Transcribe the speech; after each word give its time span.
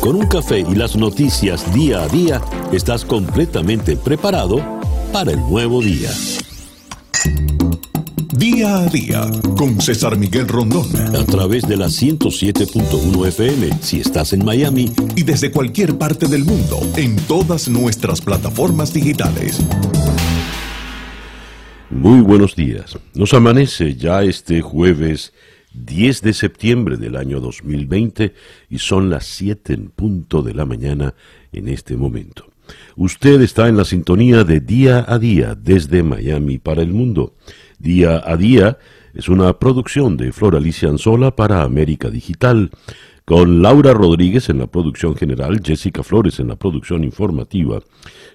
Con 0.00 0.16
un 0.16 0.26
café 0.26 0.60
y 0.60 0.74
las 0.74 0.96
noticias 0.96 1.74
día 1.74 2.02
a 2.02 2.08
día, 2.08 2.40
estás 2.72 3.04
completamente 3.04 3.98
preparado 3.98 4.64
para 5.12 5.32
el 5.32 5.40
nuevo 5.40 5.82
día. 5.82 6.08
Día 8.32 8.78
a 8.78 8.86
día 8.86 9.30
con 9.58 9.78
César 9.78 10.16
Miguel 10.16 10.48
Rondón. 10.48 10.86
A 11.14 11.24
través 11.26 11.68
de 11.68 11.76
la 11.76 11.88
107.1 11.88 13.26
FM 13.26 13.70
si 13.82 14.00
estás 14.00 14.32
en 14.32 14.42
Miami. 14.42 14.90
Y 15.16 15.22
desde 15.22 15.50
cualquier 15.50 15.98
parte 15.98 16.26
del 16.28 16.46
mundo 16.46 16.80
en 16.96 17.16
todas 17.16 17.68
nuestras 17.68 18.22
plataformas 18.22 18.94
digitales. 18.94 19.60
Muy 21.90 22.22
buenos 22.22 22.56
días. 22.56 22.98
Nos 23.12 23.34
amanece 23.34 23.96
ya 23.96 24.22
este 24.22 24.62
jueves 24.62 25.34
10 25.74 26.22
de 26.22 26.32
septiembre 26.32 26.96
del 26.96 27.16
año 27.16 27.40
2020 27.40 28.34
y 28.68 28.78
son 28.78 29.10
las 29.10 29.26
7 29.26 29.72
en 29.72 29.90
punto 29.90 30.42
de 30.42 30.54
la 30.54 30.66
mañana 30.66 31.14
en 31.52 31.68
este 31.68 31.96
momento. 31.96 32.46
Usted 32.96 33.40
está 33.40 33.68
en 33.68 33.76
la 33.76 33.84
sintonía 33.84 34.44
de 34.44 34.60
Día 34.60 35.04
a 35.08 35.18
Día 35.18 35.54
desde 35.54 36.02
Miami 36.02 36.58
para 36.58 36.82
el 36.82 36.92
mundo. 36.92 37.34
Día 37.78 38.22
a 38.24 38.36
Día 38.36 38.78
es 39.14 39.28
una 39.28 39.58
producción 39.58 40.16
de 40.16 40.32
Flor 40.32 40.56
Alicia 40.56 40.88
Anzola 40.88 41.34
para 41.34 41.62
América 41.62 42.10
Digital, 42.10 42.70
con 43.24 43.62
Laura 43.62 43.92
Rodríguez 43.92 44.48
en 44.48 44.58
la 44.58 44.66
producción 44.66 45.14
general, 45.14 45.60
Jessica 45.64 46.02
Flores 46.02 46.40
en 46.40 46.48
la 46.48 46.56
producción 46.56 47.04
informativa, 47.04 47.80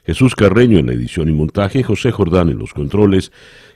Jesús 0.05 0.35
Carreño 0.35 0.79
en 0.79 0.87
la 0.87 0.93
edición 0.93 1.27
y 1.27 1.33
montaje, 1.33 1.83
José 1.83 2.11
Jordán 2.11 2.49
en 2.49 2.59
los 2.59 2.73
controles, 2.73 3.31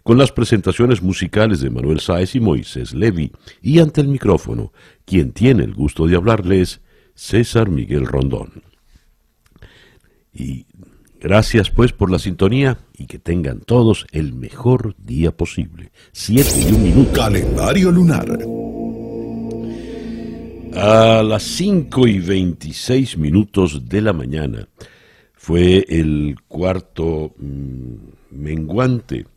con 0.09 0.17
las 0.17 0.31
presentaciones 0.31 1.03
musicales 1.03 1.59
de 1.59 1.69
Manuel 1.69 1.99
Sáez 1.99 2.33
y 2.33 2.39
Moisés 2.39 2.95
Levi, 2.95 3.31
y 3.61 3.77
ante 3.77 4.01
el 4.01 4.07
micrófono, 4.07 4.73
quien 5.05 5.33
tiene 5.33 5.63
el 5.63 5.75
gusto 5.75 6.07
de 6.07 6.15
hablarles, 6.15 6.81
César 7.13 7.69
Miguel 7.69 8.07
Rondón. 8.07 8.63
Y 10.33 10.65
gracias 11.19 11.69
pues 11.69 11.93
por 11.93 12.09
la 12.09 12.17
sintonía 12.17 12.79
y 12.97 13.05
que 13.05 13.19
tengan 13.19 13.59
todos 13.59 14.07
el 14.11 14.33
mejor 14.33 14.95
día 14.97 15.29
posible. 15.29 15.91
Siete 16.11 16.59
y 16.59 16.73
un 16.73 16.81
minuto. 16.81 17.11
Calendario 17.13 17.91
lunar. 17.91 18.39
A 20.73 21.21
las 21.21 21.43
5 21.43 22.07
y 22.07 22.17
26 22.17 23.15
minutos 23.15 23.87
de 23.87 24.01
la 24.01 24.13
mañana 24.13 24.67
fue 25.35 25.85
el 25.87 26.35
cuarto 26.47 27.35
mm, 27.37 27.93
menguante 28.31 29.27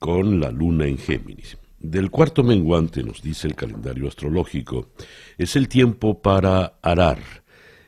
con 0.00 0.40
la 0.40 0.50
luna 0.50 0.86
en 0.86 0.98
Géminis. 0.98 1.58
Del 1.78 2.10
cuarto 2.10 2.42
menguante, 2.42 3.04
nos 3.04 3.22
dice 3.22 3.46
el 3.46 3.54
calendario 3.54 4.08
astrológico, 4.08 4.88
es 5.38 5.56
el 5.56 5.68
tiempo 5.68 6.20
para 6.20 6.78
arar, 6.82 7.18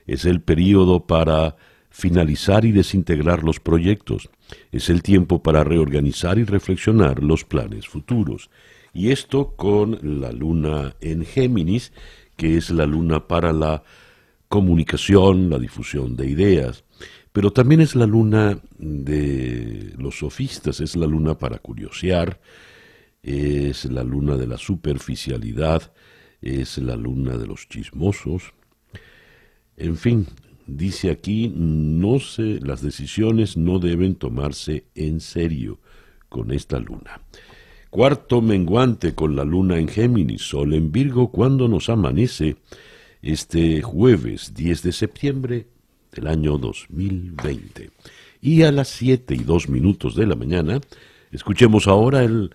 es 0.07 0.25
el 0.27 0.41
período 0.43 1.07
para 1.07 1.57
finalizar 1.91 2.65
y 2.65 2.73
desintegrar 2.73 3.43
los 3.43 3.61
proyectos, 3.61 4.31
es 4.71 4.91
el 4.91 5.03
tiempo 5.03 5.43
para 5.43 5.65
reorganizar 5.65 6.39
y 6.39 6.45
reflexionar 6.45 7.23
los 7.23 7.45
planes 7.45 7.89
futuros. 7.89 8.51
Y 8.93 9.11
esto 9.11 9.57
con 9.57 9.99
la 10.21 10.33
luna 10.33 10.95
en 11.01 11.25
Géminis, 11.25 11.93
que 12.37 12.59
es 12.59 12.71
la 12.71 12.85
luna 12.85 13.27
para 13.27 13.53
la 13.53 13.83
comunicación, 14.49 15.49
la 15.49 15.59
difusión 15.59 16.15
de 16.15 16.29
ideas, 16.29 16.85
pero 17.33 17.53
también 17.53 17.81
es 17.81 17.95
la 17.95 18.07
luna 18.07 18.61
de 18.79 19.95
los 19.97 20.19
sofistas, 20.19 20.81
es 20.81 20.97
la 20.97 21.07
luna 21.07 21.39
para 21.39 21.59
curiosear, 21.59 22.41
es 23.23 23.87
la 23.87 24.05
luna 24.05 24.37
de 24.37 24.47
la 24.47 24.59
superficialidad, 24.59 25.93
es 26.43 26.77
la 26.79 26.97
luna 26.97 27.39
de 27.39 27.47
los 27.47 27.69
chismosos. 27.69 28.53
En 29.77 29.97
fin, 29.97 30.27
dice 30.67 31.11
aquí, 31.11 31.51
no 31.55 32.21
se, 32.21 32.61
las 32.61 32.83
decisiones 32.83 33.57
no 33.57 33.79
deben 33.79 34.17
tomarse 34.17 34.85
en 34.95 35.21
serio 35.21 35.81
con 36.29 36.51
esta 36.53 36.79
luna. 36.79 37.23
Cuarto 37.89 38.43
menguante 38.43 39.15
con 39.15 39.37
la 39.37 39.45
luna 39.45 39.79
en 39.79 39.89
Géminis, 39.89 40.43
Sol 40.43 40.75
en 40.75 40.93
Virgo, 40.93 41.31
cuando 41.31 41.69
nos 41.69 41.89
amanece 41.89 42.57
este 43.23 43.83
jueves 43.83 44.55
10 44.55 44.83
de 44.83 44.93
septiembre 44.93 45.67
del 46.13 46.27
año 46.27 46.59
2020. 46.59 47.91
Y 48.41 48.63
a 48.63 48.73
las 48.73 48.89
7 48.89 49.35
y 49.35 49.45
2 49.45 49.69
minutos 49.69 50.15
de 50.15 50.27
la 50.27 50.37
mañana, 50.37 50.81
escuchemos 51.31 51.89
ahora 51.89 52.23
el 52.23 52.55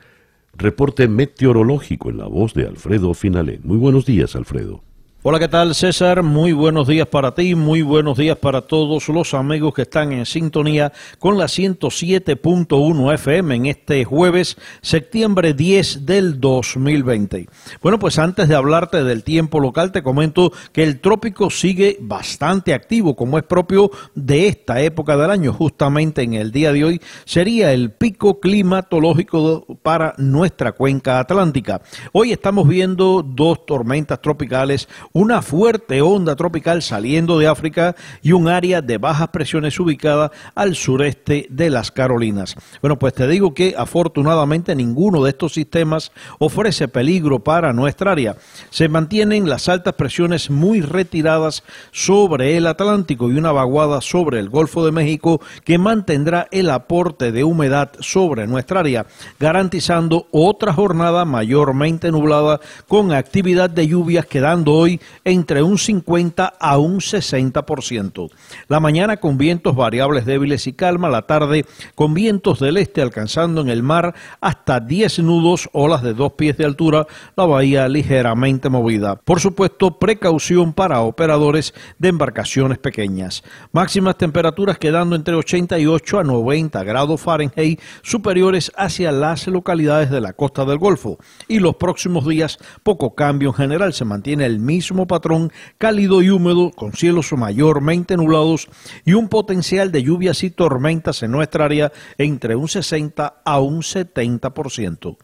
reporte 0.53 1.07
meteorológico 1.07 2.09
en 2.09 2.17
la 2.17 2.27
voz 2.27 2.53
de 2.53 2.67
Alfredo 2.67 3.13
Finalé. 3.13 3.59
Muy 3.63 3.77
buenos 3.77 4.05
días, 4.05 4.35
Alfredo. 4.35 4.83
Hola, 5.23 5.39
¿qué 5.39 5.47
tal 5.47 5.73
César? 5.73 6.21
Muy 6.21 6.53
buenos 6.53 6.87
días 6.87 7.07
para 7.07 7.33
ti, 7.33 7.55
muy 7.55 7.81
buenos 7.81 8.19
días 8.19 8.37
para 8.37 8.61
todos 8.61 9.09
los 9.09 9.33
amigos 9.33 9.73
que 9.73 9.81
están 9.81 10.11
en 10.11 10.27
sintonía 10.27 10.93
con 11.17 11.39
la 11.39 11.45
107.1 11.45 13.13
FM 13.15 13.55
en 13.55 13.65
este 13.65 14.05
jueves, 14.05 14.57
septiembre 14.81 15.55
10 15.55 16.05
del 16.05 16.39
2020. 16.39 17.49
Bueno, 17.81 17.97
pues 17.97 18.19
antes 18.19 18.47
de 18.47 18.55
hablarte 18.55 19.03
del 19.03 19.23
tiempo 19.23 19.59
local, 19.59 19.91
te 19.91 20.03
comento 20.03 20.53
que 20.71 20.83
el 20.83 20.99
trópico 20.99 21.49
sigue 21.49 21.97
bastante 21.99 22.75
activo, 22.75 23.15
como 23.15 23.39
es 23.39 23.43
propio 23.43 23.89
de 24.13 24.47
esta 24.47 24.81
época 24.81 25.17
del 25.17 25.31
año. 25.31 25.51
Justamente 25.51 26.21
en 26.21 26.35
el 26.35 26.51
día 26.51 26.71
de 26.71 26.83
hoy 26.83 27.01
sería 27.25 27.73
el 27.73 27.89
pico 27.89 28.39
climatológico 28.39 29.65
para 29.81 30.13
nuestra 30.19 30.73
cuenca 30.73 31.19
atlántica. 31.19 31.81
Hoy 32.11 32.31
estamos 32.31 32.67
viendo 32.67 33.23
dos 33.23 33.65
tormentas 33.65 34.21
tropicales 34.21 34.87
una 35.13 35.41
fuerte 35.41 36.01
onda 36.01 36.35
tropical 36.35 36.81
saliendo 36.81 37.39
de 37.39 37.47
África 37.47 37.95
y 38.21 38.31
un 38.31 38.47
área 38.47 38.81
de 38.81 38.97
bajas 38.97 39.29
presiones 39.29 39.79
ubicada 39.79 40.31
al 40.55 40.75
sureste 40.75 41.47
de 41.49 41.69
las 41.69 41.91
Carolinas. 41.91 42.55
Bueno, 42.81 42.99
pues 42.99 43.13
te 43.13 43.27
digo 43.27 43.53
que 43.53 43.75
afortunadamente 43.77 44.75
ninguno 44.75 45.23
de 45.23 45.31
estos 45.31 45.53
sistemas 45.53 46.11
ofrece 46.39 46.87
peligro 46.87 47.39
para 47.39 47.73
nuestra 47.73 48.11
área. 48.11 48.35
Se 48.69 48.89
mantienen 48.89 49.49
las 49.49 49.69
altas 49.69 49.93
presiones 49.93 50.49
muy 50.49 50.81
retiradas 50.81 51.63
sobre 51.91 52.57
el 52.57 52.67
Atlántico 52.67 53.31
y 53.31 53.37
una 53.37 53.51
vaguada 53.51 54.01
sobre 54.01 54.39
el 54.39 54.49
Golfo 54.49 54.85
de 54.85 54.91
México 54.91 55.41
que 55.63 55.77
mantendrá 55.77 56.47
el 56.51 56.69
aporte 56.69 57.31
de 57.31 57.43
humedad 57.43 57.91
sobre 57.99 58.47
nuestra 58.47 58.81
área, 58.81 59.05
garantizando 59.39 60.27
otra 60.31 60.73
jornada 60.73 61.25
mayormente 61.25 62.11
nublada 62.11 62.59
con 62.87 63.11
actividad 63.11 63.69
de 63.69 63.87
lluvias 63.87 64.25
quedando 64.25 64.73
hoy 64.73 64.96
entre 65.23 65.63
un 65.63 65.77
50 65.77 66.53
a 66.59 66.77
un 66.77 66.99
60%. 66.99 68.29
La 68.67 68.79
mañana 68.79 69.17
con 69.17 69.37
vientos 69.37 69.75
variables 69.75 70.25
débiles 70.25 70.67
y 70.67 70.73
calma, 70.73 71.09
la 71.09 71.23
tarde 71.23 71.65
con 71.95 72.13
vientos 72.13 72.59
del 72.59 72.77
este 72.77 73.01
alcanzando 73.01 73.61
en 73.61 73.69
el 73.69 73.83
mar 73.83 74.15
hasta 74.41 74.79
10 74.79 75.19
nudos, 75.19 75.69
olas 75.73 76.03
de 76.03 76.13
dos 76.13 76.33
pies 76.33 76.57
de 76.57 76.65
altura, 76.65 77.07
la 77.35 77.45
bahía 77.45 77.87
ligeramente 77.87 78.69
movida. 78.69 79.15
Por 79.15 79.39
supuesto, 79.39 79.99
precaución 79.99 80.73
para 80.73 81.01
operadores 81.01 81.73
de 81.99 82.09
embarcaciones 82.09 82.77
pequeñas. 82.77 83.43
Máximas 83.71 84.17
temperaturas 84.17 84.77
quedando 84.77 85.15
entre 85.15 85.35
88 85.35 86.19
a 86.19 86.23
90 86.23 86.83
grados 86.83 87.21
Fahrenheit 87.21 87.79
superiores 88.01 88.71
hacia 88.75 89.11
las 89.11 89.47
localidades 89.47 90.09
de 90.09 90.21
la 90.21 90.33
costa 90.33 90.65
del 90.65 90.77
Golfo. 90.77 91.17
Y 91.47 91.59
los 91.59 91.75
próximos 91.75 92.27
días, 92.27 92.57
poco 92.83 93.15
cambio 93.15 93.49
en 93.49 93.55
general, 93.55 93.93
se 93.93 94.05
mantiene 94.05 94.45
el 94.45 94.59
mismo 94.59 94.86
patrón 95.07 95.51
cálido 95.77 96.21
y 96.21 96.29
húmedo 96.29 96.71
con 96.71 96.93
cielos 96.93 97.31
mayormente 97.33 98.17
nublados 98.17 98.67
y 99.05 99.13
un 99.13 99.27
potencial 99.29 99.91
de 99.91 100.03
lluvias 100.03 100.43
y 100.43 100.49
tormentas 100.49 101.23
en 101.23 101.31
nuestra 101.31 101.65
área 101.65 101.91
entre 102.17 102.55
un 102.55 102.67
60 102.67 103.41
a 103.43 103.59
un 103.59 103.81
70%. 103.81 105.17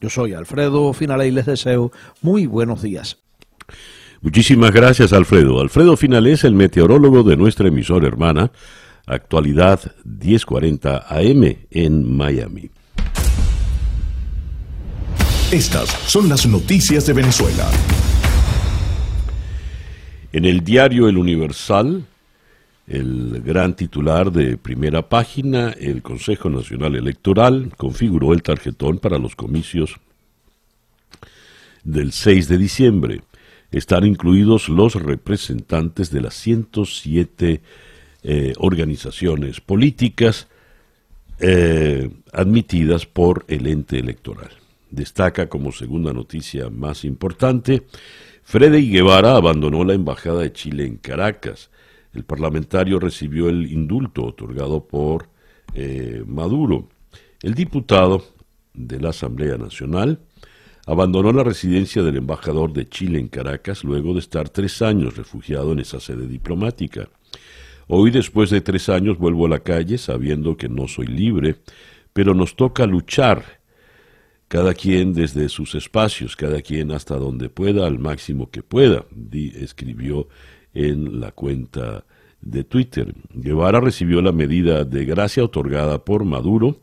Yo 0.00 0.10
soy 0.10 0.32
Alfredo 0.32 0.92
Finale 0.92 1.28
y 1.28 1.30
les 1.32 1.46
deseo 1.46 1.90
muy 2.22 2.46
buenos 2.46 2.82
días. 2.82 3.18
Muchísimas 4.20 4.72
gracias, 4.72 5.12
Alfredo. 5.12 5.60
Alfredo 5.60 5.96
Finale 5.96 6.32
es 6.32 6.44
el 6.44 6.54
meteorólogo 6.54 7.22
de 7.22 7.36
nuestra 7.36 7.68
emisora 7.68 8.06
hermana, 8.06 8.50
actualidad 9.06 9.80
1040 10.04 11.06
AM 11.08 11.56
en 11.70 12.16
Miami. 12.16 12.70
Estas 15.50 15.88
son 16.06 16.28
las 16.28 16.46
noticias 16.46 17.06
de 17.06 17.14
Venezuela. 17.14 17.70
En 20.30 20.44
el 20.44 20.62
diario 20.62 21.08
El 21.08 21.16
Universal, 21.16 22.04
el 22.86 23.40
gran 23.42 23.74
titular 23.74 24.30
de 24.30 24.58
primera 24.58 25.08
página, 25.08 25.70
el 25.70 26.02
Consejo 26.02 26.50
Nacional 26.50 26.96
Electoral 26.96 27.72
configuró 27.78 28.34
el 28.34 28.42
tarjetón 28.42 28.98
para 28.98 29.18
los 29.18 29.34
comicios 29.34 29.96
del 31.82 32.12
6 32.12 32.46
de 32.48 32.58
diciembre. 32.58 33.22
Están 33.70 34.04
incluidos 34.04 34.68
los 34.68 34.96
representantes 34.96 36.10
de 36.10 36.20
las 36.20 36.34
107 36.34 37.62
eh, 38.22 38.52
organizaciones 38.58 39.62
políticas 39.62 40.48
eh, 41.40 42.10
admitidas 42.34 43.06
por 43.06 43.46
el 43.48 43.66
ente 43.66 43.98
electoral. 43.98 44.50
Destaca 44.90 45.48
como 45.48 45.72
segunda 45.72 46.12
noticia 46.12 46.68
más 46.68 47.04
importante 47.06 47.84
Freddy 48.50 48.88
Guevara 48.88 49.36
abandonó 49.36 49.84
la 49.84 49.92
embajada 49.92 50.40
de 50.40 50.54
Chile 50.54 50.86
en 50.86 50.96
Caracas. 50.96 51.68
El 52.14 52.24
parlamentario 52.24 52.98
recibió 52.98 53.50
el 53.50 53.70
indulto 53.70 54.24
otorgado 54.24 54.88
por 54.88 55.28
eh, 55.74 56.24
Maduro. 56.26 56.88
El 57.42 57.52
diputado 57.52 58.24
de 58.72 59.00
la 59.00 59.10
Asamblea 59.10 59.58
Nacional 59.58 60.20
abandonó 60.86 61.30
la 61.34 61.44
residencia 61.44 62.02
del 62.02 62.16
embajador 62.16 62.72
de 62.72 62.88
Chile 62.88 63.18
en 63.18 63.28
Caracas 63.28 63.84
luego 63.84 64.14
de 64.14 64.20
estar 64.20 64.48
tres 64.48 64.80
años 64.80 65.18
refugiado 65.18 65.72
en 65.72 65.80
esa 65.80 66.00
sede 66.00 66.26
diplomática. 66.26 67.06
Hoy, 67.86 68.10
después 68.10 68.48
de 68.48 68.62
tres 68.62 68.88
años, 68.88 69.18
vuelvo 69.18 69.44
a 69.44 69.50
la 69.50 69.60
calle 69.60 69.98
sabiendo 69.98 70.56
que 70.56 70.70
no 70.70 70.88
soy 70.88 71.06
libre, 71.06 71.56
pero 72.14 72.32
nos 72.32 72.56
toca 72.56 72.86
luchar, 72.86 73.57
cada 74.48 74.72
quien 74.74 75.12
desde 75.12 75.48
sus 75.48 75.74
espacios, 75.74 76.34
cada 76.34 76.62
quien 76.62 76.90
hasta 76.90 77.16
donde 77.16 77.50
pueda, 77.50 77.86
al 77.86 77.98
máximo 77.98 78.50
que 78.50 78.62
pueda, 78.62 79.04
escribió 79.54 80.28
en 80.74 81.20
la 81.20 81.32
cuenta 81.32 82.04
de 82.40 82.64
Twitter. 82.64 83.14
Guevara 83.34 83.80
recibió 83.80 84.22
la 84.22 84.32
medida 84.32 84.84
de 84.84 85.04
gracia 85.04 85.44
otorgada 85.44 86.04
por 86.04 86.24
Maduro, 86.24 86.80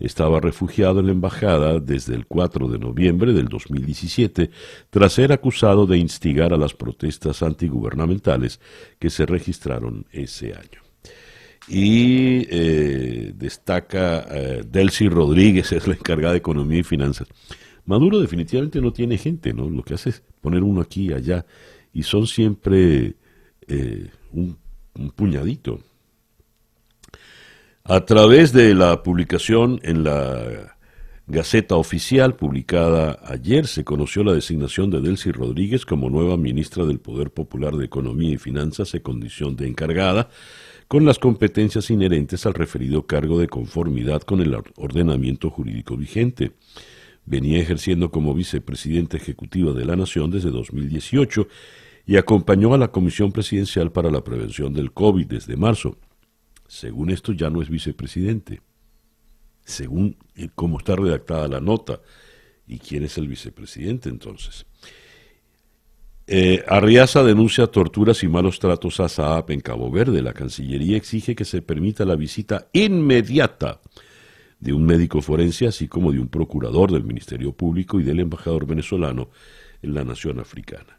estaba 0.00 0.40
refugiado 0.40 1.00
en 1.00 1.06
la 1.06 1.12
embajada 1.12 1.80
desde 1.80 2.14
el 2.14 2.26
4 2.26 2.68
de 2.68 2.78
noviembre 2.78 3.32
del 3.32 3.48
2017 3.48 4.50
tras 4.90 5.12
ser 5.12 5.32
acusado 5.32 5.86
de 5.86 5.98
instigar 5.98 6.52
a 6.52 6.56
las 6.56 6.74
protestas 6.74 7.42
antigubernamentales 7.42 8.60
que 8.98 9.10
se 9.10 9.26
registraron 9.26 10.06
ese 10.12 10.54
año. 10.54 10.87
Y 11.68 12.46
eh, 12.50 13.32
destaca 13.34 14.26
eh, 14.30 14.64
Delcy 14.66 15.08
Rodríguez, 15.08 15.72
es 15.72 15.86
la 15.86 15.94
encargada 15.94 16.32
de 16.32 16.38
Economía 16.38 16.80
y 16.80 16.84
Finanzas. 16.84 17.28
Maduro 17.84 18.20
definitivamente 18.20 18.80
no 18.80 18.92
tiene 18.92 19.16
gente, 19.16 19.52
¿no? 19.52 19.68
Lo 19.68 19.82
que 19.82 19.94
hace 19.94 20.10
es 20.10 20.22
poner 20.40 20.62
uno 20.62 20.80
aquí 20.80 21.08
y 21.08 21.12
allá, 21.12 21.46
y 21.92 22.02
son 22.02 22.26
siempre 22.26 23.16
eh, 23.66 24.10
un 24.32 24.56
puñadito. 25.14 25.80
A 27.84 28.04
través 28.04 28.52
de 28.52 28.74
la 28.74 29.02
publicación 29.02 29.80
en 29.82 30.04
la 30.04 30.76
Gaceta 31.26 31.76
Oficial, 31.76 32.36
publicada 32.36 33.18
ayer, 33.24 33.66
se 33.66 33.84
conoció 33.84 34.24
la 34.24 34.32
designación 34.32 34.90
de 34.90 35.02
Delcy 35.02 35.30
Rodríguez 35.30 35.84
como 35.84 36.08
nueva 36.08 36.38
ministra 36.38 36.86
del 36.86 37.00
Poder 37.00 37.30
Popular 37.30 37.76
de 37.76 37.84
Economía 37.84 38.32
y 38.32 38.38
Finanzas 38.38 38.94
en 38.94 39.00
condición 39.00 39.54
de 39.54 39.68
encargada, 39.68 40.30
con 40.88 41.04
las 41.04 41.18
competencias 41.18 41.90
inherentes 41.90 42.46
al 42.46 42.54
referido 42.54 43.06
cargo 43.06 43.38
de 43.38 43.46
conformidad 43.46 44.22
con 44.22 44.40
el 44.40 44.56
ordenamiento 44.76 45.50
jurídico 45.50 45.98
vigente. 45.98 46.52
Venía 47.26 47.60
ejerciendo 47.60 48.10
como 48.10 48.32
vicepresidenta 48.32 49.18
ejecutiva 49.18 49.74
de 49.74 49.84
la 49.84 49.96
Nación 49.96 50.30
desde 50.30 50.50
2018 50.50 51.46
y 52.06 52.16
acompañó 52.16 52.72
a 52.72 52.78
la 52.78 52.88
Comisión 52.88 53.32
Presidencial 53.32 53.92
para 53.92 54.10
la 54.10 54.24
Prevención 54.24 54.72
del 54.72 54.92
COVID 54.92 55.26
desde 55.26 55.58
marzo. 55.58 55.98
Según 56.66 57.10
esto 57.10 57.32
ya 57.32 57.50
no 57.50 57.60
es 57.60 57.68
vicepresidente. 57.68 58.62
Según 59.62 60.16
cómo 60.54 60.78
está 60.78 60.96
redactada 60.96 61.48
la 61.48 61.60
nota. 61.60 62.00
¿Y 62.66 62.78
quién 62.78 63.04
es 63.04 63.18
el 63.18 63.28
vicepresidente 63.28 64.08
entonces? 64.08 64.64
Eh, 66.30 66.62
Arriaza 66.68 67.24
denuncia 67.24 67.66
torturas 67.68 68.22
y 68.22 68.28
malos 68.28 68.58
tratos 68.58 69.00
a 69.00 69.08
Saab 69.08 69.50
en 69.50 69.60
Cabo 69.60 69.90
Verde. 69.90 70.20
La 70.20 70.34
Cancillería 70.34 70.98
exige 70.98 71.34
que 71.34 71.46
se 71.46 71.62
permita 71.62 72.04
la 72.04 72.16
visita 72.16 72.68
inmediata 72.74 73.80
de 74.60 74.72
un 74.74 74.84
médico 74.84 75.22
forense, 75.22 75.66
así 75.66 75.88
como 75.88 76.12
de 76.12 76.20
un 76.20 76.28
procurador 76.28 76.92
del 76.92 77.04
Ministerio 77.04 77.52
Público 77.52 77.98
y 77.98 78.02
del 78.02 78.20
embajador 78.20 78.66
venezolano 78.66 79.30
en 79.80 79.94
la 79.94 80.04
nación 80.04 80.38
africana. 80.38 80.98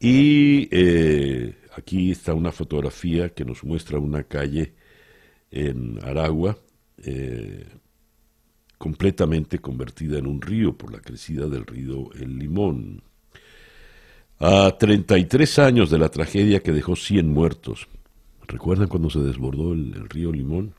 Y 0.00 0.68
eh, 0.70 1.54
Aquí 1.76 2.12
está 2.12 2.34
una 2.34 2.52
fotografía 2.52 3.30
que 3.30 3.44
nos 3.44 3.64
muestra 3.64 3.98
una 3.98 4.24
calle 4.24 4.74
en 5.50 5.98
Aragua 6.04 6.56
eh, 6.98 7.66
completamente 8.78 9.58
convertida 9.58 10.18
en 10.18 10.26
un 10.26 10.40
río 10.40 10.76
por 10.78 10.92
la 10.92 11.00
crecida 11.00 11.48
del 11.48 11.66
río 11.66 12.12
El 12.14 12.38
Limón. 12.38 13.02
A 14.38 14.76
33 14.78 15.58
años 15.60 15.90
de 15.90 15.98
la 15.98 16.08
tragedia 16.08 16.60
que 16.60 16.72
dejó 16.72 16.96
100 16.96 17.28
muertos, 17.28 17.88
¿recuerdan 18.46 18.88
cuando 18.88 19.08
se 19.08 19.20
desbordó 19.20 19.72
el, 19.72 20.08
río 20.08 20.32
Limón? 20.32 20.74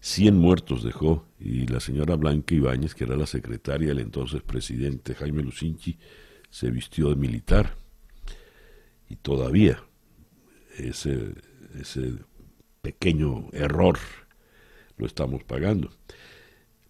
100 0.00 0.36
muertos 0.36 0.82
dejó 0.82 1.26
y 1.38 1.66
la 1.66 1.80
señora 1.80 2.16
Blanca 2.16 2.54
Ibáñez, 2.54 2.94
que 2.94 3.04
era 3.04 3.16
la 3.16 3.26
secretaria 3.26 3.88
del 3.88 4.00
entonces 4.00 4.42
presidente 4.42 5.14
Jaime 5.14 5.42
Lucinchi, 5.42 5.96
se 6.50 6.70
vistió 6.70 7.08
de 7.08 7.16
militar 7.16 7.74
y 9.08 9.16
todavía 9.16 9.82
ese 10.76 11.34
pequeño 12.82 13.48
error 13.52 13.98
lo 14.96 15.06
estamos 15.06 15.42
pagando. 15.44 15.90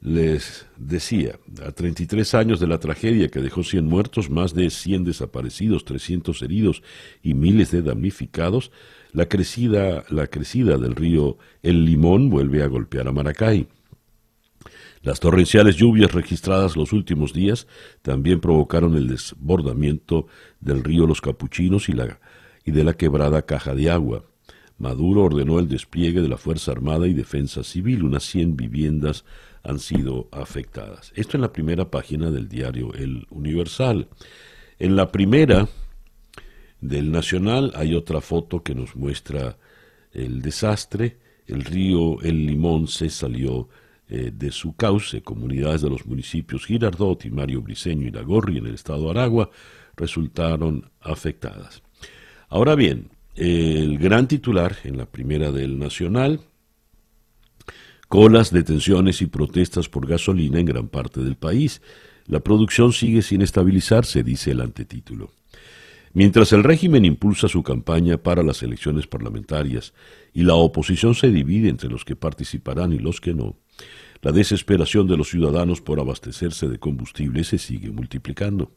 Les 0.04 0.66
decía, 0.76 1.38
a 1.66 1.72
33 1.72 2.34
años 2.34 2.60
de 2.60 2.66
la 2.66 2.78
tragedia 2.78 3.28
que 3.28 3.40
dejó 3.40 3.64
100 3.64 3.86
muertos, 3.86 4.28
más 4.28 4.52
de 4.52 4.68
100 4.68 5.04
desaparecidos, 5.04 5.86
300 5.86 6.42
heridos 6.42 6.82
y 7.22 7.32
miles 7.32 7.70
de 7.70 7.80
damnificados, 7.80 8.70
la 9.12 9.30
crecida, 9.30 10.04
la 10.10 10.26
crecida 10.26 10.76
del 10.76 10.94
río 10.94 11.38
El 11.62 11.86
Limón 11.86 12.28
vuelve 12.28 12.62
a 12.62 12.66
golpear 12.66 13.08
a 13.08 13.12
Maracay. 13.12 13.66
Las 15.00 15.20
torrenciales 15.20 15.76
lluvias 15.76 16.12
registradas 16.12 16.76
los 16.76 16.92
últimos 16.92 17.32
días 17.32 17.66
también 18.02 18.40
provocaron 18.40 18.96
el 18.96 19.08
desbordamiento 19.08 20.26
del 20.60 20.84
río 20.84 21.06
Los 21.06 21.22
Capuchinos 21.22 21.88
y, 21.88 21.92
la, 21.92 22.20
y 22.62 22.72
de 22.72 22.84
la 22.84 22.92
quebrada 22.92 23.46
Caja 23.46 23.74
de 23.74 23.90
Agua. 23.90 24.26
Maduro 24.76 25.22
ordenó 25.22 25.60
el 25.60 25.68
despliegue 25.68 26.20
de 26.20 26.28
la 26.28 26.36
Fuerza 26.36 26.72
Armada 26.72 27.06
y 27.06 27.14
Defensa 27.14 27.64
Civil. 27.64 28.02
Unas 28.02 28.24
100 28.24 28.56
viviendas 28.56 29.24
han 29.64 29.78
sido 29.78 30.28
afectadas. 30.30 31.12
Esto 31.16 31.36
en 31.36 31.40
la 31.40 31.52
primera 31.52 31.90
página 31.90 32.30
del 32.30 32.48
diario 32.48 32.92
El 32.92 33.26
Universal. 33.30 34.08
En 34.78 34.94
la 34.94 35.10
primera 35.10 35.66
del 36.80 37.10
Nacional 37.10 37.72
hay 37.74 37.94
otra 37.94 38.20
foto 38.20 38.62
que 38.62 38.74
nos 38.74 38.94
muestra 38.94 39.56
el 40.12 40.42
desastre. 40.42 41.18
El 41.46 41.64
río 41.64 42.20
El 42.20 42.46
Limón 42.46 42.86
se 42.88 43.08
salió 43.08 43.68
eh, 44.06 44.30
de 44.34 44.50
su 44.52 44.76
cauce, 44.76 45.22
comunidades 45.22 45.80
de 45.80 45.88
los 45.88 46.06
municipios 46.06 46.66
Girardot 46.66 47.24
y 47.24 47.30
Mario 47.30 47.62
Briceño 47.62 48.06
y 48.06 48.10
Lagorri 48.10 48.58
en 48.58 48.66
el 48.66 48.74
estado 48.74 49.04
de 49.04 49.10
Aragua 49.10 49.50
resultaron 49.96 50.90
afectadas. 51.00 51.82
Ahora 52.50 52.74
bien, 52.74 53.08
el 53.34 53.98
gran 53.98 54.28
titular 54.28 54.76
en 54.84 54.98
la 54.98 55.06
primera 55.06 55.50
del 55.52 55.78
Nacional, 55.78 56.40
colas, 58.14 58.52
detenciones 58.52 59.22
y 59.22 59.26
protestas 59.26 59.88
por 59.88 60.06
gasolina 60.06 60.60
en 60.60 60.66
gran 60.66 60.86
parte 60.86 61.20
del 61.20 61.34
país. 61.34 61.82
La 62.28 62.38
producción 62.38 62.92
sigue 62.92 63.22
sin 63.22 63.42
estabilizarse, 63.42 64.22
dice 64.22 64.52
el 64.52 64.60
antetítulo. 64.60 65.32
Mientras 66.12 66.52
el 66.52 66.62
régimen 66.62 67.04
impulsa 67.04 67.48
su 67.48 67.64
campaña 67.64 68.16
para 68.18 68.44
las 68.44 68.62
elecciones 68.62 69.08
parlamentarias 69.08 69.94
y 70.32 70.44
la 70.44 70.54
oposición 70.54 71.16
se 71.16 71.32
divide 71.32 71.68
entre 71.68 71.90
los 71.90 72.04
que 72.04 72.14
participarán 72.14 72.92
y 72.92 73.00
los 73.00 73.20
que 73.20 73.34
no, 73.34 73.56
la 74.22 74.30
desesperación 74.30 75.08
de 75.08 75.16
los 75.16 75.28
ciudadanos 75.30 75.80
por 75.80 75.98
abastecerse 75.98 76.68
de 76.68 76.78
combustible 76.78 77.42
se 77.42 77.58
sigue 77.58 77.90
multiplicando. 77.90 78.70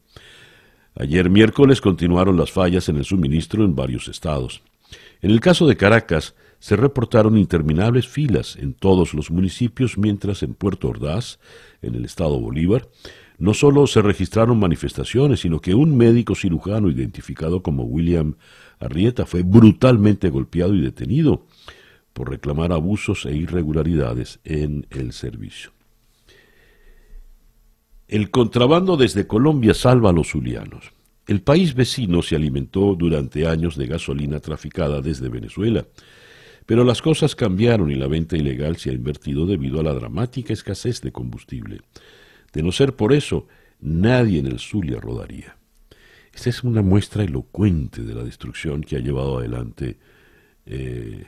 Ayer 0.96 1.30
miércoles 1.30 1.80
continuaron 1.80 2.36
las 2.36 2.50
fallas 2.50 2.88
en 2.88 2.96
el 2.96 3.04
suministro 3.04 3.64
en 3.64 3.76
varios 3.76 4.08
estados. 4.08 4.62
En 5.22 5.30
el 5.30 5.38
caso 5.38 5.68
de 5.68 5.76
Caracas, 5.76 6.34
se 6.60 6.76
reportaron 6.76 7.38
interminables 7.38 8.08
filas 8.08 8.56
en 8.56 8.74
todos 8.74 9.14
los 9.14 9.30
municipios, 9.30 9.96
mientras 9.96 10.42
en 10.42 10.54
Puerto 10.54 10.88
Ordaz, 10.88 11.38
en 11.82 11.94
el 11.94 12.04
estado 12.04 12.40
Bolívar, 12.40 12.88
no 13.38 13.54
solo 13.54 13.86
se 13.86 14.02
registraron 14.02 14.58
manifestaciones, 14.58 15.40
sino 15.40 15.60
que 15.60 15.74
un 15.74 15.96
médico 15.96 16.34
cirujano 16.34 16.90
identificado 16.90 17.62
como 17.62 17.84
William 17.84 18.34
Arrieta 18.80 19.26
fue 19.26 19.42
brutalmente 19.42 20.28
golpeado 20.28 20.74
y 20.74 20.80
detenido 20.80 21.46
por 22.12 22.30
reclamar 22.30 22.72
abusos 22.72 23.26
e 23.26 23.36
irregularidades 23.36 24.40
en 24.42 24.86
el 24.90 25.12
servicio. 25.12 25.70
El 28.08 28.30
contrabando 28.30 28.96
desde 28.96 29.26
Colombia 29.26 29.74
salva 29.74 30.10
a 30.10 30.12
los 30.12 30.30
zulianos. 30.30 30.92
El 31.26 31.42
país 31.42 31.74
vecino 31.74 32.22
se 32.22 32.34
alimentó 32.34 32.96
durante 32.96 33.46
años 33.46 33.76
de 33.76 33.86
gasolina 33.86 34.40
traficada 34.40 35.02
desde 35.02 35.28
Venezuela, 35.28 35.86
pero 36.68 36.84
las 36.84 37.00
cosas 37.00 37.34
cambiaron 37.34 37.90
y 37.90 37.94
la 37.94 38.08
venta 38.08 38.36
ilegal 38.36 38.76
se 38.76 38.90
ha 38.90 38.92
invertido 38.92 39.46
debido 39.46 39.80
a 39.80 39.82
la 39.82 39.94
dramática 39.94 40.52
escasez 40.52 41.00
de 41.00 41.12
combustible. 41.12 41.80
De 42.52 42.62
no 42.62 42.72
ser 42.72 42.94
por 42.94 43.14
eso, 43.14 43.46
nadie 43.80 44.38
en 44.38 44.46
el 44.48 44.58
Zulia 44.58 45.00
rodaría. 45.00 45.56
Esta 46.30 46.50
es 46.50 46.62
una 46.64 46.82
muestra 46.82 47.24
elocuente 47.24 48.02
de 48.02 48.14
la 48.14 48.22
destrucción 48.22 48.82
que 48.82 48.96
ha 48.96 48.98
llevado 48.98 49.38
adelante 49.38 49.96
eh, 50.66 51.24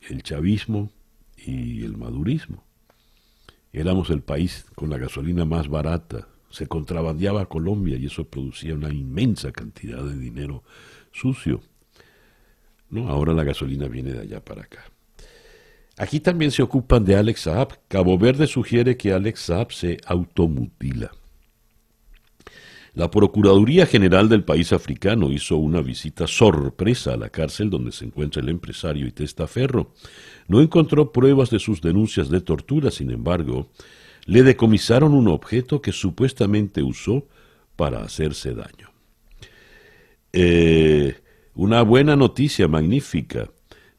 el 0.00 0.24
chavismo 0.24 0.90
y 1.36 1.84
el 1.84 1.96
madurismo. 1.96 2.64
Éramos 3.72 4.10
el 4.10 4.22
país 4.22 4.66
con 4.74 4.90
la 4.90 4.98
gasolina 4.98 5.44
más 5.44 5.68
barata, 5.68 6.26
se 6.50 6.66
contrabandeaba 6.66 7.42
a 7.42 7.46
Colombia 7.46 7.98
y 7.98 8.06
eso 8.06 8.24
producía 8.24 8.74
una 8.74 8.92
inmensa 8.92 9.52
cantidad 9.52 10.02
de 10.02 10.18
dinero 10.18 10.64
sucio. 11.12 11.60
Ahora 13.08 13.32
la 13.32 13.44
gasolina 13.44 13.88
viene 13.88 14.12
de 14.12 14.20
allá 14.20 14.44
para 14.44 14.62
acá. 14.62 14.84
Aquí 15.98 16.20
también 16.20 16.50
se 16.50 16.62
ocupan 16.62 17.04
de 17.04 17.16
Alex 17.16 17.40
Saab. 17.40 17.78
Cabo 17.88 18.18
Verde 18.18 18.46
sugiere 18.46 18.96
que 18.96 19.12
Alex 19.12 19.40
Saab 19.40 19.72
se 19.72 19.98
automutila. 20.06 21.10
La 22.92 23.10
Procuraduría 23.10 23.84
General 23.84 24.28
del 24.28 24.44
país 24.44 24.72
africano 24.72 25.30
hizo 25.30 25.58
una 25.58 25.82
visita 25.82 26.26
sorpresa 26.26 27.12
a 27.12 27.16
la 27.18 27.28
cárcel 27.28 27.68
donde 27.68 27.92
se 27.92 28.06
encuentra 28.06 28.40
el 28.40 28.48
empresario 28.48 29.06
y 29.06 29.12
testaferro. 29.12 29.92
No 30.48 30.62
encontró 30.62 31.12
pruebas 31.12 31.50
de 31.50 31.58
sus 31.58 31.82
denuncias 31.82 32.30
de 32.30 32.40
tortura, 32.40 32.90
sin 32.90 33.10
embargo, 33.10 33.68
le 34.24 34.42
decomisaron 34.42 35.12
un 35.12 35.28
objeto 35.28 35.82
que 35.82 35.92
supuestamente 35.92 36.82
usó 36.82 37.26
para 37.76 38.02
hacerse 38.02 38.54
daño. 38.54 38.90
Eh, 40.32 41.16
una 41.56 41.80
buena 41.82 42.16
noticia 42.16 42.68
magnífica. 42.68 43.48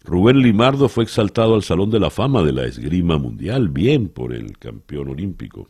Rubén 0.03 0.41
Limardo 0.41 0.87
fue 0.87 1.03
exaltado 1.03 1.55
al 1.55 1.63
Salón 1.63 1.89
de 1.89 1.99
la 1.99 2.11
Fama 2.11 2.43
de 2.43 2.53
la 2.53 2.65
Esgrima 2.65 3.17
Mundial, 3.17 3.69
bien 3.69 4.09
por 4.09 4.33
el 4.33 4.57
campeón 4.59 5.09
olímpico. 5.09 5.67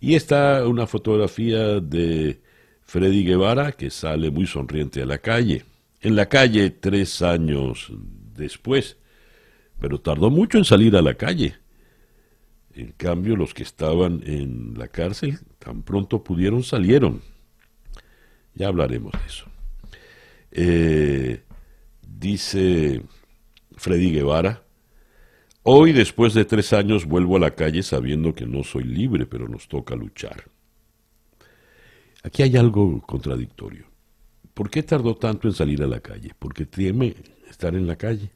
Y 0.00 0.14
está 0.14 0.66
una 0.66 0.86
fotografía 0.86 1.80
de 1.80 2.40
Freddy 2.82 3.24
Guevara 3.24 3.72
que 3.72 3.90
sale 3.90 4.30
muy 4.30 4.46
sonriente 4.46 5.02
a 5.02 5.06
la 5.06 5.18
calle. 5.18 5.64
En 6.00 6.14
la 6.14 6.28
calle 6.28 6.70
tres 6.70 7.20
años 7.20 7.92
después, 8.36 8.96
pero 9.80 10.00
tardó 10.00 10.30
mucho 10.30 10.56
en 10.56 10.64
salir 10.64 10.96
a 10.96 11.02
la 11.02 11.14
calle. 11.14 11.56
En 12.74 12.92
cambio, 12.92 13.36
los 13.36 13.54
que 13.54 13.64
estaban 13.64 14.22
en 14.24 14.78
la 14.78 14.86
cárcel, 14.86 15.40
tan 15.58 15.82
pronto 15.82 16.22
pudieron, 16.22 16.62
salieron. 16.62 17.20
Ya 18.54 18.68
hablaremos 18.68 19.12
de 19.12 19.26
eso. 19.26 19.51
Eh, 20.52 21.42
dice 22.06 23.02
Freddy 23.76 24.12
Guevara, 24.12 24.62
hoy 25.62 25.92
después 25.92 26.34
de 26.34 26.44
tres 26.44 26.72
años 26.72 27.06
vuelvo 27.06 27.36
a 27.36 27.40
la 27.40 27.52
calle 27.52 27.82
sabiendo 27.82 28.34
que 28.34 28.46
no 28.46 28.62
soy 28.62 28.84
libre, 28.84 29.26
pero 29.26 29.48
nos 29.48 29.66
toca 29.66 29.96
luchar. 29.96 30.44
Aquí 32.22 32.42
hay 32.42 32.56
algo 32.56 33.00
contradictorio. 33.00 33.86
¿Por 34.54 34.70
qué 34.70 34.82
tardó 34.82 35.16
tanto 35.16 35.48
en 35.48 35.54
salir 35.54 35.82
a 35.82 35.86
la 35.86 36.00
calle? 36.00 36.32
Porque 36.38 36.66
teme 36.66 37.14
estar 37.48 37.74
en 37.74 37.86
la 37.86 37.96
calle 37.96 38.30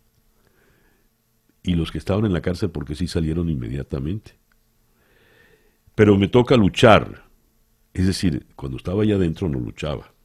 y 1.63 1.75
los 1.75 1.93
que 1.93 1.99
estaban 1.99 2.25
en 2.25 2.33
la 2.33 2.41
cárcel 2.41 2.71
porque 2.71 2.95
sí 2.95 3.07
salieron 3.07 3.51
inmediatamente. 3.51 4.33
Pero 5.95 6.17
me 6.17 6.29
toca 6.29 6.57
luchar. 6.57 7.25
Es 7.93 8.07
decir, 8.07 8.47
cuando 8.57 8.79
estaba 8.79 9.03
allá 9.03 9.17
adentro 9.17 9.49
no 9.49 9.59
luchaba. 9.59 10.16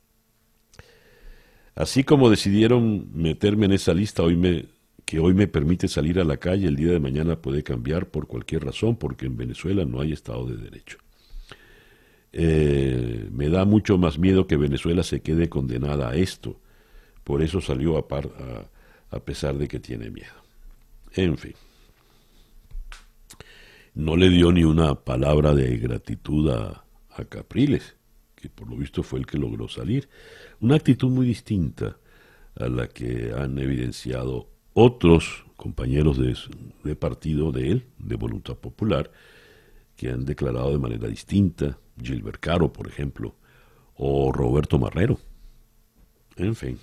Así 1.81 2.03
como 2.03 2.29
decidieron 2.29 3.07
meterme 3.11 3.65
en 3.65 3.71
esa 3.71 3.91
lista 3.95 4.21
hoy 4.21 4.35
me, 4.35 4.65
que 5.03 5.17
hoy 5.17 5.33
me 5.33 5.47
permite 5.47 5.88
salir 5.88 6.19
a 6.19 6.23
la 6.23 6.38
calle, 6.38 6.67
el 6.67 6.75
día 6.75 6.91
de 6.91 7.00
mañana 7.00 7.41
puede 7.41 7.63
cambiar 7.63 8.11
por 8.11 8.27
cualquier 8.27 8.65
razón, 8.65 8.97
porque 8.97 9.25
en 9.25 9.35
Venezuela 9.35 9.83
no 9.83 10.00
hay 10.00 10.11
Estado 10.11 10.45
de 10.45 10.57
Derecho. 10.57 11.00
Eh, 12.33 13.27
me 13.31 13.50
da 13.50 13.65
mucho 13.65 13.97
más 13.97 14.19
miedo 14.19 14.45
que 14.45 14.57
Venezuela 14.57 15.01
se 15.01 15.21
quede 15.21 15.50
condenada 15.50 16.09
a 16.09 16.15
esto. 16.15 16.59
Por 17.23 17.41
eso 17.41 17.61
salió 17.61 17.97
a, 17.97 18.05
a 19.09 19.19
pesar 19.21 19.57
de 19.57 19.67
que 19.67 19.79
tiene 19.79 20.11
miedo. 20.11 20.35
En 21.15 21.35
fin. 21.35 21.55
No 23.95 24.15
le 24.15 24.29
dio 24.29 24.51
ni 24.51 24.65
una 24.65 24.93
palabra 24.93 25.55
de 25.55 25.77
gratitud 25.77 26.51
a, 26.51 26.85
Capriles, 27.27 27.95
que 28.41 28.50
por 28.50 28.69
lo 28.69 28.75
visto 28.75 29.03
fue 29.03 29.19
el 29.19 29.25
que 29.25 29.38
logró 29.38 29.67
salir. 29.69 30.10
Una 30.60 30.75
actitud 30.75 31.10
muy 31.10 31.25
distinta 31.25 31.98
a 32.55 32.67
la 32.67 32.88
que 32.88 33.31
han 33.38 33.57
evidenciado 33.60 34.50
otros 34.74 35.45
compañeros 35.55 36.17
de, 36.17 36.95
partido 36.95 37.51
de 37.51 37.71
él, 37.71 37.86
de 38.00 38.15
Voluntad 38.15 38.55
Popular, 38.55 39.12
que 39.95 40.10
han 40.10 40.25
declarado 40.25 40.71
de 40.71 40.79
manera 40.79 41.07
distinta, 41.07 41.77
Gilbert 42.01 42.39
Caro, 42.39 42.74
por 42.74 42.88
ejemplo, 42.88 43.36
o 43.95 44.31
Roberto 44.31 44.79
Marrero. 44.79 45.19
En 46.36 46.55
fin. 46.55 46.79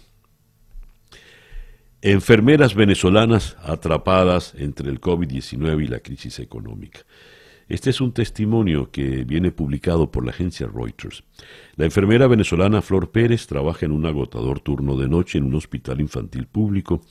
Enfermeras 2.01 2.77
venezolanas 2.77 3.57
atrapadas 3.65 4.55
entre 4.55 4.89
el 4.91 5.01
COVID-19 5.01 5.85
y 5.85 5.89
la 5.89 5.99
crisis 5.99 6.39
económica. 6.39 7.01
Este 7.69 7.91
es 7.91 8.01
un 8.01 8.13
testimonio 8.13 8.91
que 8.91 9.25
viene 9.25 9.53
publicado 9.53 10.11
por 10.11 10.25
la 10.25 10.31
agencia 10.31 10.67
Reuters. 10.73 11.23
La 11.77 11.85
enfermera 11.85 12.27
venezolana 12.27 12.81
Flor 12.81 13.11
Pérez 13.11 13.47
trabaja 13.47 13.85
en 13.85 13.93
un 13.93 14.07
agotador 14.07 14.61
turno 14.61 14.97
de 14.97 15.07
noche 15.07 15.37
en 15.37 15.45
un 15.45 15.55
hospital 15.55 16.01
infantil 16.01 16.47
público, 16.47 17.03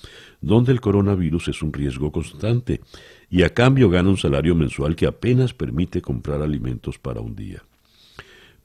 donde 0.41 0.71
el 0.71 0.81
coronavirus 0.81 1.49
es 1.49 1.61
un 1.61 1.71
riesgo 1.71 2.11
constante, 2.11 2.81
y 3.29 3.43
a 3.43 3.53
cambio 3.53 3.89
gana 3.91 4.09
un 4.09 4.17
salario 4.17 4.55
mensual 4.55 4.95
que 4.95 5.05
apenas 5.05 5.53
permite 5.53 6.01
comprar 6.01 6.41
alimentos 6.41 6.97
para 6.97 7.21
un 7.21 7.35
día. 7.35 7.61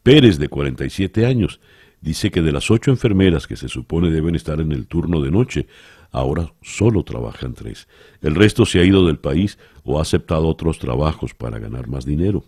Pérez, 0.02 0.38
de 0.38 0.48
47 0.48 1.26
años, 1.26 1.60
dice 2.00 2.30
que 2.30 2.40
de 2.40 2.52
las 2.52 2.70
ocho 2.70 2.90
enfermeras 2.90 3.46
que 3.46 3.56
se 3.56 3.68
supone 3.68 4.10
deben 4.10 4.34
estar 4.34 4.60
en 4.60 4.72
el 4.72 4.86
turno 4.86 5.20
de 5.20 5.30
noche, 5.30 5.66
ahora 6.12 6.52
solo 6.62 7.02
trabajan 7.02 7.54
tres. 7.54 7.88
El 8.20 8.34
resto 8.34 8.64
se 8.64 8.78
ha 8.78 8.84
ido 8.84 9.06
del 9.06 9.18
país 9.18 9.58
o 9.82 9.98
ha 9.98 10.02
aceptado 10.02 10.46
otros 10.46 10.78
trabajos 10.78 11.34
para 11.34 11.58
ganar 11.58 11.88
más 11.88 12.04
dinero. 12.04 12.44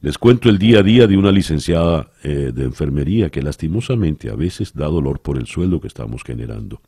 Les 0.00 0.18
cuento 0.18 0.48
el 0.48 0.58
día 0.58 0.80
a 0.80 0.82
día 0.82 1.06
de 1.06 1.16
una 1.16 1.32
licenciada 1.32 2.10
eh, 2.22 2.52
de 2.54 2.64
enfermería 2.64 3.30
que 3.30 3.42
lastimosamente 3.42 4.30
a 4.30 4.34
veces 4.34 4.74
da 4.74 4.86
dolor 4.86 5.20
por 5.20 5.38
el 5.38 5.46
sueldo 5.46 5.80
que 5.80 5.88
estamos 5.88 6.22
generando. 6.22 6.80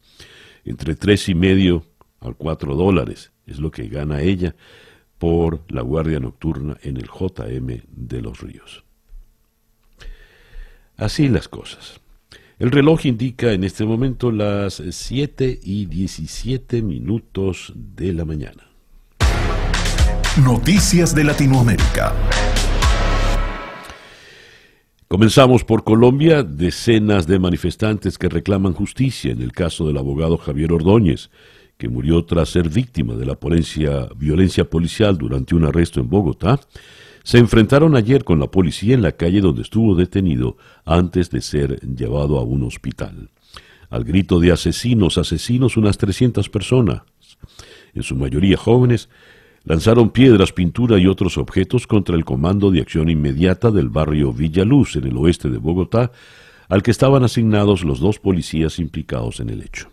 Entre 0.65 0.95
tres 0.95 1.29
y 1.29 1.35
medio 1.35 1.85
a 2.21 2.33
cuatro 2.33 2.75
dólares 2.75 3.33
es 3.47 3.59
lo 3.59 3.71
que 3.71 3.89
gana 3.89 4.21
ella 4.21 4.55
por 5.19 5.63
la 5.69 5.83
guardia 5.83 6.21
nocturna 6.21 6.77
en 6.83 6.97
el 6.97 7.07
JM 7.07 7.83
de 7.89 8.23
los 8.23 8.41
Ríos. 8.41 8.85
Así 10.97 11.29
las 11.29 11.49
cosas. 11.49 12.01
El 12.59 12.71
reloj 12.71 13.05
indica 13.05 13.53
en 13.53 13.65
este 13.65 13.85
momento 13.85 14.33
las 14.33 14.83
7 14.89 15.61
y 15.63 15.85
17 15.85 16.81
minutos 16.81 17.75
de 17.77 18.15
la 18.15 18.25
mañana. 18.25 18.67
Noticias 20.43 21.15
de 21.15 21.25
Latinoamérica. 21.25 22.15
Comenzamos 25.07 25.65
por 25.65 25.85
Colombia, 25.85 26.43
decenas 26.43 27.27
de 27.27 27.39
manifestantes 27.39 28.17
que 28.17 28.31
reclaman 28.31 28.73
justicia 28.73 29.33
en 29.33 29.43
el 29.43 29.53
caso 29.53 29.87
del 29.87 29.99
abogado 29.99 30.39
Javier 30.39 30.73
Ordóñez, 30.73 31.29
que 31.77 31.91
murió 31.91 32.25
tras 32.25 32.49
ser 32.49 32.71
víctima 32.71 33.17
de 33.17 33.27
la 33.27 33.39
violencia 34.17 34.65
policial 34.65 35.19
durante 35.19 35.55
un 35.55 35.67
arresto 35.67 36.01
en 36.01 36.09
Bogotá, 36.09 36.59
se 37.27 37.39
enfrentaron 37.39 37.97
ayer 37.97 38.23
con 38.23 38.39
la 38.39 38.53
policía 38.53 38.95
en 38.95 39.03
la 39.03 39.11
calle 39.11 39.41
donde 39.41 39.63
estuvo 39.63 39.97
detenido 39.97 40.59
antes 40.85 41.29
de 41.29 41.41
ser 41.41 41.81
llevado 41.81 42.39
a 42.39 42.45
un 42.45 42.63
hospital. 42.63 43.31
Al 43.91 44.05
grito 44.05 44.39
de 44.39 44.53
asesinos, 44.53 45.19
asesinos, 45.19 45.77
unas 45.77 45.99
300 45.99 46.49
personas, 46.51 47.03
en 47.95 48.05
su 48.05 48.15
mayoría 48.15 48.57
jóvenes, 48.57 49.09
lanzaron 49.65 50.11
piedras, 50.11 50.53
pintura 50.53 51.01
y 51.01 51.09
otros 51.09 51.37
objetos 51.37 51.89
contra 51.89 52.15
el 52.15 52.25
Comando 52.25 52.71
de 52.71 52.81
Acción 52.81 53.11
Inmediata 53.11 53.73
del 53.73 53.89
barrio 53.89 54.33
Villaluz, 54.33 54.95
en 54.95 55.09
el 55.09 55.17
oeste 55.17 55.51
de 55.51 55.59
Bogotá, 55.59 56.13
al 56.69 56.85
que 56.85 56.93
estaban 56.93 57.25
asignados 57.25 57.83
los 57.83 57.99
dos 57.99 58.21
policías 58.21 58.79
implicados 58.79 59.41
en 59.41 59.51
el 59.51 59.63
hecho. 59.63 59.91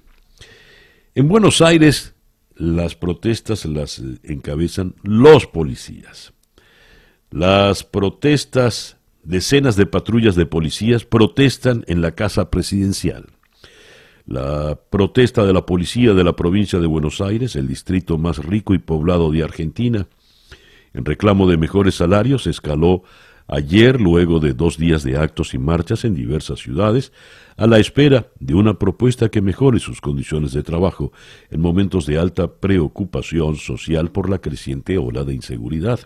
En 1.16 1.28
Buenos 1.28 1.64
Aires, 1.64 2.14
las 2.56 2.94
protestas 2.94 3.66
las 3.66 4.04
encabezan 4.22 4.94
los 5.02 5.48
policías. 5.48 6.32
Las 7.34 7.84
protestas, 7.84 8.98
decenas 9.24 9.76
de 9.76 9.88
patrullas 9.88 10.36
de 10.36 10.46
policías 10.46 11.04
protestan 11.04 11.84
en 11.88 12.00
la 12.00 12.12
Casa 12.12 12.52
Presidencial. 12.52 13.26
La 14.28 14.80
protesta 14.92 15.44
de 15.44 15.52
la 15.52 15.66
policía 15.66 16.14
de 16.14 16.24
la 16.24 16.36
provincia 16.36 16.78
de 16.78 16.86
Buenos 16.86 17.22
Aires, 17.22 17.56
el 17.56 17.68
distrito 17.68 18.20
más 18.20 18.38
rico 18.38 18.76
y 18.76 18.78
poblado 18.78 19.32
de 19.32 19.42
Argentina, 19.42 20.06
en 20.94 21.06
reclamo 21.06 21.50
de 21.50 21.58
mejores 21.58 21.96
salarios, 21.96 22.46
escaló 22.46 23.02
ayer 23.48 24.00
luego 24.00 24.40
de 24.40 24.54
dos 24.54 24.78
días 24.78 25.04
de 25.04 25.18
actos 25.18 25.56
y 25.56 25.58
marchas 25.58 26.06
en 26.06 26.14
diversas 26.14 26.60
ciudades, 26.60 27.14
a 27.58 27.66
la 27.66 27.80
espera 27.80 28.28
de 28.40 28.54
una 28.54 28.78
propuesta 28.78 29.30
que 29.30 29.42
mejore 29.42 29.80
sus 29.80 30.02
condiciones 30.02 30.54
de 30.54 30.62
trabajo 30.62 31.12
en 31.50 31.62
momentos 31.62 32.06
de 32.06 32.20
alta 32.20 32.48
preocupación 32.60 33.56
social 33.56 34.12
por 34.12 34.30
la 34.30 34.38
creciente 34.38 35.00
ola 35.00 35.24
de 35.24 35.34
inseguridad. 35.34 36.00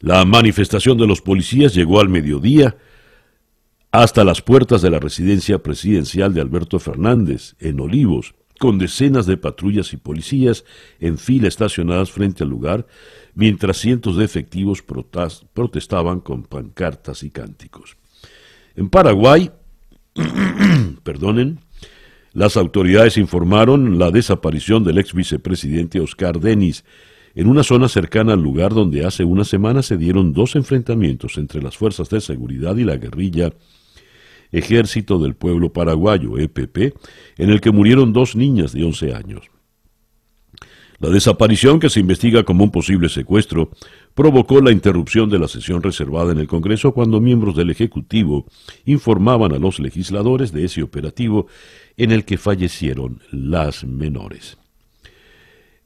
La 0.00 0.24
manifestación 0.24 0.96
de 0.96 1.06
los 1.06 1.20
policías 1.20 1.74
llegó 1.74 2.00
al 2.00 2.08
mediodía 2.08 2.76
hasta 3.92 4.24
las 4.24 4.40
puertas 4.40 4.80
de 4.80 4.90
la 4.90 4.98
residencia 4.98 5.62
presidencial 5.62 6.32
de 6.32 6.40
Alberto 6.40 6.78
Fernández, 6.78 7.54
en 7.58 7.80
Olivos, 7.80 8.34
con 8.58 8.78
decenas 8.78 9.26
de 9.26 9.36
patrullas 9.36 9.92
y 9.92 9.98
policías 9.98 10.64
en 11.00 11.18
fila 11.18 11.48
estacionadas 11.48 12.10
frente 12.10 12.44
al 12.44 12.50
lugar, 12.50 12.86
mientras 13.34 13.76
cientos 13.76 14.16
de 14.16 14.24
efectivos 14.24 14.82
protestaban 14.82 16.20
con 16.20 16.44
pancartas 16.44 17.22
y 17.22 17.30
cánticos. 17.30 17.96
En 18.76 18.88
Paraguay, 18.88 19.50
perdonen, 21.02 21.60
las 22.32 22.56
autoridades 22.56 23.18
informaron 23.18 23.98
la 23.98 24.10
desaparición 24.10 24.84
del 24.84 24.98
ex 24.98 25.12
vicepresidente 25.12 26.00
Oscar 26.00 26.38
Denis 26.38 26.84
en 27.34 27.46
una 27.46 27.62
zona 27.62 27.88
cercana 27.88 28.32
al 28.32 28.42
lugar 28.42 28.74
donde 28.74 29.04
hace 29.04 29.24
una 29.24 29.44
semana 29.44 29.82
se 29.82 29.96
dieron 29.96 30.32
dos 30.32 30.56
enfrentamientos 30.56 31.38
entre 31.38 31.62
las 31.62 31.76
fuerzas 31.76 32.08
de 32.10 32.20
seguridad 32.20 32.76
y 32.76 32.84
la 32.84 32.96
guerrilla 32.96 33.52
Ejército 34.52 35.18
del 35.18 35.34
Pueblo 35.34 35.72
Paraguayo, 35.72 36.38
EPP, 36.38 36.94
en 37.38 37.50
el 37.50 37.60
que 37.60 37.70
murieron 37.70 38.12
dos 38.12 38.34
niñas 38.34 38.72
de 38.72 38.84
11 38.84 39.14
años. 39.14 39.42
La 40.98 41.08
desaparición, 41.08 41.80
que 41.80 41.88
se 41.88 42.00
investiga 42.00 42.42
como 42.44 42.62
un 42.62 42.70
posible 42.70 43.08
secuestro, 43.08 43.70
provocó 44.14 44.60
la 44.60 44.70
interrupción 44.70 45.30
de 45.30 45.38
la 45.38 45.48
sesión 45.48 45.82
reservada 45.82 46.32
en 46.32 46.38
el 46.38 46.46
Congreso 46.46 46.92
cuando 46.92 47.22
miembros 47.22 47.56
del 47.56 47.70
Ejecutivo 47.70 48.46
informaban 48.84 49.52
a 49.54 49.58
los 49.58 49.80
legisladores 49.80 50.52
de 50.52 50.66
ese 50.66 50.82
operativo 50.82 51.46
en 51.96 52.10
el 52.10 52.26
que 52.26 52.36
fallecieron 52.36 53.22
las 53.30 53.84
menores. 53.84 54.59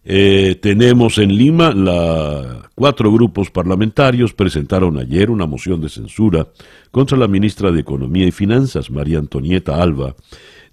Eh, 0.07 0.59
tenemos 0.61 1.17
en 1.17 1.35
Lima 1.35 1.73
la, 1.73 2.71
cuatro 2.75 3.11
grupos 3.11 3.51
parlamentarios 3.51 4.35
presentaron 4.35 4.99
ayer 4.99 5.31
una 5.31 5.47
moción 5.47 5.81
de 5.81 5.89
censura 5.89 6.47
contra 6.91 7.17
la 7.17 7.27
ministra 7.27 7.71
de 7.71 7.81
Economía 7.81 8.27
y 8.27 8.31
Finanzas, 8.31 8.91
María 8.91 9.19
Antonieta 9.19 9.83
Alba, 9.83 10.15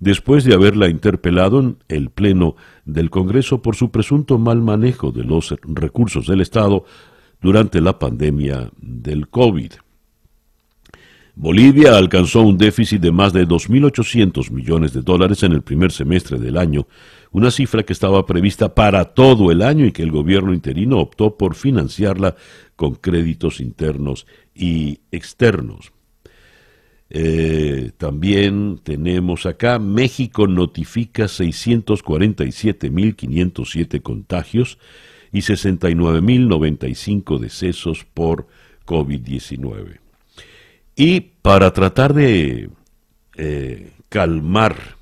después 0.02 0.44
de 0.44 0.54
haberla 0.54 0.90
interpelado 0.90 1.62
en 1.62 1.78
el 1.88 2.10
Pleno 2.10 2.58
del 2.84 3.10
Congreso 3.10 3.62
por 3.62 3.78
su 3.78 3.90
presunto 3.90 4.38
mal 4.38 4.62
manejo 4.62 5.12
de 5.12 5.24
los 5.24 5.56
recursos 5.64 6.28
del 6.28 6.42
Estado 6.42 6.84
durante 7.42 7.80
la 7.80 8.00
pandemia 8.00 8.70
del 8.82 9.30
COVID. 9.30 9.72
Bolivia 11.36 11.98
alcanzó 11.98 12.42
un 12.42 12.58
déficit 12.58 13.02
de 13.02 13.12
más 13.12 13.32
de 13.32 13.48
2.800 13.48 14.52
millones 14.52 14.94
de 14.94 15.02
dólares 15.02 15.44
en 15.44 15.54
el 15.54 15.62
primer 15.62 15.92
semestre 15.92 16.38
del 16.38 16.58
año, 16.58 16.88
una 17.32 17.52
cifra 17.52 17.84
que 17.84 17.94
estaba 17.94 18.26
prevista 18.26 18.74
para 18.76 19.06
todo 19.06 19.52
el 19.52 19.62
año 19.62 19.86
y 19.86 19.92
que 19.92 20.02
el 20.04 20.12
gobierno 20.12 20.54
interino 20.54 21.00
optó 21.00 21.38
por 21.38 21.56
financiarla 21.56 22.36
con 22.76 22.96
créditos 22.96 23.62
internos 23.62 24.28
y 24.54 25.00
externos. 25.12 25.94
Eh, 27.10 27.92
también 27.98 28.80
tenemos 28.84 29.46
acá, 29.46 29.80
México 29.80 30.48
notifica 30.48 31.24
647.507 31.26 34.02
contagios 34.02 34.78
y 35.32 35.40
69.095 35.40 37.40
decesos 37.40 38.06
por 38.14 38.48
COVID-19. 38.86 40.00
Y 40.96 41.22
para 41.42 41.74
tratar 41.74 42.14
de 42.14 42.70
eh, 43.36 43.92
calmar 44.10 45.01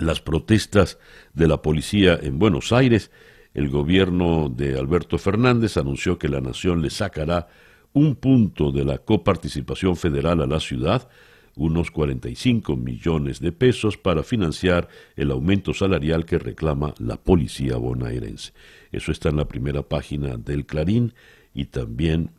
las 0.00 0.20
protestas 0.20 0.98
de 1.34 1.48
la 1.48 1.62
policía 1.62 2.18
en 2.20 2.38
Buenos 2.38 2.72
Aires, 2.72 3.10
el 3.54 3.68
gobierno 3.68 4.48
de 4.48 4.78
Alberto 4.78 5.18
Fernández 5.18 5.76
anunció 5.76 6.18
que 6.18 6.28
la 6.28 6.40
nación 6.40 6.82
le 6.82 6.90
sacará 6.90 7.48
un 7.92 8.14
punto 8.14 8.70
de 8.70 8.84
la 8.84 8.98
coparticipación 8.98 9.96
federal 9.96 10.40
a 10.40 10.46
la 10.46 10.60
ciudad, 10.60 11.08
unos 11.56 11.90
45 11.90 12.76
millones 12.76 13.40
de 13.40 13.50
pesos 13.50 13.96
para 13.96 14.22
financiar 14.22 14.88
el 15.16 15.32
aumento 15.32 15.74
salarial 15.74 16.24
que 16.24 16.38
reclama 16.38 16.94
la 16.98 17.16
policía 17.16 17.76
bonaerense. 17.76 18.52
Eso 18.92 19.10
está 19.10 19.30
en 19.30 19.36
la 19.36 19.48
primera 19.48 19.82
página 19.82 20.36
del 20.36 20.64
Clarín 20.64 21.12
y 21.52 21.66
también 21.66 22.30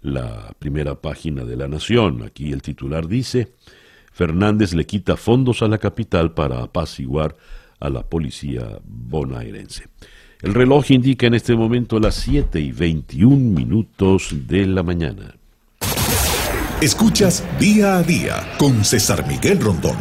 la 0.00 0.54
primera 0.58 1.00
página 1.00 1.44
de 1.44 1.56
La 1.56 1.68
Nación. 1.68 2.22
Aquí 2.22 2.52
el 2.52 2.62
titular 2.62 3.06
dice, 3.06 3.52
Fernández 4.14 4.74
le 4.74 4.86
quita 4.86 5.16
fondos 5.16 5.60
a 5.62 5.68
la 5.68 5.78
capital 5.78 6.32
para 6.32 6.62
apaciguar 6.62 7.36
a 7.80 7.90
la 7.90 8.04
policía 8.04 8.78
bonaerense. 8.84 9.88
El 10.40 10.54
reloj 10.54 10.92
indica 10.92 11.26
en 11.26 11.34
este 11.34 11.56
momento 11.56 11.98
las 11.98 12.14
7 12.14 12.60
y 12.60 12.70
21 12.70 13.36
minutos 13.36 14.28
de 14.46 14.66
la 14.66 14.84
mañana. 14.84 15.34
Escuchas 16.80 17.44
día 17.58 17.96
a 17.96 18.02
día 18.04 18.54
con 18.56 18.84
César 18.84 19.26
Miguel 19.26 19.60
Rondón. 19.60 19.96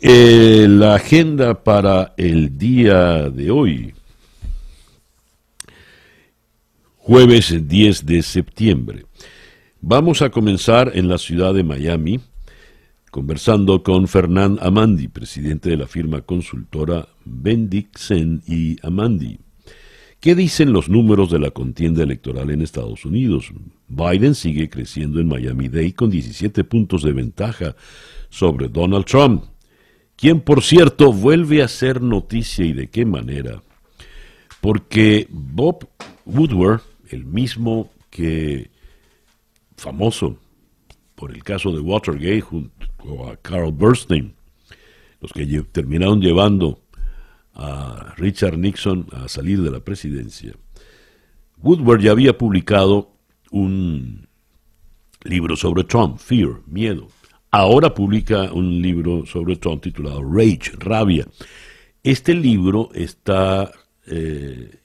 Eh, 0.00 0.66
la 0.68 0.96
agenda 0.96 1.64
para 1.64 2.12
el 2.18 2.58
día 2.58 3.30
de 3.30 3.50
hoy 3.50 3.94
jueves 6.98 7.66
10 7.66 8.04
de 8.04 8.22
septiembre. 8.22 9.06
Vamos 9.80 10.22
a 10.22 10.30
comenzar 10.30 10.90
en 10.94 11.08
la 11.08 11.18
ciudad 11.18 11.54
de 11.54 11.62
Miami, 11.62 12.18
conversando 13.12 13.84
con 13.84 14.08
Fernán 14.08 14.58
Amandi, 14.60 15.06
presidente 15.06 15.70
de 15.70 15.76
la 15.76 15.86
firma 15.86 16.22
consultora 16.22 17.06
Bendixen 17.24 18.42
y 18.48 18.76
Amandi. 18.84 19.38
¿Qué 20.18 20.34
dicen 20.34 20.72
los 20.72 20.88
números 20.88 21.30
de 21.30 21.38
la 21.38 21.52
contienda 21.52 22.02
electoral 22.02 22.50
en 22.50 22.60
Estados 22.60 23.04
Unidos? 23.04 23.52
Biden 23.86 24.34
sigue 24.34 24.68
creciendo 24.68 25.20
en 25.20 25.28
Miami-Dade 25.28 25.94
con 25.94 26.10
17 26.10 26.64
puntos 26.64 27.04
de 27.04 27.12
ventaja 27.12 27.76
sobre 28.30 28.68
Donald 28.68 29.04
Trump, 29.04 29.44
quien 30.16 30.40
por 30.40 30.64
cierto 30.64 31.12
vuelve 31.12 31.62
a 31.62 31.68
ser 31.68 32.02
noticia 32.02 32.64
y 32.64 32.72
de 32.72 32.88
qué 32.88 33.06
manera. 33.06 33.62
Porque 34.60 35.28
Bob 35.30 35.88
Woodward, 36.26 36.80
el 37.10 37.24
mismo 37.24 37.92
que 38.10 38.76
famoso 39.78 40.38
por 41.14 41.32
el 41.32 41.42
caso 41.42 41.72
de 41.72 41.80
Watergate 41.80 42.40
junto 42.40 43.28
a 43.28 43.36
Carl 43.36 43.72
Bernstein, 43.72 44.34
los 45.20 45.32
que 45.32 45.46
terminaron 45.72 46.20
llevando 46.20 46.80
a 47.54 48.14
Richard 48.16 48.56
Nixon 48.56 49.06
a 49.12 49.28
salir 49.28 49.62
de 49.62 49.70
la 49.70 49.80
presidencia. 49.80 50.52
Woodward 51.60 52.00
ya 52.00 52.12
había 52.12 52.38
publicado 52.38 53.10
un 53.50 54.28
libro 55.24 55.56
sobre 55.56 55.82
Trump, 55.84 56.18
Fear, 56.18 56.60
Miedo. 56.66 57.08
Ahora 57.50 57.94
publica 57.94 58.52
un 58.52 58.80
libro 58.80 59.26
sobre 59.26 59.56
Trump 59.56 59.82
titulado 59.82 60.22
Rage, 60.22 60.72
Rabia. 60.78 61.26
Este 62.04 62.32
libro 62.34 62.90
está 62.94 63.72
eh, 64.06 64.78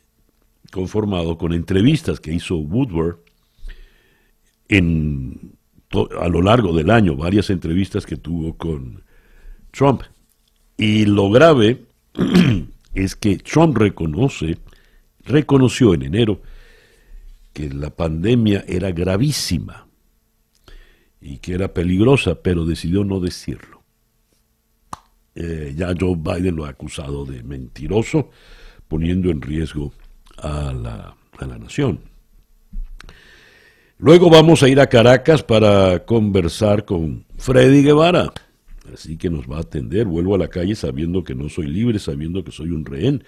conformado 0.72 1.38
con 1.38 1.54
entrevistas 1.54 2.20
que 2.20 2.34
hizo 2.34 2.58
Woodward 2.58 3.23
en, 4.74 5.56
a 6.20 6.28
lo 6.28 6.42
largo 6.42 6.74
del 6.74 6.90
año, 6.90 7.16
varias 7.16 7.50
entrevistas 7.50 8.06
que 8.06 8.18
tuvo 8.18 8.58
con 8.58 9.04
Trump. 9.72 10.02
Y 10.78 11.06
lo 11.06 11.30
grave 11.30 11.86
es 12.96 13.16
que 13.16 13.38
Trump 13.38 13.78
reconoce, 13.78 14.58
reconoció 15.26 15.94
en 15.94 16.04
enero 16.04 16.42
que 17.54 17.70
la 17.70 17.92
pandemia 17.92 18.66
era 18.68 18.92
gravísima 18.92 19.88
y 21.22 21.38
que 21.38 21.54
era 21.54 21.74
peligrosa, 21.74 22.42
pero 22.42 22.66
decidió 22.66 23.04
no 23.04 23.20
decirlo. 23.20 23.84
Eh, 25.36 25.74
ya 25.76 25.94
Joe 26.00 26.16
Biden 26.16 26.56
lo 26.56 26.66
ha 26.66 26.70
acusado 26.70 27.26
de 27.26 27.44
mentiroso, 27.44 28.32
poniendo 28.88 29.30
en 29.30 29.42
riesgo 29.42 29.94
a 30.38 30.74
la, 30.74 31.16
a 31.38 31.46
la 31.46 31.60
nación. 31.60 32.13
Luego 34.04 34.30
vamos 34.30 34.62
a 34.62 34.68
ir 34.68 34.82
a 34.82 34.88
Caracas 34.88 35.44
para 35.44 36.04
conversar 36.04 36.84
con 36.84 37.24
Freddy 37.38 37.84
Guevara. 37.84 38.34
Así 38.94 39.16
que 39.16 39.30
nos 39.30 39.50
va 39.50 39.56
a 39.56 39.62
atender. 39.62 40.08
Vuelvo 40.08 40.36
a 40.36 40.38
la 40.38 40.50
calle 40.50 40.76
sabiendo 40.76 41.24
que 41.24 41.36
no 41.36 41.48
soy 41.48 41.68
libre, 41.68 42.00
sabiendo 42.00 42.44
que 42.44 42.52
soy 42.52 42.72
un 42.72 42.84
rehén. 42.84 43.24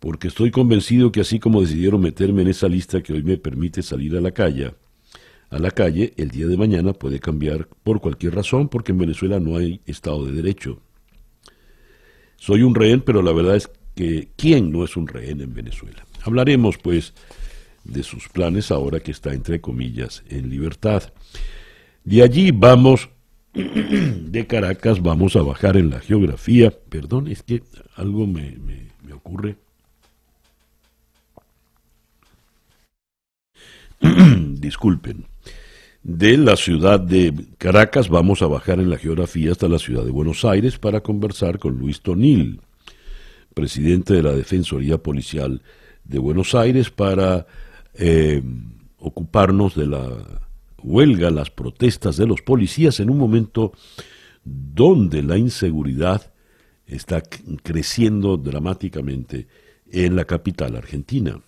Porque 0.00 0.26
estoy 0.26 0.50
convencido 0.50 1.12
que 1.12 1.20
así 1.20 1.38
como 1.38 1.60
decidieron 1.60 2.00
meterme 2.00 2.42
en 2.42 2.48
esa 2.48 2.66
lista 2.66 3.04
que 3.04 3.12
hoy 3.12 3.22
me 3.22 3.36
permite 3.36 3.84
salir 3.84 4.16
a 4.16 4.20
la 4.20 4.32
calle, 4.32 4.74
a 5.48 5.58
la 5.60 5.70
calle, 5.70 6.12
el 6.16 6.32
día 6.32 6.48
de 6.48 6.56
mañana 6.56 6.92
puede 6.92 7.20
cambiar 7.20 7.68
por 7.84 8.00
cualquier 8.00 8.34
razón, 8.34 8.68
porque 8.68 8.90
en 8.90 8.98
Venezuela 8.98 9.38
no 9.38 9.56
hay 9.56 9.80
Estado 9.86 10.26
de 10.26 10.32
Derecho. 10.32 10.80
Soy 12.34 12.64
un 12.64 12.74
rehén, 12.74 13.00
pero 13.02 13.22
la 13.22 13.30
verdad 13.30 13.54
es 13.54 13.70
que 13.94 14.28
¿quién 14.34 14.72
no 14.72 14.82
es 14.82 14.96
un 14.96 15.06
rehén 15.06 15.40
en 15.40 15.54
Venezuela? 15.54 16.04
Hablaremos, 16.24 16.78
pues, 16.78 17.14
de 17.84 18.02
sus 18.02 18.28
planes 18.28 18.70
ahora 18.70 19.00
que 19.00 19.10
está, 19.10 19.32
entre 19.32 19.60
comillas, 19.60 20.22
en 20.28 20.50
libertad. 20.50 21.12
De 22.04 22.22
allí 22.22 22.50
vamos, 22.50 23.08
de 23.54 24.46
Caracas, 24.46 25.02
vamos 25.02 25.36
a 25.36 25.42
bajar 25.42 25.76
en 25.76 25.90
la 25.90 26.00
geografía. 26.00 26.70
Perdón, 26.70 27.28
es 27.28 27.42
que 27.42 27.62
algo 27.96 28.26
me, 28.26 28.56
me 29.04 29.12
ocurre. 29.12 29.56
Disculpen. 34.60 35.26
De 36.02 36.36
la 36.36 36.56
ciudad 36.56 36.98
de 36.98 37.32
Caracas 37.58 38.08
vamos 38.08 38.42
a 38.42 38.48
bajar 38.48 38.80
en 38.80 38.90
la 38.90 38.98
geografía 38.98 39.52
hasta 39.52 39.68
la 39.68 39.78
ciudad 39.78 40.04
de 40.04 40.10
Buenos 40.10 40.44
Aires 40.44 40.76
para 40.76 41.00
conversar 41.00 41.60
con 41.60 41.78
Luis 41.78 42.00
Tonil, 42.00 42.60
presidente 43.54 44.14
de 44.14 44.22
la 44.24 44.32
Defensoría 44.32 44.98
Policial 44.98 45.62
de 46.02 46.18
Buenos 46.18 46.56
Aires, 46.56 46.90
para 46.90 47.46
eh, 47.94 48.42
ocuparnos 48.98 49.74
de 49.74 49.86
la 49.86 50.40
huelga, 50.82 51.30
las 51.30 51.50
protestas 51.50 52.16
de 52.16 52.26
los 52.26 52.42
policías 52.42 53.00
en 53.00 53.10
un 53.10 53.18
momento 53.18 53.72
donde 54.44 55.22
la 55.22 55.38
inseguridad 55.38 56.32
está 56.86 57.22
creciendo 57.62 58.36
dramáticamente 58.36 59.46
en 59.90 60.16
la 60.16 60.24
capital 60.24 60.76
argentina. 60.76 61.40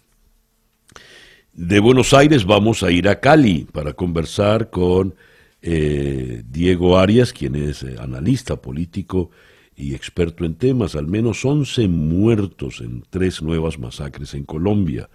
De 1.52 1.78
Buenos 1.80 2.12
Aires 2.14 2.44
vamos 2.44 2.82
a 2.82 2.90
ir 2.90 3.08
a 3.08 3.20
Cali 3.20 3.66
para 3.70 3.92
conversar 3.92 4.70
con 4.70 5.14
eh, 5.62 6.42
Diego 6.46 6.98
Arias, 6.98 7.32
quien 7.32 7.54
es 7.54 7.82
eh, 7.82 7.96
analista 7.98 8.60
político 8.60 9.30
y 9.76 9.94
experto 9.94 10.44
en 10.44 10.56
temas. 10.56 10.94
Al 10.94 11.06
menos 11.06 11.44
11 11.44 11.88
muertos 11.88 12.80
en 12.80 13.02
tres 13.08 13.40
nuevas 13.40 13.78
masacres 13.78 14.34
en 14.34 14.44
Colombia. 14.44 15.08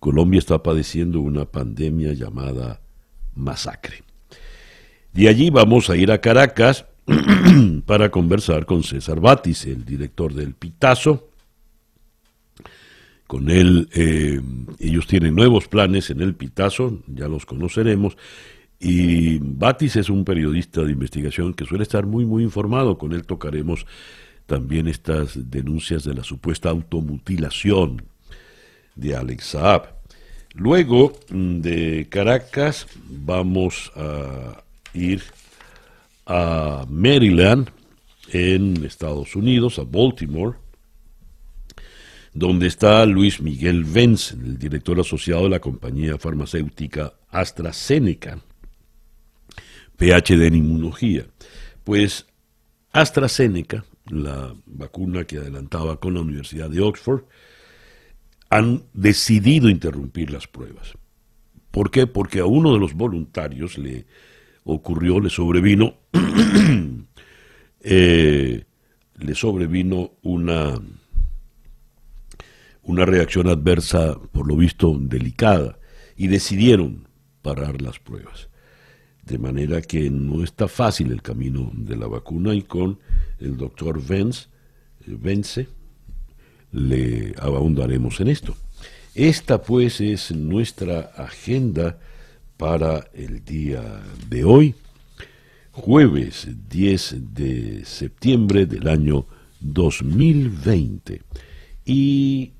Colombia 0.00 0.38
está 0.38 0.62
padeciendo 0.62 1.20
una 1.20 1.44
pandemia 1.44 2.12
llamada 2.12 2.80
masacre. 3.34 4.02
De 5.12 5.28
allí 5.28 5.50
vamos 5.50 5.88
a 5.88 5.96
ir 5.96 6.10
a 6.12 6.20
Caracas 6.20 6.86
para 7.86 8.10
conversar 8.10 8.66
con 8.66 8.82
César 8.82 9.20
Batis, 9.20 9.64
el 9.66 9.84
director 9.84 10.34
del 10.34 10.54
Pitazo. 10.54 11.30
Con 13.26 13.50
él, 13.50 13.88
eh, 13.92 14.40
ellos 14.78 15.06
tienen 15.06 15.34
nuevos 15.34 15.68
planes 15.68 16.10
en 16.10 16.20
el 16.20 16.34
Pitazo, 16.34 17.00
ya 17.06 17.28
los 17.28 17.46
conoceremos. 17.46 18.16
Y 18.78 19.38
Batis 19.38 19.96
es 19.96 20.10
un 20.10 20.24
periodista 20.24 20.82
de 20.82 20.92
investigación 20.92 21.54
que 21.54 21.64
suele 21.64 21.82
estar 21.82 22.06
muy, 22.06 22.26
muy 22.26 22.42
informado. 22.42 22.98
Con 22.98 23.12
él 23.12 23.24
tocaremos 23.24 23.86
también 24.44 24.86
estas 24.86 25.50
denuncias 25.50 26.04
de 26.04 26.14
la 26.14 26.22
supuesta 26.22 26.70
automutilación 26.70 28.02
de 28.96 29.14
Alex 29.14 29.44
Saab. 29.44 29.94
Luego 30.54 31.12
mm, 31.30 31.60
de 31.60 32.08
Caracas 32.10 32.86
vamos 33.08 33.92
a 33.94 34.62
ir 34.94 35.22
a 36.26 36.84
Maryland, 36.88 37.70
en 38.32 38.84
Estados 38.84 39.36
Unidos, 39.36 39.78
a 39.78 39.84
Baltimore, 39.84 40.56
donde 42.34 42.66
está 42.66 43.06
Luis 43.06 43.40
Miguel 43.40 43.84
Vence, 43.84 44.34
el 44.34 44.58
director 44.58 45.00
asociado 45.00 45.44
de 45.44 45.50
la 45.50 45.60
compañía 45.60 46.18
farmacéutica 46.18 47.14
AstraZeneca, 47.30 48.40
PhD 49.96 50.46
en 50.46 50.56
inmunología. 50.56 51.26
Pues 51.84 52.26
AstraZeneca, 52.92 53.84
la 54.06 54.54
vacuna 54.66 55.24
que 55.24 55.38
adelantaba 55.38 55.98
con 55.98 56.14
la 56.14 56.20
Universidad 56.20 56.68
de 56.68 56.80
Oxford, 56.80 57.24
han 58.50 58.84
decidido 58.92 59.68
interrumpir 59.68 60.30
las 60.30 60.46
pruebas. 60.46 60.94
¿Por 61.70 61.90
qué? 61.90 62.06
Porque 62.06 62.40
a 62.40 62.46
uno 62.46 62.72
de 62.72 62.78
los 62.78 62.94
voluntarios 62.94 63.76
le 63.76 64.06
ocurrió, 64.64 65.20
le 65.20 65.30
sobrevino, 65.30 65.94
eh, 67.80 68.64
le 69.16 69.34
sobrevino 69.34 70.12
una, 70.22 70.80
una 72.82 73.04
reacción 73.04 73.48
adversa, 73.48 74.18
por 74.32 74.46
lo 74.48 74.56
visto, 74.56 74.96
delicada, 74.98 75.78
y 76.16 76.28
decidieron 76.28 77.08
parar 77.42 77.82
las 77.82 77.98
pruebas. 77.98 78.48
De 79.22 79.38
manera 79.38 79.82
que 79.82 80.08
no 80.08 80.44
está 80.44 80.68
fácil 80.68 81.12
el 81.12 81.20
camino 81.20 81.70
de 81.74 81.96
la 81.96 82.06
vacuna 82.06 82.54
y 82.54 82.62
con 82.62 83.00
el 83.38 83.56
doctor 83.56 84.02
Vence, 84.04 84.48
Vence 85.06 85.68
le 86.76 87.34
abundaremos 87.40 88.20
en 88.20 88.28
esto. 88.28 88.54
Esta 89.14 89.62
pues 89.62 90.00
es 90.00 90.30
nuestra 90.30 91.12
agenda 91.16 91.98
para 92.58 93.08
el 93.14 93.44
día 93.44 94.02
de 94.28 94.44
hoy, 94.44 94.74
jueves 95.72 96.48
10 96.68 97.34
de 97.34 97.84
septiembre 97.84 98.66
del 98.66 98.88
año 98.88 99.26
2020. 99.60 101.22
Y 101.86 102.52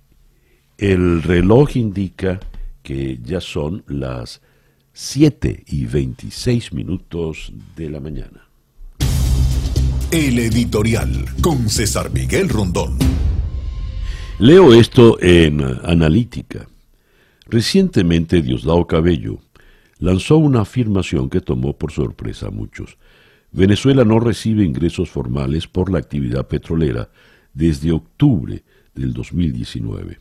el 0.78 1.22
reloj 1.22 1.76
indica 1.76 2.40
que 2.82 3.18
ya 3.22 3.40
son 3.40 3.84
las 3.86 4.40
7 4.94 5.64
y 5.66 5.84
26 5.84 6.72
minutos 6.72 7.52
de 7.76 7.90
la 7.90 8.00
mañana. 8.00 8.48
El 10.10 10.38
editorial 10.38 11.26
con 11.42 11.68
César 11.68 12.10
Miguel 12.10 12.48
Rondón. 12.48 12.96
Leo 14.38 14.74
esto 14.74 15.18
en 15.22 15.62
Analítica. 15.82 16.68
Recientemente 17.46 18.42
Diosdado 18.42 18.86
Cabello 18.86 19.38
lanzó 19.98 20.36
una 20.36 20.60
afirmación 20.60 21.30
que 21.30 21.40
tomó 21.40 21.72
por 21.72 21.90
sorpresa 21.90 22.48
a 22.48 22.50
muchos. 22.50 22.98
Venezuela 23.50 24.04
no 24.04 24.20
recibe 24.20 24.62
ingresos 24.62 25.08
formales 25.08 25.66
por 25.66 25.90
la 25.90 25.96
actividad 25.96 26.46
petrolera 26.48 27.08
desde 27.54 27.92
octubre 27.92 28.62
del 28.94 29.14
2019. 29.14 30.18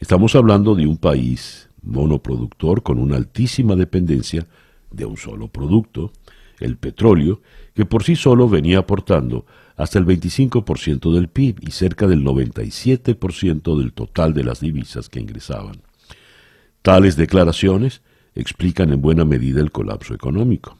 Estamos 0.00 0.34
hablando 0.34 0.74
de 0.74 0.88
un 0.88 0.96
país 0.96 1.68
monoproductor 1.82 2.82
con 2.82 2.98
una 2.98 3.14
altísima 3.14 3.76
dependencia 3.76 4.44
de 4.90 5.04
un 5.04 5.16
solo 5.16 5.46
producto, 5.46 6.10
el 6.58 6.78
petróleo, 6.78 7.42
que 7.74 7.84
por 7.84 8.02
sí 8.02 8.16
solo 8.16 8.48
venía 8.48 8.80
aportando 8.80 9.46
hasta 9.76 9.98
el 9.98 10.06
25% 10.06 11.14
del 11.14 11.28
PIB 11.28 11.58
y 11.60 11.70
cerca 11.70 12.06
del 12.06 12.24
97% 12.24 13.78
del 13.78 13.92
total 13.92 14.32
de 14.32 14.44
las 14.44 14.60
divisas 14.60 15.08
que 15.08 15.20
ingresaban. 15.20 15.82
Tales 16.82 17.16
declaraciones 17.16 18.00
explican 18.34 18.92
en 18.92 19.02
buena 19.02 19.24
medida 19.24 19.60
el 19.60 19.70
colapso 19.70 20.14
económico. 20.14 20.78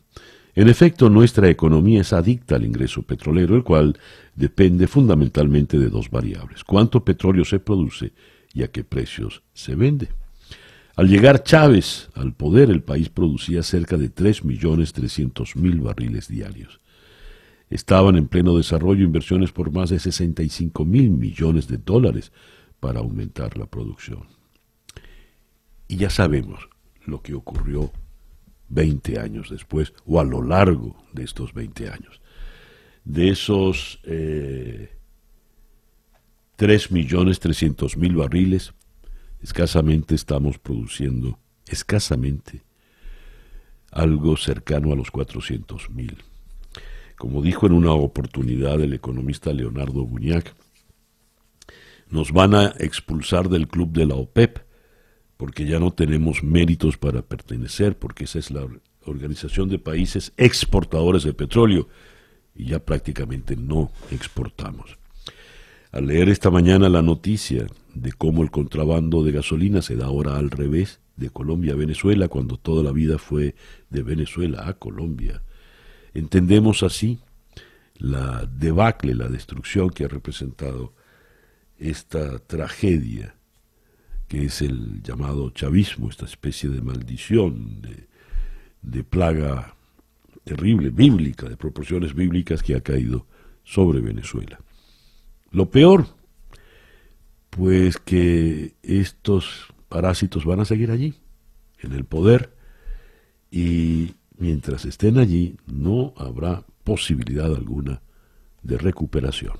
En 0.54 0.68
efecto, 0.68 1.10
nuestra 1.10 1.50
economía 1.50 2.00
es 2.00 2.14
adicta 2.14 2.56
al 2.56 2.64
ingreso 2.64 3.02
petrolero, 3.02 3.56
el 3.56 3.62
cual 3.62 3.98
depende 4.34 4.86
fundamentalmente 4.86 5.78
de 5.78 5.90
dos 5.90 6.10
variables. 6.10 6.64
Cuánto 6.64 7.04
petróleo 7.04 7.44
se 7.44 7.58
produce 7.58 8.12
y 8.54 8.62
a 8.62 8.68
qué 8.68 8.82
precios 8.82 9.42
se 9.52 9.74
vende. 9.74 10.08
Al 10.94 11.08
llegar 11.08 11.42
Chávez 11.42 12.08
al 12.14 12.32
poder, 12.32 12.70
el 12.70 12.82
país 12.82 13.10
producía 13.10 13.62
cerca 13.62 13.98
de 13.98 14.10
3.300.000 14.10 15.82
barriles 15.82 16.28
diarios 16.28 16.80
estaban 17.70 18.16
en 18.16 18.28
pleno 18.28 18.56
desarrollo 18.56 19.04
inversiones 19.04 19.52
por 19.52 19.70
más 19.70 19.90
de 19.90 19.98
65 19.98 20.84
mil 20.84 21.10
millones 21.10 21.68
de 21.68 21.78
dólares 21.78 22.32
para 22.80 23.00
aumentar 23.00 23.56
la 23.58 23.66
producción. 23.66 24.26
Y 25.88 25.96
ya 25.96 26.10
sabemos 26.10 26.68
lo 27.04 27.22
que 27.22 27.34
ocurrió 27.34 27.90
20 28.68 29.18
años 29.20 29.50
después, 29.50 29.92
o 30.04 30.20
a 30.20 30.24
lo 30.24 30.42
largo 30.42 30.96
de 31.12 31.24
estos 31.24 31.54
20 31.54 31.88
años. 31.88 32.20
De 33.04 33.28
esos 33.28 34.00
eh, 34.04 34.96
3 36.56 36.90
millones 36.90 37.38
300 37.38 37.96
mil 37.96 38.16
barriles, 38.16 38.72
escasamente 39.40 40.14
estamos 40.14 40.58
produciendo, 40.58 41.38
escasamente, 41.66 42.64
algo 43.92 44.36
cercano 44.36 44.92
a 44.92 44.96
los 44.96 45.10
400 45.10 45.90
mil. 45.90 46.16
Como 47.16 47.42
dijo 47.42 47.66
en 47.66 47.72
una 47.72 47.92
oportunidad 47.92 48.80
el 48.80 48.92
economista 48.92 49.52
Leonardo 49.52 50.04
Buñac, 50.04 50.54
nos 52.10 52.32
van 52.32 52.54
a 52.54 52.74
expulsar 52.78 53.48
del 53.48 53.68
club 53.68 53.92
de 53.92 54.06
la 54.06 54.14
OPEP 54.14 54.58
porque 55.36 55.66
ya 55.66 55.78
no 55.78 55.92
tenemos 55.92 56.42
méritos 56.42 56.96
para 56.96 57.22
pertenecer, 57.22 57.98
porque 57.98 58.24
esa 58.24 58.38
es 58.38 58.50
la 58.50 58.66
organización 59.04 59.68
de 59.68 59.78
países 59.78 60.32
exportadores 60.36 61.24
de 61.24 61.34
petróleo 61.34 61.88
y 62.54 62.66
ya 62.66 62.78
prácticamente 62.78 63.56
no 63.56 63.90
exportamos. 64.10 64.98
Al 65.92 66.06
leer 66.06 66.28
esta 66.28 66.50
mañana 66.50 66.88
la 66.88 67.02
noticia 67.02 67.66
de 67.94 68.12
cómo 68.12 68.42
el 68.42 68.50
contrabando 68.50 69.22
de 69.22 69.32
gasolina 69.32 69.82
se 69.82 69.96
da 69.96 70.06
ahora 70.06 70.36
al 70.36 70.50
revés, 70.50 71.00
de 71.16 71.30
Colombia 71.30 71.72
a 71.72 71.76
Venezuela, 71.76 72.28
cuando 72.28 72.58
toda 72.58 72.82
la 72.82 72.92
vida 72.92 73.18
fue 73.18 73.54
de 73.88 74.02
Venezuela 74.02 74.68
a 74.68 74.74
Colombia, 74.74 75.42
Entendemos 76.16 76.82
así 76.82 77.18
la 77.98 78.46
debacle, 78.46 79.14
la 79.14 79.28
destrucción 79.28 79.90
que 79.90 80.06
ha 80.06 80.08
representado 80.08 80.94
esta 81.78 82.38
tragedia 82.38 83.34
que 84.26 84.46
es 84.46 84.62
el 84.62 85.02
llamado 85.02 85.50
chavismo, 85.50 86.08
esta 86.08 86.24
especie 86.24 86.70
de 86.70 86.80
maldición, 86.80 87.82
de, 88.80 89.04
plaga 89.04 89.76
terrible, 90.44 90.88
bíblica, 90.88 91.50
de 91.50 91.58
proporciones 91.58 92.14
bíblicas 92.14 92.62
que 92.62 92.74
ha 92.74 92.80
caído 92.80 93.26
sobre 93.62 94.00
Venezuela. 94.00 94.58
Lo 95.50 95.70
peor, 95.70 96.06
pues 97.50 97.98
que 97.98 98.72
estos 98.82 99.66
parásitos 99.90 100.46
van 100.46 100.60
a 100.60 100.64
seguir 100.64 100.90
allí, 100.90 101.12
en 101.80 101.92
el 101.92 102.06
poder, 102.06 102.56
y 103.50 104.14
mientras 104.38 104.84
estén 104.84 105.18
allí, 105.18 105.56
no 105.66 106.12
habrá 106.16 106.64
posibilidad 106.84 107.46
alguna 107.46 108.02
de 108.62 108.78
recuperación. 108.78 109.56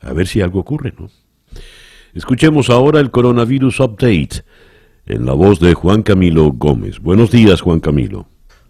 A 0.00 0.12
ver 0.12 0.26
si 0.26 0.40
algo 0.40 0.60
ocurre, 0.60 0.94
¿no? 0.98 1.08
Escuchemos 2.14 2.70
ahora 2.70 3.00
el 3.00 3.10
coronavirus 3.10 3.80
update 3.80 4.44
en 5.06 5.26
la 5.26 5.32
voz 5.32 5.60
de 5.60 5.74
Juan 5.74 6.02
Camilo 6.02 6.52
Gómez. 6.52 6.98
Buenos 7.00 7.30
días, 7.30 7.60
Juan 7.60 7.80
Camilo. 7.80 8.26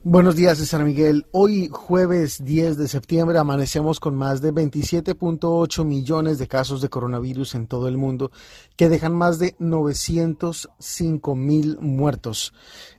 Buenos 0.08 0.36
días, 0.36 0.58
César 0.58 0.84
Miguel. 0.84 1.26
Hoy, 1.32 1.68
jueves 1.68 2.44
10 2.44 2.76
de 2.76 2.86
septiembre, 2.86 3.38
amanecemos 3.38 3.98
con 3.98 4.14
más 4.14 4.40
de 4.40 4.52
27.8 4.52 5.84
millones 5.84 6.38
de 6.38 6.46
casos 6.46 6.80
de 6.80 6.88
coronavirus 6.88 7.56
en 7.56 7.66
todo 7.66 7.88
el 7.88 7.96
mundo, 7.96 8.30
que 8.76 8.88
dejan 8.88 9.16
más 9.16 9.40
de 9.40 9.56
905 9.58 11.34
mil 11.34 11.78
muertos. 11.80 12.52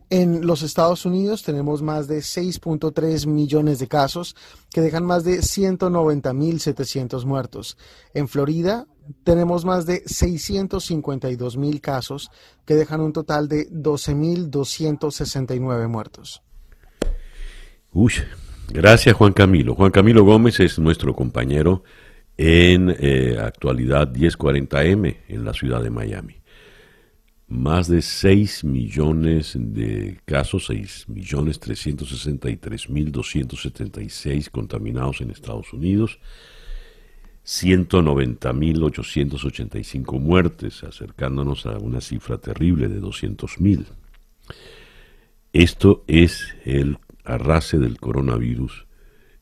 En 0.09 0.47
los 0.47 0.61
Estados 0.61 1.05
Unidos 1.05 1.43
tenemos 1.43 1.81
más 1.81 2.07
de 2.07 2.19
6.3 2.19 3.27
millones 3.27 3.79
de 3.79 3.87
casos, 3.87 4.37
que 4.71 4.79
dejan 4.79 5.05
más 5.05 5.25
de 5.25 5.41
190 5.41 6.33
mil 6.33 6.61
700 6.61 7.25
muertos. 7.25 7.77
En 8.13 8.29
Florida 8.29 8.87
tenemos 9.25 9.65
más 9.65 9.85
de 9.85 10.03
652 10.05 11.57
mil 11.57 11.81
casos, 11.81 12.31
que 12.65 12.75
dejan 12.75 13.01
un 13.01 13.11
total 13.11 13.49
de 13.49 13.67
12 13.69 14.15
mil 14.15 14.49
269 14.49 15.87
muertos. 15.87 16.41
Uy, 17.91 18.13
gracias 18.69 19.13
Juan 19.13 19.33
Camilo. 19.33 19.75
Juan 19.75 19.91
Camilo 19.91 20.23
Gómez 20.23 20.61
es 20.61 20.79
nuestro 20.79 21.13
compañero 21.13 21.83
en 22.37 22.95
eh, 22.97 23.37
actualidad 23.41 24.13
1040M 24.13 25.17
en 25.27 25.43
la 25.43 25.53
ciudad 25.53 25.81
de 25.81 25.89
Miami. 25.89 26.35
Más 27.47 27.87
de 27.87 28.01
6 28.01 28.65
millones 28.65 29.53
de 29.57 30.19
casos, 30.25 30.65
6 30.65 31.07
millones 31.07 31.59
363 31.61 32.89
mil 32.89 33.11
276 33.11 34.49
contaminados 34.49 35.21
en 35.21 35.31
Estados 35.31 35.71
Unidos, 35.71 36.19
190 37.43 38.51
mil 38.51 38.83
885 38.83 40.19
muertes, 40.19 40.83
acercándonos 40.83 41.65
a 41.65 41.77
una 41.77 42.01
cifra 42.01 42.37
terrible 42.37 42.89
de 42.89 42.99
200 42.99 43.61
mil. 43.61 43.85
Esto 45.53 46.03
es 46.07 46.53
el 46.65 46.97
arrase 47.23 47.77
del 47.79 47.97
coronavirus 47.97 48.87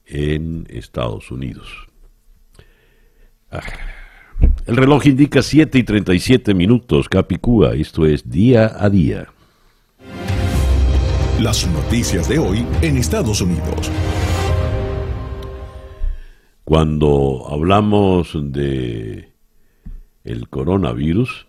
en 0.05 0.67
Estados 0.69 1.31
Unidos. 1.31 1.87
Ah. 3.49 3.63
El 4.65 4.75
reloj 4.75 5.05
indica 5.05 5.41
7 5.41 5.77
y 5.77 5.83
37 5.83 6.53
minutos, 6.53 7.07
Capicúa. 7.09 7.73
Esto 7.73 8.05
es 8.05 8.29
día 8.29 8.71
a 8.77 8.89
día. 8.89 9.27
Las 11.39 11.67
noticias 11.67 12.27
de 12.29 12.39
hoy 12.39 12.65
en 12.81 12.97
Estados 12.97 13.41
Unidos. 13.41 13.91
Cuando 16.63 17.45
hablamos 17.49 18.31
de 18.33 19.29
el 20.23 20.49
coronavirus, 20.49 21.45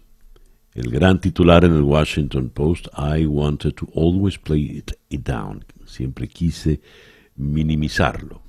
el 0.75 0.91
gran 0.91 1.21
titular 1.21 1.65
en 1.65 1.75
el 1.75 1.83
Washington 1.83 2.51
Post, 2.51 2.89
I 2.99 3.25
wanted 3.27 3.75
to 3.75 3.89
always 3.95 4.37
play 4.37 4.83
it 5.09 5.23
down 5.23 5.65
siempre 5.87 6.29
quise 6.29 6.81
minimizarlo. 7.37 8.43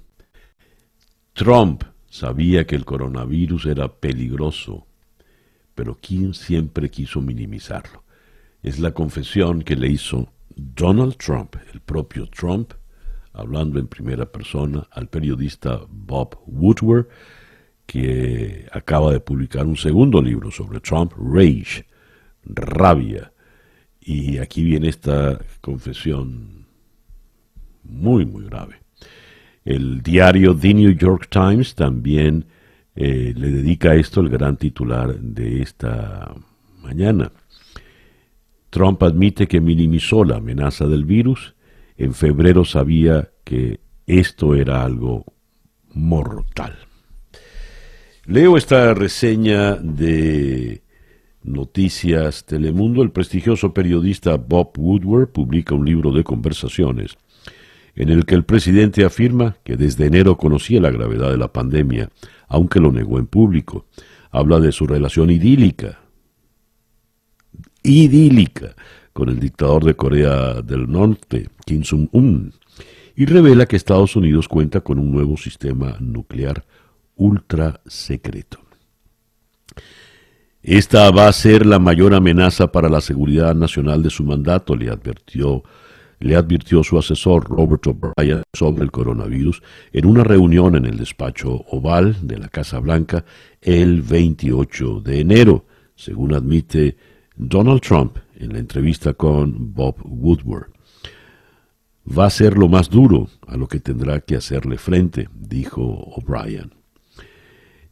Trump 1.34 1.84
sabía 2.10 2.66
que 2.66 2.76
el 2.76 2.86
coronavirus 2.86 3.68
era 3.68 3.88
peligroso, 3.94 4.86
pero 5.76 5.98
¿quién 6.02 6.34
siempre 6.34 6.90
quiso 6.90 7.22
minimizarlo? 7.22 8.04
Es 8.64 8.80
la 8.80 8.92
confesión 8.92 9.62
que 9.62 9.76
le 9.76 9.90
hizo 9.90 10.32
Donald 10.56 11.18
Trump, 11.18 11.56
el 11.74 11.82
propio 11.82 12.28
Trump, 12.28 12.74
hablando 13.34 13.80
en 13.80 13.88
primera 13.88 14.26
persona 14.26 14.88
al 14.92 15.08
periodista 15.08 15.82
Bob 15.90 16.40
Woodward, 16.48 17.08
que 17.86 18.68
acaba 18.72 19.14
de 19.14 19.20
publicar 19.20 19.66
un 19.66 19.78
segundo 19.78 20.22
libro 20.22 20.52
sobre 20.52 20.80
Trump, 20.80 21.14
Rage, 21.18 21.86
Rabia. 22.44 23.32
Y 24.02 24.40
aquí 24.40 24.64
viene 24.64 24.90
esta 24.90 25.40
confesión 25.62 26.66
muy, 27.84 28.26
muy 28.26 28.46
grave. 28.46 28.87
El 29.68 30.02
diario 30.02 30.56
The 30.56 30.74
New 30.74 30.96
York 30.96 31.28
Times 31.30 31.76
también 31.76 32.46
eh, 32.96 33.34
le 33.36 33.52
dedica 33.52 33.92
a 33.92 33.96
esto 33.96 34.22
el 34.22 34.30
gran 34.30 34.56
titular 34.56 35.20
de 35.20 35.62
esta 35.62 36.34
mañana. 36.82 37.34
Trump 38.70 39.04
admite 39.04 39.46
que 39.46 39.60
minimizó 39.60 40.24
la 40.24 40.38
amenaza 40.38 40.88
del 40.88 41.04
virus. 41.04 41.54
En 41.98 42.14
febrero 42.14 42.64
sabía 42.64 43.30
que 43.44 43.82
esto 44.06 44.56
era 44.56 44.86
algo 44.86 45.26
mortal. 45.94 46.78
Leo 48.26 48.56
esta 48.56 48.94
reseña 48.94 49.76
de 49.76 50.82
Noticias 51.44 52.46
Telemundo. 52.46 53.04
El 53.04 53.12
prestigioso 53.12 53.74
periodista 53.74 54.38
Bob 54.38 54.72
Woodward 54.78 55.28
publica 55.28 55.76
un 55.76 55.84
libro 55.84 56.14
de 56.14 56.24
conversaciones 56.24 57.18
en 57.98 58.10
el 58.10 58.26
que 58.26 58.36
el 58.36 58.46
presidente 58.46 59.04
afirma 59.04 59.58
que 59.64 59.76
desde 59.76 60.06
enero 60.06 60.38
conocía 60.38 60.80
la 60.80 60.92
gravedad 60.92 61.32
de 61.32 61.38
la 61.38 61.52
pandemia, 61.52 62.10
aunque 62.48 62.80
lo 62.80 62.92
negó 62.92 63.18
en 63.18 63.26
público. 63.26 63.88
Habla 64.30 64.60
de 64.60 64.72
su 64.72 64.86
relación 64.86 65.32
idílica, 65.32 66.00
idílica, 67.82 68.76
con 69.14 69.30
el 69.30 69.40
dictador 69.40 69.84
de 69.84 69.96
Corea 69.96 70.62
del 70.62 70.90
Norte, 70.90 71.50
Kim 71.66 71.82
Jong-un, 71.84 72.54
y 73.16 73.26
revela 73.26 73.66
que 73.66 73.76
Estados 73.76 74.16
Unidos 74.16 74.48
cuenta 74.48 74.82
con 74.82 75.00
un 75.00 75.12
nuevo 75.12 75.36
sistema 75.36 75.98
nuclear 76.00 76.66
ultra 77.16 77.82
secreto. 77.88 78.60
Esta 80.62 81.10
va 81.10 81.28
a 81.28 81.34
ser 81.34 81.66
la 81.66 81.80
mayor 81.80 82.14
amenaza 82.14 82.72
para 82.72 82.90
la 82.90 83.02
seguridad 83.02 83.56
nacional 83.56 84.04
de 84.04 84.12
su 84.12 84.24
mandato, 84.24 84.76
le 84.76 84.92
advirtió 84.92 85.64
le 86.20 86.36
advirtió 86.36 86.84
su 86.84 86.98
asesor 86.98 87.48
Robert 87.50 87.88
O'Brien 87.88 88.44
sobre 88.54 88.84
el 88.84 88.92
coronavirus 88.92 89.62
en 89.94 90.06
una 90.06 90.24
reunión 90.24 90.76
en 90.76 90.86
el 90.86 90.98
despacho 90.98 91.66
oval 91.70 92.28
de 92.28 92.38
la 92.38 92.50
Casa 92.50 92.80
Blanca 92.80 93.24
el 93.62 94.02
28 94.02 95.02
de 95.02 95.20
enero, 95.20 95.66
según 95.96 96.34
admite 96.34 96.98
Donald 97.36 97.82
Trump 97.82 98.18
en 98.36 98.54
la 98.54 98.60
entrevista 98.60 99.14
con 99.14 99.74
Bob 99.74 99.96
Woodward. 100.04 100.72
Va 102.08 102.26
a 102.26 102.30
ser 102.30 102.58
lo 102.58 102.68
más 102.68 102.90
duro 102.90 103.28
a 103.48 103.58
lo 103.58 103.68
que 103.68 103.80
tendrá 103.80 104.22
que 104.22 104.38
hacerle 104.38 104.78
frente, 104.78 105.28
dijo 105.34 105.84
O'Brien. 105.84 106.72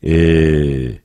Eh, 0.02 1.02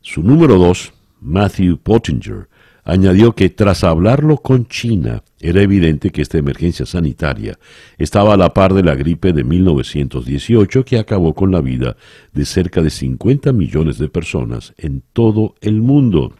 su 0.00 0.22
número 0.22 0.58
dos, 0.58 0.92
Matthew 1.20 1.78
Pottinger, 1.78 2.48
añadió 2.84 3.34
que 3.34 3.48
tras 3.48 3.82
hablarlo 3.82 4.36
con 4.36 4.66
China, 4.66 5.24
era 5.40 5.62
evidente 5.62 6.10
que 6.10 6.22
esta 6.22 6.38
emergencia 6.38 6.86
sanitaria 6.86 7.58
estaba 7.98 8.34
a 8.34 8.36
la 8.36 8.52
par 8.52 8.74
de 8.74 8.82
la 8.82 8.94
gripe 8.94 9.32
de 9.32 9.42
1918 9.42 10.84
que 10.84 10.98
acabó 10.98 11.34
con 11.34 11.50
la 11.50 11.60
vida 11.60 11.96
de 12.32 12.44
cerca 12.44 12.82
de 12.82 12.90
50 12.90 13.52
millones 13.52 13.98
de 13.98 14.08
personas 14.08 14.74
en 14.76 15.02
todo 15.12 15.54
el 15.60 15.80
mundo. 15.80 16.34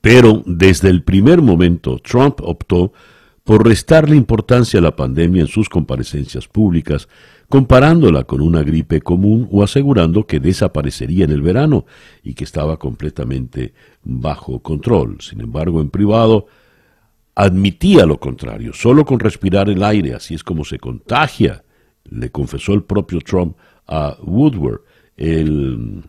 Pero 0.00 0.42
desde 0.46 0.90
el 0.90 1.02
primer 1.02 1.42
momento 1.42 1.98
Trump 1.98 2.40
optó 2.42 2.92
por 3.44 3.64
restarle 3.64 4.16
importancia 4.16 4.80
a 4.80 4.82
la 4.82 4.96
pandemia 4.96 5.42
en 5.42 5.48
sus 5.48 5.68
comparecencias 5.68 6.48
públicas, 6.48 7.08
comparándola 7.48 8.24
con 8.24 8.40
una 8.40 8.62
gripe 8.62 9.00
común 9.00 9.48
o 9.50 9.62
asegurando 9.62 10.26
que 10.26 10.40
desaparecería 10.40 11.24
en 11.24 11.30
el 11.30 11.42
verano 11.42 11.86
y 12.22 12.34
que 12.34 12.44
estaba 12.44 12.78
completamente 12.78 13.72
bajo 14.02 14.60
control. 14.60 15.18
Sin 15.20 15.40
embargo, 15.40 15.80
en 15.80 15.90
privado 15.90 16.46
admitía 17.34 18.06
lo 18.06 18.18
contrario, 18.18 18.72
solo 18.72 19.04
con 19.04 19.20
respirar 19.20 19.68
el 19.68 19.82
aire, 19.84 20.14
así 20.14 20.34
es 20.34 20.42
como 20.42 20.64
se 20.64 20.78
contagia, 20.78 21.62
le 22.04 22.30
confesó 22.30 22.72
el 22.72 22.82
propio 22.82 23.20
Trump 23.20 23.56
a 23.86 24.16
Woodward 24.22 24.80
el 25.16 26.02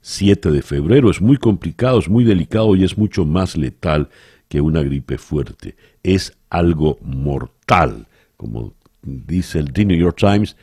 7 0.00 0.50
de 0.50 0.62
febrero. 0.62 1.10
Es 1.10 1.20
muy 1.20 1.36
complicado, 1.36 1.98
es 1.98 2.08
muy 2.08 2.24
delicado 2.24 2.76
y 2.76 2.84
es 2.84 2.96
mucho 2.96 3.24
más 3.24 3.56
letal 3.56 4.08
que 4.48 4.60
una 4.60 4.82
gripe 4.82 5.18
fuerte. 5.18 5.76
Es 6.02 6.36
algo 6.50 6.98
mortal, 7.02 8.06
como 8.36 8.74
dice 9.02 9.58
el 9.58 9.72
The 9.72 9.84
New 9.84 9.98
York 9.98 10.16
Times, 10.18 10.56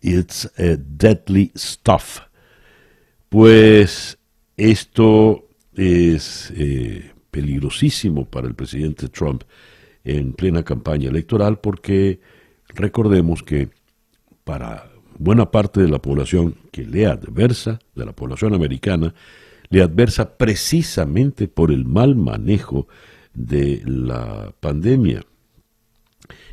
it's 0.00 0.50
a 0.58 0.76
deadly 0.76 1.52
stuff. 1.56 2.20
Pues 3.28 4.18
esto 4.56 5.48
es 5.74 6.52
eh, 6.56 7.12
peligrosísimo 7.30 8.26
para 8.26 8.46
el 8.46 8.54
presidente 8.54 9.08
Trump 9.08 9.44
en 10.04 10.32
plena 10.32 10.62
campaña 10.62 11.08
electoral 11.08 11.58
porque 11.60 12.20
recordemos 12.74 13.42
que 13.42 13.70
para 14.44 14.90
buena 15.18 15.50
parte 15.50 15.80
de 15.80 15.88
la 15.88 16.00
población 16.00 16.56
que 16.70 16.84
le 16.84 17.06
adversa, 17.06 17.78
de 17.94 18.04
la 18.04 18.12
población 18.12 18.54
americana, 18.54 19.14
le 19.70 19.82
adversa 19.82 20.36
precisamente 20.36 21.48
por 21.48 21.70
el 21.70 21.84
mal 21.84 22.16
manejo 22.16 22.88
de 23.32 23.82
la 23.86 24.52
pandemia. 24.60 25.22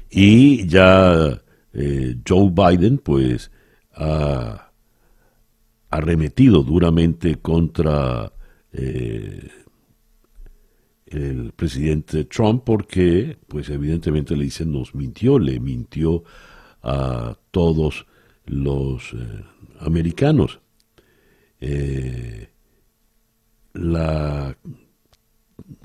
Y 0.10 0.68
ya 0.68 1.42
eh, 1.74 2.16
Joe 2.28 2.52
Biden, 2.52 2.98
pues, 2.98 3.52
ha 3.94 4.72
arremetido 5.90 6.64
duramente 6.64 7.38
contra 7.38 8.32
eh, 8.72 9.50
el 11.08 11.52
presidente 11.54 12.26
Trump 12.26 12.64
porque, 12.64 13.38
pues 13.48 13.70
evidentemente 13.70 14.36
le 14.36 14.44
dicen, 14.44 14.72
nos 14.72 14.94
mintió, 14.94 15.40
le 15.40 15.60
mintió 15.60 16.24
a 16.84 17.36
todos 17.52 18.06
los 18.46 19.14
eh, 19.14 19.44
americanos. 19.80 20.60
Eh, 21.60 22.50
la 23.74 24.56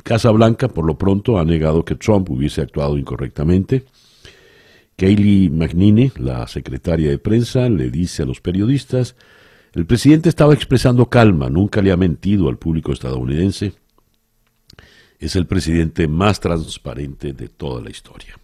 Casa 0.02 0.30
Blanca, 0.30 0.68
por 0.68 0.84
lo 0.84 0.96
pronto, 0.96 1.38
ha 1.38 1.44
negado 1.44 1.84
que 1.84 1.94
Trump 1.94 2.30
hubiese 2.30 2.60
actuado 2.60 2.98
incorrectamente. 2.98 3.84
Kayleigh 4.96 5.50
McNeely, 5.50 6.12
la 6.16 6.46
secretaria 6.46 7.10
de 7.10 7.18
prensa, 7.18 7.68
le 7.68 7.90
dice 7.90 8.22
a 8.22 8.26
los 8.26 8.40
periodistas, 8.40 9.16
el 9.72 9.86
presidente 9.86 10.28
estaba 10.28 10.54
expresando 10.54 11.10
calma, 11.10 11.50
nunca 11.50 11.82
le 11.82 11.90
ha 11.90 11.96
mentido 11.96 12.48
al 12.48 12.58
público 12.58 12.92
estadounidense. 12.92 13.72
Es 15.18 15.34
el 15.34 15.46
presidente 15.46 16.06
más 16.06 16.38
transparente 16.38 17.32
de 17.32 17.48
toda 17.48 17.82
la 17.82 17.90
historia. 17.90 18.38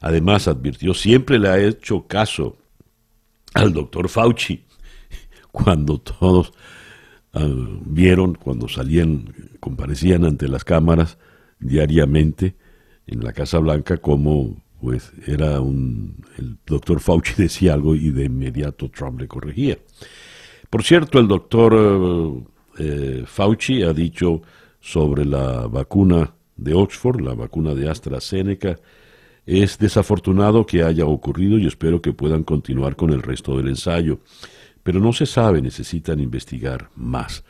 Además, 0.00 0.46
advirtió, 0.46 0.94
siempre 0.94 1.38
le 1.38 1.48
ha 1.48 1.58
hecho 1.58 2.06
caso 2.06 2.56
al 3.54 3.72
doctor 3.72 4.08
Fauci 4.08 4.64
cuando 5.50 5.98
todos 5.98 6.52
ah, 7.32 7.48
vieron, 7.86 8.34
cuando 8.34 8.68
salían, 8.68 9.34
comparecían 9.58 10.24
ante 10.24 10.46
las 10.46 10.62
cámaras 10.62 11.18
diariamente 11.58 12.54
en 13.06 13.24
la 13.24 13.32
Casa 13.32 13.58
Blanca, 13.58 13.96
como 13.96 14.62
pues 14.84 15.12
era 15.26 15.62
un, 15.62 16.16
el 16.36 16.58
doctor 16.66 17.00
Fauci 17.00 17.32
decía 17.42 17.72
algo 17.72 17.94
y 17.94 18.10
de 18.10 18.26
inmediato 18.26 18.90
Trump 18.90 19.18
le 19.18 19.26
corregía. 19.26 19.78
Por 20.68 20.84
cierto, 20.84 21.18
el 21.18 21.26
doctor 21.26 22.44
eh, 22.78 23.24
Fauci 23.26 23.82
ha 23.82 23.94
dicho 23.94 24.42
sobre 24.80 25.24
la 25.24 25.68
vacuna 25.68 26.34
de 26.54 26.74
Oxford, 26.74 27.22
la 27.22 27.32
vacuna 27.32 27.74
de 27.74 27.88
AstraZeneca, 27.88 28.76
es 29.46 29.78
desafortunado 29.78 30.66
que 30.66 30.82
haya 30.82 31.06
ocurrido 31.06 31.58
y 31.58 31.66
espero 31.66 32.02
que 32.02 32.12
puedan 32.12 32.44
continuar 32.44 32.94
con 32.94 33.10
el 33.10 33.22
resto 33.22 33.56
del 33.56 33.68
ensayo. 33.68 34.18
Pero 34.82 35.00
no 35.00 35.14
se 35.14 35.24
sabe, 35.24 35.62
necesitan 35.62 36.20
investigar 36.20 36.90
más. 36.94 37.42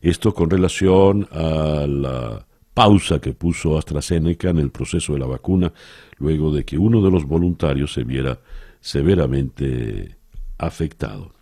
Esto 0.00 0.34
con 0.34 0.50
relación 0.50 1.28
a 1.30 1.86
la 1.86 2.46
pausa 2.74 3.20
que 3.20 3.32
puso 3.32 3.76
AstraZeneca 3.76 4.50
en 4.50 4.58
el 4.58 4.70
proceso 4.70 5.12
de 5.12 5.18
la 5.18 5.26
vacuna 5.26 5.72
luego 6.18 6.52
de 6.52 6.64
que 6.64 6.78
uno 6.78 7.02
de 7.02 7.10
los 7.10 7.24
voluntarios 7.24 7.92
se 7.92 8.04
viera 8.04 8.38
severamente 8.80 10.16
afectado. 10.58 11.32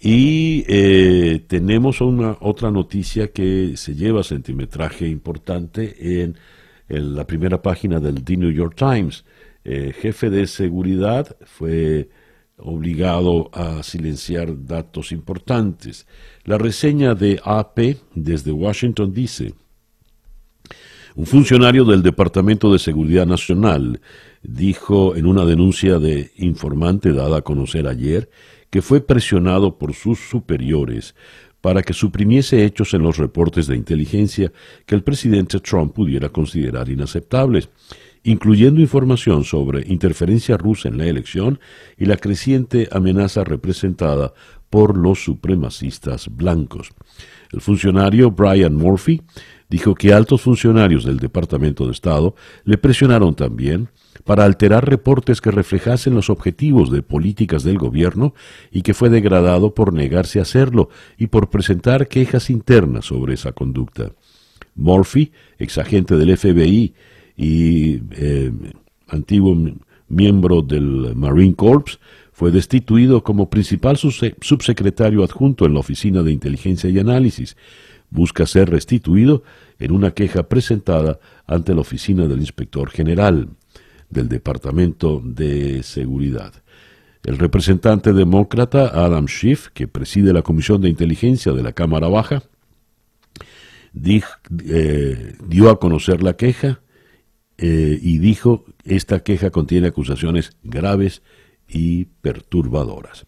Y 0.00 0.64
eh, 0.68 1.44
tenemos 1.48 2.00
una 2.00 2.36
otra 2.40 2.70
noticia 2.70 3.32
que 3.32 3.76
se 3.76 3.94
lleva 3.94 4.22
centimetraje 4.22 5.08
importante 5.08 6.22
en, 6.22 6.36
la 6.88 7.26
primera 7.26 7.60
página 7.60 8.00
del 8.00 8.24
The 8.24 8.36
New 8.36 8.50
York 8.50 8.74
Times. 8.76 9.24
El 9.62 9.92
jefe 9.92 10.30
de 10.30 10.46
seguridad 10.46 11.36
fue 11.44 12.08
obligado 12.56 13.50
a 13.52 13.82
silenciar 13.82 14.64
datos 14.64 15.12
importantes. 15.12 16.06
La 16.44 16.56
reseña 16.56 17.14
de 17.14 17.40
AP 17.44 17.98
desde 18.14 18.52
Washington 18.52 19.12
dice, 19.12 19.52
un 21.18 21.26
funcionario 21.26 21.84
del 21.84 22.04
Departamento 22.04 22.72
de 22.72 22.78
Seguridad 22.78 23.26
Nacional 23.26 24.00
dijo 24.44 25.16
en 25.16 25.26
una 25.26 25.44
denuncia 25.44 25.98
de 25.98 26.30
informante 26.36 27.12
dada 27.12 27.38
a 27.38 27.42
conocer 27.42 27.88
ayer 27.88 28.30
que 28.70 28.82
fue 28.82 29.00
presionado 29.00 29.78
por 29.78 29.94
sus 29.94 30.20
superiores 30.20 31.16
para 31.60 31.82
que 31.82 31.92
suprimiese 31.92 32.64
hechos 32.64 32.94
en 32.94 33.02
los 33.02 33.16
reportes 33.16 33.66
de 33.66 33.74
inteligencia 33.74 34.52
que 34.86 34.94
el 34.94 35.02
presidente 35.02 35.58
Trump 35.58 35.92
pudiera 35.92 36.28
considerar 36.28 36.88
inaceptables, 36.88 37.68
incluyendo 38.22 38.80
información 38.80 39.42
sobre 39.42 39.88
interferencia 39.88 40.56
rusa 40.56 40.88
en 40.88 40.98
la 40.98 41.06
elección 41.06 41.58
y 41.96 42.04
la 42.04 42.16
creciente 42.16 42.88
amenaza 42.92 43.42
representada 43.42 44.34
por 44.70 44.96
los 44.96 45.24
supremacistas 45.24 46.28
blancos. 46.28 46.90
El 47.50 47.60
funcionario 47.60 48.30
Brian 48.30 48.76
Murphy 48.76 49.22
dijo 49.68 49.94
que 49.94 50.12
altos 50.12 50.42
funcionarios 50.42 51.04
del 51.04 51.18
Departamento 51.18 51.86
de 51.86 51.92
Estado 51.92 52.34
le 52.64 52.78
presionaron 52.78 53.34
también 53.34 53.88
para 54.24 54.44
alterar 54.44 54.88
reportes 54.88 55.40
que 55.40 55.50
reflejasen 55.50 56.14
los 56.14 56.30
objetivos 56.30 56.90
de 56.90 57.02
políticas 57.02 57.62
del 57.62 57.78
gobierno 57.78 58.34
y 58.70 58.82
que 58.82 58.94
fue 58.94 59.10
degradado 59.10 59.74
por 59.74 59.92
negarse 59.92 60.38
a 60.38 60.42
hacerlo 60.42 60.88
y 61.16 61.28
por 61.28 61.50
presentar 61.50 62.08
quejas 62.08 62.50
internas 62.50 63.06
sobre 63.06 63.34
esa 63.34 63.52
conducta. 63.52 64.12
Murphy, 64.74 65.32
exagente 65.58 66.16
del 66.16 66.36
FBI 66.36 66.94
y 67.36 68.00
eh, 68.12 68.52
antiguo 69.08 69.56
miembro 70.08 70.62
del 70.62 71.14
Marine 71.14 71.54
Corps, 71.54 71.98
fue 72.32 72.50
destituido 72.52 73.24
como 73.24 73.50
principal 73.50 73.96
subsecretario 73.96 75.24
adjunto 75.24 75.66
en 75.66 75.74
la 75.74 75.80
Oficina 75.80 76.22
de 76.22 76.32
Inteligencia 76.32 76.88
y 76.88 76.98
Análisis 76.98 77.56
busca 78.10 78.46
ser 78.46 78.70
restituido 78.70 79.42
en 79.78 79.92
una 79.92 80.12
queja 80.12 80.48
presentada 80.48 81.18
ante 81.46 81.74
la 81.74 81.80
oficina 81.80 82.26
del 82.26 82.40
inspector 82.40 82.90
general 82.90 83.50
del 84.10 84.28
Departamento 84.28 85.20
de 85.24 85.82
Seguridad. 85.82 86.52
El 87.24 87.38
representante 87.38 88.12
demócrata 88.12 88.88
Adam 89.04 89.28
Schiff, 89.28 89.68
que 89.74 89.88
preside 89.88 90.32
la 90.32 90.42
Comisión 90.42 90.80
de 90.80 90.88
Inteligencia 90.88 91.52
de 91.52 91.62
la 91.62 91.72
Cámara 91.72 92.08
Baja, 92.08 92.42
eh, 94.04 95.34
dio 95.46 95.70
a 95.70 95.78
conocer 95.78 96.22
la 96.22 96.36
queja 96.36 96.80
eh, 97.58 97.98
y 98.00 98.18
dijo 98.18 98.64
esta 98.84 99.20
queja 99.20 99.50
contiene 99.50 99.88
acusaciones 99.88 100.52
graves 100.62 101.22
y 101.68 102.06
perturbadoras. 102.22 103.26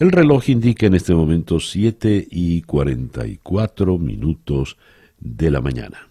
El 0.00 0.12
reloj 0.12 0.48
indica 0.48 0.86
en 0.86 0.94
este 0.94 1.14
momento 1.14 1.60
7 1.60 2.26
y 2.30 2.62
44 2.62 3.98
minutos 3.98 4.78
de 5.18 5.50
la 5.50 5.60
mañana. 5.60 6.08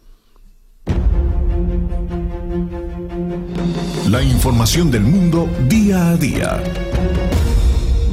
La 4.12 4.22
información 4.22 4.92
del 4.92 5.02
mundo 5.02 5.50
día 5.68 6.12
a 6.12 6.18
día. 6.18 6.64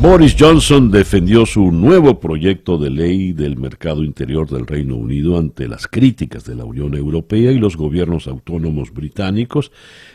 Boris 0.00 0.34
Johnson 0.38 0.90
defendió 0.90 1.44
su 1.44 1.70
nuevo 1.70 2.20
proyecto 2.20 2.78
de 2.78 2.88
ley 2.88 3.34
del 3.34 3.58
mercado 3.58 4.02
interior 4.02 4.48
del 4.48 4.66
Reino 4.66 4.96
Unido 4.96 5.36
ante 5.38 5.68
las 5.68 5.86
críticas 5.86 6.44
de 6.46 6.54
la 6.54 6.64
Unión 6.64 6.94
Europea 6.94 7.52
y 7.52 7.58
los 7.58 7.76
gobiernos 7.76 8.28
autónomos 8.28 8.94
británicos 8.94 9.70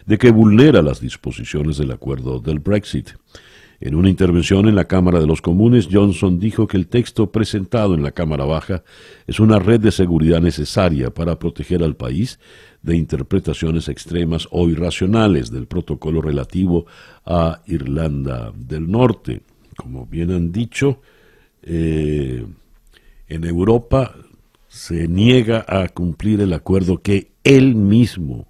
de 0.08 0.18
que 0.18 0.32
vulnera 0.32 0.82
las 0.82 1.00
disposiciones 1.02 1.78
del 1.78 1.92
acuerdo 1.92 2.40
del 2.40 2.58
Brexit. 2.58 3.10
En 3.82 3.96
una 3.96 4.10
intervención 4.10 4.68
en 4.68 4.76
la 4.76 4.86
Cámara 4.86 5.20
de 5.20 5.26
los 5.26 5.42
Comunes, 5.42 5.90
Johnson 5.92 6.38
dijo 6.38 6.68
que 6.68 6.78
el 6.78 6.88
texto 6.88 7.32
presentado 7.32 7.96
en 7.96 8.04
la 8.04 8.12
Cámara 8.12 8.46
Baja 8.46 8.84
es 9.26 9.40
una 9.40 9.58
red 9.58 9.80
de 9.80 9.92
seguridad 9.92 10.40
necesaria 10.40 11.12
para 11.12 11.40
proteger 11.40 11.84
al 11.84 11.96
país 11.96 12.40
de 12.84 12.96
interpretaciones 12.96 13.90
extremas 13.90 14.48
o 14.52 14.70
irracionales 14.70 15.50
del 15.50 15.66
protocolo 15.66 16.22
relativo 16.22 16.86
a 17.26 17.64
Irlanda 17.66 18.54
del 18.56 18.90
Norte. 18.90 19.42
Como 19.76 20.06
bien 20.06 20.30
han 20.30 20.52
dicho, 20.52 21.02
eh, 21.64 22.46
en 23.30 23.44
Europa 23.44 24.14
se 24.68 25.08
niega 25.08 25.66
a 25.68 25.90
cumplir 25.90 26.42
el 26.42 26.54
acuerdo 26.54 27.02
que 27.02 27.32
él 27.44 27.74
mismo, 27.74 28.46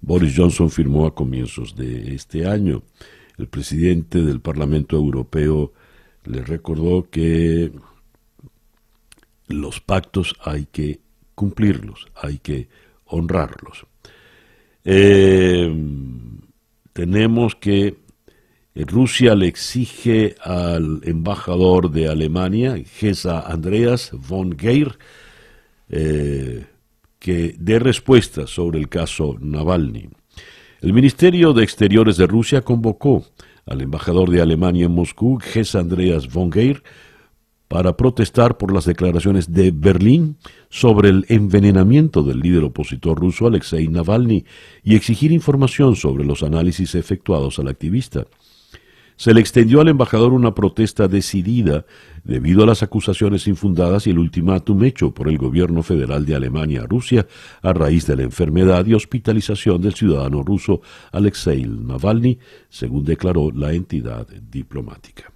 Boris 0.00 0.32
Johnson, 0.34 0.70
firmó 0.70 1.06
a 1.06 1.14
comienzos 1.14 1.76
de 1.76 2.14
este 2.14 2.46
año 2.46 2.82
el 3.38 3.48
presidente 3.48 4.22
del 4.22 4.40
Parlamento 4.40 4.96
Europeo 4.96 5.72
le 6.24 6.42
recordó 6.42 7.08
que 7.10 7.72
los 9.48 9.80
pactos 9.80 10.34
hay 10.42 10.66
que 10.66 11.00
cumplirlos, 11.34 12.08
hay 12.14 12.38
que 12.38 12.68
honrarlos. 13.04 13.86
Eh, 14.84 15.72
tenemos 16.92 17.56
que 17.56 17.96
Rusia 18.74 19.34
le 19.34 19.46
exige 19.46 20.34
al 20.42 21.00
embajador 21.04 21.90
de 21.90 22.08
Alemania, 22.08 22.76
Gesa 22.84 23.40
Andreas 23.40 24.10
von 24.12 24.58
Geir, 24.58 24.98
eh, 25.88 26.66
que 27.18 27.56
dé 27.58 27.78
respuesta 27.78 28.46
sobre 28.46 28.78
el 28.78 28.88
caso 28.88 29.36
Navalny. 29.40 30.08
El 30.86 30.92
Ministerio 30.92 31.52
de 31.52 31.64
Exteriores 31.64 32.16
de 32.16 32.28
Rusia 32.28 32.62
convocó 32.62 33.24
al 33.66 33.80
embajador 33.80 34.30
de 34.30 34.40
Alemania 34.40 34.86
en 34.86 34.92
Moscú, 34.92 35.40
Ges 35.42 35.74
Andreas 35.74 36.32
von 36.32 36.52
Geir, 36.52 36.84
para 37.66 37.96
protestar 37.96 38.56
por 38.56 38.72
las 38.72 38.84
declaraciones 38.84 39.52
de 39.52 39.72
Berlín 39.72 40.36
sobre 40.68 41.08
el 41.08 41.26
envenenamiento 41.28 42.22
del 42.22 42.38
líder 42.38 42.62
opositor 42.62 43.18
ruso 43.18 43.48
Alexei 43.48 43.88
Navalny 43.88 44.44
y 44.84 44.94
exigir 44.94 45.32
información 45.32 45.96
sobre 45.96 46.24
los 46.24 46.44
análisis 46.44 46.94
efectuados 46.94 47.58
al 47.58 47.66
activista. 47.66 48.24
Se 49.16 49.32
le 49.32 49.40
extendió 49.40 49.80
al 49.80 49.88
embajador 49.88 50.32
una 50.32 50.54
protesta 50.54 51.08
decidida 51.08 51.86
debido 52.22 52.62
a 52.62 52.66
las 52.66 52.82
acusaciones 52.82 53.46
infundadas 53.46 54.06
y 54.06 54.10
el 54.10 54.18
ultimátum 54.18 54.84
hecho 54.84 55.12
por 55.12 55.28
el 55.28 55.38
gobierno 55.38 55.82
federal 55.82 56.26
de 56.26 56.34
Alemania 56.34 56.82
a 56.82 56.86
Rusia 56.86 57.26
a 57.62 57.72
raíz 57.72 58.06
de 58.06 58.16
la 58.16 58.24
enfermedad 58.24 58.84
y 58.84 58.94
hospitalización 58.94 59.80
del 59.80 59.94
ciudadano 59.94 60.42
ruso 60.42 60.82
Alexei 61.12 61.64
Navalny, 61.64 62.38
según 62.68 63.04
declaró 63.04 63.50
la 63.50 63.72
entidad 63.72 64.26
diplomática. 64.28 65.32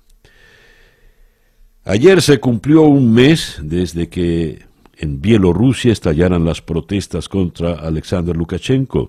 Ayer 1.84 2.20
se 2.20 2.38
cumplió 2.38 2.82
un 2.82 3.12
mes 3.12 3.58
desde 3.62 4.10
que 4.10 4.66
en 4.98 5.22
Bielorrusia 5.22 5.92
estallaran 5.92 6.44
las 6.44 6.60
protestas 6.60 7.28
contra 7.30 7.72
Alexander 7.72 8.36
Lukashenko, 8.36 9.08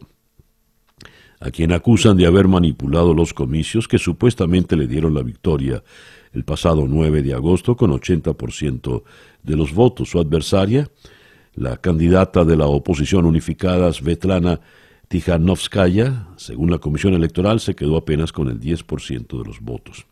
a 1.41 1.49
quien 1.49 1.73
acusan 1.73 2.15
de 2.17 2.27
haber 2.27 2.47
manipulado 2.47 3.13
los 3.13 3.33
comicios 3.33 3.87
que 3.87 3.97
supuestamente 3.97 4.77
le 4.77 4.87
dieron 4.87 5.15
la 5.15 5.23
victoria 5.23 5.83
el 6.33 6.45
pasado 6.45 6.85
9 6.87 7.23
de 7.23 7.33
agosto 7.33 7.75
con 7.75 7.91
80% 7.91 9.03
de 9.43 9.55
los 9.57 9.73
votos. 9.73 10.09
Su 10.09 10.19
adversaria, 10.19 10.89
la 11.55 11.77
candidata 11.77 12.45
de 12.45 12.55
la 12.55 12.67
oposición 12.67 13.25
unificada 13.25 13.91
Svetlana 13.91 14.61
Tijanovskaya, 15.07 16.27
según 16.37 16.71
la 16.71 16.77
Comisión 16.77 17.15
Electoral, 17.15 17.59
se 17.59 17.75
quedó 17.75 17.97
apenas 17.97 18.31
con 18.31 18.47
el 18.47 18.59
10% 18.59 19.39
de 19.39 19.43
los 19.43 19.59
votos. 19.59 20.05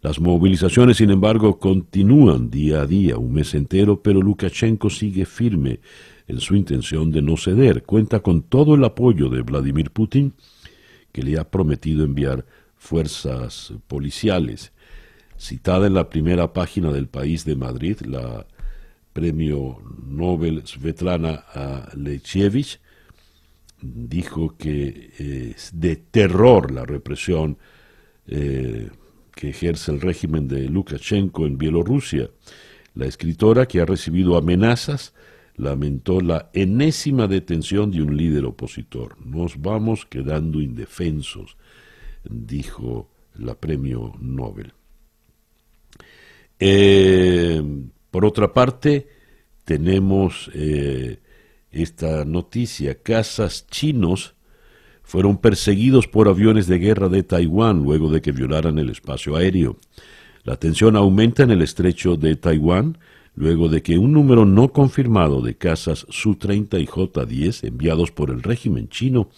Las 0.00 0.18
movilizaciones, 0.20 0.96
sin 0.96 1.10
embargo, 1.10 1.58
continúan 1.58 2.50
día 2.50 2.80
a 2.80 2.86
día, 2.86 3.18
un 3.18 3.34
mes 3.34 3.54
entero, 3.54 4.02
pero 4.02 4.22
Lukashenko 4.22 4.88
sigue 4.88 5.26
firme 5.26 5.80
en 6.28 6.40
su 6.40 6.56
intención 6.56 7.10
de 7.10 7.22
no 7.22 7.36
ceder. 7.36 7.84
Cuenta 7.84 8.20
con 8.20 8.42
todo 8.42 8.74
el 8.74 8.84
apoyo 8.84 9.28
de 9.28 9.42
Vladimir 9.42 9.90
Putin, 9.90 10.34
que 11.12 11.22
le 11.22 11.38
ha 11.38 11.50
prometido 11.50 12.04
enviar 12.04 12.44
fuerzas 12.76 13.72
policiales. 13.86 14.72
Citada 15.38 15.86
en 15.86 15.94
la 15.94 16.08
primera 16.08 16.52
página 16.52 16.92
del 16.92 17.08
país 17.08 17.44
de 17.44 17.56
Madrid, 17.56 18.00
la 18.00 18.46
premio 19.12 19.78
Nobel 20.06 20.66
Svetlana 20.66 21.44
Alexievich 21.54 22.80
dijo 23.80 24.56
que 24.58 25.54
es 25.54 25.70
de 25.72 25.96
terror 25.96 26.70
la 26.70 26.84
represión 26.84 27.56
eh, 28.26 28.90
que 29.34 29.50
ejerce 29.50 29.92
el 29.92 30.00
régimen 30.00 30.48
de 30.48 30.68
Lukashenko 30.68 31.46
en 31.46 31.56
Bielorrusia. 31.56 32.30
La 32.94 33.06
escritora, 33.06 33.66
que 33.66 33.80
ha 33.80 33.86
recibido 33.86 34.36
amenazas, 34.36 35.14
lamentó 35.56 36.20
la 36.20 36.50
enésima 36.52 37.26
detención 37.26 37.90
de 37.90 38.02
un 38.02 38.16
líder 38.16 38.44
opositor. 38.44 39.16
Nos 39.24 39.60
vamos 39.60 40.06
quedando 40.06 40.60
indefensos, 40.60 41.56
dijo 42.24 43.10
la 43.34 43.54
premio 43.54 44.14
Nobel. 44.20 44.72
Eh, 46.58 47.62
por 48.10 48.24
otra 48.24 48.52
parte, 48.52 49.08
tenemos 49.64 50.50
eh, 50.54 51.18
esta 51.70 52.24
noticia, 52.24 53.02
casas 53.02 53.66
chinos 53.66 54.34
fueron 55.02 55.38
perseguidos 55.38 56.08
por 56.08 56.28
aviones 56.28 56.66
de 56.66 56.78
guerra 56.78 57.08
de 57.08 57.22
Taiwán 57.22 57.84
luego 57.84 58.10
de 58.10 58.20
que 58.20 58.32
violaran 58.32 58.78
el 58.78 58.90
espacio 58.90 59.36
aéreo. 59.36 59.78
La 60.42 60.56
tensión 60.56 60.96
aumenta 60.96 61.44
en 61.44 61.52
el 61.52 61.62
estrecho 61.62 62.16
de 62.16 62.34
Taiwán 62.36 62.98
luego 63.36 63.68
de 63.68 63.82
que 63.82 63.98
un 63.98 64.12
número 64.12 64.44
no 64.46 64.72
confirmado 64.72 65.42
de 65.42 65.54
casas 65.54 66.06
Su-30 66.08 66.80
y 66.80 66.86
J-10 66.86 67.68
enviados 67.68 68.10
por 68.10 68.30
el 68.30 68.42
régimen 68.42 68.88
chino 68.88 69.28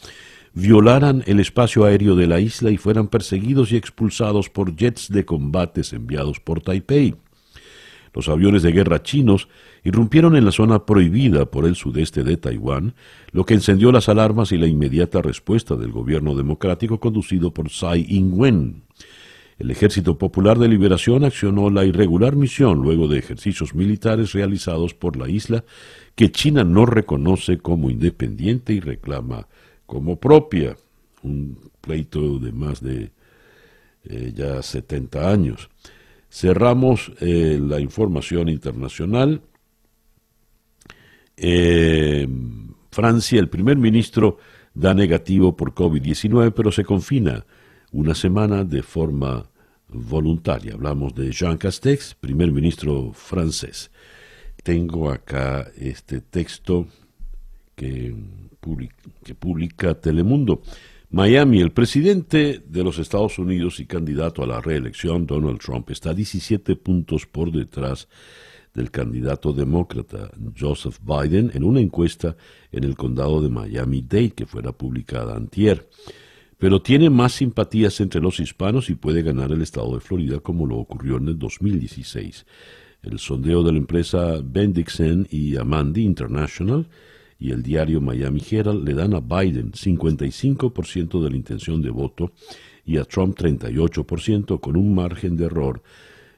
violaran 0.55 1.23
el 1.27 1.41
espacio 1.41 1.85
aéreo 1.85 2.17
de 2.17 2.27
la 2.27 2.41
isla 2.41 2.71
y 2.71 2.79
fueran 2.79 3.09
perseguidos 3.09 3.73
y 3.73 3.77
expulsados 3.77 4.49
por 4.49 4.75
jets 4.75 5.09
de 5.11 5.25
combates 5.25 5.93
enviados 5.93 6.41
por 6.41 6.63
Taipei. 6.63 7.17
Los 8.15 8.29
aviones 8.29 8.63
de 8.63 8.73
guerra 8.73 9.03
chinos 9.03 9.49
irrumpieron 9.85 10.35
en 10.37 10.45
la 10.45 10.53
zona 10.53 10.87
prohibida 10.87 11.47
por 11.47 11.67
el 11.67 11.77
sudeste 11.77 12.25
de 12.25 12.37
Taiwán, 12.37 12.95
lo 13.33 13.45
que 13.45 13.55
encendió 13.55 13.93
las 13.93 14.09
alarmas 14.09 14.51
y 14.53 14.59
la 14.59 14.67
inmediata 14.67 15.23
respuesta 15.23 15.77
del 15.77 15.93
gobierno 15.93 16.35
democrático 16.35 16.99
conducido 16.99 17.53
por 17.53 17.69
Tsai 17.69 18.07
Ing-wen. 18.09 18.83
El 19.59 19.73
Ejército 19.73 20.19
Popular 20.19 20.57
de 20.59 20.69
Liberación 20.69 21.25
accionó 21.25 21.69
la 21.69 21.85
irregular 21.85 22.37
misión 22.37 22.81
luego 22.81 23.09
de 23.09 23.19
ejercicios 23.19 23.75
militares 23.75 24.33
realizados 24.33 24.95
por 24.95 25.17
la 25.17 25.29
isla 25.29 25.65
que 26.15 26.31
China 26.31 26.63
no 26.63 26.87
reconoce 26.87 27.59
como 27.59 27.91
independiente 27.91 28.73
y 28.73 28.81
reclama 28.81 29.49
como 29.85 30.21
propia. 30.21 30.77
Un 31.23 31.59
pleito 31.81 32.39
de 32.39 32.53
más 32.53 32.81
de 32.81 33.11
eh, 34.05 34.33
ya 34.33 34.63
70 34.63 35.29
años. 35.29 35.69
Cerramos 36.31 37.11
eh, 37.21 37.59
la 37.61 37.81
información 37.81 38.49
internacional. 38.49 39.43
Eh, 41.37 42.29
Francia, 42.93 43.41
el 43.41 43.49
primer 43.49 43.77
ministro 43.77 44.39
da 44.73 44.95
negativo 44.95 45.57
por 45.57 45.75
COVID-19, 45.75 46.53
pero 46.55 46.71
se 46.71 46.85
confina 46.85 47.45
una 47.93 48.15
semana 48.15 48.65
de 48.65 48.83
forma 48.83 49.49
voluntaria. 49.89 50.75
Hablamos 50.75 51.15
de 51.15 51.31
Jean 51.33 51.57
Castex, 51.57 52.15
primer 52.15 52.53
ministro 52.53 53.13
francés. 53.13 53.91
Tengo 54.63 55.11
acá 55.11 55.71
este 55.77 56.21
texto 56.21 56.87
que 57.75 58.15
publica 59.39 59.95
Telemundo. 59.95 60.63
Miami, 61.11 61.61
el 61.61 61.73
presidente 61.73 62.63
de 62.67 62.85
los 62.85 62.99
Estados 62.99 63.39
Unidos 63.39 63.81
y 63.81 63.87
candidato 63.87 64.43
a 64.43 64.47
la 64.47 64.61
reelección, 64.61 65.25
Donald 65.25 65.59
Trump, 65.59 65.89
está 65.91 66.13
17 66.13 66.77
puntos 66.77 67.25
por 67.25 67.51
detrás 67.51 68.09
del 68.75 68.91
candidato 68.91 69.55
demócrata 69.55 70.31
Joseph 70.59 70.99
Biden 71.03 71.51
en 71.55 71.65
una 71.65 71.81
encuesta 71.81 72.37
en 72.71 72.85
el 72.85 72.95
condado 72.95 73.41
de 73.41 73.49
Miami-Dade 73.49 74.33
que 74.33 74.45
fuera 74.45 74.73
publicada 74.73 75.35
antier. 75.35 75.89
Pero 76.59 76.83
tiene 76.83 77.09
más 77.09 77.35
simpatías 77.35 78.01
entre 78.01 78.21
los 78.21 78.41
hispanos 78.41 78.91
y 78.91 78.97
puede 78.97 79.23
ganar 79.23 79.53
el 79.53 79.63
estado 79.63 79.95
de 79.95 80.01
Florida 80.01 80.41
como 80.41 80.67
lo 80.67 80.77
ocurrió 80.77 81.17
en 81.17 81.29
el 81.29 81.39
2016. 81.39 82.47
El 83.03 83.21
sondeo 83.21 83.63
de 83.63 83.73
la 83.73 83.79
empresa 83.79 84.41
Bendixen 84.43 85.29
y 85.31 85.57
Amandi 85.57 86.03
International 86.03 86.89
y 87.39 87.53
el 87.53 87.63
diario 87.63 88.01
Miami 88.01 88.43
Herald 88.51 88.85
le 88.85 88.95
dan 88.95 89.15
a 89.15 89.21
Biden 89.21 89.71
55% 89.71 91.23
de 91.23 91.31
la 91.31 91.37
intención 91.37 91.81
de 91.81 91.91
voto 91.91 92.33
y 92.85 92.97
a 92.97 93.05
Trump 93.05 93.39
38% 93.39 94.59
con 94.59 94.77
un 94.77 94.95
margen 94.95 95.37
de 95.37 95.45
error 95.45 95.81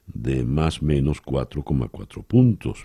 de 0.07 0.45
más 0.45 0.83
o 0.83 0.85
menos 0.85 1.23
4,4 1.23 2.25
puntos. 2.25 2.85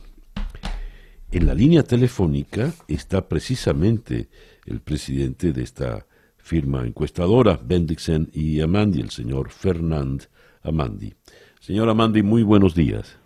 En 1.31 1.47
la 1.47 1.53
línea 1.53 1.83
telefónica 1.83 2.73
está 2.88 3.27
precisamente 3.27 4.29
el 4.65 4.79
presidente 4.79 5.51
de 5.51 5.63
esta 5.63 6.05
firma 6.45 6.85
encuestadora, 6.85 7.59
Bendixen 7.59 8.29
y 8.31 8.61
Amandi, 8.61 9.01
el 9.01 9.09
señor 9.09 9.49
Fernand 9.49 10.25
Amandi. 10.61 11.11
Señor 11.59 11.89
Amandi, 11.89 12.21
muy 12.21 12.43
buenos 12.43 12.75
días. 12.75 13.17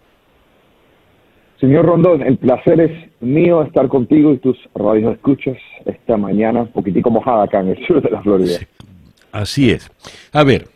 Señor 1.59 1.85
Rondón, 1.85 2.21
el 2.21 2.37
placer 2.37 2.79
es 2.79 3.11
mío 3.19 3.61
estar 3.63 3.89
contigo 3.89 4.31
y 4.31 4.37
tus 4.37 4.57
radios 4.73 5.15
escuchas 5.15 5.57
esta 5.85 6.15
mañana, 6.15 6.61
un 6.61 6.71
poquitico 6.71 7.09
mojada 7.09 7.43
acá 7.43 7.59
en 7.59 7.67
el 7.67 7.85
sur 7.85 8.01
de 8.01 8.09
la 8.09 8.21
Florida. 8.21 8.57
así 9.33 9.69
es. 9.69 9.91
A 10.31 10.45
ver, 10.45 10.69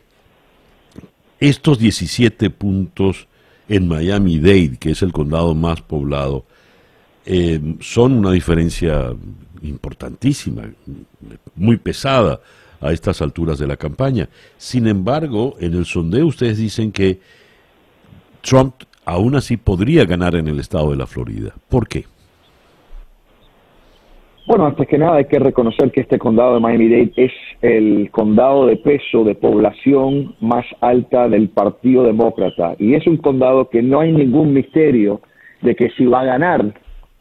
estos 1.39 1.79
17 1.79 2.49
puntos 2.49 3.29
en 3.69 3.87
Miami-Dade, 3.87 4.75
que 4.81 4.91
es 4.91 5.01
el 5.01 5.13
condado 5.13 5.55
más 5.55 5.81
poblado, 5.81 6.43
eh, 7.26 7.59
son 7.80 8.13
una 8.13 8.32
diferencia 8.32 9.13
importantísima, 9.61 10.63
muy 11.55 11.78
pesada 11.78 12.39
a 12.82 12.91
estas 12.91 13.21
alturas 13.21 13.57
de 13.59 13.67
la 13.67 13.78
campaña. 13.78 14.28
Sin 14.57 14.88
embargo, 14.88 15.55
en 15.59 15.74
el 15.74 15.86
sondeo 15.86 16.28
ustedes 16.28 16.57
dicen 16.57 16.91
que 16.91 17.19
Trump 18.41 18.76
aún 19.05 19.36
así 19.36 19.57
podría 19.57 20.05
ganar 20.05 20.36
en 20.36 20.47
el 20.47 20.59
estado 20.59 20.91
de 20.91 20.97
la 20.97 21.07
Florida. 21.07 21.53
¿Por 21.69 21.88
qué? 21.88 22.05
Bueno, 24.45 24.65
antes 24.65 24.89
que 24.89 24.97
nada 24.97 25.15
hay 25.15 25.26
que 25.26 25.39
reconocer 25.39 25.89
que 25.91 26.01
este 26.01 26.19
condado 26.19 26.55
de 26.55 26.59
Miami-Dade 26.59 27.13
es 27.15 27.32
el 27.61 28.11
condado 28.11 28.65
de 28.65 28.76
peso 28.76 29.24
de 29.24 29.36
población 29.36 30.36
más 30.41 30.65
alta 30.82 31.30
del 31.30 31.47
Partido 31.47 32.03
Demócrata 32.03 32.76
y 32.78 32.95
es 32.95 33.07
un 33.07 33.17
condado 33.17 33.69
que 33.69 33.82
no 33.82 34.01
hay 34.01 34.11
ningún 34.11 34.51
misterio 34.51 35.21
de 35.61 35.76
que 35.76 35.91
si 35.91 36.05
va 36.05 36.21
a 36.21 36.26
ganar 36.26 36.74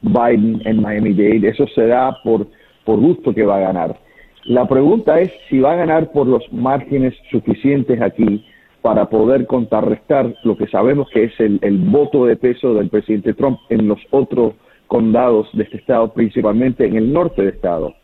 Biden 0.03 0.61
en 0.65 0.83
Miami-Dade, 0.83 1.49
eso 1.49 1.67
se 1.69 1.87
da 1.87 2.19
por, 2.23 2.47
por 2.85 3.01
gusto 3.01 3.35
que 3.35 3.45
va 3.45 3.57
a 3.57 3.61
ganar. 3.61 3.99
La 4.45 4.67
pregunta 4.67 5.21
es 5.21 5.31
si 5.49 5.61
va 5.61 5.73
a 5.73 5.77
ganar 5.77 6.11
por 6.11 6.27
los 6.27 6.43
márgenes 6.53 7.15
suficientes 7.31 8.01
aquí 8.03 8.45
para 8.83 9.09
poder 9.09 9.47
contrarrestar 9.47 10.35
lo 10.43 10.57
que 10.57 10.67
sabemos 10.67 11.09
que 11.11 11.25
es 11.25 11.41
el, 11.41 11.61
el 11.63 11.79
voto 11.79 12.27
de 12.27 12.37
peso 12.37 12.75
del 12.75 12.89
presidente 12.89 13.35
Trump 13.35 13.61
en 13.71 13.87
los 13.87 14.01
otros 14.11 14.55
condados 14.89 15.49
de 15.53 15.63
este 15.63 15.77
estado, 15.77 16.13
principalmente 16.13 16.85
en 16.85 16.97
el 16.97 17.13
norte 17.13 17.43
del 17.43 17.55
estado. 17.55 17.95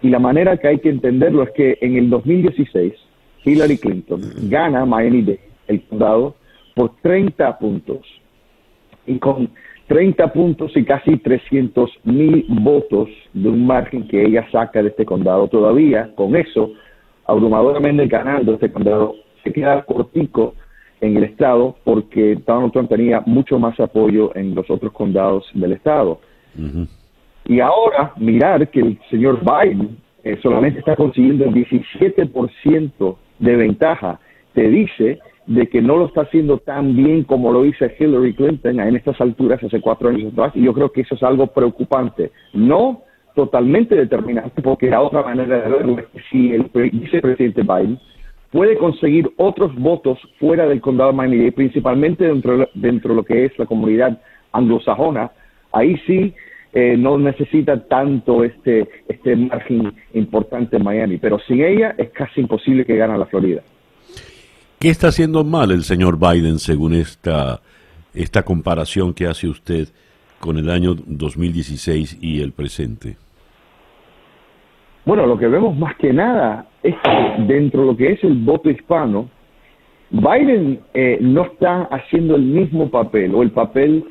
Y 0.00 0.08
la 0.08 0.20
manera 0.20 0.56
que 0.56 0.68
hay 0.68 0.78
que 0.78 0.88
entenderlo 0.88 1.42
es 1.42 1.50
que 1.50 1.76
en 1.80 1.96
el 1.96 2.08
2016 2.08 2.94
Hillary 3.44 3.78
Clinton 3.78 4.20
gana 4.44 4.86
Miami-Dade, 4.86 5.40
el 5.66 5.82
condado, 5.82 6.36
por 6.74 6.92
30 7.02 7.58
puntos. 7.58 8.06
Y 9.06 9.18
con 9.18 9.50
30 9.90 10.32
puntos 10.32 10.70
y 10.76 10.84
casi 10.84 11.16
300 11.16 11.90
mil 12.04 12.46
votos 12.48 13.08
de 13.32 13.48
un 13.48 13.66
margen 13.66 14.06
que 14.06 14.22
ella 14.22 14.46
saca 14.52 14.80
de 14.80 14.90
este 14.90 15.04
condado 15.04 15.48
todavía, 15.48 16.12
con 16.14 16.36
eso, 16.36 16.70
abrumadoramente 17.26 18.06
ganando 18.06 18.54
este 18.54 18.70
condado, 18.70 19.16
se 19.42 19.52
queda 19.52 19.82
cortico 19.82 20.54
en 21.00 21.16
el 21.16 21.24
estado 21.24 21.74
porque 21.82 22.38
Donald 22.46 22.72
Trump 22.72 22.88
tenía 22.88 23.20
mucho 23.26 23.58
más 23.58 23.80
apoyo 23.80 24.30
en 24.36 24.54
los 24.54 24.70
otros 24.70 24.92
condados 24.92 25.50
del 25.54 25.72
estado. 25.72 26.20
Y 27.46 27.58
ahora 27.58 28.12
mirar 28.16 28.68
que 28.68 28.78
el 28.78 29.00
señor 29.10 29.40
Biden 29.40 29.98
eh, 30.22 30.38
solamente 30.40 30.78
está 30.78 30.94
consiguiendo 30.94 31.46
el 31.46 31.52
17% 31.52 33.16
de 33.40 33.56
ventaja, 33.56 34.20
te 34.54 34.68
dice 34.68 35.18
de 35.46 35.68
que 35.68 35.82
no 35.82 35.96
lo 35.96 36.06
está 36.06 36.22
haciendo 36.22 36.58
tan 36.58 36.94
bien 36.94 37.24
como 37.24 37.52
lo 37.52 37.64
hizo 37.64 37.84
Hillary 37.98 38.34
Clinton 38.34 38.80
en 38.80 38.96
estas 38.96 39.20
alturas 39.20 39.62
hace 39.62 39.80
cuatro 39.80 40.08
años 40.08 40.32
atrás, 40.32 40.52
y 40.54 40.62
yo 40.62 40.72
creo 40.72 40.92
que 40.92 41.00
eso 41.02 41.14
es 41.14 41.22
algo 41.22 41.46
preocupante. 41.48 42.30
No 42.52 43.02
totalmente 43.34 43.94
determinante, 43.94 44.62
porque 44.62 44.90
la 44.90 45.00
otra 45.00 45.22
manera 45.22 45.62
de 45.62 45.70
verlo 45.70 45.98
es 45.98 46.06
que 46.06 46.20
si 46.30 46.52
el 46.52 46.70
vicepresidente 46.90 47.62
Biden 47.62 47.98
puede 48.50 48.76
conseguir 48.76 49.30
otros 49.36 49.74
votos 49.76 50.18
fuera 50.38 50.66
del 50.66 50.80
condado 50.80 51.10
de 51.10 51.16
Miami-Dade, 51.16 51.52
principalmente 51.52 52.26
dentro, 52.26 52.68
dentro 52.74 53.10
de 53.10 53.16
lo 53.16 53.24
que 53.24 53.44
es 53.44 53.58
la 53.58 53.66
comunidad 53.66 54.20
anglosajona, 54.52 55.30
ahí 55.72 55.96
sí 56.06 56.34
eh, 56.72 56.96
no 56.96 57.18
necesita 57.18 57.86
tanto 57.88 58.44
este, 58.44 58.88
este 59.08 59.36
margen 59.36 59.92
importante 60.14 60.76
en 60.76 60.84
Miami, 60.84 61.18
pero 61.18 61.38
sin 61.40 61.62
ella 61.62 61.94
es 61.98 62.10
casi 62.10 62.40
imposible 62.40 62.84
que 62.84 62.96
gane 62.96 63.16
la 63.18 63.26
Florida. 63.26 63.62
¿Qué 64.80 64.88
está 64.88 65.08
haciendo 65.08 65.44
mal 65.44 65.72
el 65.72 65.82
señor 65.82 66.18
Biden 66.18 66.58
según 66.58 66.94
esta, 66.94 67.60
esta 68.14 68.44
comparación 68.44 69.12
que 69.12 69.26
hace 69.26 69.46
usted 69.46 69.88
con 70.38 70.56
el 70.56 70.70
año 70.70 70.94
2016 70.94 72.16
y 72.22 72.40
el 72.40 72.52
presente? 72.52 73.18
Bueno, 75.04 75.26
lo 75.26 75.36
que 75.36 75.48
vemos 75.48 75.76
más 75.76 75.96
que 75.96 76.14
nada 76.14 76.66
es 76.82 76.94
que 76.94 77.42
dentro 77.42 77.82
de 77.82 77.86
lo 77.88 77.94
que 77.94 78.12
es 78.12 78.24
el 78.24 78.36
voto 78.36 78.70
hispano, 78.70 79.28
Biden 80.08 80.80
eh, 80.94 81.18
no 81.20 81.42
está 81.42 81.82
haciendo 81.82 82.36
el 82.36 82.42
mismo 82.42 82.90
papel 82.90 83.34
o 83.34 83.42
el 83.42 83.50
papel 83.50 84.02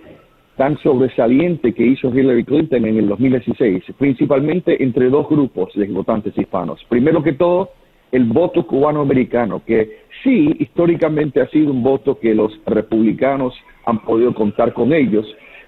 tan 0.56 0.78
sobresaliente 0.84 1.74
que 1.74 1.84
hizo 1.84 2.14
Hillary 2.14 2.44
Clinton 2.44 2.86
en 2.86 2.98
el 2.98 3.08
2016, 3.08 3.86
principalmente 3.98 4.84
entre 4.84 5.10
dos 5.10 5.28
grupos 5.28 5.74
de 5.74 5.88
votantes 5.88 6.38
hispanos. 6.38 6.80
Primero 6.90 7.24
que 7.24 7.34
todo, 7.34 7.72
el 8.12 8.26
voto 8.26 8.66
cubano-americano, 8.66 9.62
que 9.66 10.00
sí, 10.24 10.56
históricamente 10.60 11.42
ha 11.42 11.48
sido 11.50 11.72
un 11.72 11.84
voto 11.84 12.20
que 12.20 12.34
los 12.34 12.60
republicanos 12.66 13.54
han 13.86 14.00
podido 14.00 14.34
contar 14.34 14.74
con 14.74 14.94
ellos, 14.94 15.26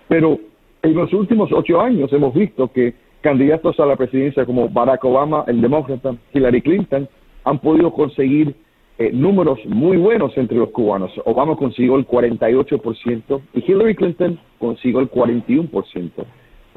pero 0.07 0.39
en 0.81 0.95
los 0.95 1.13
últimos 1.13 1.51
ocho 1.51 1.79
años 1.79 2.11
hemos 2.11 2.33
visto 2.33 2.71
que 2.71 2.93
candidatos 3.21 3.79
a 3.79 3.85
la 3.85 3.95
presidencia 3.95 4.45
como 4.45 4.67
Barack 4.67 5.03
Obama, 5.05 5.45
el 5.47 5.61
demócrata, 5.61 6.15
Hillary 6.33 6.61
Clinton, 6.61 7.07
han 7.43 7.59
podido 7.59 7.93
conseguir 7.93 8.55
eh, 8.97 9.11
números 9.13 9.59
muy 9.65 9.97
buenos 9.97 10.35
entre 10.37 10.57
los 10.57 10.69
cubanos. 10.69 11.11
Obama 11.25 11.55
consiguió 11.55 11.95
el 11.95 12.07
48% 12.07 13.41
y 13.53 13.71
Hillary 13.71 13.95
Clinton 13.95 14.39
consiguió 14.59 14.99
el 14.99 15.09
41%. 15.09 16.11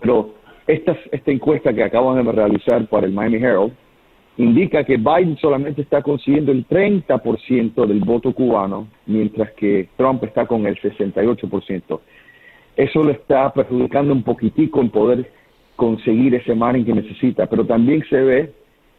Pero 0.01 0.35
esta, 0.67 0.97
esta 1.13 1.31
encuesta 1.31 1.73
que 1.73 1.83
acaban 1.83 2.25
de 2.25 2.33
realizar 2.33 2.87
para 2.89 3.07
el 3.07 3.13
Miami 3.13 3.37
Herald 3.37 3.73
indica 4.37 4.85
que 4.85 4.97
Biden 4.97 5.37
solamente 5.39 5.83
está 5.83 6.03
consiguiendo 6.03 6.53
el 6.53 6.67
30% 6.67 7.87
del 7.87 8.01
voto 8.01 8.33
cubano, 8.33 8.89
mientras 9.07 9.53
que 9.53 9.89
Trump 9.97 10.25
está 10.25 10.47
con 10.47 10.67
el 10.67 10.77
68%. 10.81 12.01
Eso 12.77 13.05
le 13.05 13.13
está 13.13 13.53
perjudicando 13.53 14.13
un 14.13 14.23
poquitico 14.23 14.81
en 14.81 14.91
poder 14.91 15.31
conseguir 15.77 16.35
ese 16.35 16.55
margen 16.55 16.85
que 16.85 16.93
necesita, 16.93 17.47
pero 17.47 17.65
también 17.65 18.05
se 18.09 18.17
ve 18.17 18.53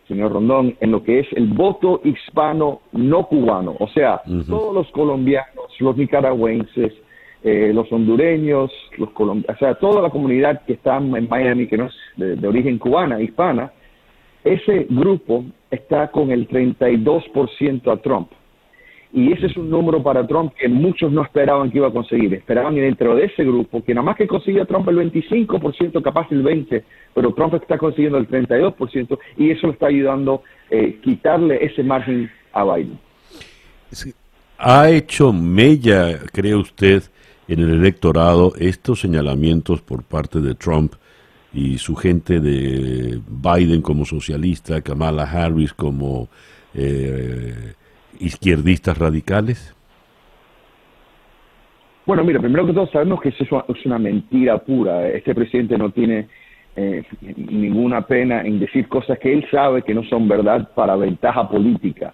señor 0.07 0.33
Rondón, 0.33 0.75
en 0.79 0.91
lo 0.91 1.03
que 1.03 1.19
es 1.19 1.27
el 1.33 1.47
voto 1.47 2.01
hispano 2.03 2.81
no 2.91 3.27
cubano, 3.27 3.75
o 3.79 3.87
sea, 3.89 4.21
todos 4.47 4.73
los 4.73 4.87
colombianos, 4.91 5.65
los 5.79 5.97
nicaragüenses, 5.97 6.93
eh, 7.43 7.71
los 7.73 7.91
hondureños, 7.91 8.71
los 8.97 9.09
colombianos, 9.11 9.55
o 9.55 9.59
sea, 9.59 9.75
toda 9.75 10.01
la 10.01 10.09
comunidad 10.09 10.61
que 10.65 10.73
está 10.73 10.97
en 10.97 11.27
Miami, 11.27 11.67
que 11.67 11.77
no 11.77 11.85
es 11.85 11.93
de, 12.17 12.47
origen 12.47 12.77
cubana, 12.77 13.21
hispana, 13.21 13.71
ese 14.45 14.85
grupo 14.89 15.43
está 15.71 16.09
con 16.11 16.31
el 16.31 16.47
32% 16.47 17.91
a 17.91 17.97
Trump. 17.97 18.29
Y 19.11 19.31
ese 19.31 19.47
es 19.47 19.55
un 19.55 19.69
número 19.69 20.03
para 20.03 20.27
Trump 20.27 20.53
que 20.55 20.67
muchos 20.67 21.11
no 21.11 21.23
esperaban 21.23 21.71
que 21.71 21.77
iba 21.77 21.87
a 21.87 21.91
conseguir. 21.91 22.33
Esperaban 22.33 22.75
dentro 22.75 23.15
de 23.15 23.25
ese 23.25 23.43
grupo 23.43 23.83
que 23.83 23.93
nada 23.93 24.05
más 24.05 24.17
que 24.17 24.27
consiga 24.27 24.65
Trump 24.65 24.87
el 24.89 24.97
25%, 24.97 26.01
capaz 26.01 26.27
el 26.31 26.43
20%, 26.43 26.83
pero 27.13 27.33
Trump 27.33 27.53
está 27.55 27.77
consiguiendo 27.77 28.17
el 28.17 28.27
32% 28.27 29.17
y 29.37 29.51
eso 29.51 29.67
le 29.67 29.73
está 29.73 29.87
ayudando 29.87 30.43
a 30.69 30.75
eh, 30.75 30.99
quitarle 31.01 31.63
ese 31.63 31.81
margen 31.81 32.29
a 32.51 32.63
Biden. 32.65 32.99
¿Ha 34.57 34.89
hecho 34.89 35.31
mella, 35.31 36.19
cree 36.31 36.55
usted, 36.55 37.03
en 37.47 37.59
el 37.59 37.71
electorado 37.71 38.53
estos 38.59 38.99
señalamientos 38.99 39.81
por 39.81 40.03
parte 40.03 40.41
de 40.41 40.55
Trump 40.55 40.93
y 41.55 41.77
su 41.79 41.95
gente 41.95 42.39
de 42.39 43.19
Biden 43.27 43.81
como 43.81 44.05
socialista, 44.05 44.81
Kamala 44.81 45.23
Harris 45.23 45.73
como... 45.73 46.27
Eh, 46.75 47.73
izquierdistas 48.19 48.97
radicales? 48.97 49.75
Bueno, 52.05 52.23
mira, 52.23 52.39
primero 52.39 52.65
que 52.65 52.73
todo 52.73 52.87
sabemos 52.87 53.21
que 53.21 53.29
eso 53.29 53.65
es 53.67 53.85
una 53.85 53.97
mentira 53.97 54.57
pura. 54.59 55.07
Este 55.07 55.33
presidente 55.33 55.77
no 55.77 55.89
tiene 55.89 56.27
eh, 56.75 57.03
ninguna 57.35 58.01
pena 58.01 58.41
en 58.41 58.59
decir 58.59 58.87
cosas 58.87 59.17
que 59.17 59.33
él 59.33 59.45
sabe 59.49 59.81
que 59.81 59.93
no 59.93 60.03
son 60.03 60.27
verdad 60.27 60.69
para 60.75 60.95
ventaja 60.95 61.49
política. 61.49 62.13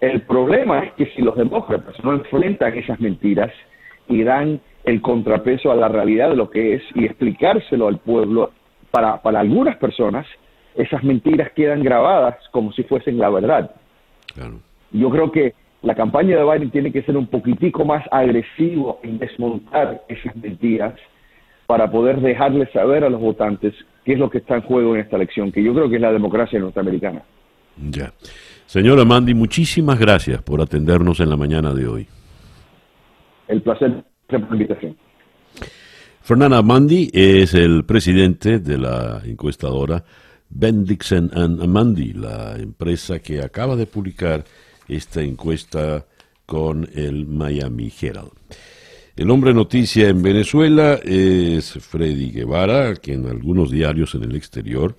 El 0.00 0.22
problema 0.22 0.84
es 0.84 0.92
que 0.92 1.06
si 1.16 1.22
los 1.22 1.36
demócratas 1.36 1.94
no 2.04 2.12
enfrentan 2.12 2.76
esas 2.76 3.00
mentiras 3.00 3.50
y 4.08 4.22
dan 4.22 4.60
el 4.84 5.00
contrapeso 5.00 5.72
a 5.72 5.76
la 5.76 5.88
realidad 5.88 6.30
de 6.30 6.36
lo 6.36 6.50
que 6.50 6.74
es 6.74 6.82
y 6.94 7.06
explicárselo 7.06 7.88
al 7.88 7.98
pueblo, 7.98 8.52
para, 8.94 9.20
para 9.20 9.40
algunas 9.40 9.76
personas 9.78 10.24
esas 10.76 11.02
mentiras 11.02 11.50
quedan 11.56 11.82
grabadas 11.82 12.36
como 12.52 12.72
si 12.72 12.84
fuesen 12.84 13.18
la 13.18 13.28
verdad. 13.28 13.74
Claro. 14.32 14.60
Yo 14.92 15.10
creo 15.10 15.32
que 15.32 15.52
la 15.82 15.96
campaña 15.96 16.36
de 16.36 16.44
Biden 16.44 16.70
tiene 16.70 16.92
que 16.92 17.02
ser 17.02 17.16
un 17.16 17.26
poquitico 17.26 17.84
más 17.84 18.04
agresivo 18.12 19.00
en 19.02 19.18
desmontar 19.18 20.04
esas 20.08 20.36
mentiras 20.36 20.94
para 21.66 21.90
poder 21.90 22.20
dejarles 22.20 22.70
saber 22.70 23.02
a 23.02 23.10
los 23.10 23.20
votantes 23.20 23.74
qué 24.04 24.12
es 24.12 24.18
lo 24.18 24.30
que 24.30 24.38
está 24.38 24.54
en 24.54 24.62
juego 24.62 24.94
en 24.94 25.00
esta 25.00 25.16
elección, 25.16 25.50
que 25.50 25.62
yo 25.62 25.74
creo 25.74 25.88
que 25.88 25.96
es 25.96 26.00
la 26.00 26.12
democracia 26.12 26.60
norteamericana. 26.60 27.22
Ya. 27.90 28.12
Señora 28.66 29.04
Mandy, 29.04 29.34
muchísimas 29.34 29.98
gracias 29.98 30.40
por 30.40 30.60
atendernos 30.60 31.18
en 31.18 31.30
la 31.30 31.36
mañana 31.36 31.74
de 31.74 31.88
hoy. 31.88 32.06
El 33.48 33.60
placer 33.60 33.90
de 34.28 34.38
la 34.38 34.38
invitación. 34.38 34.96
Fernanda 36.24 36.62
Mandy 36.62 37.10
es 37.12 37.52
el 37.52 37.84
presidente 37.84 38.58
de 38.58 38.78
la 38.78 39.20
encuestadora 39.26 40.02
Bendixen 40.48 41.30
and 41.34 41.62
Mandy, 41.66 42.14
la 42.14 42.56
empresa 42.56 43.18
que 43.18 43.42
acaba 43.42 43.76
de 43.76 43.84
publicar 43.84 44.42
esta 44.88 45.20
encuesta 45.20 46.06
con 46.46 46.88
el 46.94 47.26
Miami 47.26 47.92
Herald. 48.00 48.32
El 49.14 49.30
hombre 49.30 49.52
noticia 49.52 50.08
en 50.08 50.22
Venezuela 50.22 50.94
es 51.04 51.72
Freddy 51.72 52.30
Guevara, 52.30 52.94
que 52.94 53.12
en 53.12 53.26
algunos 53.26 53.70
diarios 53.70 54.14
en 54.14 54.24
el 54.24 54.34
exterior 54.34 54.96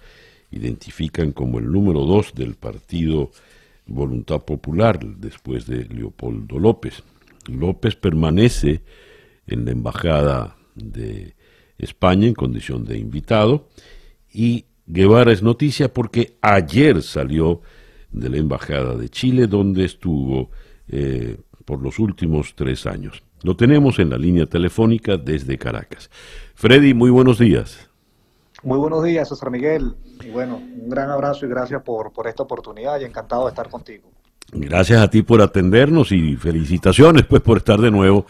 identifican 0.52 1.32
como 1.32 1.58
el 1.58 1.72
número 1.72 2.02
dos 2.02 2.36
del 2.36 2.54
partido 2.54 3.32
Voluntad 3.88 4.42
Popular 4.42 5.04
después 5.04 5.66
de 5.66 5.86
Leopoldo 5.86 6.60
López. 6.60 7.02
López 7.48 7.96
permanece 7.96 8.82
en 9.48 9.66
la 9.66 9.72
embajada 9.72 10.58
de 10.76 11.36
España 11.78 12.28
en 12.28 12.34
condición 12.34 12.86
de 12.86 12.98
invitado 12.98 13.68
y 14.32 14.66
Guevara 14.86 15.32
es 15.32 15.42
noticia 15.42 15.94
porque 15.94 16.38
ayer 16.42 17.02
salió 17.02 17.62
de 18.12 18.30
la 18.30 18.38
Embajada 18.38 18.96
de 18.96 19.10
Chile, 19.10 19.48
donde 19.48 19.86
estuvo 19.86 20.52
eh, 20.88 21.38
por 21.66 21.82
los 21.82 22.00
últimos 22.00 22.54
tres 22.56 22.86
años. 22.86 23.24
Lo 23.42 23.56
tenemos 23.56 24.00
en 24.00 24.10
la 24.10 24.18
línea 24.18 24.46
telefónica 24.46 25.18
desde 25.18 25.58
Caracas. 25.58 26.10
Freddy, 26.54 26.94
muy 26.94 27.10
buenos 27.10 27.40
días. 27.40 27.90
Muy 28.64 28.78
buenos 28.78 29.04
días, 29.04 29.30
César 29.30 29.52
Miguel. 29.52 29.96
Y 30.24 30.30
bueno, 30.30 30.58
un 30.58 30.90
gran 30.90 31.10
abrazo 31.10 31.46
y 31.46 31.50
gracias 31.50 31.82
por, 31.84 32.14
por 32.14 32.28
esta 32.28 32.44
oportunidad 32.44 33.00
y 33.00 33.04
encantado 33.04 33.46
de 33.46 33.50
estar 33.50 33.70
contigo. 33.70 34.10
Gracias 34.52 35.02
a 35.02 35.10
ti 35.10 35.22
por 35.22 35.42
atendernos 35.42 36.12
y 36.12 36.36
felicitaciones 36.36 37.26
pues 37.26 37.42
por 37.42 37.58
estar 37.58 37.80
de 37.80 37.92
nuevo 37.92 38.26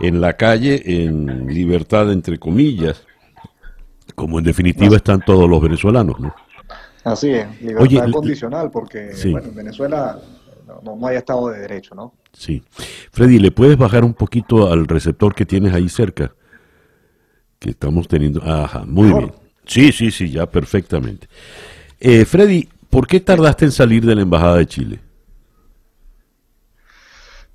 en 0.00 0.20
la 0.20 0.36
calle 0.36 0.82
en 1.04 1.46
libertad 1.46 2.12
entre 2.12 2.38
comillas, 2.38 3.04
como 4.14 4.38
en 4.38 4.44
definitiva 4.44 4.96
están 4.96 5.20
todos 5.24 5.48
los 5.48 5.60
venezolanos, 5.60 6.18
¿no? 6.20 6.34
Así 7.04 7.30
es, 7.30 7.62
libertad 7.62 8.10
condicional 8.10 8.70
porque 8.70 9.10
bueno, 9.30 9.48
en 9.48 9.54
Venezuela 9.54 10.18
no, 10.66 10.96
no, 10.96 11.06
hay 11.06 11.16
Estado 11.16 11.48
de 11.50 11.60
Derecho, 11.60 11.94
¿no? 11.94 12.14
Sí. 12.32 12.62
Freddy, 13.12 13.38
¿le 13.38 13.50
puedes 13.50 13.76
bajar 13.76 14.04
un 14.04 14.14
poquito 14.14 14.70
al 14.70 14.86
receptor 14.86 15.34
que 15.34 15.46
tienes 15.46 15.72
ahí 15.72 15.88
cerca? 15.88 16.34
Que 17.58 17.70
estamos 17.70 18.08
teniendo. 18.08 18.42
Ajá, 18.42 18.84
muy 18.84 19.12
bien. 19.12 19.32
Sí, 19.64 19.92
sí, 19.92 20.10
sí, 20.10 20.30
ya 20.30 20.46
perfectamente. 20.46 21.28
Eh, 21.98 22.24
Freddy, 22.24 22.68
¿por 22.90 23.06
qué 23.06 23.20
tardaste 23.20 23.64
en 23.64 23.72
salir 23.72 24.04
de 24.04 24.14
la 24.14 24.22
Embajada 24.22 24.56
de 24.56 24.66
Chile? 24.66 25.00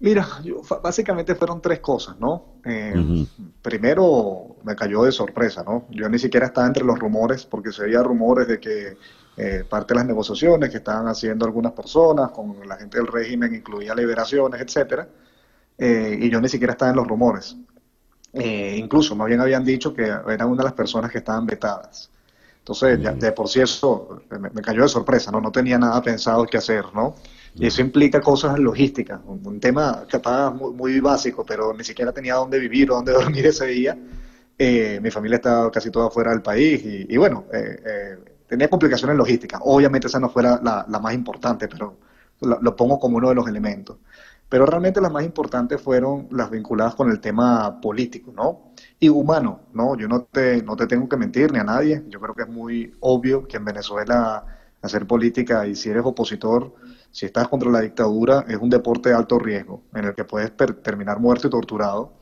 Mira, 0.01 0.27
básicamente 0.81 1.35
fueron 1.35 1.61
tres 1.61 1.79
cosas, 1.79 2.19
¿no? 2.19 2.55
Eh, 2.65 3.27
primero, 3.61 4.55
me 4.63 4.75
cayó 4.75 5.03
de 5.03 5.11
sorpresa, 5.11 5.63
¿no? 5.63 5.85
Yo 5.91 6.09
ni 6.09 6.17
siquiera 6.17 6.47
estaba 6.47 6.65
entre 6.65 6.83
los 6.83 6.97
rumores, 6.97 7.45
porque 7.45 7.71
se 7.71 7.83
veía 7.83 8.01
rumores 8.01 8.47
de 8.47 8.59
que 8.59 8.97
eh, 9.37 9.63
parte 9.69 9.93
de 9.93 9.99
las 9.99 10.07
negociaciones 10.07 10.71
que 10.71 10.77
estaban 10.77 11.07
haciendo 11.07 11.45
algunas 11.45 11.73
personas 11.73 12.31
con 12.31 12.67
la 12.67 12.77
gente 12.77 12.97
del 12.97 13.05
régimen 13.05 13.53
incluía 13.53 13.93
liberaciones, 13.93 14.59
etcétera, 14.59 15.07
eh, 15.77 16.17
y 16.19 16.31
yo 16.31 16.41
ni 16.41 16.49
siquiera 16.49 16.73
estaba 16.73 16.89
en 16.89 16.97
los 16.97 17.07
rumores. 17.07 17.55
Incluso, 18.33 19.15
más 19.15 19.27
bien 19.27 19.39
habían 19.39 19.63
dicho 19.63 19.93
que 19.93 20.05
era 20.05 20.47
una 20.47 20.57
de 20.57 20.63
las 20.63 20.73
personas 20.73 21.11
que 21.11 21.19
estaban 21.19 21.45
vetadas. 21.45 22.09
Entonces, 22.57 23.19
de 23.19 23.31
por 23.33 23.47
sí 23.49 23.59
eso 23.59 24.21
me, 24.29 24.61
cayó 24.63 24.81
de 24.81 24.87
sorpresa, 24.87 25.29
¿no? 25.31 25.41
No 25.41 25.51
tenía 25.51 25.77
nada 25.77 26.01
pensado 26.01 26.45
qué 26.45 26.57
hacer, 26.57 26.85
¿no? 26.95 27.15
Y 27.55 27.67
eso 27.67 27.81
implica 27.81 28.21
cosas 28.21 28.57
logísticas, 28.59 29.19
un, 29.25 29.59
tema 29.59 30.05
capaz 30.09 30.51
muy, 30.51 30.99
básico, 30.99 31.45
pero 31.45 31.73
ni 31.73 31.83
siquiera 31.83 32.11
tenía 32.11 32.35
dónde 32.35 32.59
vivir 32.59 32.91
o 32.91 32.95
dónde 32.95 33.11
dormir 33.13 33.45
ese 33.45 33.65
día. 33.67 33.97
mi 34.57 35.11
familia 35.11 35.35
estaba 35.35 35.69
casi 35.69 35.91
toda 35.91 36.09
fuera 36.09 36.31
del 36.31 36.41
país 36.41 36.81
y, 36.85 37.17
bueno, 37.17 37.45
tenía 38.51 38.69
complicaciones 38.69 39.15
logísticas. 39.15 39.61
Obviamente 39.63 40.07
esa 40.07 40.19
no 40.19 40.29
fuera 40.29 40.59
la, 40.61 40.99
más 40.99 41.13
importante, 41.13 41.69
pero 41.69 41.97
lo, 42.41 42.75
pongo 42.75 42.99
como 42.99 43.15
uno 43.15 43.29
de 43.29 43.35
los 43.35 43.47
elementos. 43.47 43.97
Pero 44.49 44.65
realmente 44.65 44.99
las 44.99 45.11
más 45.11 45.23
importantes 45.23 45.79
fueron 45.79 46.27
las 46.31 46.51
vinculadas 46.51 46.95
con 46.95 47.09
el 47.09 47.21
tema 47.21 47.79
político, 47.79 48.33
¿no? 48.35 48.73
Y 48.99 49.07
humano, 49.07 49.61
¿no? 49.73 49.95
Yo 49.95 50.09
no 50.09 50.23
te, 50.23 50.61
no 50.63 50.75
te 50.75 50.85
tengo 50.85 51.07
que 51.07 51.15
mentir 51.15 51.53
ni 51.53 51.59
a 51.59 51.63
nadie. 51.63 52.03
Yo 52.09 52.19
creo 52.19 52.35
que 52.35 52.41
es 52.41 52.49
muy 52.49 52.93
obvio 52.99 53.47
que 53.47 53.55
en 53.55 53.63
Venezuela 53.63 54.45
hacer 54.81 55.07
política 55.07 55.65
y 55.65 55.75
si 55.75 55.89
eres 55.89 56.03
opositor, 56.03 56.73
si 57.11 57.25
estás 57.25 57.47
contra 57.47 57.69
la 57.69 57.81
dictadura, 57.81 58.45
es 58.47 58.57
un 58.57 58.69
deporte 58.69 59.09
de 59.09 59.15
alto 59.15 59.37
riesgo, 59.37 59.83
en 59.93 60.05
el 60.05 60.15
que 60.15 60.23
puedes 60.23 60.51
terminar 60.81 61.19
muerto 61.19 61.47
y 61.47 61.51
torturado. 61.51 62.13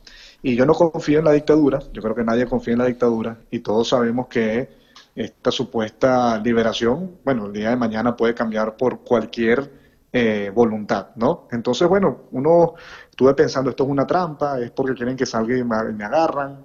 Y 0.42 0.56
yo 0.56 0.66
no 0.66 0.74
confío 0.74 1.18
en 1.18 1.24
la 1.26 1.32
dictadura, 1.32 1.80
yo 1.92 2.02
creo 2.02 2.14
que 2.14 2.24
nadie 2.24 2.46
confía 2.46 2.72
en 2.72 2.78
la 2.78 2.86
dictadura, 2.86 3.38
y 3.50 3.60
todos 3.60 3.88
sabemos 3.88 4.26
que 4.28 4.68
esta 5.14 5.50
supuesta 5.50 6.38
liberación, 6.38 7.18
bueno, 7.24 7.46
el 7.46 7.52
día 7.52 7.70
de 7.70 7.76
mañana 7.76 8.16
puede 8.16 8.34
cambiar 8.34 8.76
por 8.76 9.00
cualquier 9.00 9.70
eh, 10.12 10.50
voluntad, 10.54 11.08
¿no? 11.16 11.46
Entonces, 11.52 11.88
bueno, 11.88 12.22
uno 12.32 12.74
estuve 13.08 13.34
pensando, 13.34 13.70
esto 13.70 13.84
es 13.84 13.90
una 13.90 14.06
trampa, 14.06 14.58
es 14.58 14.70
porque 14.70 14.94
quieren 14.94 15.16
que 15.16 15.26
salga 15.26 15.56
y 15.56 15.62
me, 15.62 16.04
agarran, 16.04 16.64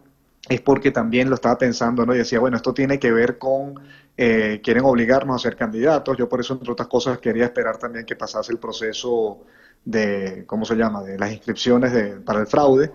es 0.49 0.61
porque 0.61 0.91
también 0.91 1.29
lo 1.29 1.35
estaba 1.35 1.57
pensando, 1.57 2.05
¿no? 2.05 2.15
Y 2.15 2.19
decía, 2.19 2.39
bueno, 2.39 2.57
esto 2.57 2.73
tiene 2.73 2.97
que 2.99 3.11
ver 3.11 3.37
con, 3.37 3.75
eh, 4.17 4.61
quieren 4.63 4.85
obligarnos 4.85 5.35
a 5.35 5.49
ser 5.49 5.57
candidatos, 5.57 6.17
yo 6.17 6.29
por 6.29 6.39
eso, 6.39 6.53
entre 6.53 6.71
otras 6.71 6.87
cosas, 6.87 7.19
quería 7.19 7.45
esperar 7.45 7.77
también 7.77 8.05
que 8.05 8.15
pasase 8.15 8.51
el 8.51 8.59
proceso 8.59 9.41
de, 9.83 10.43
¿cómo 10.47 10.65
se 10.65 10.75
llama?, 10.75 11.03
de 11.03 11.17
las 11.17 11.31
inscripciones 11.31 11.91
de, 11.93 12.17
para 12.21 12.39
el 12.39 12.47
fraude. 12.47 12.91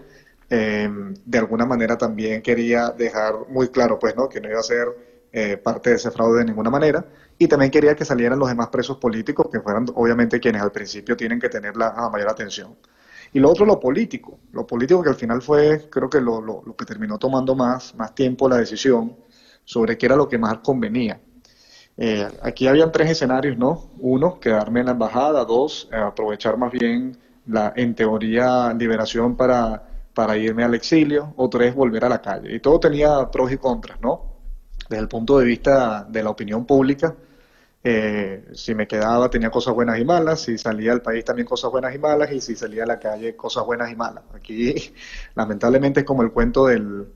Eh, 0.49 0.91
de 1.25 1.39
alguna 1.39 1.65
manera 1.67 1.97
también 1.97 2.43
quería 2.43 2.91
dejar 2.91 3.35
muy 3.49 3.69
claro, 3.69 3.99
pues, 3.99 4.17
¿no?, 4.17 4.29
que 4.29 4.41
no 4.41 4.49
iba 4.49 4.61
a 4.61 4.63
ser 4.63 4.89
eh, 5.33 5.57
parte 5.59 5.91
de 5.91 5.97
ese 5.97 6.11
fraude 6.11 6.41
de 6.41 6.47
ninguna 6.47 6.71
manera. 6.71 7.05
Y 7.39 7.47
también 7.47 7.71
quería 7.71 7.95
que 7.95 8.05
salieran 8.05 8.39
los 8.39 8.49
demás 8.49 8.69
presos 8.69 8.97
políticos, 8.99 9.47
que 9.51 9.61
fueran 9.61 9.87
obviamente 9.95 10.41
quienes 10.41 10.61
al 10.63 10.73
principio 10.73 11.17
tienen 11.17 11.39
que 11.39 11.49
tener 11.49 11.77
la, 11.77 11.93
mayor 12.11 12.29
atención. 12.29 12.77
Y 13.33 13.39
lo 13.39 13.51
otro, 13.51 13.65
lo 13.65 13.79
político. 13.79 14.41
Lo 14.53 14.67
político 14.67 15.03
que 15.03 15.11
al 15.11 15.15
final 15.15 15.41
fue, 15.41 15.89
creo 15.89 16.11
que 16.11 16.21
lo, 16.21 16.41
lo, 16.41 16.75
que 16.77 16.85
terminó 16.85 17.19
tomando 17.19 17.55
más, 17.55 17.95
más 17.95 18.15
tiempo 18.15 18.49
la 18.49 18.57
decisión 18.57 19.17
sobre 19.71 19.97
qué 19.97 20.07
era 20.07 20.17
lo 20.17 20.29
que 20.29 20.37
más 20.37 20.59
convenía. 20.59 21.21
Eh, 21.97 22.27
aquí 22.43 22.67
habían 22.67 22.91
tres 22.91 23.11
escenarios, 23.11 23.57
¿no? 23.57 23.91
Uno, 24.01 24.41
quedarme 24.41 24.81
en 24.81 24.87
la 24.87 24.93
embajada. 24.93 25.45
Dos, 25.45 25.89
eh, 25.93 25.97
aprovechar 25.97 26.57
más 26.57 26.73
bien 26.73 27.17
la, 27.47 27.73
en 27.77 27.95
teoría, 27.95 28.75
liberación 28.75 29.37
para, 29.37 29.83
para 30.13 30.37
irme 30.37 30.65
al 30.65 30.75
exilio. 30.75 31.35
O 31.37 31.49
tres, 31.49 31.75
volver 31.75 32.05
a 32.05 32.09
la 32.09 32.21
calle. 32.21 32.53
Y 32.53 32.59
todo 32.59 32.81
tenía 32.81 33.31
pros 33.31 33.53
y 33.53 33.59
contras, 33.59 34.01
¿no? 34.01 34.31
desde 34.91 35.03
el 35.03 35.09
punto 35.09 35.39
de 35.39 35.45
vista 35.45 36.05
de 36.09 36.23
la 36.25 36.31
opinión 36.31 36.67
pública, 36.67 37.15
eh, 37.83 38.49
si 38.53 38.75
me 38.75 38.89
quedaba 38.89 39.31
tenía 39.31 39.49
cosas 39.49 39.73
buenas 39.73 40.01
y 40.01 40.05
malas, 40.05 40.41
si 40.43 40.59
salía 40.59 40.91
del 40.91 41.01
país 41.01 41.25
también 41.25 41.47
cosas 41.47 41.71
buenas 41.71 41.95
y 41.95 41.99
malas, 41.99 42.33
y 42.33 42.41
si 42.41 42.57
salía 42.57 42.83
a 42.83 42.87
la 42.87 42.99
calle 42.99 43.37
cosas 43.37 43.65
buenas 43.65 43.91
y 43.93 43.95
malas. 43.95 44.25
Aquí 44.35 44.75
lamentablemente 45.37 46.01
es 46.01 46.07
como 46.07 46.23
el 46.23 46.33
cuento 46.33 46.67
del 46.67 47.07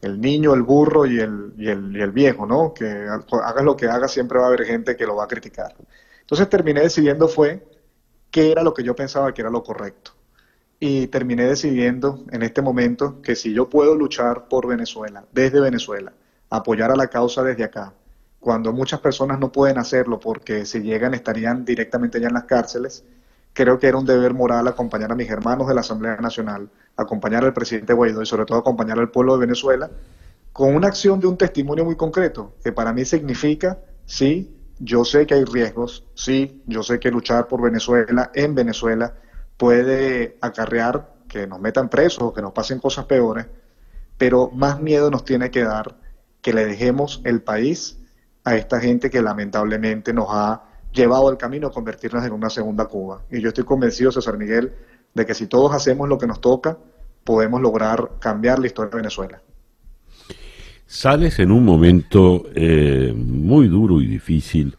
el 0.00 0.20
niño, 0.20 0.54
el 0.54 0.62
burro 0.62 1.06
y 1.06 1.18
el, 1.18 1.54
y 1.56 1.68
el, 1.68 1.96
y 1.96 2.00
el 2.00 2.12
viejo, 2.12 2.46
¿no? 2.46 2.72
Que 2.72 2.86
hagas 2.86 3.64
lo 3.64 3.76
que 3.76 3.86
hagas 3.86 4.12
siempre 4.12 4.38
va 4.38 4.44
a 4.44 4.48
haber 4.48 4.64
gente 4.64 4.96
que 4.96 5.06
lo 5.06 5.16
va 5.16 5.24
a 5.24 5.28
criticar. 5.28 5.74
Entonces 6.20 6.48
terminé 6.48 6.80
decidiendo 6.82 7.28
fue 7.28 7.66
qué 8.30 8.52
era 8.52 8.62
lo 8.62 8.74
que 8.74 8.82
yo 8.82 8.94
pensaba 8.94 9.32
que 9.32 9.42
era 9.42 9.50
lo 9.50 9.62
correcto. 9.62 10.12
Y 10.80 11.08
terminé 11.08 11.44
decidiendo 11.46 12.24
en 12.30 12.42
este 12.42 12.62
momento 12.62 13.20
que 13.20 13.34
si 13.34 13.52
yo 13.52 13.68
puedo 13.68 13.96
luchar 13.96 14.46
por 14.48 14.68
Venezuela, 14.68 15.24
desde 15.32 15.60
Venezuela, 15.60 16.12
apoyar 16.50 16.92
a 16.92 16.96
la 16.96 17.08
causa 17.08 17.42
desde 17.42 17.64
acá, 17.64 17.92
cuando 18.38 18.72
muchas 18.72 19.00
personas 19.00 19.40
no 19.40 19.50
pueden 19.50 19.78
hacerlo 19.78 20.20
porque 20.20 20.64
si 20.64 20.80
llegan 20.80 21.14
estarían 21.14 21.64
directamente 21.64 22.20
ya 22.20 22.28
en 22.28 22.34
las 22.34 22.44
cárceles, 22.44 23.04
creo 23.58 23.76
que 23.80 23.88
era 23.88 23.98
un 23.98 24.06
deber 24.06 24.34
moral 24.34 24.68
acompañar 24.68 25.10
a 25.10 25.16
mis 25.16 25.28
hermanos 25.28 25.66
de 25.66 25.74
la 25.74 25.80
Asamblea 25.80 26.16
Nacional, 26.18 26.70
acompañar 26.96 27.44
al 27.44 27.52
presidente 27.52 27.92
Guaidó 27.92 28.22
y 28.22 28.26
sobre 28.26 28.44
todo 28.44 28.58
acompañar 28.58 29.00
al 29.00 29.10
pueblo 29.10 29.34
de 29.34 29.40
Venezuela 29.40 29.90
con 30.52 30.76
una 30.76 30.86
acción 30.86 31.18
de 31.18 31.26
un 31.26 31.36
testimonio 31.36 31.84
muy 31.84 31.96
concreto, 31.96 32.54
que 32.62 32.70
para 32.70 32.92
mí 32.92 33.04
significa, 33.04 33.80
sí, 34.06 34.56
yo 34.78 35.04
sé 35.04 35.26
que 35.26 35.34
hay 35.34 35.42
riesgos, 35.42 36.04
sí, 36.14 36.62
yo 36.66 36.84
sé 36.84 37.00
que 37.00 37.10
luchar 37.10 37.48
por 37.48 37.60
Venezuela, 37.60 38.30
en 38.32 38.54
Venezuela, 38.54 39.14
puede 39.56 40.38
acarrear 40.40 41.16
que 41.26 41.48
nos 41.48 41.58
metan 41.58 41.88
presos 41.88 42.22
o 42.22 42.32
que 42.32 42.42
nos 42.42 42.52
pasen 42.52 42.78
cosas 42.78 43.06
peores, 43.06 43.46
pero 44.16 44.52
más 44.52 44.80
miedo 44.80 45.10
nos 45.10 45.24
tiene 45.24 45.50
que 45.50 45.64
dar 45.64 45.96
que 46.42 46.52
le 46.52 46.64
dejemos 46.64 47.22
el 47.24 47.42
país 47.42 47.98
a 48.44 48.54
esta 48.54 48.78
gente 48.78 49.10
que 49.10 49.20
lamentablemente 49.20 50.12
nos 50.12 50.28
ha 50.30 50.67
llevado 50.92 51.28
al 51.28 51.36
camino 51.36 51.68
a 51.68 51.70
convertirnos 51.70 52.24
en 52.24 52.32
una 52.32 52.50
segunda 52.50 52.86
Cuba. 52.86 53.22
Y 53.30 53.40
yo 53.40 53.48
estoy 53.48 53.64
convencido, 53.64 54.12
César 54.12 54.38
Miguel, 54.38 54.72
de 55.14 55.26
que 55.26 55.34
si 55.34 55.46
todos 55.46 55.74
hacemos 55.74 56.08
lo 56.08 56.18
que 56.18 56.26
nos 56.26 56.40
toca, 56.40 56.78
podemos 57.24 57.60
lograr 57.60 58.12
cambiar 58.18 58.58
la 58.58 58.66
historia 58.66 58.90
de 58.90 58.96
Venezuela. 58.96 59.42
Sales 60.86 61.38
en 61.38 61.50
un 61.50 61.64
momento 61.64 62.46
eh, 62.54 63.12
muy 63.14 63.68
duro 63.68 64.00
y 64.00 64.06
difícil 64.06 64.76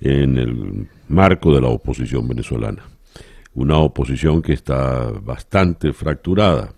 en 0.00 0.36
el 0.36 0.88
marco 1.08 1.54
de 1.54 1.60
la 1.60 1.68
oposición 1.68 2.28
venezolana. 2.28 2.82
Una 3.54 3.78
oposición 3.78 4.42
que 4.42 4.52
está 4.52 5.10
bastante 5.10 5.92
fracturada 5.92 6.74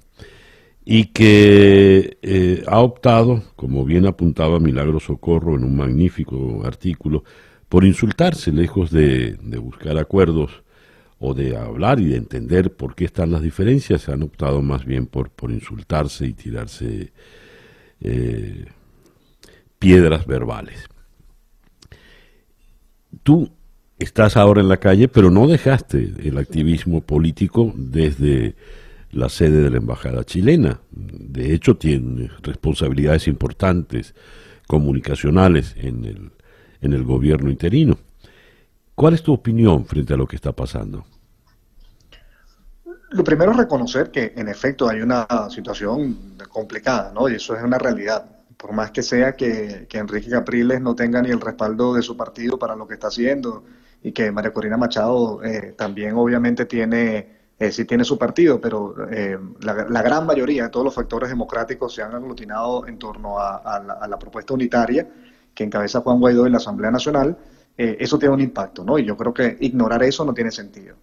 y 0.84 1.06
que 1.06 2.18
eh, 2.22 2.62
ha 2.66 2.80
optado, 2.80 3.42
como 3.56 3.84
bien 3.84 4.06
apuntaba 4.06 4.60
Milagro 4.60 5.00
Socorro 5.00 5.56
en 5.56 5.64
un 5.64 5.76
magnífico 5.76 6.62
artículo, 6.64 7.24
por 7.70 7.84
insultarse 7.84 8.50
lejos 8.50 8.90
de, 8.90 9.38
buscar 9.62 9.96
acuerdos 9.96 10.64
o 11.20 11.34
de 11.34 11.56
hablar 11.56 12.00
y 12.00 12.08
de 12.08 12.16
entender 12.16 12.74
por 12.74 12.96
qué 12.96 13.04
están 13.04 13.30
las 13.30 13.42
diferencias, 13.42 14.08
han 14.08 14.24
optado 14.24 14.60
más 14.60 14.84
bien 14.84 15.06
por, 15.06 15.30
por 15.30 15.52
insultarse 15.52 16.26
y 16.26 16.32
tirarse 16.32 17.12
eh, 18.00 18.64
piedras 19.78 20.26
verbales. 20.26 20.88
Tú 23.22 23.52
estás 24.00 24.36
ahora 24.36 24.62
en 24.62 24.68
la 24.68 24.78
calle, 24.78 25.06
pero 25.06 25.30
no 25.30 25.46
dejaste 25.46 26.12
el 26.24 26.38
activismo 26.38 27.02
político 27.02 27.72
desde 27.76 28.56
la 29.12 29.28
sede 29.28 29.62
de 29.62 29.70
la 29.70 29.76
Embajada 29.76 30.24
chilena. 30.24 30.80
De 30.90 31.54
hecho, 31.54 31.76
tiene 31.76 32.30
responsabilidades 32.42 33.28
importantes 33.28 34.16
comunicacionales 34.66 35.76
en 35.78 36.04
el, 36.04 36.30
en 36.80 36.92
el 36.92 37.04
gobierno 37.04 37.50
interino. 37.50 37.98
¿Cuál 38.94 39.14
es 39.14 39.22
tu 39.22 39.32
opinión 39.32 39.84
frente 39.84 40.14
a 40.14 40.16
lo 40.16 40.26
que 40.26 40.36
está 40.36 40.52
pasando? 40.52 41.04
Lo 43.10 43.24
primero 43.24 43.52
es 43.52 43.56
reconocer 43.56 44.10
que 44.10 44.32
en 44.36 44.48
efecto 44.48 44.88
hay 44.88 45.00
una 45.00 45.26
situación 45.50 46.36
complicada, 46.48 47.12
¿no? 47.12 47.28
Y 47.28 47.34
eso 47.34 47.56
es 47.56 47.62
una 47.62 47.78
realidad. 47.78 48.24
Por 48.56 48.72
más 48.72 48.90
que 48.90 49.02
sea 49.02 49.34
que, 49.34 49.86
que 49.88 49.98
Enrique 49.98 50.30
Capriles 50.30 50.80
no 50.80 50.94
tenga 50.94 51.22
ni 51.22 51.30
el 51.30 51.40
respaldo 51.40 51.94
de 51.94 52.02
su 52.02 52.16
partido 52.16 52.58
para 52.58 52.76
lo 52.76 52.86
que 52.86 52.94
está 52.94 53.08
haciendo 53.08 53.64
y 54.02 54.12
que 54.12 54.30
María 54.30 54.52
Corina 54.52 54.76
Machado 54.76 55.40
también 55.76 56.14
obviamente 56.14 56.66
tiene 56.66 57.40
eh, 57.60 57.70
sí 57.70 57.84
tiene 57.84 58.04
su 58.04 58.16
partido, 58.16 58.58
pero 58.58 58.94
eh, 59.10 59.38
la, 59.60 60.02
gran 60.02 60.24
mayoría 60.24 60.62
de 60.64 60.68
todos 60.70 60.82
los 60.82 60.94
factores 60.94 61.28
democráticos 61.28 61.94
se 61.94 62.02
han 62.02 62.14
aglutinado 62.14 62.86
en 62.86 62.98
torno 62.98 63.38
a, 63.38 64.06
la, 64.08 64.18
propuesta 64.18 64.54
unitaria 64.54 65.06
que 65.54 65.64
encabeza 65.64 66.00
Juan 66.00 66.20
Guaidó 66.20 66.46
en 66.46 66.52
la 66.52 66.58
Asamblea 66.58 66.90
Nacional, 66.90 67.36
eh, 67.76 67.96
eso 68.00 68.18
tiene 68.18 68.34
un 68.34 68.40
impacto, 68.40 68.84
¿no? 68.84 68.98
Y 68.98 69.04
yo 69.04 69.16
creo 69.16 69.32
que 69.32 69.56
ignorar 69.60 70.02
eso 70.02 70.24
no 70.24 70.34
tiene 70.34 70.50
sentido. 70.50 70.96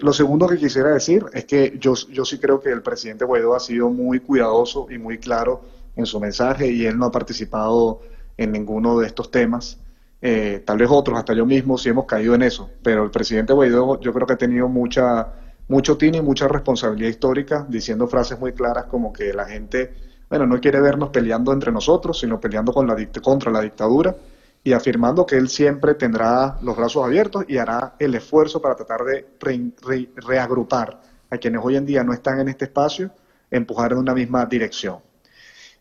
lo 0.00 0.12
segundo 0.12 0.48
que 0.48 0.56
quisiera 0.56 0.90
decir 0.90 1.24
es 1.32 1.44
que 1.44 1.76
yo, 1.78 1.94
yo 2.10 2.24
sí 2.24 2.38
creo 2.38 2.60
que 2.60 2.70
el 2.70 2.82
presidente 2.82 3.24
Guaidó 3.24 3.54
ha 3.54 3.60
sido 3.60 3.90
muy 3.90 4.20
cuidadoso 4.20 4.86
y 4.90 4.98
muy 4.98 5.18
claro 5.18 5.60
en 5.96 6.06
su 6.06 6.18
mensaje 6.20 6.70
y 6.70 6.86
él 6.86 6.98
no 6.98 7.06
ha 7.06 7.10
participado 7.10 8.00
en 8.36 8.52
ninguno 8.52 8.98
de 8.98 9.06
estos 9.06 9.30
temas. 9.30 9.78
Eh, 10.20 10.62
tal 10.64 10.78
vez 10.78 10.88
otros, 10.90 11.18
hasta 11.18 11.34
yo 11.34 11.44
mismo, 11.44 11.76
sí 11.76 11.88
hemos 11.88 12.06
caído 12.06 12.34
en 12.34 12.42
eso, 12.42 12.70
pero 12.82 13.02
el 13.04 13.10
presidente 13.10 13.52
Guaidó 13.52 14.00
yo 14.00 14.12
creo 14.12 14.26
que 14.26 14.34
ha 14.34 14.38
tenido 14.38 14.68
mucha, 14.68 15.32
mucho 15.68 15.96
tino 15.96 16.16
y 16.18 16.22
mucha 16.22 16.46
responsabilidad 16.46 17.10
histórica, 17.10 17.66
diciendo 17.68 18.06
frases 18.06 18.38
muy 18.38 18.52
claras 18.52 18.84
como 18.84 19.12
que 19.12 19.32
la 19.32 19.46
gente, 19.46 19.92
bueno, 20.32 20.46
no 20.46 20.58
quiere 20.62 20.80
vernos 20.80 21.10
peleando 21.10 21.52
entre 21.52 21.70
nosotros, 21.70 22.18
sino 22.18 22.40
peleando 22.40 22.72
con 22.72 22.86
la 22.86 22.96
contra 23.20 23.52
la 23.52 23.60
dictadura, 23.60 24.16
y 24.64 24.72
afirmando 24.72 25.26
que 25.26 25.36
él 25.36 25.50
siempre 25.50 25.92
tendrá 25.92 26.56
los 26.62 26.74
brazos 26.74 27.04
abiertos 27.04 27.44
y 27.48 27.58
hará 27.58 27.96
el 27.98 28.14
esfuerzo 28.14 28.62
para 28.62 28.74
tratar 28.74 29.04
de 29.04 29.26
reagrupar 30.16 31.02
a 31.28 31.36
quienes 31.36 31.60
hoy 31.62 31.76
en 31.76 31.84
día 31.84 32.02
no 32.02 32.14
están 32.14 32.40
en 32.40 32.48
este 32.48 32.64
espacio, 32.64 33.10
empujar 33.50 33.92
en 33.92 33.98
una 33.98 34.14
misma 34.14 34.46
dirección. 34.46 35.00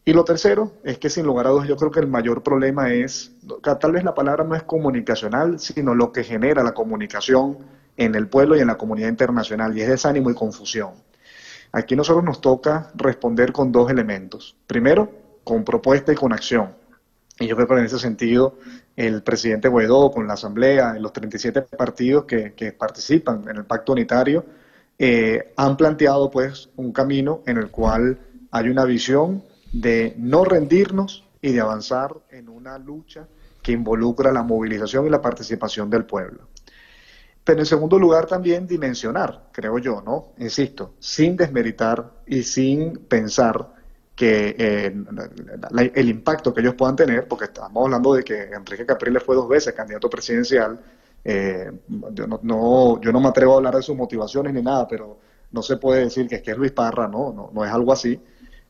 Y 0.03 0.11
lo 0.11 0.25
tercero 0.25 0.73
es 0.83 0.97
que 0.97 1.09
sin 1.09 1.25
lugar 1.25 1.47
a 1.47 1.51
dudas 1.51 1.69
yo 1.69 1.77
creo 1.77 1.91
que 1.91 2.01
el 2.01 2.07
mayor 2.07 2.43
problema 2.43 2.91
es, 2.91 3.31
tal 3.79 3.93
vez 3.93 4.03
la 4.03 4.13
palabra 4.13 4.43
no 4.43 4.55
es 4.55 4.63
comunicacional, 4.63 5.59
sino 5.61 5.95
lo 5.95 6.11
que 6.11 6.25
genera 6.25 6.61
la 6.61 6.73
comunicación 6.73 7.59
en 7.95 8.15
el 8.15 8.27
pueblo 8.27 8.57
y 8.57 8.59
en 8.59 8.67
la 8.67 8.77
comunidad 8.77 9.07
internacional, 9.07 9.77
y 9.77 9.81
es 9.81 9.87
desánimo 9.87 10.29
y 10.29 10.33
confusión. 10.35 10.91
Aquí 11.71 11.95
nosotros 11.95 12.23
nos 12.23 12.41
toca 12.41 12.91
responder 12.95 13.51
con 13.51 13.71
dos 13.71 13.89
elementos. 13.89 14.55
Primero, 14.67 15.09
con 15.43 15.63
propuesta 15.63 16.11
y 16.11 16.15
con 16.15 16.33
acción. 16.33 16.69
Y 17.39 17.47
yo 17.47 17.55
creo 17.55 17.67
que 17.67 17.73
en 17.75 17.85
ese 17.85 17.99
sentido 17.99 18.57
el 18.95 19.23
presidente 19.23 19.67
Guaidó 19.67 20.11
con 20.11 20.27
la 20.27 20.33
Asamblea, 20.33 20.93
los 20.99 21.13
37 21.13 21.61
partidos 21.61 22.25
que, 22.25 22.75
participan 22.77 23.47
en 23.49 23.57
el 23.57 23.65
Pacto 23.65 23.93
Unitario, 23.93 24.45
eh, 24.99 25.53
han 25.55 25.77
planteado 25.77 26.29
pues 26.29 26.69
un 26.75 26.91
camino 26.91 27.41
en 27.47 27.57
el 27.57 27.71
cual 27.71 28.19
hay 28.51 28.69
una 28.69 28.85
visión 28.85 29.43
de 29.71 30.13
no 30.17 30.43
rendirnos 30.43 31.23
y 31.41 31.53
de 31.53 31.61
avanzar 31.61 32.13
en 32.29 32.49
una 32.49 32.77
lucha 32.77 33.27
que 33.61 33.71
involucra 33.71 34.31
la 34.31 34.43
movilización 34.43 35.07
y 35.07 35.09
la 35.09 35.21
participación 35.21 35.89
del 35.89 36.05
pueblo. 36.05 36.50
Pero 37.43 37.59
en 37.59 37.65
segundo 37.65 37.97
lugar 37.97 38.27
también 38.27 38.67
dimensionar, 38.67 39.49
creo 39.51 39.79
yo, 39.79 40.01
¿no? 40.01 40.33
Insisto, 40.37 40.93
sin 40.99 41.35
desmeritar 41.35 42.11
y 42.27 42.43
sin 42.43 42.97
pensar 43.07 43.73
que 44.15 44.55
eh, 44.57 44.95
el 45.95 46.09
impacto 46.09 46.53
que 46.53 46.61
ellos 46.61 46.75
puedan 46.75 46.95
tener, 46.95 47.27
porque 47.27 47.45
estamos 47.45 47.83
hablando 47.83 48.13
de 48.13 48.23
que 48.23 48.43
Enrique 48.51 48.85
Capriles 48.85 49.23
fue 49.23 49.35
dos 49.35 49.49
veces 49.49 49.73
candidato 49.73 50.09
presidencial, 50.09 50.79
eh, 51.23 51.71
yo, 52.11 52.27
no, 52.27 53.01
yo 53.01 53.11
no 53.11 53.19
me 53.19 53.29
atrevo 53.29 53.53
a 53.53 53.57
hablar 53.57 53.75
de 53.75 53.81
sus 53.81 53.95
motivaciones 53.95 54.53
ni 54.53 54.61
nada, 54.61 54.87
pero 54.87 55.17
no 55.51 55.61
se 55.61 55.77
puede 55.77 56.03
decir 56.03 56.27
que 56.27 56.35
es 56.35 56.41
que 56.41 56.51
es 56.51 56.57
Luis 56.57 56.71
Parra, 56.71 57.07
no, 57.07 57.33
no, 57.33 57.49
no 57.53 57.65
es 57.65 57.71
algo 57.71 57.91
así. 57.91 58.19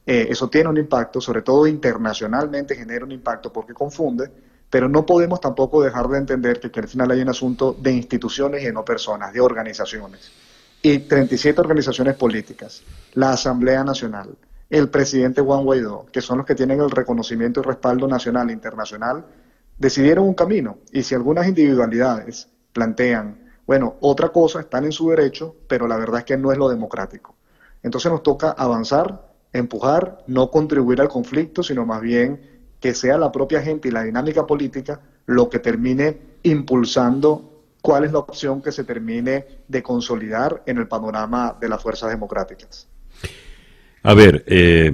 Eh, 0.05 0.27
eso 0.29 0.49
tiene 0.49 0.69
un 0.69 0.77
impacto, 0.77 1.21
sobre 1.21 1.41
todo 1.41 1.67
internacionalmente 1.67 2.75
genera 2.75 3.05
un 3.05 3.11
impacto 3.11 3.51
porque 3.51 3.73
confunde, 3.73 4.31
pero 4.71 4.87
no 4.87 5.05
podemos 5.05 5.41
tampoco 5.41 5.83
dejar 5.83 6.07
de 6.07 6.17
entender 6.17 6.59
que, 6.59 6.79
al 6.79 6.87
final 6.87 7.11
hay 7.11 7.21
un 7.21 7.29
asunto 7.29 7.75
de 7.79 7.91
instituciones 7.91 8.63
y 8.63 8.71
no 8.71 8.85
personas, 8.85 9.33
de 9.33 9.41
organizaciones. 9.41 10.31
Y 10.81 10.99
37 10.99 11.59
organizaciones 11.59 12.15
políticas, 12.15 12.81
la 13.13 13.33
Asamblea 13.33 13.83
Nacional, 13.83 14.29
el 14.69 14.89
presidente 14.89 15.41
Juan 15.41 15.65
Guaidó, 15.65 16.07
que 16.11 16.21
son 16.21 16.37
los 16.37 16.47
que 16.47 16.55
tienen 16.55 16.79
el 16.79 16.89
reconocimiento 16.89 17.59
y 17.59 17.63
respaldo 17.63 18.07
nacional 18.07 18.49
e 18.49 18.53
internacional, 18.53 19.25
decidieron 19.77 20.25
un 20.25 20.33
camino. 20.33 20.77
Y 20.93 21.03
si 21.03 21.15
algunas 21.15 21.47
individualidades 21.47 22.47
plantean, 22.71 23.51
bueno, 23.67 23.97
otra 23.99 24.29
cosa, 24.29 24.61
están 24.61 24.85
en 24.85 24.93
su 24.93 25.09
derecho, 25.09 25.53
pero 25.67 25.85
la 25.85 25.97
verdad 25.97 26.19
es 26.19 26.25
que 26.25 26.37
no 26.37 26.49
es 26.51 26.57
lo 26.57 26.69
democrático. 26.69 27.35
Entonces 27.83 28.09
nos 28.09 28.23
toca 28.23 28.51
avanzar 28.51 29.31
empujar, 29.53 30.23
no 30.27 30.49
contribuir 30.49 31.01
al 31.01 31.09
conflicto, 31.09 31.61
sino 31.61 31.85
más 31.85 32.01
bien 32.01 32.50
que 32.81 32.93
sea 32.93 33.17
la 33.17 33.31
propia 33.31 33.61
gente 33.61 33.87
y 33.87 33.91
la 33.91 34.03
dinámica 34.03 34.45
política 34.45 34.99
lo 35.27 35.49
que 35.49 35.59
termine 35.59 36.17
impulsando 36.43 37.63
cuál 37.81 38.03
es 38.03 38.11
la 38.11 38.19
opción 38.19 38.61
que 38.61 38.71
se 38.71 38.83
termine 38.83 39.45
de 39.67 39.83
consolidar 39.83 40.63
en 40.65 40.79
el 40.79 40.87
panorama 40.87 41.55
de 41.61 41.69
las 41.69 41.81
fuerzas 41.81 42.09
democráticas. 42.09 42.87
A 44.03 44.13
ver, 44.13 44.43
eh, 44.47 44.91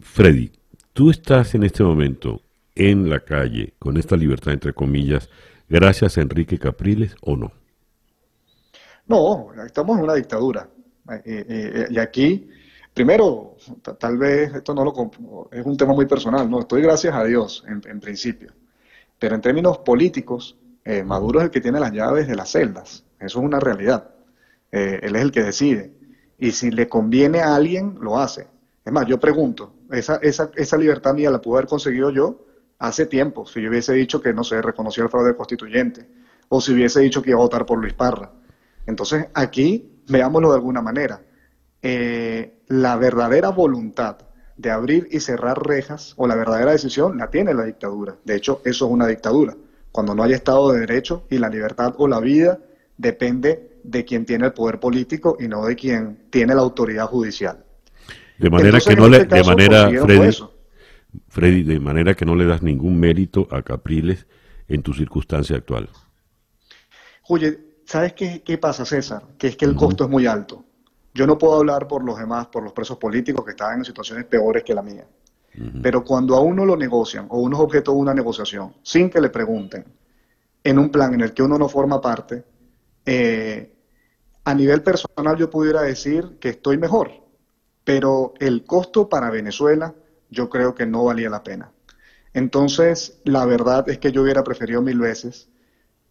Freddy, 0.00 0.50
tú 0.92 1.10
estás 1.10 1.54
en 1.54 1.62
este 1.62 1.82
momento 1.82 2.42
en 2.74 3.08
la 3.08 3.20
calle 3.20 3.74
con 3.78 3.96
esta 3.96 4.16
libertad, 4.16 4.52
entre 4.52 4.72
comillas, 4.72 5.30
gracias 5.68 6.18
a 6.18 6.22
Enrique 6.22 6.58
Capriles 6.58 7.14
o 7.20 7.36
no? 7.36 7.52
No, 9.06 9.48
estamos 9.64 9.98
en 9.98 10.04
una 10.04 10.14
dictadura. 10.14 10.68
Eh, 11.24 11.44
eh, 11.48 11.86
y 11.90 11.98
aquí 11.98 12.48
Primero, 12.94 13.56
tal 13.98 14.18
vez 14.18 14.52
esto 14.54 14.74
no 14.74 14.84
lo 14.84 14.92
es 15.52 15.64
un 15.64 15.76
tema 15.76 15.92
muy 15.92 16.06
personal, 16.06 16.50
no 16.50 16.60
estoy 16.60 16.82
gracias 16.82 17.14
a 17.14 17.24
Dios 17.24 17.64
en, 17.66 18.00
principio, 18.00 18.52
pero 19.18 19.36
en 19.36 19.40
términos 19.40 19.78
políticos, 19.78 20.58
eh, 20.84 21.04
Maduro 21.04 21.38
es 21.40 21.44
el 21.46 21.50
que 21.50 21.60
tiene 21.60 21.78
las 21.78 21.92
llaves 21.92 22.26
de 22.26 22.34
las 22.34 22.50
celdas, 22.50 23.04
eso 23.18 23.38
es 23.38 23.44
una 23.44 23.60
realidad. 23.60 24.10
Eh, 24.72 25.00
él 25.02 25.16
es 25.16 25.22
el 25.22 25.32
que 25.32 25.42
decide 25.42 25.92
y 26.38 26.52
si 26.52 26.70
le 26.70 26.88
conviene 26.88 27.40
a 27.40 27.54
alguien 27.54 27.98
lo 28.00 28.18
hace. 28.18 28.48
Es 28.84 28.92
más, 28.92 29.06
yo 29.06 29.20
pregunto, 29.20 29.74
esa, 29.90 30.16
esa, 30.16 30.50
esa 30.56 30.76
libertad 30.76 31.14
mía 31.14 31.30
la 31.30 31.40
pude 31.40 31.58
haber 31.58 31.68
conseguido 31.68 32.10
yo 32.10 32.46
hace 32.78 33.06
tiempo, 33.06 33.46
si 33.46 33.62
yo 33.62 33.68
hubiese 33.68 33.92
dicho 33.92 34.20
que 34.20 34.32
no 34.32 34.42
se 34.42 34.60
reconoció 34.62 35.04
el 35.04 35.10
fraude 35.10 35.36
constituyente 35.36 36.08
o 36.48 36.60
si 36.60 36.72
hubiese 36.72 37.00
dicho 37.00 37.22
que 37.22 37.30
iba 37.30 37.38
a 37.38 37.42
votar 37.42 37.64
por 37.64 37.78
Luis 37.78 37.94
Parra. 37.94 38.32
Entonces, 38.86 39.26
aquí 39.34 40.02
veámoslo 40.08 40.50
de 40.50 40.56
alguna 40.56 40.82
manera. 40.82 41.22
Eh, 41.82 42.60
la 42.68 42.96
verdadera 42.96 43.50
voluntad 43.50 44.18
de 44.56 44.70
abrir 44.70 45.08
y 45.10 45.20
cerrar 45.20 45.66
rejas 45.66 46.12
o 46.16 46.26
la 46.26 46.34
verdadera 46.34 46.72
decisión 46.72 47.16
la 47.16 47.30
tiene 47.30 47.54
la 47.54 47.64
dictadura. 47.64 48.16
De 48.24 48.36
hecho, 48.36 48.60
eso 48.64 48.86
es 48.86 48.92
una 48.92 49.06
dictadura. 49.06 49.56
Cuando 49.90 50.14
no 50.14 50.22
hay 50.22 50.34
Estado 50.34 50.72
de 50.72 50.80
Derecho 50.80 51.24
y 51.30 51.38
la 51.38 51.48
libertad 51.48 51.94
o 51.96 52.06
la 52.06 52.20
vida 52.20 52.58
depende 52.96 53.70
de 53.82 54.04
quien 54.04 54.26
tiene 54.26 54.46
el 54.46 54.52
poder 54.52 54.78
político 54.78 55.38
y 55.40 55.48
no 55.48 55.64
de 55.64 55.76
quien 55.76 56.26
tiene 56.30 56.54
la 56.54 56.60
autoridad 56.60 57.06
judicial. 57.06 57.64
De 58.38 58.50
manera 58.50 58.78
que 58.80 58.94
no 58.94 59.08
le, 59.08 59.18
este 59.18 59.36
de 59.36 59.44
manera, 59.44 59.90
Freddy, 61.28 61.62
de 61.62 61.80
manera 61.80 62.14
que 62.14 62.24
no 62.24 62.36
le 62.36 62.44
das 62.44 62.62
ningún 62.62 63.00
mérito 63.00 63.48
a 63.50 63.62
Capriles 63.62 64.26
en 64.68 64.82
tu 64.82 64.92
circunstancia 64.92 65.56
actual. 65.56 65.88
Oye, 67.28 67.58
¿sabes 67.84 68.12
qué, 68.12 68.42
qué 68.44 68.58
pasa, 68.58 68.84
César? 68.84 69.22
Que 69.38 69.48
es 69.48 69.56
que 69.56 69.64
el 69.64 69.74
costo 69.74 70.04
es 70.04 70.10
muy 70.10 70.26
alto. 70.26 70.64
Yo 71.12 71.26
no 71.26 71.38
puedo 71.38 71.54
hablar 71.54 71.88
por 71.88 72.04
los 72.04 72.18
demás, 72.18 72.46
por 72.46 72.62
los 72.62 72.72
presos 72.72 72.96
políticos 72.98 73.44
que 73.44 73.52
están 73.52 73.78
en 73.78 73.84
situaciones 73.84 74.24
peores 74.26 74.62
que 74.62 74.74
la 74.74 74.82
mía. 74.82 75.06
Pero 75.82 76.04
cuando 76.04 76.36
a 76.36 76.40
uno 76.40 76.64
lo 76.64 76.76
negocian 76.76 77.26
o 77.28 77.40
uno 77.40 77.56
es 77.56 77.62
objeto 77.62 77.90
de 77.90 77.98
una 77.98 78.14
negociación 78.14 78.72
sin 78.82 79.10
que 79.10 79.20
le 79.20 79.30
pregunten, 79.30 79.84
en 80.62 80.78
un 80.78 80.90
plan 80.90 81.12
en 81.14 81.22
el 81.22 81.34
que 81.34 81.42
uno 81.42 81.58
no 81.58 81.68
forma 81.68 82.00
parte, 82.00 82.44
eh, 83.04 83.72
a 84.44 84.54
nivel 84.54 84.82
personal 84.82 85.36
yo 85.36 85.50
pudiera 85.50 85.82
decir 85.82 86.38
que 86.38 86.50
estoy 86.50 86.78
mejor, 86.78 87.10
pero 87.82 88.34
el 88.38 88.64
costo 88.64 89.08
para 89.08 89.28
Venezuela 89.30 89.92
yo 90.30 90.48
creo 90.48 90.74
que 90.74 90.86
no 90.86 91.04
valía 91.04 91.28
la 91.28 91.42
pena. 91.42 91.72
Entonces, 92.32 93.20
la 93.24 93.44
verdad 93.44 93.88
es 93.88 93.98
que 93.98 94.12
yo 94.12 94.22
hubiera 94.22 94.44
preferido 94.44 94.82
mil 94.82 95.00
veces 95.00 95.48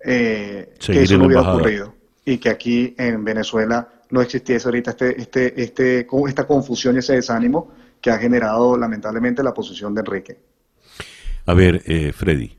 eh, 0.03 0.73
que 0.79 1.03
eso 1.03 1.17
no 1.17 1.27
hubiera 1.27 1.53
ocurrido 1.53 1.93
y 2.25 2.37
que 2.37 2.49
aquí 2.49 2.93
en 2.97 3.23
Venezuela 3.23 3.98
no 4.09 4.21
existiese 4.21 4.67
ahorita 4.67 4.91
este, 4.91 5.21
este, 5.21 5.61
este, 5.61 6.07
esta 6.27 6.47
confusión 6.47 6.95
y 6.95 6.99
ese 6.99 7.13
desánimo 7.15 7.71
que 8.01 8.11
ha 8.11 8.17
generado 8.17 8.77
lamentablemente 8.77 9.43
la 9.43 9.53
posición 9.53 9.93
de 9.93 10.01
Enrique. 10.01 10.37
A 11.45 11.53
ver, 11.53 11.81
eh, 11.85 12.11
Freddy, 12.11 12.57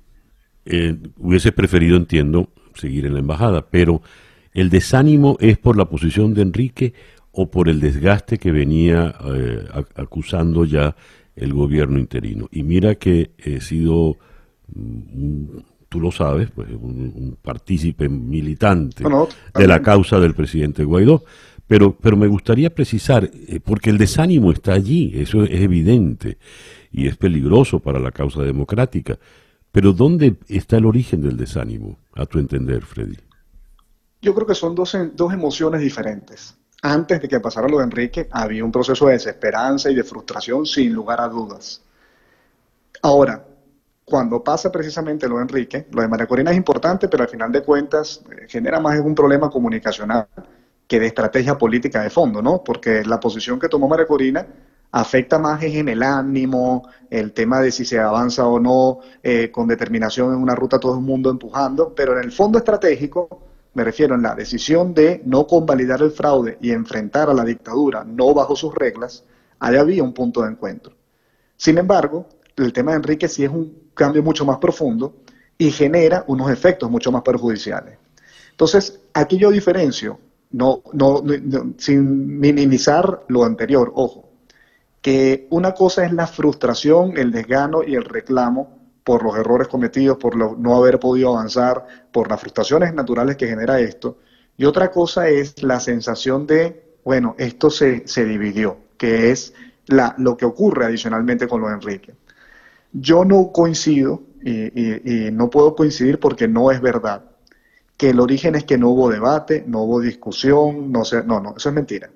eh, 0.64 0.96
hubiese 1.18 1.52
preferido, 1.52 1.96
entiendo, 1.96 2.50
seguir 2.74 3.06
en 3.06 3.14
la 3.14 3.20
embajada, 3.20 3.66
pero 3.70 4.02
¿el 4.52 4.70
desánimo 4.70 5.36
es 5.40 5.58
por 5.58 5.76
la 5.76 5.86
posición 5.86 6.34
de 6.34 6.42
Enrique 6.42 6.94
o 7.32 7.50
por 7.50 7.68
el 7.68 7.80
desgaste 7.80 8.38
que 8.38 8.52
venía 8.52 9.14
eh, 9.34 9.64
acusando 9.94 10.64
ya 10.64 10.96
el 11.36 11.54
gobierno 11.54 11.98
interino? 11.98 12.48
Y 12.50 12.62
mira 12.62 12.96
que 12.96 13.32
he 13.38 13.60
sido 13.60 14.18
mm, 14.74 15.58
tú 15.90 16.00
lo 16.00 16.10
sabes, 16.12 16.50
pues 16.52 16.70
un, 16.70 17.36
partícipe 17.42 18.08
militante 18.08 19.04
de 19.54 19.66
la 19.66 19.82
causa 19.82 20.18
del 20.18 20.34
presidente 20.34 20.84
Guaidó. 20.84 21.24
Pero, 21.66 21.94
pero 21.94 22.16
me 22.16 22.26
gustaría 22.26 22.70
precisar, 22.70 23.30
eh, 23.32 23.60
porque 23.62 23.90
el 23.90 23.98
desánimo 23.98 24.50
está 24.50 24.72
allí, 24.72 25.12
eso 25.14 25.44
es 25.44 25.60
evidente 25.60 26.38
y 26.90 27.06
es 27.06 27.16
peligroso 27.16 27.78
para 27.78 28.00
la 28.00 28.10
causa 28.10 28.42
democrática. 28.42 29.18
Pero 29.70 29.92
¿dónde 29.92 30.36
está 30.48 30.78
el 30.78 30.86
origen 30.86 31.22
del 31.22 31.36
desánimo, 31.36 31.98
a 32.14 32.26
tu 32.26 32.38
entender, 32.40 32.82
Freddy? 32.82 33.16
Yo 34.20 34.34
creo 34.34 34.46
que 34.46 34.54
son 34.54 34.74
dos, 34.74 34.96
dos 35.14 35.32
emociones 35.32 35.80
diferentes. 35.80 36.56
Antes 36.82 37.20
de 37.20 37.28
que 37.28 37.40
pasara 37.40 37.68
lo 37.68 37.78
de 37.78 37.84
Enrique, 37.84 38.28
había 38.32 38.64
un 38.64 38.72
proceso 38.72 39.06
de 39.06 39.12
desesperanza 39.12 39.90
y 39.90 39.94
de 39.94 40.02
frustración 40.02 40.66
sin 40.66 40.92
lugar 40.92 41.20
a 41.20 41.28
dudas. 41.28 41.82
Ahora, 43.02 43.44
cuando 44.10 44.44
pasa 44.44 44.70
precisamente 44.70 45.28
lo 45.28 45.36
de 45.36 45.42
Enrique, 45.42 45.86
lo 45.92 46.02
de 46.02 46.08
María 46.08 46.26
Corina 46.26 46.50
es 46.50 46.56
importante, 46.56 47.08
pero 47.08 47.22
al 47.22 47.30
final 47.30 47.52
de 47.52 47.62
cuentas 47.62 48.22
eh, 48.30 48.46
genera 48.48 48.80
más 48.80 48.98
un 48.98 49.14
problema 49.14 49.48
comunicacional 49.48 50.26
que 50.86 50.98
de 50.98 51.06
estrategia 51.06 51.56
política 51.56 52.02
de 52.02 52.10
fondo, 52.10 52.42
¿no? 52.42 52.62
Porque 52.64 53.04
la 53.04 53.20
posición 53.20 53.60
que 53.60 53.68
tomó 53.68 53.88
María 53.88 54.06
Corina 54.06 54.44
afecta 54.92 55.38
más 55.38 55.62
en 55.62 55.88
el 55.88 56.02
ánimo, 56.02 56.88
el 57.08 57.32
tema 57.32 57.60
de 57.60 57.70
si 57.70 57.84
se 57.84 58.00
avanza 58.00 58.46
o 58.46 58.58
no 58.58 58.98
eh, 59.22 59.50
con 59.52 59.68
determinación 59.68 60.34
en 60.34 60.42
una 60.42 60.56
ruta 60.56 60.80
todo 60.80 60.96
el 60.96 61.00
mundo 61.00 61.30
empujando, 61.30 61.94
pero 61.94 62.18
en 62.18 62.24
el 62.24 62.32
fondo 62.32 62.58
estratégico 62.58 63.28
me 63.74 63.84
refiero 63.84 64.16
en 64.16 64.22
la 64.22 64.34
decisión 64.34 64.92
de 64.92 65.22
no 65.24 65.46
convalidar 65.46 66.02
el 66.02 66.10
fraude 66.10 66.58
y 66.60 66.72
enfrentar 66.72 67.30
a 67.30 67.34
la 67.34 67.44
dictadura 67.44 68.04
no 68.04 68.34
bajo 68.34 68.56
sus 68.56 68.74
reglas, 68.74 69.24
ahí 69.60 69.76
había 69.76 70.02
un 70.02 70.12
punto 70.12 70.42
de 70.42 70.50
encuentro. 70.50 70.92
Sin 71.56 71.78
embargo, 71.78 72.26
el 72.56 72.72
tema 72.72 72.90
de 72.92 72.96
Enrique 72.96 73.28
sí 73.28 73.44
es 73.44 73.50
un 73.50 73.79
cambio 73.94 74.22
mucho 74.22 74.44
más 74.44 74.58
profundo 74.58 75.14
y 75.58 75.70
genera 75.70 76.24
unos 76.26 76.50
efectos 76.50 76.90
mucho 76.90 77.12
más 77.12 77.22
perjudiciales. 77.22 77.98
Entonces, 78.50 79.00
aquí 79.14 79.38
yo 79.38 79.50
diferencio, 79.50 80.18
no, 80.52 80.82
no, 80.92 81.22
sin 81.78 82.38
minimizar 82.38 83.24
lo 83.28 83.44
anterior, 83.44 83.92
ojo, 83.94 84.28
que 85.00 85.46
una 85.50 85.72
cosa 85.72 86.04
es 86.04 86.12
la 86.12 86.26
frustración, 86.26 87.16
el 87.16 87.32
desgano 87.32 87.82
y 87.82 87.94
el 87.94 88.04
reclamo 88.04 88.78
por 89.04 89.22
los 89.22 89.36
errores 89.36 89.68
cometidos, 89.68 90.18
por 90.18 90.36
no 90.36 90.76
haber 90.76 91.00
podido 91.00 91.30
avanzar, 91.30 91.86
por 92.12 92.28
las 92.28 92.40
frustraciones 92.40 92.92
naturales 92.94 93.36
que 93.36 93.48
genera 93.48 93.80
esto, 93.80 94.18
y 94.56 94.66
otra 94.66 94.90
cosa 94.90 95.28
es 95.28 95.62
la 95.62 95.80
sensación 95.80 96.46
de, 96.46 96.96
bueno, 97.04 97.34
esto 97.38 97.70
se, 97.70 98.06
se 98.06 98.26
dividió, 98.26 98.76
que 98.98 99.30
es 99.30 99.54
la, 99.86 100.14
lo 100.18 100.36
que 100.36 100.44
ocurre 100.44 100.84
adicionalmente 100.84 101.48
con 101.48 101.62
lo 101.62 101.68
de 101.68 101.74
Enrique. 101.74 102.14
Yo 102.92 103.24
no 103.24 103.52
coincido 103.52 104.22
y, 104.42 105.30
no 105.32 105.50
puedo 105.50 105.74
coincidir 105.74 106.18
porque 106.18 106.48
no 106.48 106.70
es 106.70 106.80
verdad 106.80 107.24
que 107.96 108.10
el 108.10 108.20
origen 108.20 108.54
es 108.54 108.64
que 108.64 108.78
no 108.78 108.90
hubo 108.90 109.10
debate, 109.10 109.62
no 109.66 109.82
hubo 109.82 110.00
discusión, 110.00 110.90
no 110.90 111.04
sé, 111.04 111.22
no, 111.22 111.38
no, 111.38 111.54
eso 111.56 111.68
es 111.68 111.74
mentira. 111.74 112.10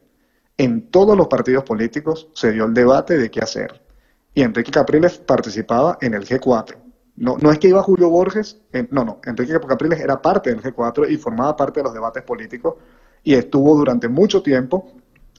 En 0.56 0.90
todos 0.90 1.16
los 1.16 1.28
partidos 1.28 1.64
políticos 1.64 2.28
se 2.32 2.52
dio 2.52 2.64
el 2.64 2.72
debate 2.72 3.18
de 3.18 3.30
qué 3.30 3.40
hacer. 3.40 3.82
Y 4.32 4.42
Enrique 4.42 4.70
Capriles 4.70 5.18
participaba 5.18 5.98
en 6.00 6.14
el 6.14 6.24
G4. 6.26 6.76
No, 7.16 7.36
no 7.38 7.52
es 7.52 7.58
que 7.58 7.68
iba 7.68 7.82
Julio 7.82 8.08
Borges, 8.08 8.60
no, 8.90 9.04
no, 9.04 9.20
Enrique 9.24 9.60
Capriles 9.60 10.00
era 10.00 10.20
parte 10.22 10.50
del 10.50 10.62
G4 10.62 11.10
y 11.10 11.18
formaba 11.18 11.54
parte 11.54 11.80
de 11.80 11.84
los 11.84 11.92
debates 11.92 12.22
políticos 12.22 12.76
y 13.22 13.34
estuvo 13.34 13.76
durante 13.76 14.08
mucho 14.08 14.42
tiempo 14.42 14.90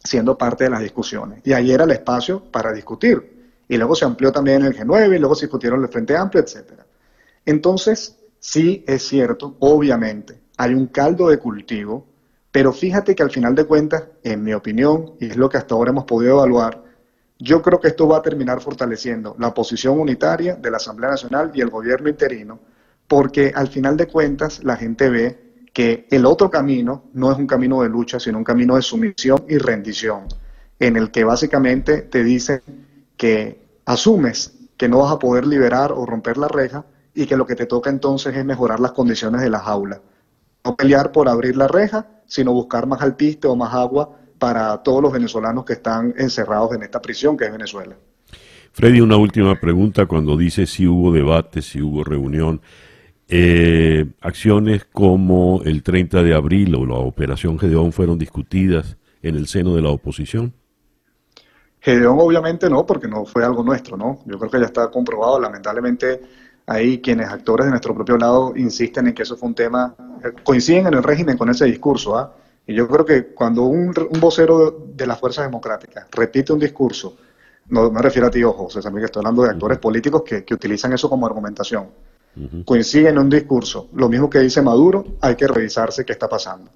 siendo 0.03 0.37
parte 0.37 0.65
de 0.65 0.69
las 0.69 0.81
discusiones. 0.81 1.41
Y 1.43 1.53
ahí 1.53 1.71
era 1.71 1.85
el 1.85 1.91
espacio 1.91 2.43
para 2.51 2.71
discutir 2.71 3.34
y 3.67 3.77
luego 3.77 3.95
se 3.95 4.05
amplió 4.05 4.31
también 4.31 4.63
el 4.63 4.75
G9 4.75 5.15
y 5.15 5.19
luego 5.19 5.35
se 5.35 5.45
discutieron 5.45 5.81
el 5.81 5.89
Frente 5.89 6.15
Amplio, 6.15 6.43
etcétera. 6.43 6.85
Entonces, 7.45 8.17
sí 8.39 8.83
es 8.87 9.07
cierto, 9.07 9.55
obviamente, 9.59 10.39
hay 10.57 10.73
un 10.73 10.87
caldo 10.87 11.29
de 11.29 11.37
cultivo, 11.37 12.07
pero 12.51 12.71
fíjate 12.71 13.15
que 13.15 13.23
al 13.23 13.31
final 13.31 13.55
de 13.55 13.65
cuentas, 13.65 14.03
en 14.23 14.43
mi 14.43 14.53
opinión, 14.53 15.13
y 15.19 15.27
es 15.27 15.37
lo 15.37 15.49
que 15.49 15.57
hasta 15.57 15.75
ahora 15.75 15.91
hemos 15.91 16.05
podido 16.05 16.35
evaluar, 16.35 16.83
yo 17.37 17.61
creo 17.61 17.79
que 17.79 17.89
esto 17.89 18.07
va 18.07 18.17
a 18.17 18.21
terminar 18.21 18.61
fortaleciendo 18.61 19.35
la 19.39 19.53
posición 19.53 19.99
unitaria 19.99 20.55
de 20.55 20.71
la 20.71 20.77
Asamblea 20.77 21.11
Nacional 21.11 21.51
y 21.53 21.61
el 21.61 21.69
gobierno 21.69 22.07
interino, 22.07 22.59
porque 23.07 23.51
al 23.53 23.67
final 23.67 23.97
de 23.97 24.07
cuentas 24.07 24.63
la 24.63 24.77
gente 24.77 25.09
ve 25.09 25.45
que 25.73 26.07
el 26.09 26.25
otro 26.25 26.49
camino 26.49 27.09
no 27.13 27.31
es 27.31 27.37
un 27.37 27.45
camino 27.45 27.81
de 27.81 27.89
lucha, 27.89 28.19
sino 28.19 28.37
un 28.37 28.45
camino 28.45 28.77
de 28.77 28.81
sumisión 28.81 29.43
y 29.49 29.57
rendición, 29.57 30.23
en 30.79 30.95
el 30.95 31.11
que 31.11 31.25
básicamente 31.25 32.03
te 32.03 32.23
dicen 32.23 32.61
que 33.17 33.61
asumes 33.85 34.53
que 34.77 34.89
no 34.89 34.99
vas 34.99 35.11
a 35.11 35.19
poder 35.19 35.45
liberar 35.45 35.91
o 35.91 36.05
romper 36.05 36.37
la 36.37 36.47
reja 36.47 36.85
y 37.13 37.25
que 37.25 37.37
lo 37.37 37.45
que 37.45 37.55
te 37.55 37.65
toca 37.65 37.89
entonces 37.89 38.35
es 38.35 38.45
mejorar 38.45 38.79
las 38.79 38.91
condiciones 38.91 39.41
de 39.41 39.49
la 39.49 39.59
jaula. 39.59 40.01
No 40.63 40.75
pelear 40.75 41.11
por 41.11 41.29
abrir 41.29 41.55
la 41.55 41.67
reja, 41.67 42.07
sino 42.25 42.51
buscar 42.51 42.87
más 42.87 43.01
alpiste 43.01 43.47
o 43.47 43.55
más 43.55 43.73
agua 43.73 44.17
para 44.37 44.77
todos 44.83 45.01
los 45.01 45.13
venezolanos 45.13 45.63
que 45.63 45.73
están 45.73 46.13
encerrados 46.17 46.73
en 46.73 46.83
esta 46.83 47.01
prisión 47.01 47.37
que 47.37 47.45
es 47.45 47.51
Venezuela. 47.51 47.95
Freddy, 48.73 48.99
una 48.99 49.15
última 49.15 49.57
pregunta. 49.57 50.05
Cuando 50.05 50.35
dice 50.35 50.65
si 50.65 50.85
hubo 50.85 51.13
debate, 51.13 51.61
si 51.61 51.81
hubo 51.81 52.03
reunión, 52.03 52.61
eh, 53.29 54.05
acciones 54.19 54.85
como 54.85 55.61
el 55.63 55.81
30 55.81 56.21
de 56.21 56.33
abril 56.35 56.75
o 56.75 56.85
la 56.85 56.95
Operación 56.95 57.57
Gedeón 57.57 57.93
fueron 57.93 58.17
discutidas 58.17 58.97
en 59.21 59.35
el 59.35 59.47
seno 59.47 59.75
de 59.75 59.81
la 59.81 59.89
oposición? 59.89 60.53
Gedeón 61.85 62.17
obviamente 62.19 62.67
no, 62.67 62.83
porque 62.83 63.07
no 63.07 63.25
fue 63.25 63.45
algo 63.45 63.61
nuestro, 63.61 63.95
¿no? 63.95 64.17
Yo 64.25 64.39
creo 64.39 64.49
que 64.49 64.59
ya 64.59 64.65
está 64.65 64.89
comprobado, 64.89 65.39
lamentablemente 65.39 66.19
hay 66.65 66.99
quienes 66.99 67.29
actores 67.29 67.65
de 67.65 67.69
nuestro 67.69 67.93
propio 67.93 68.17
lado 68.17 68.53
insisten 68.55 69.05
en 69.05 69.13
que 69.13 69.21
eso 69.21 69.37
fue 69.37 69.49
un 69.49 69.53
tema, 69.53 69.93
eh, 70.23 70.31
coinciden 70.43 70.87
en 70.87 70.95
el 70.95 71.03
régimen 71.03 71.37
con 71.37 71.47
ese 71.47 71.65
discurso, 71.65 72.17
¿ah? 72.17 72.33
Y 72.65 72.73
yo 72.73 72.87
creo 72.87 73.05
que 73.05 73.27
cuando 73.27 73.65
un, 73.65 73.93
vocero 74.19 74.87
de, 74.95 75.05
las 75.05 75.19
fuerzas 75.19 75.45
democráticas 75.45 76.07
repite 76.11 76.51
un 76.53 76.57
discurso, 76.57 77.17
no 77.69 77.91
me 77.91 78.01
refiero 78.01 78.29
a 78.29 78.31
ti, 78.31 78.43
ojo, 78.43 78.67
César 78.67 78.91
Miguel, 78.91 79.05
estoy 79.05 79.19
hablando 79.19 79.43
de 79.43 79.51
actores 79.51 79.77
políticos 79.77 80.23
que, 80.23 80.43
utilizan 80.55 80.91
eso 80.91 81.07
como 81.07 81.27
argumentación, 81.27 81.89
coinciden 82.65 83.09
en 83.09 83.19
un 83.19 83.29
discurso, 83.29 83.89
lo 83.93 84.09
mismo 84.09 84.27
que 84.27 84.39
dice 84.39 84.63
Maduro, 84.63 85.05
hay 85.21 85.35
que 85.35 85.47
revisarse 85.47 86.03
qué 86.03 86.13
está 86.13 86.27
pasando. 86.27 86.71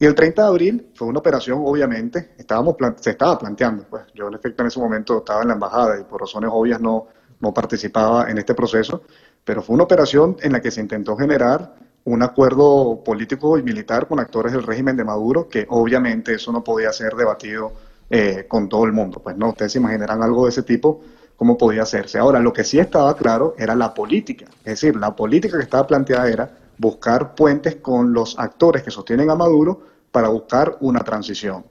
Y 0.00 0.06
el 0.06 0.14
30 0.14 0.42
de 0.42 0.48
abril 0.48 0.90
fue 0.94 1.08
una 1.08 1.18
operación, 1.18 1.60
obviamente, 1.64 2.34
estábamos 2.38 2.76
se 3.00 3.10
estaba 3.10 3.36
planteando. 3.38 3.84
Pues 3.90 4.04
yo, 4.14 4.28
en 4.28 4.34
efecto, 4.34 4.62
en 4.62 4.68
ese 4.68 4.78
momento 4.78 5.18
estaba 5.18 5.42
en 5.42 5.48
la 5.48 5.54
embajada 5.54 5.98
y 5.98 6.04
por 6.04 6.20
razones 6.20 6.50
obvias 6.52 6.80
no, 6.80 7.08
no 7.40 7.52
participaba 7.52 8.30
en 8.30 8.38
este 8.38 8.54
proceso, 8.54 9.02
pero 9.44 9.60
fue 9.60 9.74
una 9.74 9.84
operación 9.84 10.36
en 10.40 10.52
la 10.52 10.60
que 10.60 10.70
se 10.70 10.80
intentó 10.80 11.16
generar 11.16 11.74
un 12.04 12.22
acuerdo 12.22 13.02
político 13.04 13.58
y 13.58 13.62
militar 13.62 14.06
con 14.06 14.20
actores 14.20 14.52
del 14.52 14.62
régimen 14.62 14.96
de 14.96 15.04
Maduro, 15.04 15.48
que 15.48 15.66
obviamente 15.68 16.34
eso 16.34 16.52
no 16.52 16.62
podía 16.62 16.92
ser 16.92 17.14
debatido 17.14 17.72
eh, 18.08 18.46
con 18.48 18.68
todo 18.68 18.84
el 18.84 18.92
mundo. 18.92 19.20
Pues 19.20 19.36
no, 19.36 19.50
ustedes 19.50 19.72
se 19.72 19.78
imaginarán 19.78 20.22
algo 20.22 20.44
de 20.44 20.50
ese 20.50 20.62
tipo, 20.62 21.02
cómo 21.36 21.58
podía 21.58 21.82
hacerse. 21.82 22.18
Ahora, 22.18 22.40
lo 22.40 22.52
que 22.52 22.64
sí 22.64 22.78
estaba 22.78 23.16
claro 23.16 23.54
era 23.58 23.74
la 23.74 23.92
política, 23.92 24.46
es 24.60 24.80
decir, 24.80 24.96
la 24.96 25.14
política 25.14 25.58
que 25.58 25.64
estaba 25.64 25.86
planteada 25.86 26.28
era 26.28 26.50
buscar 26.78 27.34
puentes 27.34 27.76
con 27.76 28.12
los 28.12 28.38
actores 28.38 28.82
que 28.82 28.90
sostienen 28.90 29.30
a 29.30 29.34
Maduro 29.34 29.80
para 30.10 30.28
buscar 30.28 30.78
una 30.80 31.00
transición. 31.00 31.64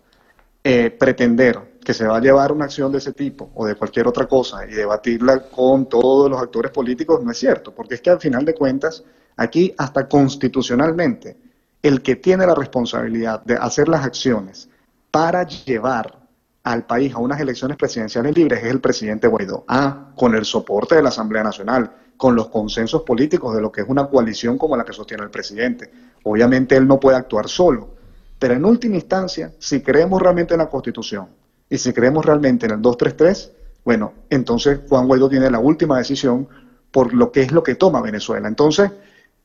Eh, 0.64 0.92
pretender 0.92 1.78
que 1.84 1.94
se 1.94 2.06
va 2.06 2.18
a 2.18 2.20
llevar 2.20 2.52
una 2.52 2.66
acción 2.66 2.92
de 2.92 2.98
ese 2.98 3.14
tipo 3.14 3.50
o 3.56 3.66
de 3.66 3.76
cualquier 3.76 4.08
otra 4.08 4.28
cosa 4.28 4.66
y 4.66 4.74
debatirla 4.74 5.50
con 5.50 5.88
todos 5.88 6.30
los 6.30 6.42
actores 6.42 6.72
políticos 6.72 7.24
no 7.24 7.32
es 7.32 7.38
cierto, 7.38 7.74
porque 7.74 7.96
es 7.96 8.02
que 8.02 8.10
al 8.10 8.20
final 8.20 8.44
de 8.44 8.54
cuentas, 8.54 9.04
aquí 9.38 9.74
hasta 9.78 10.10
constitucionalmente, 10.10 11.38
el 11.82 12.02
que 12.02 12.18
tiene 12.18 12.46
la 12.46 12.56
responsabilidad 12.56 13.42
de 13.46 13.56
hacer 13.56 13.88
las 13.88 14.04
acciones 14.04 14.68
para 15.10 15.44
llevar 15.48 16.20
al 16.64 16.86
país 16.86 17.14
a 17.14 17.20
unas 17.20 17.40
elecciones 17.40 17.78
presidenciales 17.78 18.36
libres 18.36 18.62
es 18.62 18.70
el 18.70 18.82
presidente 18.82 19.28
Guaidó. 19.28 19.64
Ah, 19.70 20.12
con 20.18 20.36
el 20.36 20.44
soporte 20.44 20.96
de 20.96 21.04
la 21.04 21.10
Asamblea 21.10 21.44
Nacional, 21.44 21.90
con 22.18 22.36
los 22.36 22.50
consensos 22.50 23.04
políticos 23.04 23.56
de 23.56 23.62
lo 23.62 23.72
que 23.72 23.82
es 23.82 23.88
una 23.88 24.08
coalición 24.08 24.58
como 24.58 24.76
la 24.76 24.84
que 24.84 24.94
sostiene 24.94 25.24
el 25.24 25.30
presidente. 25.30 25.90
Obviamente 26.24 26.76
él 26.76 26.88
no 26.88 27.00
puede 27.00 27.18
actuar 27.18 27.48
solo, 27.48 27.96
pero 28.40 28.56
en 28.56 28.66
última 28.66 28.96
instancia, 28.96 29.54
si 29.60 29.82
creemos 29.82 30.22
realmente 30.22 30.56
en 30.56 30.60
la 30.60 30.70
Constitución 30.70 31.28
y 31.70 31.78
si 31.78 31.94
creemos 31.94 32.26
realmente 32.26 32.66
en 32.66 32.74
el 32.74 32.82
233, 32.82 33.52
bueno, 33.86 34.14
entonces 34.30 34.80
Juan 34.90 35.08
Guaidó 35.08 35.30
tiene 35.30 35.50
la 35.50 35.60
última 35.60 35.98
decisión 35.98 36.48
por 36.92 37.14
lo 37.14 37.32
que 37.32 37.42
es 37.42 37.52
lo 37.52 37.64
que 37.64 37.76
toma 37.76 38.02
Venezuela. 38.02 38.48
Entonces, 38.48 38.92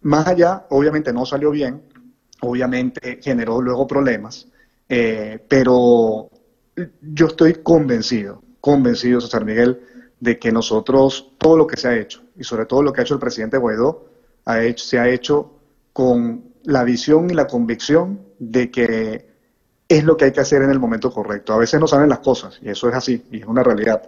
más 0.00 0.26
allá, 0.26 0.66
obviamente 0.70 1.12
no 1.12 1.26
salió 1.26 1.50
bien, 1.50 1.82
obviamente 2.40 3.20
generó 3.22 3.60
luego 3.60 3.86
problemas, 3.86 4.48
eh, 4.88 5.44
pero 5.48 6.28
yo 7.02 7.26
estoy 7.26 7.54
convencido, 7.54 8.42
convencido, 8.60 9.20
César 9.20 9.44
Miguel, 9.44 9.80
de 10.22 10.38
que 10.38 10.52
nosotros, 10.52 11.32
todo 11.36 11.56
lo 11.56 11.66
que 11.66 11.76
se 11.76 11.88
ha 11.88 11.96
hecho, 11.96 12.22
y 12.36 12.44
sobre 12.44 12.64
todo 12.64 12.80
lo 12.80 12.92
que 12.92 13.00
ha 13.00 13.02
hecho 13.02 13.14
el 13.14 13.18
presidente 13.18 13.58
Guaidó, 13.58 14.06
ha 14.44 14.62
hecho, 14.62 14.84
se 14.84 15.00
ha 15.00 15.08
hecho 15.08 15.50
con 15.92 16.44
la 16.62 16.84
visión 16.84 17.28
y 17.28 17.34
la 17.34 17.48
convicción 17.48 18.20
de 18.38 18.70
que 18.70 19.26
es 19.88 20.04
lo 20.04 20.16
que 20.16 20.26
hay 20.26 20.32
que 20.32 20.38
hacer 20.38 20.62
en 20.62 20.70
el 20.70 20.78
momento 20.78 21.10
correcto. 21.10 21.52
A 21.52 21.58
veces 21.58 21.80
no 21.80 21.88
salen 21.88 22.08
las 22.08 22.20
cosas, 22.20 22.60
y 22.62 22.68
eso 22.68 22.88
es 22.88 22.94
así, 22.94 23.26
y 23.32 23.40
es 23.40 23.46
una 23.46 23.64
realidad. 23.64 24.00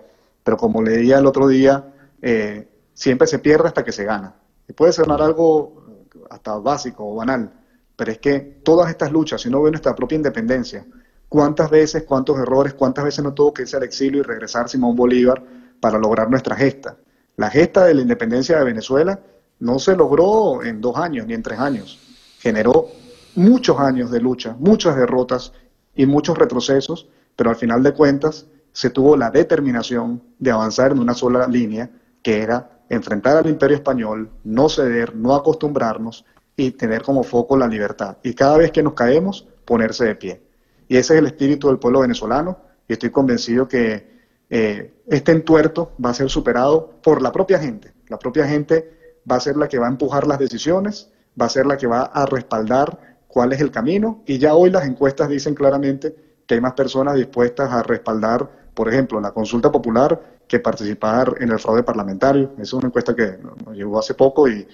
Pero 0.45 0.57
como 0.57 0.81
leía 0.83 1.19
el 1.19 1.27
otro 1.27 1.49
día, 1.49 1.93
eh, 2.23 2.69
siempre 2.93 3.27
se 3.27 3.41
pierde 3.41 3.67
hasta 3.67 3.83
que 3.83 3.91
se 3.91 4.05
gana. 4.05 4.37
Y 4.69 4.73
puede 4.73 4.93
sonar 4.93 5.21
algo 5.21 5.85
hasta 6.31 6.57
básico 6.59 7.05
o 7.11 7.17
banal, 7.17 7.51
pero 7.97 8.13
es 8.13 8.19
que 8.19 8.39
todas 8.63 8.89
estas 8.89 9.11
luchas, 9.11 9.41
si 9.41 9.49
uno 9.49 9.63
ve 9.63 9.73
nuestra 9.73 9.97
propia 9.97 10.15
independencia, 10.15 10.87
cuántas 11.29 11.69
veces, 11.71 12.05
cuántos 12.05 12.39
errores, 12.39 12.75
cuántas 12.75 13.05
veces 13.05 13.25
no 13.25 13.35
tuvo 13.35 13.53
que 13.53 13.63
irse 13.63 13.77
al 13.77 13.83
exilio 13.83 14.21
y 14.21 14.23
regresar 14.23 14.69
Simón 14.69 14.95
Bolívar 14.95 15.43
para 15.81 15.99
lograr 15.99 16.31
nuestra 16.31 16.57
gesta. 16.57 16.97
La 17.37 17.51
gesta 17.51 17.85
de 17.85 17.95
la 17.95 18.03
independencia 18.03 18.59
de 18.59 18.65
Venezuela 18.65 19.21
no 19.61 19.79
se 19.79 19.97
logró 19.97 20.63
en 20.63 20.81
dos 20.81 20.97
años 20.97 21.27
ni 21.27 21.35
en 21.35 21.43
tres 21.43 21.59
años. 21.59 21.99
Generó 22.39 22.89
muchos 23.35 23.79
años 23.79 24.11
de 24.11 24.21
lucha, 24.21 24.57
muchas 24.59 24.97
derrotas 24.97 25.53
y 25.95 26.07
muchos 26.07 26.39
retrocesos, 26.39 27.09
pero 27.37 27.51
al 27.51 27.57
final 27.57 27.83
de 27.83 27.93
cuentas 27.93 28.47
se 28.73 28.91
tuvo 28.91 29.17
la 29.17 29.31
determinación 29.31 30.23
de 30.39 30.51
avanzar 30.51 30.93
en 30.93 30.99
una 30.99 31.15
sola 31.15 31.47
línea, 31.47 31.91
que 32.23 32.41
era 32.41 32.83
enfrentar 32.89 33.37
al 33.37 33.49
imperio 33.49 33.77
español, 33.77 34.31
no 34.45 34.69
ceder, 34.69 35.15
no 35.15 35.35
acostumbrarnos 35.35 36.25
y 36.57 36.73
tener 36.73 37.03
como 37.03 37.23
foco 37.23 37.57
la 37.57 37.67
libertad. 37.67 38.19
Y 38.23 38.35
cada 38.35 38.57
vez 38.59 38.71
que 38.71 38.83
nos 38.83 38.95
caemos, 38.95 39.47
ponerse 39.65 40.05
de 40.05 40.15
pie. 40.15 40.43
Y 40.89 40.97
ese 40.97 41.15
es 41.15 41.21
el 41.21 41.27
espíritu 41.27 41.69
del 41.69 41.79
pueblo 41.79 42.01
venezolano 42.01 42.59
y 42.87 42.93
estoy 42.93 43.11
convencido 43.11 43.67
que 43.67 44.14
eh, 44.57 44.95
este 45.09 45.33
entuerto 45.33 45.91
va 46.03 46.11
a 46.11 46.15
ser 46.15 46.31
superado 46.31 46.93
por 47.03 47.21
la 47.21 47.33
propia 47.33 47.59
gente. 47.59 47.93
La 48.07 48.21
propia 48.21 48.47
gente 48.47 49.19
va 49.29 49.35
a 49.35 49.41
ser 49.41 49.57
la 49.57 49.67
que 49.67 49.81
va 49.81 49.87
a 49.87 49.91
empujar 49.91 50.29
las 50.29 50.39
decisiones, 50.39 51.11
va 51.41 51.47
a 51.47 51.49
ser 51.49 51.67
la 51.67 51.77
que 51.77 51.89
va 51.89 52.03
a 52.03 52.25
respaldar 52.25 53.17
cuál 53.27 53.53
es 53.53 53.61
el 53.61 53.73
camino 53.73 54.23
y 54.27 54.39
ya 54.39 54.55
hoy 54.55 54.71
las 54.71 54.87
encuestas 54.87 55.29
dicen 55.29 55.57
claramente 55.57 56.15
que 56.47 56.55
hay 56.55 56.61
más 56.61 56.75
personas 56.75 57.17
dispuestas 57.17 57.73
a 57.73 57.83
respaldar, 57.83 58.49
por 58.75 58.89
ejemplo, 58.89 59.21
la 59.21 59.33
consulta 59.33 59.73
popular 59.73 60.39
que 60.47 60.61
participar 60.61 61.35
en 61.41 61.51
el 61.51 61.59
fraude 61.59 61.83
parlamentario. 61.83 62.53
Esa 62.53 62.63
es 62.63 62.73
una 62.75 62.87
encuesta 62.87 63.13
que 63.13 63.37
nos 63.43 63.75
llegó 63.75 63.99
hace 63.99 64.15
poco 64.15 64.49
y, 64.49 64.69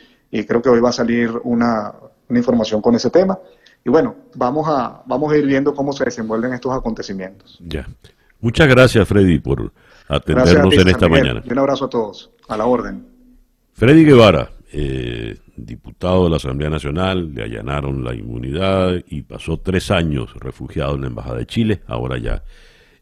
creo 0.46 0.60
que 0.60 0.68
hoy 0.68 0.80
va 0.80 0.90
a 0.90 0.92
salir 0.92 1.30
una, 1.44 1.94
una 2.28 2.38
información 2.38 2.82
con 2.82 2.94
ese 2.96 3.08
tema. 3.08 3.38
Y 3.82 3.88
bueno, 3.88 4.14
vamos 4.34 4.68
a, 4.68 5.02
vamos 5.06 5.32
a 5.32 5.38
ir 5.38 5.46
viendo 5.46 5.74
cómo 5.74 5.94
se 5.94 6.04
desenvuelven 6.04 6.52
estos 6.52 6.76
acontecimientos. 6.76 7.58
Ya. 7.62 7.88
Muchas 8.40 8.68
gracias, 8.68 9.06
Freddy, 9.06 9.38
por 9.38 9.72
atendernos 10.08 10.74
en 10.74 10.88
esta 10.88 11.08
mañana. 11.08 11.42
Un 11.48 11.58
abrazo 11.58 11.86
a 11.86 11.90
todos. 11.90 12.30
A 12.48 12.56
la 12.56 12.66
orden. 12.66 13.06
Freddy 13.72 14.04
Guevara, 14.04 14.50
eh, 14.72 15.38
diputado 15.56 16.24
de 16.24 16.30
la 16.30 16.36
Asamblea 16.36 16.70
Nacional, 16.70 17.32
le 17.34 17.44
allanaron 17.44 18.04
la 18.04 18.14
inmunidad 18.14 19.02
y 19.08 19.22
pasó 19.22 19.58
tres 19.58 19.90
años 19.90 20.34
refugiado 20.34 20.94
en 20.94 21.02
la 21.02 21.06
Embajada 21.08 21.38
de 21.38 21.46
Chile, 21.46 21.82
ahora 21.86 22.18
ya 22.18 22.42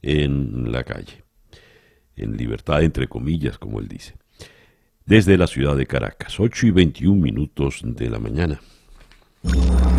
en 0.02 0.70
la 0.70 0.84
calle, 0.84 1.24
en 2.16 2.36
libertad 2.36 2.82
entre 2.82 3.08
comillas, 3.08 3.58
como 3.58 3.80
él 3.80 3.88
dice. 3.88 4.14
Desde 5.04 5.38
la 5.38 5.46
ciudad 5.46 5.76
de 5.76 5.86
Caracas, 5.86 6.38
8 6.38 6.66
y 6.66 6.70
21 6.70 7.20
minutos 7.20 7.80
de 7.82 8.10
la 8.10 8.18
mañana. 8.18 8.60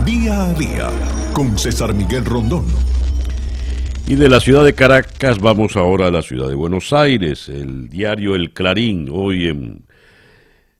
Día 0.06 0.46
a 0.46 0.54
día, 0.54 0.90
con 1.34 1.58
César 1.58 1.94
Miguel 1.94 2.26
Rondón. 2.26 2.66
Y 4.10 4.16
de 4.16 4.28
la 4.28 4.40
ciudad 4.40 4.66
de 4.66 4.74
Caracas 4.74 5.38
vamos 5.38 5.78
ahora 5.78 6.08
a 6.08 6.12
la 6.12 6.24
ciudad 6.24 6.50
de 6.50 6.56
Buenos 6.56 6.94
Aires. 6.94 7.48
El 7.48 7.90
diario 7.90 8.34
El 8.34 8.54
Clarín, 8.54 9.08
hoy 9.12 9.48
en, 9.48 9.86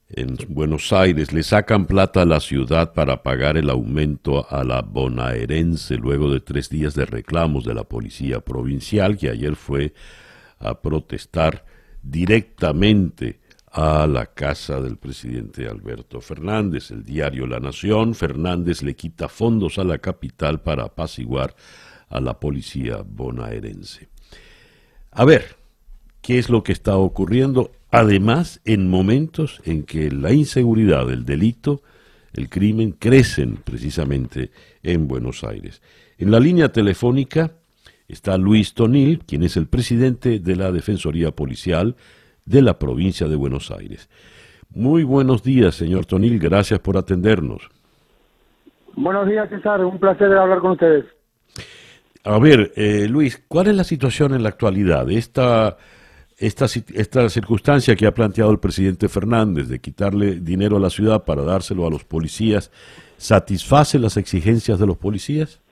en 0.08 0.36
Buenos 0.48 0.92
Aires, 0.92 1.32
le 1.32 1.44
sacan 1.44 1.86
plata 1.86 2.22
a 2.22 2.24
la 2.24 2.40
ciudad 2.40 2.92
para 2.92 3.22
pagar 3.22 3.56
el 3.56 3.70
aumento 3.70 4.50
a 4.50 4.64
la 4.64 4.82
bonaerense 4.82 5.94
luego 5.94 6.28
de 6.28 6.40
tres 6.40 6.70
días 6.70 6.96
de 6.96 7.06
reclamos 7.06 7.64
de 7.64 7.74
la 7.74 7.84
policía 7.84 8.40
provincial 8.40 9.16
que 9.16 9.30
ayer 9.30 9.54
fue 9.54 9.94
a 10.58 10.80
protestar 10.80 11.64
directamente 12.02 13.38
a 13.70 14.08
la 14.08 14.26
casa 14.26 14.80
del 14.80 14.96
presidente 14.96 15.68
Alberto 15.68 16.20
Fernández. 16.20 16.90
El 16.90 17.04
diario 17.04 17.46
La 17.46 17.60
Nación, 17.60 18.16
Fernández 18.16 18.82
le 18.82 18.96
quita 18.96 19.28
fondos 19.28 19.78
a 19.78 19.84
la 19.84 19.98
capital 19.98 20.62
para 20.62 20.86
apaciguar 20.86 21.54
a 22.10 22.20
la 22.20 22.38
policía 22.38 23.02
bonaerense. 23.06 24.08
A 25.12 25.24
ver, 25.24 25.56
¿qué 26.20 26.38
es 26.38 26.50
lo 26.50 26.62
que 26.62 26.72
está 26.72 26.96
ocurriendo? 26.96 27.70
Además, 27.90 28.60
en 28.64 28.90
momentos 28.90 29.60
en 29.64 29.84
que 29.84 30.10
la 30.10 30.32
inseguridad, 30.32 31.10
el 31.10 31.24
delito, 31.24 31.82
el 32.32 32.48
crimen 32.48 32.92
crecen 32.92 33.56
precisamente 33.56 34.50
en 34.82 35.08
Buenos 35.08 35.42
Aires. 35.42 35.82
En 36.18 36.30
la 36.30 36.38
línea 36.38 36.70
telefónica 36.70 37.52
está 38.06 38.36
Luis 38.36 38.74
Tonil, 38.74 39.20
quien 39.26 39.42
es 39.42 39.56
el 39.56 39.66
presidente 39.66 40.38
de 40.38 40.56
la 40.56 40.70
Defensoría 40.70 41.30
Policial 41.32 41.96
de 42.44 42.62
la 42.62 42.78
provincia 42.78 43.26
de 43.26 43.36
Buenos 43.36 43.70
Aires. 43.70 44.08
Muy 44.72 45.02
buenos 45.02 45.42
días, 45.42 45.74
señor 45.74 46.06
Tonil, 46.06 46.38
gracias 46.38 46.78
por 46.78 46.96
atendernos. 46.96 47.68
Buenos 48.94 49.28
días, 49.28 49.48
César, 49.48 49.84
un 49.84 49.98
placer 49.98 50.32
hablar 50.32 50.60
con 50.60 50.72
ustedes. 50.72 51.06
A 52.24 52.38
ver, 52.38 52.72
eh, 52.76 53.06
Luis, 53.08 53.42
¿cuál 53.48 53.68
es 53.68 53.74
la 53.74 53.84
situación 53.84 54.34
en 54.34 54.42
la 54.42 54.50
actualidad? 54.50 55.10
Esta, 55.10 55.78
esta, 56.38 56.66
esta 56.66 57.28
circunstancia 57.30 57.96
que 57.96 58.06
ha 58.06 58.12
planteado 58.12 58.50
el 58.50 58.58
presidente 58.58 59.08
Fernández 59.08 59.68
de 59.68 59.78
quitarle 59.78 60.40
dinero 60.40 60.76
a 60.76 60.80
la 60.80 60.90
ciudad 60.90 61.24
para 61.24 61.42
dárselo 61.42 61.86
a 61.86 61.90
los 61.90 62.04
policías, 62.04 62.70
¿satisface 63.16 63.98
las 63.98 64.18
exigencias 64.18 64.78
de 64.78 64.86
los 64.86 64.98
policías? 64.98 65.62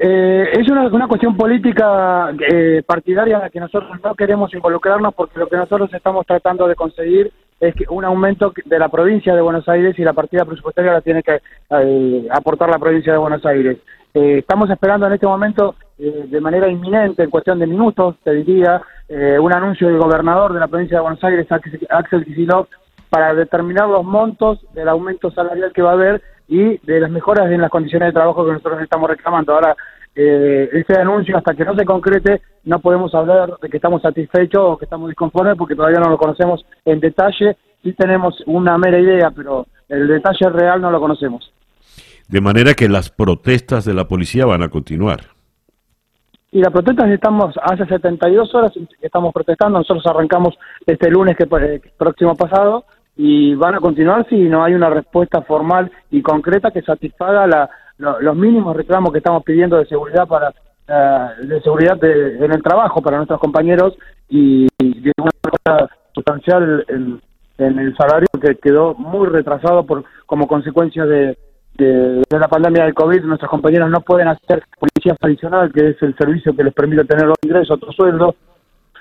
Eh, 0.00 0.44
es 0.54 0.68
una, 0.68 0.86
una, 0.88 1.06
cuestión 1.06 1.36
política 1.36 2.34
eh, 2.50 2.82
partidaria 2.84 3.36
en 3.36 3.42
la 3.42 3.50
que 3.50 3.60
nosotros 3.60 4.00
no 4.02 4.14
queremos 4.14 4.52
involucrarnos 4.52 5.14
porque 5.14 5.38
lo 5.38 5.46
que 5.46 5.56
nosotros 5.56 5.92
estamos 5.92 6.26
tratando 6.26 6.66
de 6.66 6.74
conseguir 6.74 7.30
es 7.60 7.74
que 7.76 7.84
un 7.88 8.04
aumento 8.04 8.52
de 8.64 8.78
la 8.78 8.88
provincia 8.88 9.32
de 9.34 9.40
Buenos 9.40 9.68
Aires 9.68 9.96
y 9.96 10.02
la 10.02 10.12
partida 10.12 10.44
presupuestaria 10.44 10.92
la 10.92 11.00
tiene 11.02 11.22
que 11.22 11.40
eh, 11.70 12.26
aportar 12.32 12.68
la 12.68 12.80
provincia 12.80 13.12
de 13.12 13.18
Buenos 13.18 13.46
Aires. 13.46 13.78
Eh, 14.14 14.38
estamos 14.38 14.68
esperando 14.70 15.06
en 15.06 15.14
este 15.14 15.26
momento, 15.26 15.74
eh, 15.98 16.26
de 16.28 16.40
manera 16.40 16.68
inminente, 16.68 17.22
en 17.22 17.30
cuestión 17.30 17.58
de 17.58 17.66
minutos, 17.66 18.16
te 18.22 18.32
diría, 18.32 18.82
un 19.40 19.52
anuncio 19.52 19.88
del 19.88 19.98
gobernador 19.98 20.54
de 20.54 20.60
la 20.60 20.68
provincia 20.68 20.96
de 20.96 21.02
Buenos 21.02 21.22
Aires, 21.22 21.46
Axel 21.50 22.24
Kicillof, 22.24 22.66
para 23.10 23.34
determinar 23.34 23.86
los 23.86 24.04
montos 24.04 24.64
del 24.72 24.88
aumento 24.88 25.30
salarial 25.30 25.70
que 25.74 25.82
va 25.82 25.90
a 25.90 25.92
haber 25.92 26.22
y 26.48 26.78
de 26.78 26.98
las 26.98 27.10
mejoras 27.10 27.50
en 27.50 27.60
las 27.60 27.70
condiciones 27.70 28.08
de 28.08 28.12
trabajo 28.14 28.42
que 28.44 28.52
nosotros 28.52 28.80
estamos 28.80 29.10
reclamando. 29.10 29.52
Ahora, 29.52 29.76
eh, 30.14 30.68
ese 30.72 31.00
anuncio, 31.00 31.36
hasta 31.36 31.54
que 31.54 31.64
no 31.64 31.74
se 31.74 31.84
concrete, 31.84 32.42
no 32.64 32.80
podemos 32.80 33.14
hablar 33.14 33.54
de 33.60 33.68
que 33.68 33.76
estamos 33.76 34.02
satisfechos 34.02 34.62
o 34.62 34.76
que 34.78 34.84
estamos 34.84 35.08
disconformes 35.08 35.56
porque 35.56 35.74
todavía 35.74 36.00
no 36.00 36.10
lo 36.10 36.18
conocemos 36.18 36.64
en 36.84 37.00
detalle. 37.00 37.56
Sí 37.82 37.92
tenemos 37.94 38.42
una 38.46 38.78
mera 38.78 38.98
idea, 38.98 39.30
pero 39.30 39.66
el 39.88 40.08
detalle 40.08 40.50
real 40.50 40.80
no 40.80 40.90
lo 40.90 41.00
conocemos. 41.00 41.52
De 42.32 42.40
manera 42.40 42.72
que 42.72 42.88
las 42.88 43.10
protestas 43.10 43.84
de 43.84 43.92
la 43.92 44.08
policía 44.08 44.46
van 44.46 44.62
a 44.62 44.70
continuar. 44.70 45.20
Y 46.50 46.60
las 46.60 46.72
protestas 46.72 47.10
estamos 47.10 47.54
hace 47.62 47.84
72 47.84 48.54
horas 48.54 48.72
estamos 49.02 49.34
protestando. 49.34 49.78
Nosotros 49.78 50.06
arrancamos 50.06 50.54
este 50.86 51.10
lunes 51.10 51.36
que 51.36 51.44
eh, 51.44 51.82
próximo 51.98 52.34
pasado 52.34 52.86
y 53.18 53.54
van 53.54 53.74
a 53.74 53.80
continuar 53.80 54.26
si 54.30 54.48
no 54.48 54.64
hay 54.64 54.72
una 54.72 54.88
respuesta 54.88 55.42
formal 55.42 55.92
y 56.10 56.22
concreta 56.22 56.70
que 56.70 56.80
satisfaga 56.80 57.46
la, 57.46 57.68
los 57.98 58.34
mínimos 58.34 58.74
reclamos 58.74 59.12
que 59.12 59.18
estamos 59.18 59.42
pidiendo 59.44 59.76
de 59.76 59.84
seguridad 59.84 60.26
para 60.26 60.48
uh, 60.48 61.46
de 61.46 61.60
seguridad 61.60 62.02
en 62.02 62.50
el 62.50 62.62
trabajo 62.62 63.02
para 63.02 63.18
nuestros 63.18 63.40
compañeros 63.40 63.94
y, 64.30 64.68
de 64.78 65.12
una 65.18 65.32
cosa 65.42 65.90
sustancial 66.14 66.86
en, 66.88 67.20
en, 67.58 67.78
el 67.78 67.94
salario 67.94 68.28
que 68.40 68.54
quedó 68.54 68.94
muy 68.94 69.28
retrasado 69.28 69.84
por 69.84 70.04
como 70.24 70.48
consecuencia 70.48 71.04
de, 71.04 71.36
de, 71.74 72.22
la 72.30 72.48
pandemia 72.48 72.84
del 72.84 72.94
COVID. 72.94 73.22
Nuestros 73.22 73.50
compañeros 73.50 73.90
no 73.90 74.00
pueden 74.00 74.28
hacer 74.28 74.62
policía 74.78 75.14
tradicional, 75.18 75.72
que 75.72 75.90
es 75.90 76.02
el 76.02 76.16
servicio 76.16 76.54
que 76.54 76.64
les 76.64 76.74
permite 76.74 77.04
tener 77.04 77.26
los 77.26 77.38
ingresos, 77.42 77.70
otro 77.70 77.92
sueldo. 77.92 78.34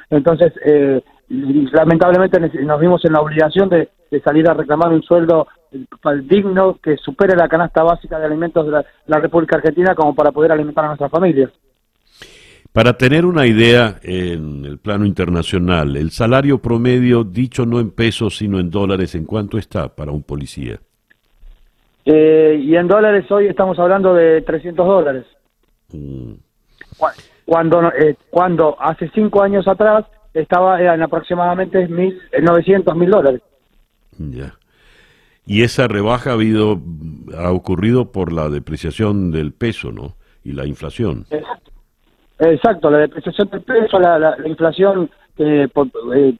Entonces, 0.09 0.53
eh, 0.65 1.01
lamentablemente 1.29 2.39
nos 2.39 2.79
vimos 2.79 3.03
en 3.05 3.13
la 3.13 3.21
obligación 3.21 3.69
de, 3.69 3.89
salir 4.23 4.49
a 4.49 4.53
reclamar 4.53 4.91
un 4.91 5.01
sueldo 5.03 5.47
eh, 5.71 5.85
digno 6.23 6.77
que 6.83 6.97
supere 6.97 7.35
la 7.35 7.47
canasta 7.47 7.81
básica 7.81 8.19
de 8.19 8.25
alimentos 8.25 8.65
de 8.65 8.83
la, 9.07 9.19
República 9.19 9.55
Argentina 9.55 9.95
como 9.95 10.13
para 10.13 10.33
poder 10.33 10.51
alimentar 10.51 10.83
a 10.83 10.87
nuestras 10.89 11.09
familias. 11.09 11.49
Para 12.73 12.97
tener 12.97 13.25
una 13.25 13.47
idea 13.47 13.99
en 14.01 14.65
el 14.65 14.79
plano 14.79 15.05
internacional, 15.05 15.95
el 15.95 16.11
salario 16.11 16.61
promedio, 16.61 17.23
dicho 17.23 17.65
no 17.65 17.79
en 17.79 17.91
pesos 17.91 18.37
sino 18.37 18.59
en 18.59 18.69
dólares, 18.69 19.15
¿en 19.15 19.25
cuánto 19.25 19.57
está 19.57 19.93
para 19.95 20.11
un 20.11 20.23
policía? 20.23 20.79
Eh, 22.05 22.59
y 22.63 22.75
en 22.75 22.87
dólares 22.87 23.29
hoy 23.31 23.47
estamos 23.47 23.77
hablando 23.79 24.13
de 24.13 24.41
300 24.41 24.85
dólares. 24.85 25.25
Mm. 25.93 26.33
Cuando, 27.45 27.91
eh, 27.93 28.15
cuando 28.29 28.75
hace 28.79 29.09
cinco 29.13 29.41
años 29.41 29.67
atrás 29.67 30.05
estaba 30.33 30.81
en 30.81 31.01
aproximadamente 31.01 31.87
mil, 31.87 32.19
900 32.39 32.95
mil 32.95 33.09
dólares. 33.09 33.41
Ya. 34.17 34.55
Y 35.45 35.63
esa 35.63 35.87
rebaja 35.87 36.31
ha 36.31 36.33
habido, 36.33 36.79
ha 37.37 37.51
ocurrido 37.51 38.11
por 38.11 38.31
la 38.31 38.49
depreciación 38.49 39.31
del 39.31 39.53
peso, 39.53 39.91
¿no? 39.91 40.15
Y 40.43 40.53
la 40.53 40.65
inflación. 40.65 41.25
Exacto, 42.39 42.89
la 42.89 42.99
depreciación 42.99 43.49
del 43.49 43.61
peso, 43.61 43.99
la, 43.99 44.35
inflación 44.45 45.09
que 45.35 45.63
eh, 45.63 46.37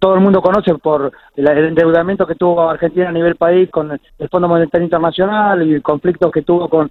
todo 0.00 0.14
el 0.14 0.20
mundo 0.20 0.40
conoce 0.40 0.74
por 0.74 1.12
el, 1.36 1.48
endeudamiento 1.48 2.26
que 2.26 2.34
tuvo 2.34 2.68
Argentina 2.68 3.08
a 3.08 3.12
nivel 3.12 3.36
país 3.36 3.70
con 3.70 3.92
el 3.92 4.28
Fondo 4.28 4.48
Monetario 4.48 4.84
Internacional 4.84 5.66
y 5.66 5.74
el 5.74 5.82
conflicto 5.82 6.30
que 6.30 6.42
tuvo 6.42 6.68
con, 6.68 6.90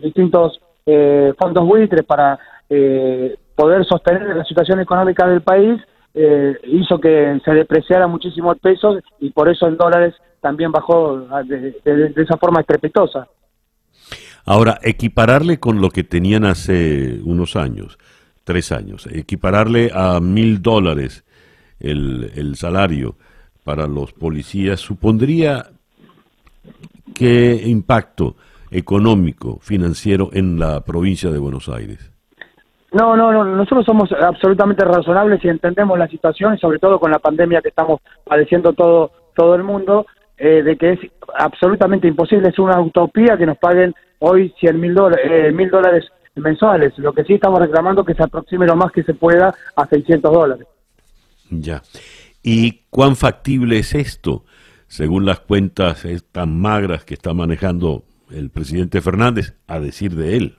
distintos 0.00 0.60
eh, 0.84 1.32
fondos 1.38 1.66
buitres 1.66 2.04
para 2.04 2.38
eh, 2.68 3.36
poder 3.54 3.84
sostener 3.86 4.36
la 4.36 4.44
situación 4.44 4.80
económica 4.80 5.26
del 5.26 5.42
país 5.42 5.80
eh, 6.12 6.56
hizo 6.64 6.98
que 6.98 7.40
se 7.44 7.52
depreciara 7.52 8.06
muchísimo 8.06 8.52
el 8.52 8.58
peso 8.58 8.98
y 9.20 9.30
por 9.30 9.48
eso 9.48 9.68
en 9.68 9.76
dólares 9.76 10.14
también 10.40 10.72
bajó 10.72 11.26
ah, 11.30 11.42
de, 11.42 11.76
esa 12.16 12.36
forma 12.36 12.60
estrepitosa. 12.60 13.28
Ahora, 14.44 14.78
equipararle 14.82 15.60
con 15.60 15.80
lo 15.80 15.90
que 15.90 16.02
tenían 16.02 16.44
hace 16.44 17.20
unos 17.24 17.56
años, 17.56 17.98
tres 18.44 18.72
años, 18.72 19.06
equipararle 19.06 19.90
a 19.94 20.18
mil 20.20 20.62
dólares 20.62 21.24
el, 21.80 22.30
el 22.34 22.56
salario 22.56 23.16
para 23.64 23.86
los 23.86 24.12
policías, 24.12 24.80
supondría 24.80 25.66
qué 27.14 27.60
impacto 27.66 28.36
económico, 28.70 29.58
financiero 29.60 30.30
en 30.32 30.58
la 30.58 30.80
provincia 30.80 31.30
de 31.30 31.38
Buenos 31.38 31.68
Aires. 31.68 32.10
No, 32.92 33.16
no, 33.16 33.32
no, 33.32 33.44
nosotros 33.44 33.84
somos 33.84 34.10
absolutamente 34.12 34.84
razonables 34.84 35.44
y 35.44 35.48
entendemos 35.48 35.98
la 35.98 36.08
situación, 36.08 36.54
y 36.54 36.58
sobre 36.58 36.78
todo 36.78 36.98
con 36.98 37.10
la 37.10 37.20
pandemia 37.20 37.62
que 37.62 37.68
estamos 37.68 38.00
padeciendo 38.24 38.72
todo, 38.72 39.12
todo 39.36 39.54
el 39.54 39.62
mundo, 39.62 40.06
eh, 40.36 40.62
de 40.62 40.76
que 40.76 40.92
es 40.92 41.00
absolutamente 41.38 42.08
imposible, 42.08 42.48
es 42.48 42.58
una 42.58 42.80
utopía 42.80 43.36
que 43.36 43.46
nos 43.46 43.58
paguen 43.58 43.94
hoy 44.18 44.52
100 44.58 44.80
mil 44.80 44.96
eh, 45.22 45.68
dólares 45.70 46.06
mensuales. 46.34 46.98
Lo 46.98 47.12
que 47.12 47.24
sí 47.24 47.34
estamos 47.34 47.60
reclamando 47.60 48.04
que 48.04 48.14
se 48.14 48.24
aproxime 48.24 48.66
lo 48.66 48.74
más 48.74 48.90
que 48.90 49.04
se 49.04 49.14
pueda 49.14 49.54
a 49.76 49.86
600 49.86 50.32
dólares. 50.32 50.66
Ya. 51.50 51.82
¿Y 52.42 52.82
cuán 52.90 53.16
factible 53.16 53.78
es 53.78 53.94
esto, 53.94 54.44
según 54.86 55.26
las 55.26 55.40
cuentas 55.40 56.06
tan 56.32 56.58
magras 56.58 57.04
que 57.04 57.14
está 57.14 57.34
manejando 57.34 58.04
el 58.30 58.50
presidente 58.50 59.00
Fernández, 59.00 59.54
a 59.66 59.80
decir 59.80 60.14
de 60.14 60.36
él? 60.36 60.56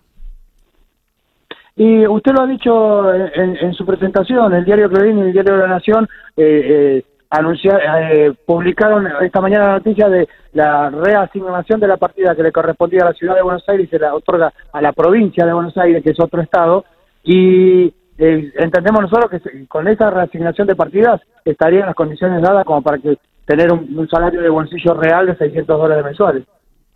Y 1.75 2.05
usted 2.05 2.33
lo 2.33 2.43
ha 2.43 2.47
dicho 2.47 3.13
en, 3.13 3.73
su 3.73 3.85
presentación, 3.85 4.53
el 4.53 4.65
diario 4.65 4.89
Clarín 4.89 5.17
y 5.17 5.21
el 5.21 5.33
diario 5.33 5.53
de 5.53 5.59
la 5.61 5.67
Nación 5.67 6.07
eh, 6.35 6.99
eh, 6.99 7.03
eh, 7.31 8.33
publicaron 8.45 9.07
esta 9.21 9.39
mañana 9.39 9.67
la 9.67 9.73
noticia 9.77 10.09
de 10.09 10.27
la 10.53 10.89
reasignación 10.89 11.79
de 11.79 11.87
la 11.87 11.95
partida 11.95 12.35
que 12.35 12.43
le 12.43 12.51
correspondía 12.51 13.03
a 13.03 13.05
la 13.05 13.13
ciudad 13.13 13.35
de 13.35 13.41
Buenos 13.41 13.67
Aires 13.69 13.87
y 13.87 13.89
se 13.89 13.99
la 13.99 14.13
otorga 14.13 14.53
a 14.73 14.81
la 14.81 14.91
provincia 14.91 15.45
de 15.45 15.53
Buenos 15.53 15.75
Aires, 15.77 16.03
que 16.03 16.11
es 16.11 16.19
otro 16.19 16.41
estado, 16.41 16.83
y 17.23 17.93
entendemos 18.18 19.01
nosotros 19.01 19.32
que 19.32 19.68
con 19.68 19.88
esa 19.88 20.09
reasignación 20.09 20.68
de 20.68 20.76
partidas 20.76 21.22
estarían 21.45 21.88
las 21.88 21.95
condiciones 21.95 22.41
dadas 22.41 22.66
como 22.66 22.82
para 22.82 22.97
que 22.99 23.18
tener 23.45 23.72
un, 23.72 23.97
un 23.97 24.07
salario 24.07 24.41
de 24.41 24.49
bolsillo 24.49 24.93
real 24.93 25.26
de 25.26 25.36
600 25.36 25.78
dólares 25.78 26.05
mensuales. 26.05 26.43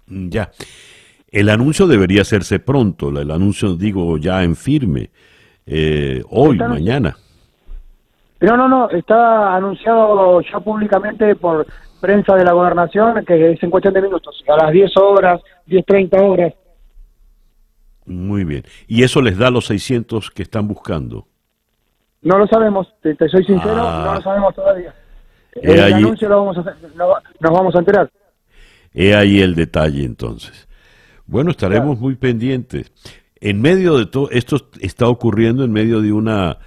Ya. 0.07 0.49
El 1.31 1.49
anuncio 1.49 1.87
debería 1.87 2.21
hacerse 2.21 2.59
pronto, 2.59 3.09
el 3.09 3.31
anuncio 3.31 3.75
digo 3.75 4.17
ya 4.17 4.43
en 4.43 4.55
firme, 4.55 5.09
eh, 5.65 6.23
hoy, 6.29 6.57
mañana. 6.57 7.17
No, 8.39 8.55
no, 8.55 8.67
no, 8.67 8.89
está 8.89 9.55
anunciado 9.55 10.39
ya 10.41 10.59
públicamente 10.59 11.35
por 11.35 11.65
prensa 11.99 12.35
de 12.35 12.45
la 12.45 12.53
gobernación 12.53 13.25
que 13.25 13.51
es 13.51 13.63
en 13.63 13.71
cuestión 13.71 13.93
de 13.93 14.03
minutos, 14.03 14.43
a 14.47 14.65
las 14.65 14.71
10 14.71 14.97
horas, 14.97 15.41
10.30 15.67 16.21
horas. 16.21 16.53
Muy 18.05 18.43
bien. 18.43 18.63
¿Y 18.87 19.03
eso 19.03 19.21
les 19.21 19.37
da 19.37 19.49
los 19.49 19.65
600 19.65 20.31
que 20.31 20.43
están 20.43 20.67
buscando? 20.67 21.27
No 22.21 22.37
lo 22.37 22.47
sabemos, 22.47 22.87
te, 23.01 23.15
soy 23.29 23.43
sincero, 23.43 23.75
no 23.75 23.83
lo 23.83 24.11
ah. 24.11 24.21
sabemos 24.23 24.55
todavía. 24.55 24.93
El 25.53 25.93
anuncio 25.93 26.27
lo 26.27 26.43
vamos 26.43 26.57
a 26.57 26.75
nos 27.39 27.51
vamos 27.51 27.75
a 27.75 27.79
enterar. 27.79 28.11
He 28.93 29.15
ahí 29.15 29.41
el 29.41 29.55
detalle 29.55 30.03
entonces. 30.03 30.67
Bueno, 31.25 31.51
estaremos 31.51 31.99
muy 31.99 32.15
pendientes. 32.15 32.91
En 33.39 33.61
medio 33.61 33.97
de 33.97 34.05
todo, 34.05 34.29
esto 34.31 34.57
está 34.79 35.07
ocurriendo 35.07 35.63
en 35.63 35.71
medio 35.71 36.01
de 36.01 36.11
una, 36.11 36.57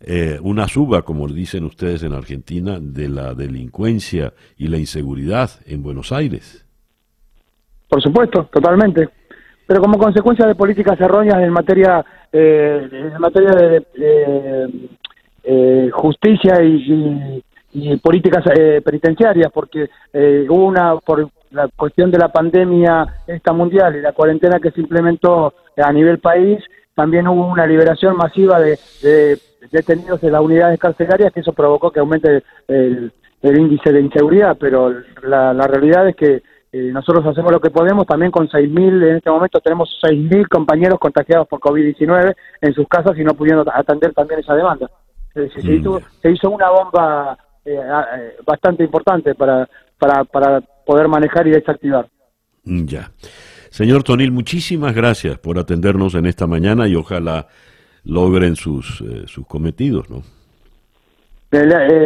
eh, 0.00 0.38
una 0.42 0.68
suba, 0.68 1.02
como 1.02 1.26
dicen 1.28 1.64
ustedes 1.64 2.02
en 2.02 2.12
Argentina, 2.12 2.78
de 2.80 3.08
la 3.08 3.34
delincuencia 3.34 4.34
y 4.56 4.68
la 4.68 4.78
inseguridad 4.78 5.50
en 5.66 5.82
Buenos 5.82 6.12
Aires. 6.12 6.64
Por 7.88 8.02
supuesto, 8.02 8.48
totalmente. 8.52 9.08
Pero 9.68 9.80
como 9.80 9.98
consecuencia 9.98 10.46
de 10.46 10.56
políticas 10.56 11.00
erróneas 11.00 11.40
en 11.40 11.50
materia, 11.50 12.04
eh, 12.32 12.88
en 12.90 13.20
materia 13.20 13.50
de 13.50 13.86
eh, 15.44 15.90
justicia 15.92 16.60
y, 16.62 17.44
políticas 18.02 18.42
penitenciarias, 18.82 19.52
porque 19.52 19.88
hubo 20.48 20.64
una, 20.64 20.96
por 20.96 21.28
la 21.50 21.68
cuestión 21.68 22.10
de 22.10 22.18
la 22.18 22.28
pandemia 22.28 23.06
esta 23.26 23.52
mundial 23.52 23.94
y 23.94 24.00
la 24.00 24.12
cuarentena 24.12 24.58
que 24.58 24.70
se 24.70 24.80
implementó 24.80 25.54
a 25.76 25.92
nivel 25.92 26.18
país, 26.18 26.58
también 26.98 27.28
hubo 27.28 27.46
una 27.46 27.64
liberación 27.64 28.16
masiva 28.16 28.58
de, 28.60 28.76
detenidos 29.70 30.20
de 30.20 30.32
las 30.32 30.40
unidades 30.40 30.80
carcelarias, 30.80 31.32
que 31.32 31.40
eso 31.40 31.52
provocó 31.52 31.92
que 31.92 32.00
aumente 32.00 32.42
el, 32.66 33.12
índice 33.42 33.92
de 33.92 34.00
inseguridad, 34.00 34.56
pero 34.58 34.92
la, 35.22 35.52
realidad 35.68 36.08
es 36.08 36.16
que 36.16 36.42
eh, 36.72 36.90
nosotros 36.92 37.24
hacemos 37.26 37.50
lo 37.50 37.60
que 37.60 37.70
podemos, 37.70 38.06
también 38.06 38.30
con 38.30 38.48
6.000, 38.48 39.08
en 39.10 39.16
este 39.16 39.30
momento 39.30 39.60
tenemos 39.60 39.88
6.000 40.02 40.48
compañeros 40.48 40.98
contagiados 40.98 41.48
por 41.48 41.60
COVID-19 41.60 42.34
en 42.60 42.74
sus 42.74 42.86
casas 42.88 43.16
y 43.18 43.24
no 43.24 43.34
pudiendo 43.34 43.64
atender 43.72 44.12
también 44.12 44.40
esa 44.40 44.54
demanda. 44.54 44.90
se, 45.34 45.46
hizo, 45.72 46.00
se, 46.20 46.30
hizo, 46.30 46.50
una 46.50 46.70
bomba 46.70 47.38
eh, 47.64 47.78
eh, 47.78 48.36
bastante 48.46 48.84
importante 48.84 49.34
para, 49.34 49.68
para, 49.98 50.24
para 50.24 50.60
poder 50.60 51.08
manejar 51.08 51.46
y 51.46 51.52
desactivar. 51.52 52.06
Ya. 52.64 53.10
Señor 53.70 54.02
Tonil, 54.02 54.32
muchísimas 54.32 54.94
gracias 54.94 55.38
por 55.38 55.58
atendernos 55.58 56.14
en 56.14 56.26
esta 56.26 56.46
mañana 56.46 56.86
y 56.86 56.96
ojalá 56.96 57.46
logren 58.04 58.56
sus, 58.56 59.00
eh, 59.02 59.24
sus 59.26 59.46
cometidos, 59.46 60.08
¿no? 60.10 60.22
Le, 61.50 61.64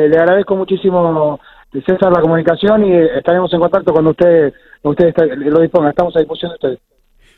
le, 0.09 0.19
agradezco 0.19 0.55
muchísimo, 0.55 1.41
César, 1.81 2.13
la 2.13 2.21
comunicación 2.21 2.85
y 2.85 2.93
estaremos 2.93 3.53
en 3.53 3.61
contacto 3.61 3.93
cuando 3.93 4.11
usted, 4.11 4.53
usted 4.83 5.15
lo 5.37 5.61
disponga. 5.61 5.91
Estamos 5.91 6.15
a 6.17 6.19
disposición 6.19 6.51
de 6.51 6.55
ustedes. 6.55 6.79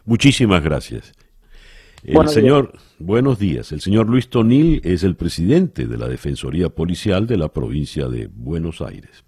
Muchísimas 0.05 0.63
gracias. 0.63 1.13
El 2.03 2.29
señor, 2.29 2.73
buenos 2.99 3.39
días. 3.39 3.73
El 3.73 3.81
señor 3.81 4.11
Luis 4.11 4.29
Tonil 4.29 4.83
es 4.85 5.05
el 5.05 5.17
presidente 5.17 5.87
de 5.87 5.97
la 5.97 6.09
Defensoría 6.09 6.69
Policial 6.69 7.27
de 7.27 7.39
la 7.39 7.49
provincia 7.49 8.09
de 8.09 8.29
Buenos 8.31 8.83
Aires. 8.83 9.25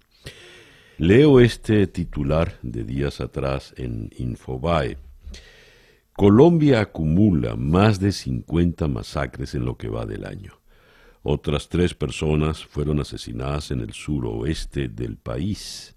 Leo 0.99 1.39
este 1.39 1.87
titular 1.87 2.53
de 2.61 2.83
días 2.83 3.21
atrás 3.21 3.73
en 3.77 4.09
Infobae. 4.17 4.97
Colombia 6.13 6.81
acumula 6.81 7.55
más 7.55 7.99
de 7.99 8.11
50 8.11 8.87
masacres 8.87 9.55
en 9.55 9.65
lo 9.65 9.77
que 9.77 9.89
va 9.89 10.05
del 10.05 10.25
año. 10.25 10.56
Otras 11.29 11.67
tres 11.67 11.93
personas 11.93 12.65
fueron 12.65 13.01
asesinadas 13.01 13.71
en 13.71 13.81
el 13.81 13.91
suroeste 13.91 14.87
del 14.87 15.17
país. 15.17 15.95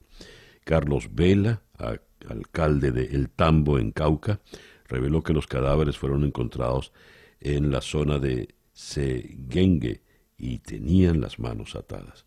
Carlos 0.64 1.08
Vela, 1.12 1.62
alcalde 2.28 2.90
de 2.90 3.04
El 3.04 3.30
Tambo 3.30 3.78
en 3.78 3.92
Cauca, 3.92 4.40
reveló 4.88 5.22
que 5.22 5.32
los 5.32 5.46
cadáveres 5.46 5.96
fueron 5.96 6.24
encontrados 6.24 6.92
en 7.38 7.70
la 7.70 7.80
zona 7.80 8.18
de 8.18 8.54
Seguengue 8.72 10.02
y 10.36 10.58
tenían 10.58 11.20
las 11.20 11.38
manos 11.38 11.76
atadas 11.76 12.26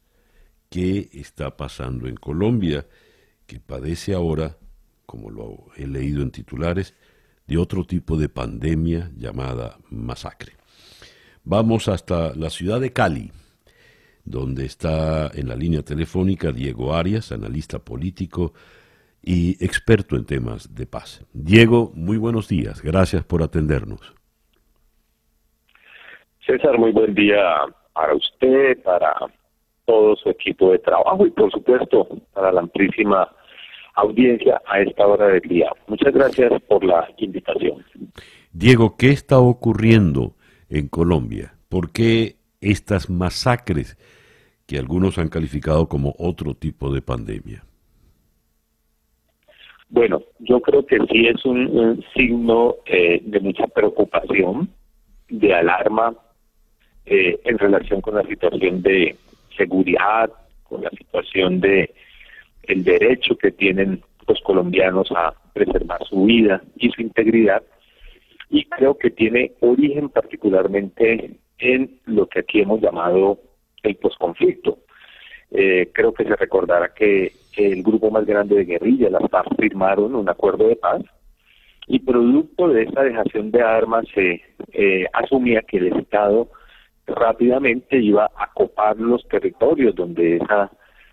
qué 0.73 1.09
está 1.13 1.55
pasando 1.55 2.07
en 2.07 2.15
Colombia, 2.15 2.87
que 3.45 3.59
padece 3.59 4.15
ahora, 4.15 4.57
como 5.05 5.29
lo 5.29 5.67
he 5.75 5.85
leído 5.85 6.23
en 6.23 6.31
titulares, 6.31 6.95
de 7.45 7.57
otro 7.57 7.85
tipo 7.85 8.17
de 8.17 8.27
pandemia 8.27 9.11
llamada 9.15 9.77
masacre. 9.91 10.53
Vamos 11.45 11.89
hasta 11.89 12.33
la 12.35 12.49
ciudad 12.49 12.79
de 12.79 12.93
Cali, 12.93 13.29
donde 14.23 14.63
está 14.63 15.29
en 15.33 15.49
la 15.49 15.57
línea 15.57 15.81
telefónica 15.81 16.53
Diego 16.53 16.93
Arias, 16.93 17.33
analista 17.33 17.79
político 17.79 18.53
y 19.21 19.61
experto 19.63 20.15
en 20.15 20.25
temas 20.25 20.73
de 20.73 20.85
paz. 20.85 21.25
Diego, 21.33 21.91
muy 21.95 22.15
buenos 22.15 22.47
días, 22.47 22.81
gracias 22.81 23.25
por 23.25 23.43
atendernos. 23.43 24.15
César, 26.45 26.77
muy 26.77 26.93
buen 26.93 27.13
día 27.13 27.43
para 27.93 28.15
usted, 28.15 28.81
para 28.81 29.13
todo 29.83 30.15
su 30.15 30.29
equipo 30.29 30.71
de 30.71 30.79
trabajo 30.79 31.27
y 31.27 31.31
por 31.31 31.51
supuesto 31.51 32.07
para 32.33 32.53
la 32.53 32.61
amplísima 32.61 33.29
audiencia 33.95 34.61
a 34.65 34.79
esta 34.79 35.05
hora 35.05 35.27
del 35.27 35.41
día. 35.41 35.69
Muchas 35.87 36.13
gracias 36.13 36.53
por 36.69 36.85
la 36.85 37.05
invitación. 37.17 37.83
Diego, 38.53 38.95
¿qué 38.95 39.09
está 39.09 39.39
ocurriendo 39.39 40.35
en 40.73 40.87
Colombia? 40.87 41.53
¿Por 41.69 41.91
qué 41.91 42.35
estas 42.59 43.09
masacres 43.09 43.97
que 44.65 44.77
algunos 44.77 45.17
han 45.17 45.29
calificado 45.29 45.87
como 45.87 46.15
otro 46.17 46.55
tipo 46.55 46.93
de 46.93 47.01
pandemia? 47.01 47.63
Bueno, 49.89 50.23
yo 50.39 50.59
creo 50.59 50.85
que 50.85 50.97
sí 51.11 51.27
es 51.27 51.45
un, 51.45 52.03
signo 52.15 52.75
eh, 52.85 53.21
de 53.23 53.39
mucha 53.39 53.67
preocupación, 53.67 54.69
de 55.29 55.53
alarma 55.53 56.15
eh, 57.05 57.39
en 57.45 57.59
relación 57.59 58.01
con 58.01 58.15
la 58.15 58.23
situación 58.23 58.81
de, 58.81 59.15
seguridad, 59.55 60.31
con 60.63 60.81
la 60.81 60.89
situación 60.89 61.59
de 61.59 61.93
el 62.63 62.83
derecho 62.83 63.37
que 63.37 63.51
tienen 63.51 64.01
los 64.27 64.39
colombianos 64.41 65.11
a 65.11 65.33
preservar 65.53 66.03
su 66.05 66.25
vida 66.25 66.63
y 66.77 66.89
su 66.89 67.01
integridad 67.01 67.61
y 68.53 68.65
creo 68.65 68.99
que 68.99 69.09
tiene 69.09 69.53
origen 69.61 70.09
particularmente 70.09 71.39
en 71.57 71.99
lo 72.05 72.27
que 72.27 72.41
aquí 72.41 72.61
hemos 72.61 72.81
llamado 72.81 73.39
el 73.81 73.95
posconflicto. 73.95 74.77
Eh, 75.49 75.89
creo 75.91 76.13
que 76.13 76.23
se 76.23 76.35
recordará 76.35 76.93
que 76.93 77.31
el 77.57 77.81
grupo 77.81 78.11
más 78.11 78.27
grande 78.27 78.55
de 78.55 78.65
guerrilla, 78.65 79.09
las 79.09 79.27
FARC, 79.31 79.59
firmaron 79.59 80.13
un 80.13 80.29
acuerdo 80.29 80.67
de 80.67 80.75
paz 80.75 81.01
y 81.87 81.97
producto 81.97 82.67
de 82.67 82.83
esa 82.83 83.01
dejación 83.01 83.49
de 83.49 83.63
armas 83.63 84.05
se 84.13 84.43
eh, 84.71 85.07
asumía 85.13 85.63
que 85.63 85.77
el 85.77 85.87
Estado 85.97 86.47
rápidamente 87.07 87.97
iba 87.97 88.25
a 88.37 88.53
copar 88.53 88.97
los 88.97 89.27
territorios 89.29 89.95
donde 89.95 90.35
esa 90.35 90.71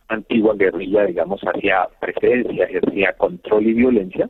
antigua 0.08 0.54
guerrilla, 0.56 1.06
digamos, 1.06 1.40
hacía 1.42 1.88
presencia, 2.00 2.66
ejercía 2.66 3.14
control 3.14 3.66
y 3.66 3.72
violencia, 3.72 4.28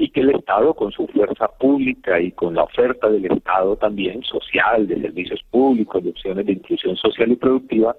y 0.00 0.10
que 0.10 0.20
el 0.20 0.30
Estado, 0.30 0.74
con 0.74 0.92
su 0.92 1.08
fuerza 1.08 1.48
pública 1.48 2.20
y 2.20 2.30
con 2.30 2.54
la 2.54 2.62
oferta 2.62 3.10
del 3.10 3.26
Estado 3.26 3.76
también 3.76 4.22
social, 4.22 4.86
de 4.86 5.00
servicios 5.00 5.42
públicos, 5.50 6.02
de 6.04 6.10
opciones 6.10 6.46
de 6.46 6.52
inclusión 6.52 6.96
social 6.96 7.32
y 7.32 7.36
productiva, 7.36 7.96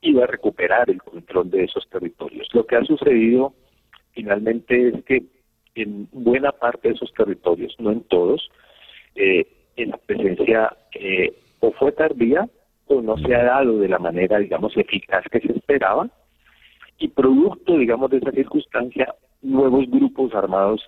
iba 0.00 0.24
a 0.24 0.26
recuperar 0.26 0.88
el 0.88 1.02
control 1.02 1.50
de 1.50 1.64
esos 1.64 1.86
territorios. 1.90 2.48
Lo 2.54 2.66
que 2.66 2.76
ha 2.76 2.84
sucedido 2.84 3.52
finalmente 4.12 4.88
es 4.88 5.04
que 5.04 5.22
en 5.74 6.08
buena 6.12 6.50
parte 6.50 6.88
de 6.88 6.94
esos 6.94 7.12
territorios, 7.12 7.74
no 7.78 7.92
en 7.92 8.00
todos, 8.04 8.50
eh, 9.14 9.46
en 9.76 9.90
la 9.90 9.98
presencia 9.98 10.74
eh, 10.94 11.34
o 11.60 11.72
fue 11.72 11.92
tardía 11.92 12.48
o 12.86 13.02
no 13.02 13.18
se 13.18 13.34
ha 13.34 13.44
dado 13.44 13.78
de 13.78 13.88
la 13.88 13.98
manera, 13.98 14.38
digamos, 14.38 14.74
eficaz 14.78 15.24
que 15.30 15.40
se 15.40 15.52
esperaba, 15.52 16.08
y 16.98 17.08
producto, 17.08 17.76
digamos, 17.76 18.10
de 18.10 18.18
esa 18.18 18.30
circunstancia, 18.30 19.14
nuevos 19.42 19.90
grupos 19.90 20.34
armados 20.34 20.82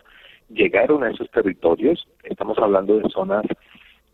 llegaron 0.49 1.05
a 1.05 1.11
esos 1.11 1.31
territorios. 1.31 2.07
Estamos 2.25 2.59
hablando 2.59 2.99
de 2.99 3.09
zonas 3.11 3.45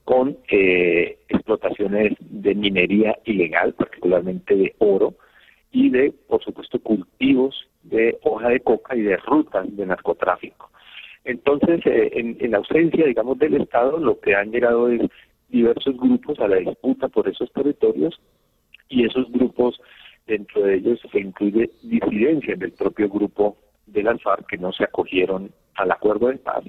con 0.04 0.36
eh, 0.50 1.18
explotaciones 1.28 2.14
de 2.20 2.54
minería 2.54 3.18
ilegal, 3.24 3.72
particularmente 3.74 4.56
de 4.56 4.74
oro, 4.78 5.14
y 5.70 5.90
de, 5.90 6.12
por 6.28 6.42
supuesto, 6.42 6.78
cultivos 6.80 7.68
de 7.82 8.18
hoja 8.22 8.48
de 8.48 8.60
coca 8.60 8.94
y 8.96 9.02
de 9.02 9.16
rutas 9.16 9.64
de 9.74 9.86
narcotráfico. 9.86 10.70
Entonces, 11.24 11.80
eh, 11.86 12.10
en, 12.14 12.36
en 12.40 12.54
ausencia, 12.54 13.06
digamos, 13.06 13.38
del 13.38 13.54
Estado, 13.54 13.98
lo 13.98 14.20
que 14.20 14.34
han 14.34 14.50
llegado 14.50 14.88
es 14.88 15.00
diversos 15.48 15.96
grupos 15.96 16.38
a 16.40 16.48
la 16.48 16.56
disputa 16.56 17.08
por 17.08 17.28
esos 17.28 17.52
territorios 17.52 18.20
y 18.88 19.06
esos 19.06 19.30
grupos, 19.30 19.80
dentro 20.26 20.62
de 20.62 20.76
ellos 20.76 21.00
se 21.10 21.20
incluye 21.20 21.70
disidencia 21.82 22.56
del 22.56 22.72
propio 22.72 23.08
grupo 23.08 23.56
del 23.86 24.08
Alfar 24.08 24.44
que 24.46 24.58
no 24.58 24.72
se 24.72 24.84
acogieron 24.84 25.50
al 25.76 25.90
acuerdo 25.90 26.28
de 26.28 26.38
paz 26.38 26.64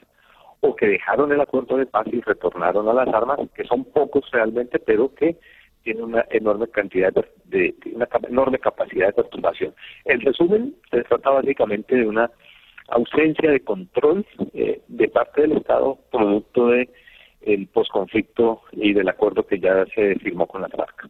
o 0.62 0.76
que 0.76 0.88
dejaron 0.88 1.32
el 1.32 1.42
acuerdo 1.42 1.78
de 1.78 1.86
paz 1.86 2.08
y 2.12 2.22
retornaron 2.22 2.88
a 2.88 2.94
las 2.94 3.14
armas, 3.14 3.38
que 3.54 3.66
son 3.66 3.84
pocos 3.84 4.24
realmente, 4.32 4.80
pero 4.80 5.14
que 5.14 5.38
tienen 5.84 6.06
una 6.06 6.26
enorme 6.30 6.68
cantidad 6.70 7.14
de, 7.44 7.76
una 7.94 8.08
enorme 8.30 8.60
capacidad 8.60 9.08
de 9.08 9.14
perturbación. 9.14 9.76
En 10.06 10.22
resumen, 10.22 10.76
se 10.90 11.04
trata 11.04 11.32
básicamente 11.32 11.96
de 11.96 12.08
una 12.08 12.32
ausencia 12.88 13.52
de 13.52 13.60
control 13.60 14.26
eh, 14.54 14.82
de 14.88 15.08
parte 15.10 15.42
del 15.42 15.58
Estado 15.58 16.00
producto 16.10 16.68
de 16.68 16.90
el 17.42 17.68
posconflicto 17.68 18.62
y 18.72 18.94
del 18.94 19.10
acuerdo 19.10 19.46
que 19.46 19.60
ya 19.60 19.86
se 19.94 20.16
firmó 20.16 20.48
con 20.48 20.62
la 20.62 20.70
FARC. 20.70 21.10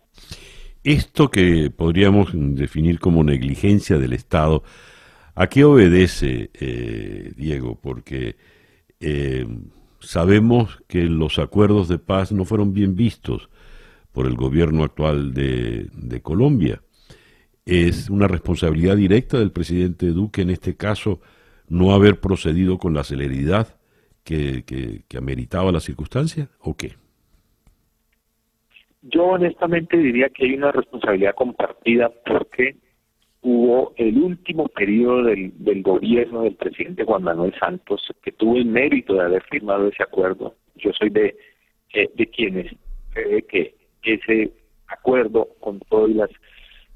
Esto 0.83 1.29
que 1.29 1.69
podríamos 1.69 2.31
definir 2.33 2.99
como 2.99 3.23
negligencia 3.23 3.97
del 3.99 4.13
Estado, 4.13 4.63
¿a 5.35 5.47
qué 5.47 5.63
obedece, 5.63 6.49
eh, 6.53 7.31
Diego? 7.35 7.79
Porque 7.81 8.35
eh, 8.99 9.45
sabemos 9.99 10.81
que 10.87 11.03
los 11.03 11.39
acuerdos 11.39 11.87
de 11.87 11.99
paz 11.99 12.31
no 12.31 12.45
fueron 12.45 12.73
bien 12.73 12.95
vistos 12.95 13.49
por 14.11 14.27
el 14.27 14.35
gobierno 14.35 14.83
actual 14.83 15.33
de, 15.33 15.87
de 15.93 16.21
Colombia. 16.21 16.81
Es 17.65 18.09
una 18.09 18.27
responsabilidad 18.27 18.97
directa 18.97 19.39
del 19.39 19.51
presidente 19.51 20.07
Duque 20.07 20.41
en 20.41 20.49
este 20.49 20.75
caso 20.75 21.21
no 21.69 21.93
haber 21.93 22.19
procedido 22.19 22.77
con 22.77 22.93
la 22.93 23.03
celeridad 23.03 23.79
que, 24.23 24.63
que, 24.65 25.17
ameritaba 25.17 25.71
la 25.71 25.79
circunstancia 25.79 26.49
o 26.59 26.75
qué? 26.75 26.93
Yo 29.01 29.25
honestamente 29.25 29.97
diría 29.97 30.29
que 30.29 30.45
hay 30.45 30.53
una 30.53 30.71
responsabilidad 30.71 31.35
compartida 31.35 32.09
porque 32.25 32.77
hubo 33.43 33.93
el 33.97 34.17
último 34.17 34.67
periodo 34.69 35.23
del, 35.23 35.51
del 35.63 35.83
gobierno 35.83 36.43
del 36.43 36.55
presidente 36.55 37.03
Juan 37.03 37.23
Manuel 37.23 37.53
Santos 37.59 38.01
que 38.23 38.31
tuvo 38.31 38.57
el 38.57 38.65
mérito 38.65 39.13
de 39.13 39.21
haber 39.21 39.43
firmado 39.43 39.87
ese 39.87 40.01
acuerdo. 40.01 40.55
Yo 40.75 40.91
soy 40.93 41.09
de, 41.09 41.35
eh, 41.93 42.09
de 42.15 42.27
quienes 42.27 42.73
cree 43.11 43.43
que 43.43 43.75
ese 44.03 44.51
acuerdo 44.87 45.49
con 45.59 45.79
todas 45.81 46.11
las 46.11 46.29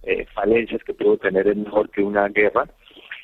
eh, 0.03 0.25
falencias 0.33 0.81
que 0.83 0.93
pudo 0.93 1.17
tener 1.17 1.47
es 1.47 1.57
mejor 1.57 1.89
que 1.89 2.01
una 2.01 2.29
guerra. 2.29 2.67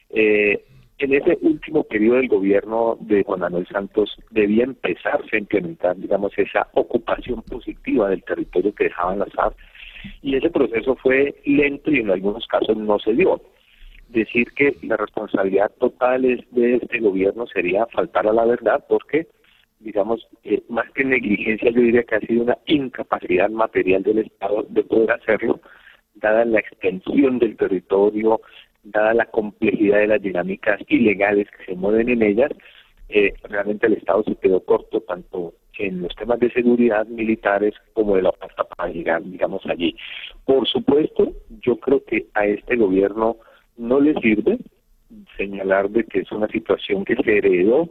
Eh, 0.09 0.63
en 0.99 1.13
ese 1.13 1.37
último 1.41 1.83
periodo 1.83 2.17
del 2.17 2.27
gobierno 2.27 2.97
de 2.99 3.23
Juan 3.23 3.39
Manuel 3.39 3.67
Santos 3.67 4.17
debía 4.31 4.65
empezarse 4.65 5.35
a 5.35 5.39
implementar, 5.39 5.95
digamos, 5.97 6.37
esa 6.37 6.67
ocupación 6.73 7.41
positiva 7.43 8.09
del 8.09 8.23
territorio 8.23 8.75
que 8.75 8.85
dejaban 8.85 9.19
las 9.19 9.31
FARC 9.33 9.55
y 10.21 10.35
ese 10.35 10.49
proceso 10.49 10.95
fue 10.95 11.35
lento 11.45 11.91
y 11.91 11.99
en 11.99 12.11
algunos 12.11 12.47
casos 12.47 12.77
no 12.77 12.99
se 12.99 13.13
dio. 13.13 13.41
Decir 14.09 14.51
que 14.53 14.75
la 14.83 14.97
responsabilidad 14.97 15.71
total 15.79 16.21
de 16.51 16.75
este 16.75 16.99
gobierno 16.99 17.47
sería 17.47 17.85
faltar 17.87 18.27
a 18.27 18.33
la 18.33 18.45
verdad 18.45 18.85
porque, 18.87 19.27
digamos, 19.79 20.27
eh, 20.43 20.61
más 20.69 20.89
que 20.91 21.03
negligencia, 21.03 21.71
yo 21.71 21.81
diría 21.81 22.03
que 22.03 22.15
ha 22.15 22.19
sido 22.19 22.43
una 22.43 22.57
incapacidad 22.67 23.49
material 23.49 24.03
del 24.03 24.19
Estado 24.19 24.65
de 24.69 24.83
poder 24.83 25.11
hacerlo, 25.11 25.59
dada 26.15 26.45
la 26.45 26.59
extensión 26.59 27.39
del 27.39 27.57
territorio, 27.57 28.41
dada 28.83 29.13
la 29.13 29.25
complejidad 29.25 29.99
de 29.99 30.07
las 30.07 30.21
dinámicas 30.21 30.79
ilegales 30.87 31.47
que 31.49 31.65
se 31.65 31.75
mueven 31.75 32.09
en 32.09 32.21
ellas, 32.21 32.51
eh, 33.09 33.33
realmente 33.43 33.87
el 33.87 33.93
Estado 33.93 34.23
se 34.23 34.35
quedó 34.35 34.63
corto 34.63 35.01
tanto 35.01 35.53
en 35.79 36.01
los 36.01 36.15
temas 36.15 36.39
de 36.39 36.51
seguridad 36.51 37.05
militares 37.07 37.73
como 37.93 38.15
de 38.15 38.23
la 38.23 38.29
oferta 38.29 38.63
para 38.63 38.91
llegar, 38.91 39.23
digamos, 39.23 39.65
allí. 39.65 39.95
Por 40.45 40.67
supuesto, 40.67 41.33
yo 41.61 41.77
creo 41.77 42.03
que 42.05 42.27
a 42.33 42.45
este 42.45 42.75
gobierno 42.75 43.37
no 43.77 43.99
le 43.99 44.13
sirve 44.21 44.59
señalar 45.37 45.89
de 45.89 46.03
que 46.05 46.19
es 46.19 46.31
una 46.31 46.47
situación 46.47 47.05
que 47.05 47.15
se 47.15 47.37
heredó 47.37 47.89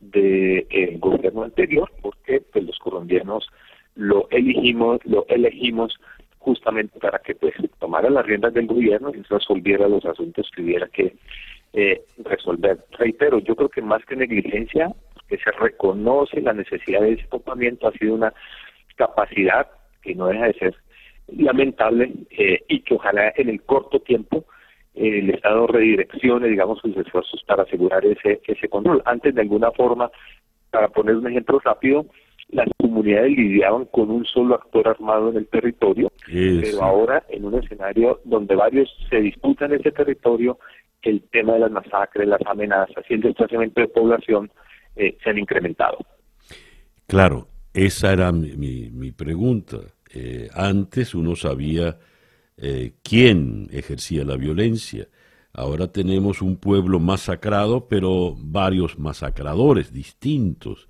del 0.00 0.98
gobierno 0.98 1.44
anterior, 1.44 1.90
porque 2.02 2.42
pues, 2.52 2.64
los 2.64 2.78
colombianos 2.78 3.48
lo 3.94 4.28
elegimos, 4.30 5.00
lo 5.04 5.24
elegimos 5.28 5.98
justamente 6.38 6.98
para 6.98 7.18
que 7.20 7.34
pues 7.34 7.54
tomara 7.78 8.10
las 8.10 8.26
riendas 8.26 8.52
del 8.52 8.66
gobierno 8.66 9.10
y 9.14 9.22
resolviera 9.22 9.88
los 9.88 10.04
asuntos 10.04 10.50
que 10.54 10.62
hubiera 10.62 10.86
que 10.88 11.14
eh, 11.72 12.02
resolver. 12.18 12.84
Reitero, 12.98 13.38
yo 13.38 13.56
creo 13.56 13.68
que 13.70 13.80
más 13.80 14.04
que 14.04 14.14
negligencia, 14.14 14.92
que 15.28 15.38
se 15.38 15.50
reconoce 15.52 16.40
la 16.40 16.52
necesidad 16.52 17.00
de 17.00 17.12
ese 17.12 17.26
topamiento, 17.28 17.88
ha 17.88 17.92
sido 17.92 18.14
una 18.14 18.32
capacidad 18.96 19.68
que 20.02 20.14
no 20.14 20.26
deja 20.28 20.46
de 20.46 20.54
ser 20.54 20.74
lamentable 21.28 22.12
eh, 22.30 22.62
y 22.68 22.80
que 22.80 22.94
ojalá 22.94 23.32
en 23.36 23.48
el 23.48 23.62
corto 23.62 24.00
tiempo 24.00 24.44
eh, 24.94 25.18
el 25.20 25.30
Estado 25.30 25.66
redireccione, 25.66 26.48
digamos, 26.48 26.80
sus 26.80 26.96
esfuerzos 26.96 27.42
para 27.46 27.62
asegurar 27.62 28.04
ese, 28.04 28.40
ese 28.46 28.68
control. 28.68 29.02
Antes, 29.04 29.34
de 29.34 29.40
alguna 29.40 29.70
forma, 29.72 30.10
para 30.70 30.88
poner 30.88 31.16
un 31.16 31.26
ejemplo 31.28 31.60
rápido, 31.64 32.06
las 32.48 32.68
comunidades 32.76 33.32
lidiaban 33.32 33.86
con 33.86 34.10
un 34.10 34.24
solo 34.24 34.54
actor 34.54 34.86
armado 34.88 35.30
en 35.30 35.38
el 35.38 35.46
territorio, 35.46 36.12
pero 36.26 36.82
ahora 36.82 37.24
en 37.28 37.44
un 37.44 37.54
escenario 37.54 38.20
donde 38.24 38.54
varios 38.54 38.94
se 39.08 39.16
disputan 39.20 39.72
ese 39.72 39.90
territorio, 39.90 40.58
el 41.02 41.22
tema 41.30 41.54
de 41.54 41.60
las 41.60 41.70
masacres, 41.70 42.28
las 42.28 42.40
amenazas 42.46 43.04
y 43.08 43.14
el 43.14 43.22
desplazamiento 43.22 43.80
de 43.80 43.88
población 43.88 44.50
eh, 44.96 45.16
se 45.22 45.30
han 45.30 45.38
incrementado. 45.38 45.98
Claro, 47.06 47.48
esa 47.72 48.12
era 48.12 48.32
mi, 48.32 48.90
mi, 48.90 49.12
pregunta. 49.12 49.78
Eh, 50.12 50.48
antes 50.54 51.14
uno 51.14 51.34
sabía 51.34 51.98
eh, 52.56 52.94
quién 53.02 53.68
ejercía 53.72 54.24
la 54.24 54.36
violencia. 54.36 55.08
Ahora 55.52 55.88
tenemos 55.88 56.42
un 56.42 56.56
pueblo 56.56 56.98
masacrado, 57.00 57.88
pero 57.88 58.34
varios 58.36 58.98
masacradores 58.98 59.92
distintos. 59.92 60.88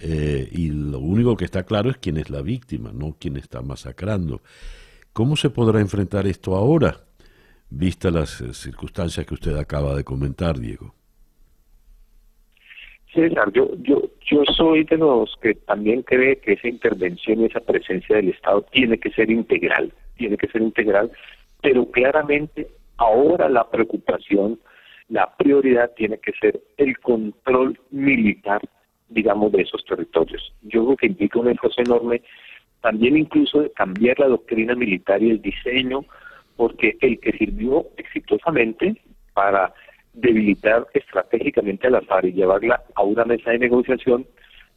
Y 0.00 0.68
lo 0.68 1.00
único 1.00 1.36
que 1.36 1.44
está 1.44 1.64
claro 1.64 1.90
es 1.90 1.98
quién 1.98 2.18
es 2.18 2.30
la 2.30 2.40
víctima, 2.40 2.92
no 2.92 3.16
quién 3.18 3.36
está 3.36 3.62
masacrando. 3.62 4.42
¿Cómo 5.12 5.34
se 5.34 5.50
podrá 5.50 5.80
enfrentar 5.80 6.28
esto 6.28 6.54
ahora, 6.54 7.04
vista 7.68 8.12
las 8.12 8.44
circunstancias 8.52 9.26
que 9.26 9.34
usted 9.34 9.56
acaba 9.56 9.96
de 9.96 10.04
comentar, 10.04 10.60
Diego? 10.60 10.94
César, 13.12 13.52
yo, 13.52 13.70
yo, 13.82 14.02
yo 14.30 14.44
soy 14.56 14.84
de 14.84 14.98
los 14.98 15.34
que 15.40 15.54
también 15.54 16.02
cree 16.02 16.36
que 16.36 16.52
esa 16.52 16.68
intervención 16.68 17.40
y 17.40 17.46
esa 17.46 17.60
presencia 17.60 18.16
del 18.16 18.30
Estado 18.30 18.62
tiene 18.70 18.98
que 18.98 19.10
ser 19.10 19.30
integral, 19.30 19.92
tiene 20.16 20.36
que 20.36 20.48
ser 20.48 20.62
integral, 20.62 21.10
pero 21.62 21.90
claramente 21.90 22.68
ahora 22.98 23.48
la 23.48 23.68
preocupación, 23.68 24.58
la 25.08 25.34
prioridad 25.36 25.90
tiene 25.96 26.18
que 26.18 26.32
ser 26.32 26.60
el 26.76 26.98
control 26.98 27.78
militar 27.90 28.60
digamos, 29.08 29.52
de 29.52 29.62
esos 29.62 29.84
territorios. 29.84 30.52
Yo 30.62 30.84
creo 30.84 30.96
que 30.96 31.06
implica 31.06 31.38
un 31.38 31.48
esfuerzo 31.48 31.80
enorme 31.82 32.22
también 32.80 33.16
incluso 33.16 33.62
de 33.62 33.72
cambiar 33.72 34.18
la 34.20 34.28
doctrina 34.28 34.74
militar 34.74 35.22
y 35.22 35.30
el 35.30 35.42
diseño, 35.42 36.04
porque 36.56 36.96
el 37.00 37.18
que 37.20 37.32
sirvió 37.32 37.86
exitosamente 37.96 39.00
para 39.34 39.72
debilitar 40.20 40.86
estratégicamente 40.94 41.86
a 41.86 41.90
la 41.90 42.00
FARC 42.02 42.26
y 42.26 42.32
llevarla 42.32 42.82
a 42.94 43.02
una 43.02 43.24
mesa 43.24 43.50
de 43.50 43.58
negociación 43.58 44.26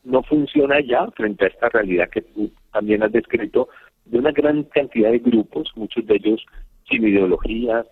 no 0.04 0.24
funciona 0.24 0.80
ya 0.82 1.08
frente 1.12 1.46
a 1.46 1.48
esta 1.50 1.70
realidad 1.70 2.10
que 2.10 2.22
tú 2.22 2.52
también 2.72 3.04
has 3.04 3.12
descrito 3.12 3.70
de 4.06 4.18
una 4.18 4.32
gran 4.32 4.64
cantidad 4.64 5.12
de 5.12 5.20
grupos, 5.20 5.72
muchos 5.76 6.06
de 6.06 6.16
ellos 6.16 6.44
sin 6.90 7.08
ideología, 7.08 7.86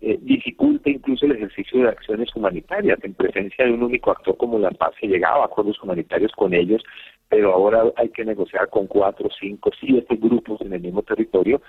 eh, 0.00 0.18
dificulta 0.20 0.90
incluso 0.90 1.26
el 1.26 1.32
ejercicio 1.32 1.82
de 1.82 1.88
acciones 1.88 2.34
humanitarias. 2.36 2.98
En 3.02 3.14
presencia 3.14 3.64
de 3.64 3.72
un 3.72 3.82
único 3.82 4.10
actor 4.10 4.36
como 4.36 4.58
la 4.58 4.70
paz 4.70 4.92
se 5.00 5.06
llegaba 5.06 5.42
a 5.42 5.46
acuerdos 5.46 5.82
humanitarios 5.82 6.32
con 6.32 6.54
ellos, 6.54 6.82
pero 7.28 7.52
ahora 7.52 7.84
hay 7.96 8.10
que 8.10 8.24
negociar 8.24 8.68
con 8.68 8.86
cuatro, 8.86 9.28
cinco, 9.40 9.70
siete 9.80 10.16
grupos 10.16 10.60
en 10.60 10.72
el 10.72 10.80
mismo 10.80 11.02
territorio. 11.02 11.60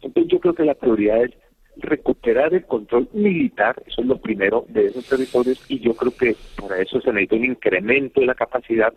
Entonces 0.00 0.32
yo 0.32 0.40
creo 0.40 0.54
que 0.54 0.64
la 0.64 0.74
prioridad 0.74 1.24
es 1.24 1.32
recuperar 1.76 2.54
el 2.54 2.64
control 2.66 3.08
militar, 3.12 3.82
eso 3.86 4.02
es 4.02 4.06
lo 4.06 4.18
primero 4.18 4.64
de 4.68 4.86
esos 4.86 5.08
territorios, 5.08 5.64
y 5.68 5.80
yo 5.80 5.94
creo 5.94 6.12
que 6.16 6.36
para 6.60 6.80
eso 6.80 7.00
se 7.00 7.12
necesita 7.12 7.36
un 7.36 7.44
incremento 7.44 8.20
de 8.20 8.26
la 8.26 8.34
capacidad 8.34 8.92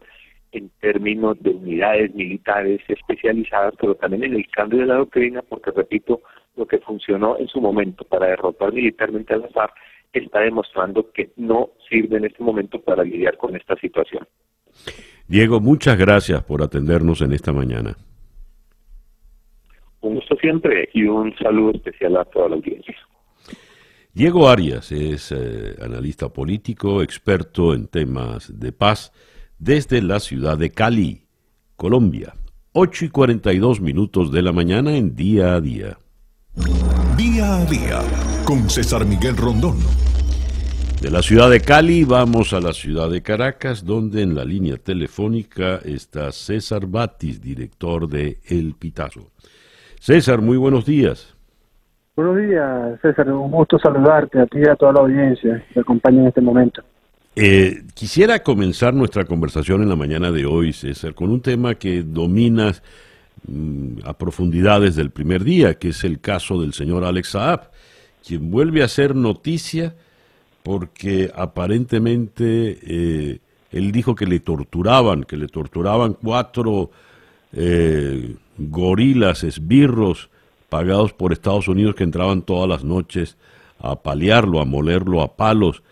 en 0.52 0.70
términos 0.80 1.42
de 1.42 1.50
unidades 1.50 2.14
militares 2.16 2.82
especializadas, 2.88 3.74
pero 3.80 3.96
también 3.96 4.24
en 4.24 4.36
el 4.36 4.48
cambio 4.50 4.80
de 4.80 4.86
la 4.86 4.96
doctrina, 4.96 5.42
porque 5.42 5.72
repito, 5.72 6.22
lo 6.56 6.66
que 6.66 6.78
funcionó 6.80 7.38
en 7.38 7.48
su 7.48 7.60
momento 7.60 8.06
para 8.06 8.28
derrotar 8.28 8.72
militarmente 8.72 9.34
a 9.34 9.38
la 9.38 9.48
FARC 9.50 9.74
está 10.14 10.40
demostrando 10.40 11.12
que 11.12 11.32
no 11.36 11.72
sirve 11.90 12.18
en 12.18 12.26
este 12.26 12.42
momento 12.42 12.80
para 12.80 13.04
lidiar 13.04 13.38
con 13.38 13.56
esta 13.56 13.76
situación. 13.76 14.26
Diego, 15.28 15.60
muchas 15.60 15.98
gracias 15.98 16.44
por 16.44 16.62
atendernos 16.62 17.22
en 17.22 17.34
esta 17.34 17.52
mañana. 17.52 17.98
Un 20.06 20.14
gusto 20.14 20.36
siempre 20.36 20.88
y 20.94 21.04
un 21.06 21.36
saludo 21.36 21.72
especial 21.72 22.16
a 22.18 22.26
toda 22.26 22.50
la 22.50 22.56
audiencia. 22.58 22.96
Diego 24.14 24.48
Arias 24.48 24.92
es 24.92 25.32
eh, 25.32 25.76
analista 25.82 26.30
político, 26.30 27.02
experto 27.02 27.74
en 27.74 27.88
temas 27.88 28.60
de 28.60 28.72
paz 28.72 29.12
desde 29.58 30.04
la 30.04 30.20
ciudad 30.20 30.60
de 30.60 30.70
Cali, 30.70 31.24
Colombia. 31.76 32.34
8 32.74 33.06
y 33.06 33.10
42 33.10 33.82
minutos 33.82 34.32
de 34.32 34.44
la 34.44 34.52
mañana 34.52 34.96
en 34.96 35.16
día 35.16 35.56
a 35.56 35.62
día. 35.62 35.98
Día 37.18 37.56
a 37.56 37.66
día 37.66 38.02
con 38.46 38.70
César 38.70 39.08
Miguel 39.08 39.36
Rondón. 39.36 39.80
De 41.02 41.10
la 41.10 41.24
ciudad 41.24 41.50
de 41.50 41.62
Cali 41.62 42.04
vamos 42.04 42.54
a 42.54 42.62
la 42.62 42.74
ciudad 42.74 43.10
de 43.10 43.24
Caracas, 43.24 43.84
donde 43.84 44.22
en 44.22 44.36
la 44.36 44.46
línea 44.46 44.78
telefónica 44.78 45.78
está 45.84 46.32
César 46.32 46.86
Batis, 46.86 47.42
director 47.42 48.08
de 48.08 48.38
El 48.46 48.76
Pitazo. 48.76 49.32
César, 50.00 50.42
muy 50.42 50.58
buenos 50.58 50.86
días. 50.86 51.36
Buenos 52.16 52.38
días, 52.38 53.00
César. 53.02 53.30
Un 53.32 53.52
gusto 53.52 53.78
saludarte 53.78 54.40
a 54.40 54.46
ti 54.46 54.60
y 54.60 54.70
a 54.70 54.76
toda 54.76 54.94
la 54.94 55.00
audiencia 55.02 55.64
que 55.74 55.80
acompaña 55.80 56.22
en 56.22 56.28
este 56.28 56.42
momento. 56.42 56.82
Eh, 57.36 57.84
quisiera 57.94 58.40
comenzar 58.40 58.94
nuestra 58.94 59.26
conversación 59.26 59.82
en 59.82 59.90
la 59.90 59.98
mañana 59.98 60.32
de 60.32 60.46
hoy, 60.46 60.72
César, 60.72 61.14
con 61.14 61.32
un 61.32 61.42
tema 61.42 61.76
que 61.76 62.04
domina 62.04 62.72
mm, 63.46 64.00
a 64.06 64.14
profundidad 64.14 64.80
desde 64.80 65.02
el 65.02 65.10
primer 65.10 65.44
día, 65.44 65.74
que 65.74 65.90
es 65.90 66.06
el 66.06 66.22
caso 66.22 66.62
del 66.62 66.72
señor 66.72 67.04
Alex 67.04 67.30
Saab, 67.32 67.72
quien 68.26 68.50
vuelve 68.50 68.84
a 68.84 68.88
ser 68.88 69.16
noticia 69.16 69.96
porque 70.64 71.32
aparentemente 71.36 72.80
eh, 72.82 73.40
él 73.72 73.92
dijo 73.92 74.16
que 74.16 74.26
le 74.26 74.40
torturaban, 74.40 75.24
que 75.24 75.38
le 75.38 75.48
torturaban 75.48 76.14
cuatro 76.14 76.90
eh, 77.54 78.36
gorilas, 78.58 79.44
esbirros, 79.44 80.30
pagados 80.70 81.14
por 81.14 81.34
Estados 81.34 81.68
Unidos 81.68 81.96
que 81.96 82.04
entraban 82.04 82.42
todas 82.42 82.70
las 82.70 82.84
noches 82.84 83.38
a 83.80 83.96
paliarlo, 83.96 84.62
a 84.62 84.66
molerlo 84.66 85.22
a 85.22 85.36
palos 85.36 85.84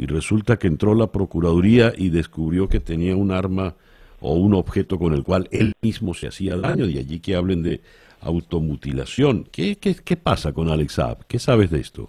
y 0.00 0.06
resulta 0.06 0.58
que 0.58 0.66
entró 0.66 0.94
la 0.94 1.08
Procuraduría 1.08 1.92
y 1.94 2.08
descubrió 2.08 2.68
que 2.68 2.80
tenía 2.80 3.16
un 3.16 3.32
arma 3.32 3.74
o 4.20 4.34
un 4.34 4.54
objeto 4.54 4.98
con 4.98 5.12
el 5.12 5.22
cual 5.22 5.48
él 5.50 5.74
mismo 5.82 6.14
se 6.14 6.28
hacía 6.28 6.56
daño, 6.56 6.86
y 6.86 6.98
allí 6.98 7.20
que 7.20 7.34
hablen 7.34 7.62
de 7.62 7.80
automutilación. 8.22 9.44
¿Qué, 9.52 9.76
qué, 9.76 9.94
qué 10.02 10.16
pasa 10.16 10.52
con 10.52 10.68
Alex 10.68 10.94
Saab? 10.94 11.26
¿Qué 11.26 11.38
sabes 11.38 11.70
de 11.70 11.80
esto? 11.80 12.08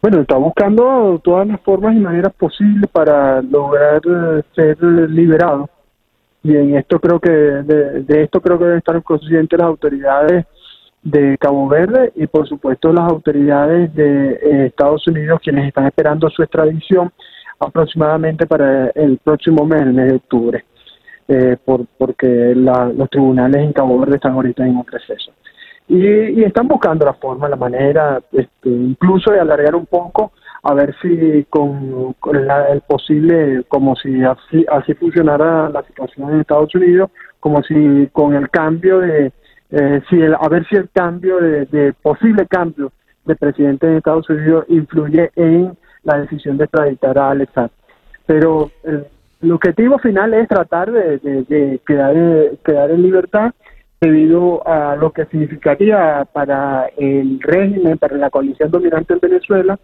Bueno, 0.00 0.20
está 0.20 0.36
buscando 0.36 1.20
todas 1.24 1.46
las 1.48 1.60
formas 1.60 1.96
y 1.96 1.98
maneras 1.98 2.32
posibles 2.34 2.88
para 2.90 3.42
lograr 3.42 4.00
eh, 4.06 4.42
ser 4.54 4.82
liberado. 4.82 5.68
Y 6.42 6.56
en 6.56 6.76
esto 6.76 7.00
creo 7.00 7.18
que, 7.18 7.30
de, 7.30 8.22
esto 8.22 8.40
creo 8.40 8.58
que 8.58 8.64
deben 8.64 8.78
estar 8.78 9.02
conscientes 9.02 9.58
las 9.58 9.68
autoridades 9.68 10.46
de 11.02 11.36
Cabo 11.38 11.68
Verde 11.68 12.12
y 12.16 12.26
por 12.26 12.48
supuesto 12.48 12.92
las 12.92 13.10
autoridades 13.10 13.94
de 13.94 14.30
eh, 14.32 14.66
Estados 14.66 15.06
Unidos 15.06 15.40
quienes 15.42 15.68
están 15.68 15.86
esperando 15.86 16.28
su 16.28 16.42
extradición 16.42 17.12
aproximadamente 17.58 18.46
para 18.46 18.88
el 18.90 19.18
próximo 19.18 19.64
mes, 19.64 19.82
el 19.82 19.92
mes 19.92 20.10
de 20.10 20.16
octubre, 20.16 20.64
eh, 21.28 21.56
por, 21.64 21.86
porque 21.96 22.54
los 22.54 23.10
tribunales 23.10 23.62
en 23.62 23.72
Cabo 23.72 23.98
Verde 23.98 24.16
están 24.16 24.32
ahorita 24.32 24.64
en 24.64 24.76
un 24.76 24.86
receso. 24.86 25.32
Y, 25.88 26.42
están 26.44 26.68
buscando 26.68 27.06
la 27.06 27.14
forma, 27.14 27.48
la 27.48 27.56
manera, 27.56 28.20
este, 28.32 28.68
incluso 28.68 29.32
de 29.32 29.40
alargar 29.40 29.74
un 29.74 29.86
poco, 29.86 30.32
a 30.62 30.74
ver 30.74 30.94
si 31.00 31.44
con, 31.50 32.14
el 32.70 32.80
posible, 32.82 33.64
como 33.68 33.94
si 33.96 34.22
así, 34.22 34.66
así 34.70 34.94
funcionara 34.94 35.68
la 35.70 35.82
situación 35.84 36.32
en 36.32 36.40
Estados 36.40 36.74
Unidos, 36.74 37.10
como 37.40 37.62
si 37.62 38.08
con 38.12 38.34
el 38.34 38.50
cambio 38.50 38.98
de, 38.98 39.32
eh, 39.70 40.00
si 40.08 40.22
a 40.22 40.48
ver 40.48 40.66
si 40.68 40.76
el 40.76 40.88
cambio 40.90 41.38
de, 41.38 41.94
posible 42.02 42.46
cambio 42.46 42.92
de 43.24 43.36
presidente 43.36 43.86
de 43.86 43.98
Estados 43.98 44.28
Unidos 44.30 44.64
influye 44.68 45.30
en 45.36 45.76
la 46.04 46.18
decisión 46.18 46.56
de 46.56 46.64
extraditar 46.64 47.18
a 47.18 47.30
Alex 47.30 47.52
Pero 48.26 48.70
el, 48.84 49.52
objetivo 49.52 49.98
final 49.98 50.34
es 50.34 50.48
tratar 50.48 50.90
de, 50.90 51.80
quedar, 51.86 52.16
quedar 52.64 52.90
en 52.90 53.02
libertad 53.02 53.52
debido 54.00 54.66
a 54.66 54.96
lo 54.96 55.12
que 55.12 55.26
significaría 55.26 56.26
para 56.32 56.86
el 56.96 57.40
régimen, 57.40 57.98
para 57.98 58.16
la 58.16 58.30
coalición 58.30 58.70
dominante 58.70 59.14
en 59.14 59.20
Venezuela, 59.20 59.78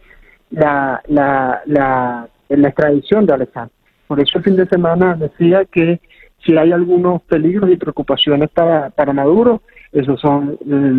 la, 0.54 1.02
la, 1.08 1.62
la, 1.66 2.28
la 2.48 2.68
extradición 2.68 3.26
de 3.26 3.34
Alexander. 3.34 3.72
Por 4.06 4.20
eso 4.20 4.38
el 4.38 4.44
fin 4.44 4.56
de 4.56 4.66
semana 4.66 5.14
decía 5.14 5.64
que 5.64 6.00
si 6.44 6.56
hay 6.56 6.72
algunos 6.72 7.22
peligros 7.22 7.70
y 7.70 7.76
preocupaciones 7.76 8.50
para, 8.50 9.12
Maduro, 9.12 9.62
esos 9.92 10.20
son 10.20 10.58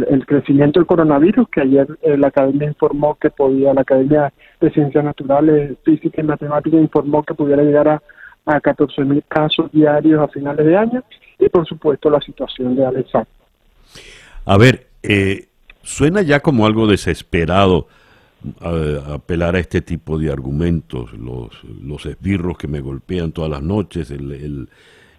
el, 0.09 0.25
crecimiento 0.25 0.79
del 0.79 0.87
coronavirus, 0.87 1.47
que 1.49 1.61
ayer 1.61 1.87
eh, 2.01 2.17
la 2.17 2.27
Academia 2.27 2.67
informó 2.67 3.15
que 3.15 3.29
podía, 3.29 3.73
la 3.73 3.81
Academia 3.81 4.33
de 4.59 4.71
Ciencias 4.71 5.03
Naturales, 5.03 5.77
Física 5.83 6.21
y 6.21 6.23
Matemáticas 6.23 6.79
informó 6.79 7.23
que 7.23 7.35
pudiera 7.35 7.61
llegar 7.61 7.87
a, 7.87 8.01
a 8.45 8.59
14.000 8.59 9.23
casos 9.27 9.71
diarios 9.71 10.21
a 10.21 10.27
finales 10.29 10.65
de 10.65 10.77
año, 10.77 11.03
y 11.37 11.49
por 11.49 11.67
supuesto 11.67 12.09
la 12.09 12.21
situación 12.21 12.75
de 12.75 12.85
Alexa. 12.85 13.27
A 14.45 14.57
ver, 14.57 14.87
eh, 15.03 15.47
suena 15.83 16.21
ya 16.21 16.39
como 16.39 16.65
algo 16.65 16.87
desesperado 16.87 17.87
apelar 18.61 19.55
a 19.55 19.59
este 19.59 19.81
tipo 19.81 20.17
de 20.17 20.31
argumentos, 20.31 21.13
los, 21.13 21.63
los 21.63 22.05
esbirros 22.05 22.57
que 22.57 22.67
me 22.67 22.81
golpean 22.81 23.31
todas 23.31 23.51
las 23.51 23.61
noches, 23.61 24.11
el 24.11 24.67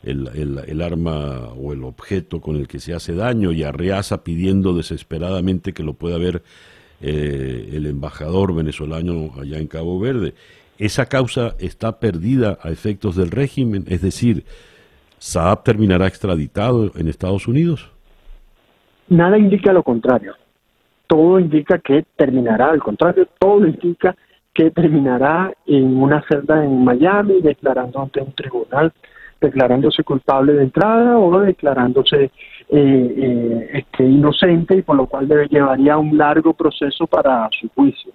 el, 0.07 0.63
el, 0.67 0.83
arma 0.83 1.49
o 1.59 1.73
el 1.73 1.83
objeto 1.83 2.41
con 2.41 2.57
el 2.57 2.69
que 2.69 2.79
se 2.79 2.95
hace 2.95 3.15
daño 3.15 3.53
y 3.53 3.65
Arreaza 3.65 4.23
pidiendo 4.23 4.75
desesperadamente 4.75 5.73
que 5.73 5.83
lo 5.83 5.95
pueda 5.95 6.17
ver 6.17 6.43
eh, 7.01 7.71
el 7.73 7.87
embajador 7.87 8.55
venezolano 8.55 9.33
allá 9.41 9.59
en 9.59 9.67
Cabo 9.67 9.99
Verde. 9.99 10.35
Esa 10.79 11.07
causa 11.07 11.57
está 11.59 11.99
perdida 11.99 12.59
a 12.63 12.71
efectos 12.71 13.17
del 13.17 13.31
régimen, 13.31 13.85
es 13.89 14.03
decir, 14.03 14.45
Saab 15.19 15.65
terminará 15.65 16.07
extraditado 16.07 16.93
en 16.97 17.09
Estados 17.09 17.49
Unidos. 17.49 17.91
Nada 19.09 19.39
indica 19.39 19.73
lo 19.73 19.83
contrario. 19.83 20.35
Todo 21.07 21.39
indica 21.39 21.79
que 21.79 22.05
terminará, 22.17 22.71
al 22.71 22.83
contrario, 22.83 23.29
todo 23.39 23.67
indica 23.67 24.17
que 24.53 24.71
terminará 24.71 25.53
en 25.67 25.97
una 25.97 26.23
celda 26.29 26.65
en 26.65 26.83
Miami 26.83 27.41
declarando 27.43 28.01
ante 28.01 28.23
un 28.23 28.33
tribunal 28.33 28.93
declarándose 29.41 30.03
culpable 30.03 30.55
de 30.55 30.63
entrada 30.65 31.19
o 31.19 31.41
declarándose 31.41 32.25
eh, 32.25 32.31
eh, 32.71 33.71
este, 33.75 34.05
inocente 34.05 34.77
y 34.77 34.83
por 34.83 34.97
lo 34.97 35.07
cual 35.07 35.29
debe, 35.29 35.47
llevaría 35.49 35.99
un 35.99 36.17
largo 36.17 36.55
proceso 36.55 37.07
para 37.07 37.49
su 37.59 37.69
juicio. 37.69 38.13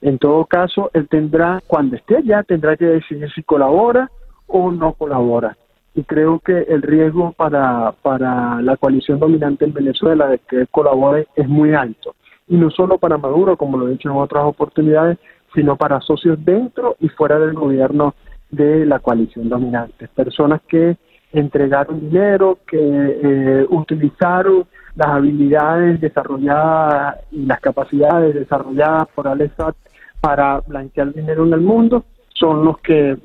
En 0.00 0.18
todo 0.18 0.44
caso, 0.44 0.90
él 0.94 1.08
tendrá, 1.08 1.60
cuando 1.66 1.96
esté 1.96 2.18
allá, 2.18 2.42
tendrá 2.42 2.76
que 2.76 2.84
decidir 2.84 3.30
si 3.32 3.42
colabora 3.42 4.10
o 4.46 4.70
no 4.70 4.92
colabora. 4.92 5.56
Y 5.94 6.04
creo 6.04 6.38
que 6.38 6.58
el 6.68 6.82
riesgo 6.82 7.32
para, 7.32 7.92
para 8.02 8.62
la 8.62 8.76
coalición 8.76 9.18
dominante 9.18 9.64
en 9.64 9.72
Venezuela 9.72 10.28
de 10.28 10.38
que 10.38 10.56
él 10.60 10.68
colabore 10.70 11.26
es 11.34 11.48
muy 11.48 11.74
alto. 11.74 12.14
Y 12.48 12.56
no 12.56 12.70
solo 12.70 12.98
para 12.98 13.18
Maduro, 13.18 13.56
como 13.56 13.76
lo 13.78 13.88
he 13.88 13.92
dicho 13.92 14.10
en 14.10 14.16
otras 14.16 14.44
oportunidades, 14.44 15.18
sino 15.54 15.76
para 15.76 16.00
socios 16.00 16.42
dentro 16.44 16.96
y 17.00 17.08
fuera 17.08 17.38
del 17.38 17.54
gobierno 17.54 18.14
de 18.50 18.86
la 18.86 18.98
coalición 18.98 19.48
dominante. 19.48 20.08
Personas 20.08 20.62
que 20.66 20.96
entregaron 21.32 22.00
dinero, 22.00 22.58
que 22.66 22.78
eh, 22.78 23.66
utilizaron 23.68 24.66
las 24.94 25.08
habilidades 25.08 26.00
desarrolladas 26.00 27.16
y 27.30 27.44
las 27.44 27.60
capacidades 27.60 28.34
desarrolladas 28.34 29.08
por 29.14 29.28
Alexat 29.28 29.76
para 30.20 30.60
blanquear 30.60 31.12
dinero 31.12 31.46
en 31.46 31.52
el 31.52 31.60
mundo, 31.60 32.04
son 32.34 32.64
los 32.64 32.78
que 32.78 33.16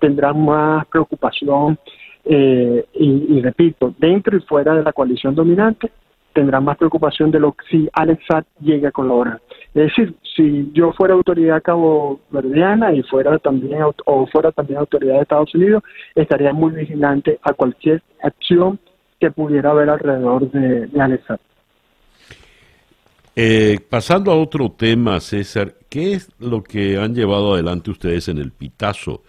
tendrán 0.00 0.44
más 0.44 0.86
preocupación 0.86 1.78
eh, 2.24 2.84
y, 2.94 3.40
repito, 3.40 3.94
dentro 3.98 4.36
y 4.36 4.40
fuera 4.40 4.74
de 4.74 4.82
la 4.82 4.92
coalición 4.92 5.34
dominante, 5.34 5.90
tendrán 6.36 6.64
más 6.64 6.76
preocupación 6.76 7.30
de 7.30 7.40
lo 7.40 7.52
que 7.52 7.64
si 7.70 7.88
Alexat 7.94 8.46
llega 8.60 8.90
a 8.90 8.92
colaborar. 8.92 9.40
Es 9.74 9.86
decir, 9.86 10.14
si 10.36 10.70
yo 10.74 10.92
fuera 10.92 11.14
autoridad 11.14 11.62
cabo-verdiana 11.62 12.92
y 12.92 13.02
fuera 13.04 13.38
también 13.38 13.80
o 14.04 14.26
fuera 14.26 14.52
también 14.52 14.80
autoridad 14.80 15.14
de 15.14 15.22
Estados 15.22 15.54
Unidos, 15.54 15.82
estaría 16.14 16.52
muy 16.52 16.72
vigilante 16.72 17.38
a 17.42 17.54
cualquier 17.54 18.02
acción 18.22 18.78
que 19.18 19.30
pudiera 19.30 19.70
haber 19.70 19.88
alrededor 19.88 20.50
de, 20.50 20.86
de 20.88 21.20
eh, 23.38 23.78
pasando 23.88 24.30
a 24.30 24.36
otro 24.36 24.70
tema, 24.70 25.20
César, 25.20 25.74
¿qué 25.88 26.12
es 26.14 26.30
lo 26.38 26.62
que 26.62 26.98
han 26.98 27.14
llevado 27.14 27.54
adelante 27.54 27.90
ustedes 27.90 28.28
en 28.28 28.38
el 28.38 28.50
Pitazo, 28.50 29.22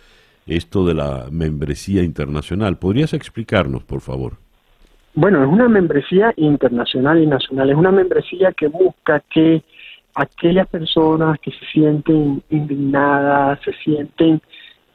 esto 0.45 0.85
de 0.85 0.93
la 0.93 1.27
membresía 1.31 2.03
internacional? 2.03 2.77
¿Podrías 2.77 3.13
explicarnos, 3.13 3.83
por 3.83 4.01
favor? 4.01 4.46
Bueno, 5.19 5.43
es 5.43 5.49
una 5.49 5.67
membresía 5.67 6.31
internacional 6.35 7.19
y 7.19 7.25
nacional, 7.25 7.71
es 7.71 7.75
una 7.75 7.89
membresía 7.89 8.51
que 8.51 8.67
busca 8.67 9.19
que 9.21 9.63
aquellas 10.13 10.67
personas 10.67 11.39
que 11.39 11.49
se 11.49 11.65
sienten 11.73 12.43
indignadas, 12.51 13.59
se 13.65 13.73
sienten 13.83 14.39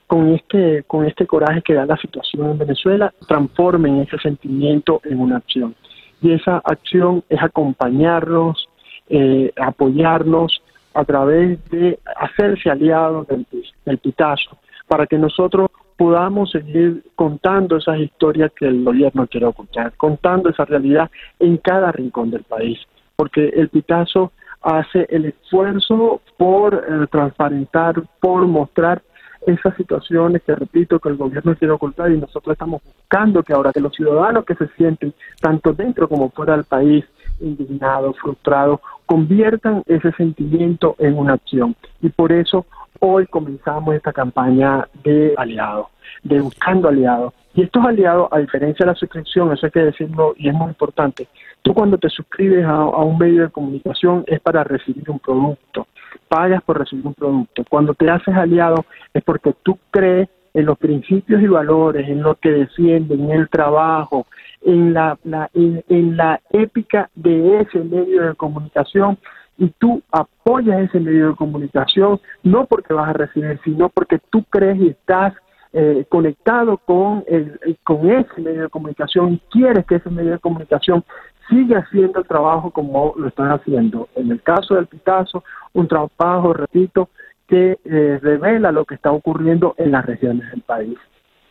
con 0.06 0.32
este, 0.32 0.84
con 0.84 1.06
este 1.06 1.26
coraje 1.26 1.60
que 1.62 1.74
da 1.74 1.86
la 1.86 1.96
situación 1.96 2.52
en 2.52 2.58
Venezuela, 2.58 3.12
transformen 3.26 3.98
ese 3.98 4.16
sentimiento 4.18 5.00
en 5.02 5.18
una 5.18 5.38
acción. 5.38 5.74
Y 6.20 6.30
esa 6.30 6.58
acción 6.58 7.24
es 7.28 7.42
acompañarlos, 7.42 8.68
eh, 9.08 9.52
apoyarlos 9.60 10.62
a 10.94 11.04
través 11.04 11.68
de 11.68 11.98
hacerse 12.14 12.70
aliados 12.70 13.26
del, 13.26 13.44
del 13.84 13.98
pitazo, 13.98 14.56
para 14.86 15.04
que 15.08 15.18
nosotros 15.18 15.68
podamos 15.96 16.50
seguir 16.50 17.04
contando 17.14 17.76
esas 17.76 17.98
historias 17.98 18.52
que 18.52 18.66
el 18.66 18.84
gobierno 18.84 19.26
quiere 19.26 19.46
ocultar, 19.46 19.92
contando 19.96 20.50
esa 20.50 20.64
realidad 20.64 21.10
en 21.38 21.56
cada 21.58 21.92
rincón 21.92 22.30
del 22.30 22.44
país, 22.44 22.78
porque 23.16 23.48
el 23.48 23.68
pitazo 23.68 24.32
hace 24.62 25.06
el 25.10 25.26
esfuerzo 25.26 26.20
por 26.36 26.74
eh, 26.74 27.06
transparentar, 27.10 28.02
por 28.20 28.46
mostrar 28.46 29.02
esas 29.46 29.76
situaciones 29.76 30.42
que 30.42 30.54
repito 30.54 31.00
que 31.00 31.08
el 31.08 31.16
gobierno 31.16 31.56
quiere 31.56 31.72
ocultar 31.72 32.12
y 32.12 32.18
nosotros 32.18 32.52
estamos 32.52 32.80
buscando 32.84 33.42
que 33.42 33.52
ahora 33.52 33.72
que 33.72 33.80
los 33.80 33.94
ciudadanos 33.94 34.44
que 34.44 34.54
se 34.54 34.68
sienten 34.76 35.12
tanto 35.40 35.72
dentro 35.72 36.08
como 36.08 36.30
fuera 36.30 36.54
del 36.54 36.64
país 36.64 37.04
indignados, 37.40 38.16
frustrados, 38.20 38.80
conviertan 39.04 39.82
ese 39.86 40.12
sentimiento 40.12 40.94
en 40.98 41.18
una 41.18 41.34
acción. 41.34 41.74
Y 42.00 42.08
por 42.10 42.30
eso 42.30 42.66
hoy 43.00 43.26
comenzamos 43.26 43.94
esta 43.94 44.12
campaña 44.12 44.86
de 45.02 45.34
aliados, 45.36 45.88
de 46.22 46.40
buscando 46.40 46.88
aliados. 46.88 47.34
Y 47.54 47.62
estos 47.62 47.84
aliados, 47.84 48.28
a 48.30 48.38
diferencia 48.38 48.84
de 48.84 48.92
la 48.92 48.98
suscripción, 48.98 49.52
eso 49.52 49.66
hay 49.66 49.72
que 49.72 49.80
decirlo 49.80 50.34
y 50.36 50.48
es 50.48 50.54
muy 50.54 50.68
importante, 50.68 51.28
tú 51.62 51.74
cuando 51.74 51.98
te 51.98 52.08
suscribes 52.08 52.64
a 52.64 52.84
un 52.84 53.18
medio 53.18 53.42
de 53.42 53.50
comunicación 53.50 54.24
es 54.26 54.40
para 54.40 54.64
recibir 54.64 55.10
un 55.10 55.18
producto 55.18 55.86
pagas 56.32 56.62
por 56.62 56.78
recibir 56.78 57.06
un 57.06 57.14
producto. 57.14 57.62
Cuando 57.68 57.92
te 57.94 58.08
haces 58.08 58.34
aliado 58.34 58.86
es 59.12 59.22
porque 59.22 59.54
tú 59.62 59.78
crees 59.90 60.30
en 60.54 60.66
los 60.66 60.78
principios 60.78 61.42
y 61.42 61.46
valores, 61.46 62.08
en 62.08 62.22
lo 62.22 62.36
que 62.36 62.50
defienden, 62.50 63.24
en 63.24 63.30
el 63.32 63.48
trabajo, 63.48 64.26
en 64.62 64.94
la, 64.94 65.18
en, 65.54 66.16
la 66.16 66.40
épica 66.50 67.10
de 67.14 67.60
ese 67.60 67.80
medio 67.80 68.22
de 68.22 68.34
comunicación 68.34 69.18
y 69.58 69.68
tú 69.78 70.02
apoyas 70.10 70.80
ese 70.80 71.00
medio 71.00 71.28
de 71.28 71.36
comunicación 71.36 72.20
no 72.42 72.66
porque 72.66 72.94
vas 72.94 73.10
a 73.10 73.12
recibir, 73.12 73.60
sino 73.64 73.88
porque 73.88 74.18
tú 74.30 74.44
crees 74.44 74.80
y 74.80 74.88
estás 74.88 75.34
eh, 75.72 76.04
conectado 76.08 76.76
con, 76.78 77.24
el, 77.26 77.58
con 77.84 78.10
ese 78.10 78.40
medio 78.40 78.62
de 78.62 78.68
comunicación 78.68 79.34
y 79.34 79.38
quieres 79.50 79.86
que 79.86 79.96
ese 79.96 80.10
medio 80.10 80.32
de 80.32 80.38
comunicación 80.38 81.04
siga 81.48 81.80
haciendo 81.80 82.20
el 82.20 82.26
trabajo 82.26 82.70
como 82.70 83.14
lo 83.16 83.28
están 83.28 83.50
haciendo. 83.50 84.08
En 84.14 84.30
el 84.30 84.42
caso 84.42 84.74
del 84.74 84.86
Picasso, 84.86 85.44
un 85.72 85.88
trabajo, 85.88 86.52
repito, 86.52 87.08
que 87.46 87.78
eh, 87.84 88.18
revela 88.22 88.72
lo 88.72 88.84
que 88.84 88.94
está 88.94 89.12
ocurriendo 89.12 89.74
en 89.78 89.92
las 89.92 90.06
regiones 90.06 90.50
del 90.50 90.62
país. 90.62 90.98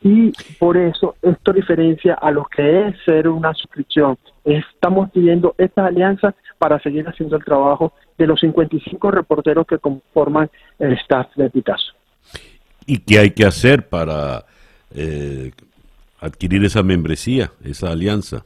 Y 0.04 0.32
por 0.58 0.78
eso 0.78 1.16
esto 1.22 1.54
diferencia 1.54 2.16
a 2.16 2.32
lo 2.32 2.46
que 2.46 2.88
es 2.88 2.96
ser 3.06 3.28
una 3.28 3.54
suscripción. 3.54 4.18
Estamos 4.44 5.12
pidiendo 5.12 5.54
estas 5.58 5.88
alianzas 5.88 6.34
para 6.58 6.80
seguir 6.80 7.08
haciendo 7.08 7.38
el 7.38 7.44
trabajo 7.44 7.94
de 8.18 8.28
los 8.28 8.40
55 8.40 9.12
reporteros 9.12 9.68
que 9.68 9.78
conforman 9.78 10.50
el 10.80 10.94
staff 10.94 11.28
de 11.36 11.50
Picasso. 11.50 11.94
¿Y 12.86 13.00
qué 13.00 13.20
hay 13.20 13.32
que 13.32 13.46
hacer 13.46 13.88
para 13.88 14.46
eh, 14.96 15.52
adquirir 16.20 16.66
esa 16.66 16.82
membresía, 16.82 17.52
esa 17.64 17.92
alianza? 17.92 18.44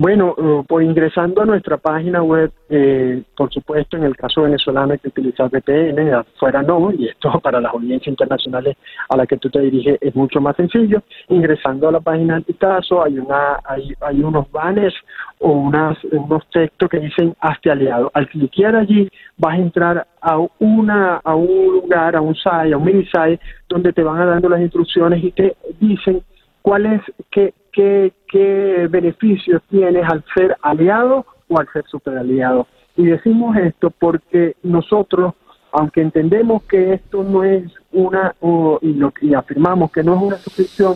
Bueno, 0.00 0.34
pues 0.66 0.86
ingresando 0.86 1.42
a 1.42 1.44
nuestra 1.44 1.76
página 1.76 2.22
web, 2.22 2.50
eh, 2.70 3.22
por 3.36 3.52
supuesto, 3.52 3.98
en 3.98 4.04
el 4.04 4.16
caso 4.16 4.40
venezolano 4.40 4.94
hay 4.94 4.98
que 4.98 5.08
utilizar 5.08 5.50
VPN, 5.50 6.14
afuera 6.14 6.62
no, 6.62 6.90
y 6.90 7.08
esto 7.08 7.30
para 7.42 7.60
las 7.60 7.74
audiencias 7.74 8.08
internacionales 8.08 8.78
a 9.10 9.16
las 9.18 9.28
que 9.28 9.36
tú 9.36 9.50
te 9.50 9.60
diriges 9.60 9.98
es 10.00 10.16
mucho 10.16 10.40
más 10.40 10.56
sencillo. 10.56 11.02
Ingresando 11.28 11.86
a 11.86 11.92
la 11.92 12.00
página 12.00 12.36
del 12.36 12.44
Pitazo 12.44 13.04
hay, 13.04 13.18
una, 13.18 13.60
hay, 13.62 13.92
hay 14.00 14.22
unos 14.22 14.50
banners 14.50 14.94
o 15.38 15.52
unas, 15.52 16.02
unos 16.04 16.48
textos 16.48 16.88
que 16.88 16.98
dicen 16.98 17.34
hazte 17.38 17.70
aliado. 17.70 18.10
Al 18.14 18.26
cliquear 18.26 18.76
allí 18.76 19.06
vas 19.36 19.52
a 19.52 19.58
entrar 19.58 20.06
a, 20.22 20.38
una, 20.60 21.16
a 21.16 21.34
un 21.34 21.74
lugar, 21.74 22.16
a 22.16 22.22
un 22.22 22.34
site, 22.34 22.72
a 22.72 22.78
un 22.78 22.84
mini 22.84 23.04
site, 23.04 23.38
donde 23.68 23.92
te 23.92 24.02
van 24.02 24.18
a 24.18 24.24
dando 24.24 24.48
las 24.48 24.62
instrucciones 24.62 25.22
y 25.22 25.30
te 25.32 25.54
dicen 25.78 26.22
cuál 26.62 26.86
es, 26.86 27.02
qué, 27.30 27.52
qué, 27.72 28.12
qué 28.28 28.88
beneficios 28.90 29.62
tienes 29.68 30.04
al 30.08 30.24
ser 30.34 30.56
aliado 30.62 31.26
o 31.48 31.58
al 31.58 31.68
ser 31.72 31.84
superaliado. 31.86 32.66
Y 32.96 33.06
decimos 33.06 33.56
esto 33.56 33.90
porque 33.90 34.56
nosotros, 34.62 35.34
aunque 35.72 36.00
entendemos 36.00 36.62
que 36.64 36.94
esto 36.94 37.22
no 37.22 37.44
es 37.44 37.64
una, 37.92 38.34
y, 38.82 38.94
lo, 38.94 39.12
y 39.20 39.34
afirmamos 39.34 39.90
que 39.90 40.02
no 40.02 40.16
es 40.16 40.22
una 40.22 40.36
suscripción, 40.36 40.94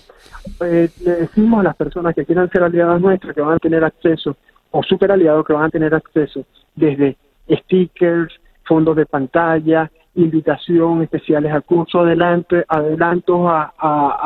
eh, 0.60 0.88
le 1.05 1.10
decimos 1.12 1.60
a 1.60 1.64
las 1.64 1.76
personas 1.76 2.14
que 2.14 2.24
quieran 2.24 2.51
ser 2.51 2.62
aliadas 2.62 3.01
nuestras 3.01 3.34
que 3.34 3.40
van 3.40 3.56
a 3.56 3.59
tener 3.59 3.84
acceso, 3.84 4.36
o 4.70 4.82
superaliados 4.82 5.46
que 5.46 5.52
van 5.52 5.64
a 5.64 5.70
tener 5.70 5.94
acceso 5.94 6.44
desde 6.74 7.16
stickers, 7.48 8.34
fondos 8.64 8.96
de 8.96 9.06
pantalla, 9.06 9.90
invitación 10.16 11.02
especiales 11.02 11.52
a 11.52 11.60
cursos, 11.60 12.02
adelante, 12.02 12.64
adelantos 12.68 13.40
a, 13.46 13.72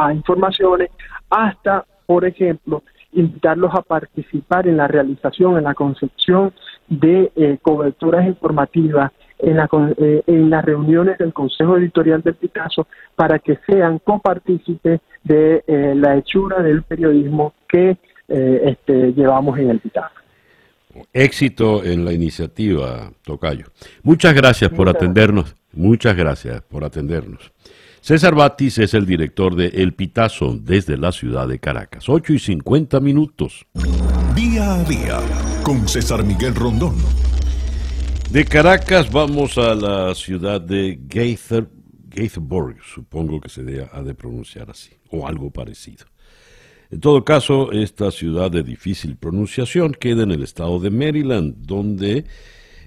a 0.06 0.12
informaciones, 0.12 0.90
hasta 1.30 1.84
por 2.08 2.24
ejemplo, 2.24 2.82
invitarlos 3.12 3.74
a 3.74 3.82
participar 3.82 4.66
en 4.66 4.78
la 4.78 4.88
realización, 4.88 5.58
en 5.58 5.64
la 5.64 5.74
concepción 5.74 6.54
de 6.88 7.30
eh, 7.36 7.58
coberturas 7.60 8.26
informativas, 8.26 9.12
en, 9.38 9.58
eh, 9.98 10.22
en 10.26 10.48
las 10.48 10.64
reuniones 10.64 11.18
del 11.18 11.34
Consejo 11.34 11.76
Editorial 11.76 12.22
del 12.22 12.36
Picasso, 12.36 12.86
para 13.14 13.38
que 13.38 13.58
sean 13.66 13.98
copartícipes 13.98 15.02
de 15.22 15.62
eh, 15.66 15.92
la 15.94 16.16
hechura 16.16 16.62
del 16.62 16.82
periodismo 16.82 17.52
que 17.68 17.98
este, 18.26 19.12
llevamos 19.12 19.58
en 19.58 19.70
el 19.70 19.80
Picasso. 19.80 20.14
Éxito 21.12 21.84
en 21.84 22.06
la 22.06 22.12
iniciativa, 22.14 23.10
Tocayo. 23.22 23.66
Muchas 24.02 24.34
gracias 24.34 24.70
por 24.70 24.88
atendernos. 24.88 25.56
Muchas 25.74 26.16
gracias 26.16 26.62
por 26.62 26.84
atendernos. 26.84 27.52
César 28.00 28.34
Batis 28.34 28.78
es 28.78 28.94
el 28.94 29.06
director 29.06 29.54
de 29.56 29.66
El 29.68 29.92
Pitazo 29.92 30.56
desde 30.58 30.96
la 30.96 31.12
ciudad 31.12 31.48
de 31.48 31.58
Caracas. 31.58 32.08
8 32.08 32.32
y 32.32 32.38
50 32.38 33.00
minutos. 33.00 33.66
Día 34.34 34.74
a 34.74 34.84
día 34.84 35.20
con 35.62 35.86
César 35.88 36.24
Miguel 36.24 36.54
Rondón. 36.54 36.96
De 38.30 38.44
Caracas 38.44 39.10
vamos 39.10 39.58
a 39.58 39.74
la 39.74 40.14
ciudad 40.14 40.60
de 40.60 40.98
Gaither, 41.02 41.68
supongo 42.82 43.40
que 43.40 43.48
se 43.48 43.62
ha 43.92 44.02
de 44.02 44.14
pronunciar 44.14 44.70
así, 44.70 44.90
o 45.10 45.26
algo 45.26 45.50
parecido. 45.50 46.06
En 46.90 47.00
todo 47.00 47.24
caso, 47.24 47.72
esta 47.72 48.10
ciudad 48.10 48.50
de 48.50 48.62
difícil 48.62 49.16
pronunciación 49.16 49.92
queda 49.92 50.22
en 50.22 50.30
el 50.30 50.42
estado 50.42 50.80
de 50.80 50.90
Maryland, 50.90 51.66
donde 51.66 52.24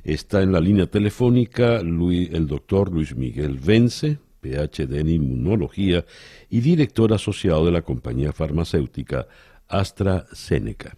está 0.04 0.42
en 0.42 0.52
la 0.52 0.60
línea 0.60 0.88
telefónica 0.88 1.78
el 1.78 2.48
doctor 2.48 2.92
Luis 2.92 3.16
Miguel 3.16 3.60
Vence, 3.60 4.18
PhD 4.42 5.00
en 5.00 5.10
Inmunología 5.10 6.04
y 6.50 6.62
director 6.62 7.14
asociado 7.14 7.66
de 7.66 7.72
la 7.72 7.82
compañía 7.82 8.34
farmacéutica 8.34 9.28
AstraZeneca. 9.68 10.98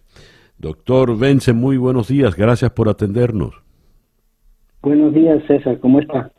Doctor 0.58 1.16
Vence, 1.18 1.52
muy 1.52 1.76
buenos 1.76 2.08
días, 2.08 2.36
gracias 2.36 2.70
por 2.70 2.88
atendernos. 2.88 3.54
Buenos 4.82 5.14
días, 5.14 5.42
César, 5.46 5.78
¿cómo 5.80 6.00
está? 6.00 6.30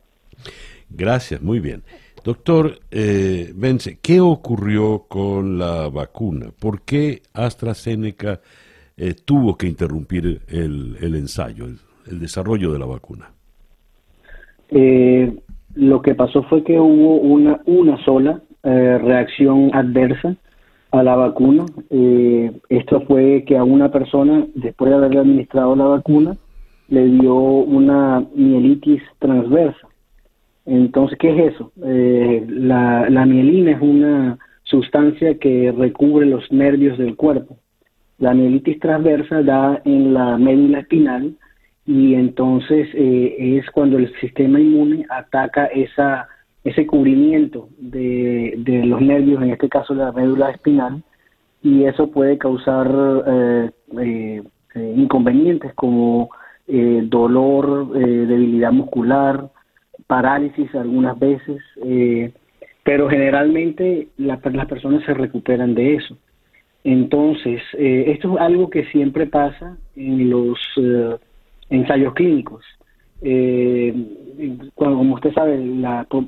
Gracias, 0.90 1.42
muy 1.42 1.60
bien. 1.60 1.84
Doctor 2.24 2.80
eh, 2.90 3.52
Vence, 3.56 4.00
¿qué 4.02 4.20
ocurrió 4.20 5.06
con 5.08 5.60
la 5.60 5.90
vacuna? 5.90 6.48
¿Por 6.58 6.82
qué 6.82 7.22
AstraZeneca 7.34 8.42
eh, 8.98 9.14
tuvo 9.14 9.58
que 9.58 9.68
interrumpir 9.68 10.42
el, 10.48 10.98
ensayo, 11.02 11.68
el, 12.08 12.20
desarrollo 12.20 12.72
de 12.74 12.80
la 12.80 12.86
vacuna? 12.86 13.32
Eh, 14.70 15.36
lo 15.76 16.02
que 16.02 16.16
pasó 16.16 16.44
fue 16.44 16.64
que 16.64 16.80
hubo 16.80 17.18
una, 17.18 17.62
una 17.66 17.98
sola 18.04 18.42
eh, 18.64 18.98
reacción 18.98 19.72
adversa 19.74 20.36
a 20.92 21.04
la 21.04 21.16
vacuna. 21.16 21.66
esto 22.70 23.02
fue 23.02 23.44
que 23.46 23.58
a 23.58 23.64
una 23.64 23.92
persona, 23.92 24.46
después 24.56 24.90
de 24.90 24.96
haberle 24.98 25.20
administrado 25.20 25.76
la 25.76 25.86
vacuna, 25.86 26.38
le 26.88 27.06
dio 27.06 27.36
una 27.36 28.26
mielitis 28.34 29.02
transversa. 29.20 29.88
Entonces, 30.66 31.18
¿qué 31.20 31.30
es 31.32 31.54
eso? 31.54 31.72
la, 31.76 33.10
la 33.10 33.26
mielina 33.26 33.72
es 33.72 33.82
una 33.82 34.38
sustancia 34.64 35.38
que 35.38 35.74
recubre 35.78 36.26
los 36.26 36.52
nervios 36.52 36.98
del 36.98 37.16
cuerpo. 37.16 37.58
La 38.18 38.34
mielitis 38.34 38.80
transversa 38.80 39.42
da 39.44 39.82
en 39.86 40.14
la 40.14 40.38
médula 40.38 40.80
espinal 40.80 41.36
y 41.86 42.16
entonces 42.16 42.88
eh, 42.94 43.58
es 43.58 43.70
cuando 43.72 43.98
el 43.98 44.14
sistema 44.20 44.60
inmune 44.60 45.06
ataca 45.10 45.66
esa, 45.66 46.28
ese 46.64 46.88
cubrimiento 46.88 47.70
de, 47.78 48.56
de, 48.58 48.86
los 48.86 49.02
nervios, 49.02 49.42
en 49.44 49.52
este 49.52 49.70
caso 49.70 49.94
la 49.94 50.12
médula 50.12 50.52
espinal, 50.52 51.04
y 51.62 51.86
eso 51.86 52.12
puede 52.12 52.38
causar 52.38 52.92
eh, 53.28 53.72
eh, 54.00 54.44
inconvenientes 54.96 55.74
como 55.74 56.30
dolor, 56.68 57.92
debilidad 57.94 58.72
muscular, 58.72 59.52
parálisis 60.08 60.74
algunas 60.74 61.18
veces, 61.20 61.62
pero 62.84 63.08
generalmente 63.08 64.08
las 64.18 64.40
personas 64.40 65.04
se 65.06 65.14
recuperan 65.14 65.76
de 65.76 65.96
eso. 65.96 66.18
Entonces, 66.86 67.64
eh, 67.80 68.06
esto 68.10 68.36
es 68.36 68.42
algo 68.42 68.70
que 68.70 68.86
siempre 68.92 69.26
pasa 69.26 69.76
en 69.96 70.30
los 70.30 70.60
eh, 70.78 71.16
ensayos 71.70 72.14
clínicos. 72.14 72.64
Eh, 73.22 73.94
como 74.76 75.16
usted 75.16 75.34
sabe, 75.34 75.60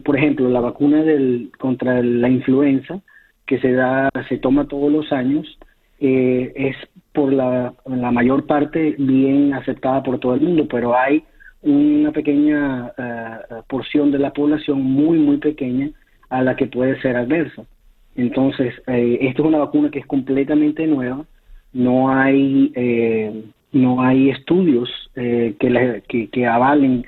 por, 0.03 0.17
ejemplo, 0.17 0.49
la 0.49 0.61
vacuna 0.61 1.03
del, 1.03 1.51
contra 1.59 2.01
la 2.01 2.29
influenza 2.29 2.99
que 3.45 3.59
se 3.59 3.71
da, 3.73 4.09
se 4.27 4.37
toma 4.37 4.67
todos 4.67 4.91
los 4.91 5.11
años, 5.11 5.57
es 5.99 6.75
por 7.11 7.33
la, 7.33 7.73
la 7.85 8.11
mayor 8.11 8.45
parte 8.45 8.95
bien 8.99 9.53
aceptada 9.53 10.03
por 10.03 10.19
todo 10.19 10.35
el 10.35 10.41
mundo, 10.41 10.67
pero 10.69 10.95
hay 10.95 11.23
una 11.61 12.11
pequeña 12.11 12.91
porción 13.67 14.11
de 14.11 14.19
la 14.19 14.31
población 14.31 14.81
muy, 14.81 15.17
muy 15.17 15.37
pequeña 15.37 15.89
a 16.29 16.41
la 16.41 16.55
que 16.55 16.67
puede 16.67 16.99
ser 17.01 17.15
adversa. 17.15 17.63
Entonces, 18.15 18.73
eh, 18.87 19.19
esto 19.21 19.43
es 19.43 19.47
una 19.47 19.59
vacuna 19.59 19.91
que 19.91 19.99
es 19.99 20.05
completamente 20.05 20.87
nueva, 20.87 21.23
no 21.71 22.09
hay, 22.09 22.71
eh, 22.75 23.43
no 23.77 24.01
hay 24.01 24.29
estudios 24.29 24.89
eh, 25.15 25.55
que, 25.59 26.29
que, 26.31 26.47
avalen 26.47 27.05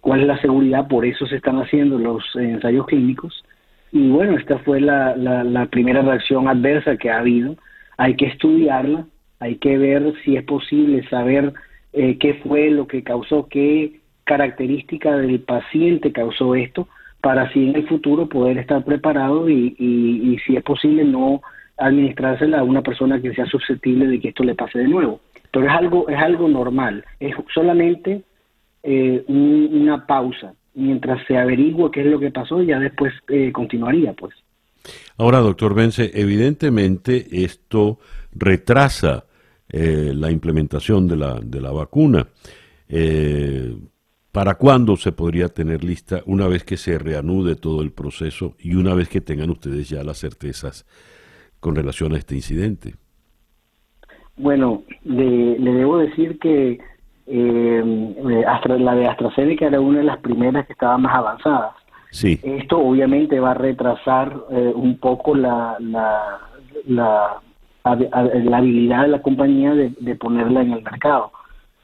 cuál 0.00 0.20
es 0.20 0.26
la 0.28 0.40
seguridad, 0.40 0.86
por 0.86 1.04
eso 1.04 1.26
se 1.26 1.36
están 1.36 1.56
haciendo 1.56 1.98
los 1.98 2.24
ensayos 2.36 2.86
clínicos. 2.86 3.44
Y 3.90 4.08
bueno, 4.08 4.36
esta 4.38 4.58
fue 4.60 4.80
la, 4.80 5.16
la, 5.16 5.66
primera 5.66 6.02
reacción 6.02 6.46
adversa 6.46 6.96
que 6.96 7.10
ha 7.10 7.18
habido. 7.18 7.56
Hay 7.96 8.14
que 8.14 8.26
estudiarla, 8.26 9.06
hay 9.40 9.56
que 9.56 9.76
ver 9.76 10.14
si 10.24 10.36
es 10.36 10.44
posible 10.44 11.02
saber 11.08 11.52
qué 11.92 12.40
fue 12.44 12.70
lo 12.70 12.86
que 12.86 13.02
causó, 13.02 13.48
qué 13.48 14.00
característica 14.30 15.16
del 15.16 15.40
paciente 15.40 16.12
causó 16.12 16.54
esto, 16.54 16.86
para 17.20 17.42
así 17.42 17.68
en 17.68 17.76
el 17.76 17.88
futuro 17.88 18.28
poder 18.28 18.58
estar 18.58 18.84
preparado 18.84 19.48
y, 19.48 20.38
si 20.46 20.56
es 20.56 20.62
posible 20.62 21.04
no 21.04 21.42
administrársela 21.76 22.60
a 22.60 22.62
una 22.62 22.82
persona 22.82 23.20
que 23.20 23.34
sea 23.34 23.46
susceptible 23.46 24.06
de 24.06 24.20
que 24.20 24.28
esto 24.28 24.44
le 24.44 24.54
pase 24.54 24.78
de 24.78 24.88
nuevo. 24.88 25.20
Pero 25.52 25.66
es 25.66 25.72
algo, 25.72 26.08
es 26.08 26.18
algo 26.18 26.48
normal, 26.48 27.04
es 27.18 27.34
solamente 27.52 28.22
eh, 28.82 29.24
una 29.28 30.06
pausa. 30.06 30.54
Mientras 30.74 31.26
se 31.26 31.36
averigua 31.36 31.90
qué 31.90 32.00
es 32.00 32.06
lo 32.06 32.20
que 32.20 32.30
pasó, 32.30 32.62
ya 32.62 32.78
después 32.78 33.12
eh, 33.28 33.50
continuaría, 33.52 34.12
pues. 34.12 34.34
Ahora, 35.18 35.38
doctor 35.38 35.74
Vence, 35.74 36.10
evidentemente 36.14 37.26
esto 37.44 37.98
retrasa 38.32 39.24
eh, 39.68 40.12
la 40.14 40.30
implementación 40.30 41.08
de 41.08 41.16
la, 41.16 41.40
de 41.40 41.60
la 41.60 41.72
vacuna. 41.72 42.28
¿Para 44.32 44.54
cuándo 44.54 44.96
se 44.96 45.10
podría 45.10 45.48
tener 45.48 45.82
lista 45.82 46.22
una 46.24 46.46
vez 46.46 46.62
que 46.62 46.76
se 46.76 46.98
reanude 46.98 47.56
todo 47.56 47.82
el 47.82 47.90
proceso 47.90 48.54
y 48.60 48.74
una 48.74 48.94
vez 48.94 49.08
que 49.08 49.20
tengan 49.20 49.50
ustedes 49.50 49.88
ya 49.88 50.04
las 50.04 50.18
certezas 50.18 50.86
con 51.58 51.74
relación 51.74 52.14
a 52.14 52.18
este 52.18 52.36
incidente? 52.36 52.94
Bueno, 54.36 54.82
le, 55.04 55.58
debo 55.58 55.98
decir 55.98 56.38
que 56.38 56.78
eh, 57.26 58.14
la 58.78 58.94
de 58.94 59.06
AstraZeneca 59.06 59.66
era 59.66 59.80
una 59.80 59.98
de 59.98 60.04
las 60.04 60.18
primeras 60.18 60.66
que 60.66 60.72
estaba 60.72 60.98
más 60.98 61.14
avanzadas. 61.14 61.74
Sí. 62.10 62.40
Esto 62.42 62.78
obviamente 62.78 63.38
va 63.38 63.52
a 63.52 63.54
retrasar 63.54 64.34
eh, 64.50 64.72
un 64.74 64.98
poco 64.98 65.34
la, 65.34 65.76
la, 65.78 66.46
la, 66.86 67.40
habilidad 67.84 69.02
de 69.02 69.08
la 69.08 69.22
compañía 69.22 69.74
de 69.74 70.14
ponerla 70.16 70.62
en 70.62 70.72
el 70.72 70.82
mercado 70.82 71.30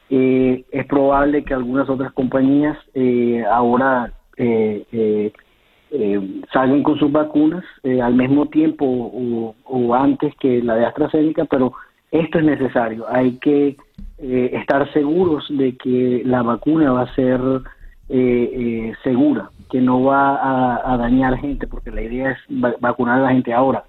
eh, 0.08 0.64
es 0.70 0.86
probable 0.86 1.44
que 1.44 1.54
algunas 1.54 1.88
otras 1.88 2.12
compañías 2.12 2.78
eh, 2.94 3.44
ahora 3.50 4.12
eh, 4.36 4.84
eh, 4.92 6.42
salgan 6.52 6.82
con 6.82 6.98
sus 6.98 7.10
vacunas 7.10 7.64
al 7.84 8.14
mismo 8.14 8.46
tiempo 8.46 8.84
o, 9.64 9.94
antes 9.94 10.34
que 10.36 10.62
la 10.62 10.74
de 10.74 10.84
AstraZeneca, 10.84 11.44
pero 11.46 11.72
esto 12.10 12.38
es 12.38 12.44
necesario. 12.44 13.06
Hay 13.08 13.38
que 13.38 13.76
estar 14.18 14.90
seguros 14.92 15.44
de 15.50 15.76
que 15.76 16.22
la 16.24 16.42
vacuna 16.42 16.92
va 16.92 17.02
a 17.02 17.14
ser 17.14 17.40
segura, 19.02 19.50
que 19.70 19.80
no 19.80 20.02
va 20.04 20.36
a, 20.36 20.92
a, 20.94 20.96
dañar 20.96 21.38
gente, 21.38 21.66
porque 21.66 21.90
la 21.90 22.02
idea 22.02 22.30
es 22.30 22.38
vacunar 22.80 23.18
a 23.18 23.22
la 23.24 23.32
gente 23.32 23.52
ahora. 23.52 23.84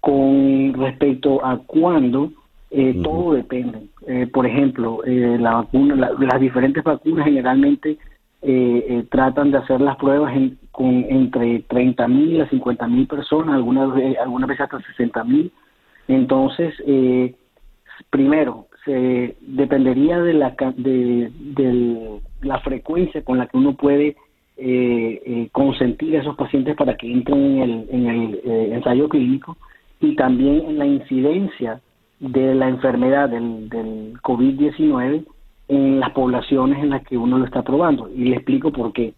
Con 0.00 0.74
respecto 0.74 1.44
a 1.44 1.58
cuándo, 1.58 2.32
eh, 2.70 3.00
todo 3.02 3.34
depende. 3.34 3.88
Eh, 4.06 4.26
por 4.26 4.46
ejemplo, 4.46 5.04
eh, 5.04 5.36
la 5.40 5.54
vacuna, 5.54 5.94
las 6.18 6.40
diferentes 6.40 6.82
vacunas 6.82 7.24
generalmente 7.24 7.98
tratan 9.10 9.50
de 9.50 9.58
hacer 9.58 9.80
las 9.80 9.96
pruebas 9.96 10.32
con 10.70 11.04
entre 11.08 11.60
30 11.60 12.06
mil 12.06 12.40
a 12.40 12.48
50 12.48 12.86
mil 12.86 13.06
personas, 13.08 13.56
algunas, 13.56 13.90
algunas 14.22 14.48
veces 14.48 14.60
hasta 14.60 14.80
60 14.82 15.24
Entonces, 16.08 16.74
primero, 18.10 18.66
se 18.84 19.36
dependería 19.40 20.20
de 20.20 20.34
la, 20.34 20.54
de, 20.76 21.30
de, 21.32 22.20
la 22.42 22.60
frecuencia 22.60 23.24
con 23.24 23.38
la 23.38 23.46
que 23.46 23.56
uno 23.56 23.74
puede 23.74 24.16
consentir 25.52 26.16
a 26.16 26.20
esos 26.20 26.36
pacientes 26.36 26.76
para 26.76 26.96
que 26.96 27.10
entren 27.10 27.58
en 27.58 27.62
el, 27.62 27.88
en 27.90 28.06
el 28.06 28.72
ensayo 28.72 29.08
clínico 29.08 29.56
y 30.00 30.14
también 30.16 30.64
en 30.66 30.78
la 30.78 30.86
incidencia 30.86 31.80
de 32.20 32.54
la 32.54 32.68
enfermedad 32.68 33.28
del, 33.28 33.68
del 33.68 34.14
COVID-19 34.22 35.24
en 35.68 36.00
las 36.00 36.10
poblaciones 36.10 36.78
en 36.78 36.90
las 36.90 37.02
que 37.04 37.16
uno 37.16 37.38
lo 37.38 37.44
está 37.44 37.62
probando. 37.62 38.08
Y 38.14 38.26
le 38.26 38.36
explico 38.36 38.70
por 38.72 38.92
qué. 38.92 39.14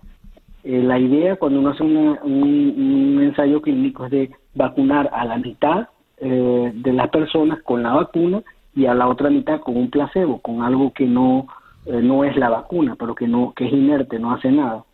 Eh, 0.64 0.82
la 0.82 0.98
idea 0.98 1.36
cuando 1.36 1.60
uno 1.60 1.70
hace 1.70 1.82
un, 1.82 3.20
ensayo 3.22 3.60
clínico 3.60 4.06
es 4.06 4.10
de 4.10 4.30
vacunar 4.54 5.10
a 5.12 5.24
la 5.24 5.36
mitad 5.36 5.88
eh, 6.20 6.72
de 6.74 6.92
las 6.92 7.08
personas 7.10 7.62
con 7.62 7.82
la 7.82 7.92
vacuna 7.92 8.42
y 8.74 8.86
a 8.86 8.94
la 8.94 9.08
otra 9.08 9.30
mitad 9.30 9.60
con 9.60 9.76
un 9.76 9.90
placebo, 9.90 10.40
con 10.40 10.62
algo 10.62 10.92
que 10.92 11.06
no, 11.06 11.46
eh, 11.86 12.00
no 12.02 12.24
es 12.24 12.36
la 12.36 12.48
vacuna, 12.50 12.96
pero 12.98 13.14
que, 13.14 13.26
no, 13.26 13.52
que 13.54 13.66
es 13.66 13.72
inerte, 13.72 14.18
no 14.18 14.32
hace 14.32 14.50
nada. 14.50 14.84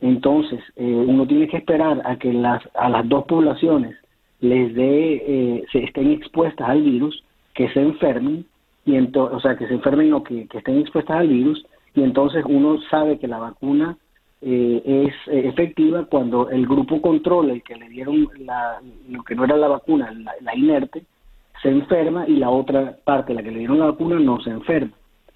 Entonces, 0.00 0.60
uno 0.76 1.26
tiene 1.26 1.48
que 1.48 1.56
esperar 1.56 2.02
a 2.04 2.16
que 2.16 2.30
las, 2.30 2.62
a 2.74 2.90
las 2.90 3.08
dos 3.08 3.24
poblaciones 3.24 3.96
les 4.40 4.74
dé, 4.74 5.64
se 5.72 5.84
estén 5.84 6.10
expuestas 6.10 6.68
al 6.68 6.82
virus 6.82 7.24
que 7.54 7.70
se 7.70 7.80
enfermen, 7.80 8.44
y 8.84 8.98
o 8.98 9.40
sea, 9.40 9.56
que 9.56 9.66
se 9.66 9.74
enfermen 9.74 10.12
o 10.12 10.22
que, 10.22 10.46
estén 10.52 10.78
expuestas 10.78 11.16
al 11.16 11.28
virus, 11.28 11.64
y 11.94 12.02
entonces 12.02 12.44
uno 12.46 12.78
sabe 12.90 13.18
que 13.18 13.28
la 13.28 13.38
vacuna 13.38 13.96
eh, 14.40 14.82
es 14.84 15.14
eh, 15.32 15.48
efectiva 15.48 16.04
cuando 16.04 16.50
el 16.50 16.66
grupo 16.66 17.00
control, 17.00 17.50
el 17.50 17.62
que 17.62 17.76
le 17.76 17.88
dieron 17.88 18.28
la, 18.38 18.80
lo 19.08 19.22
que 19.22 19.34
no 19.34 19.44
era 19.44 19.56
la 19.56 19.68
vacuna, 19.68 20.12
la, 20.40 20.56
inerte, 20.56 21.04
se 21.62 21.70
enferma 21.70 22.26
y 22.28 22.36
la 22.36 22.50
otra 22.50 22.96
parte, 23.04 23.34
la 23.34 23.42
que 23.42 23.50
le 23.50 23.60
dieron 23.60 23.78
la 23.78 23.86
vacuna, 23.86 24.18
no 24.18 24.40
se 24.40 24.50
enferma. 24.50 24.92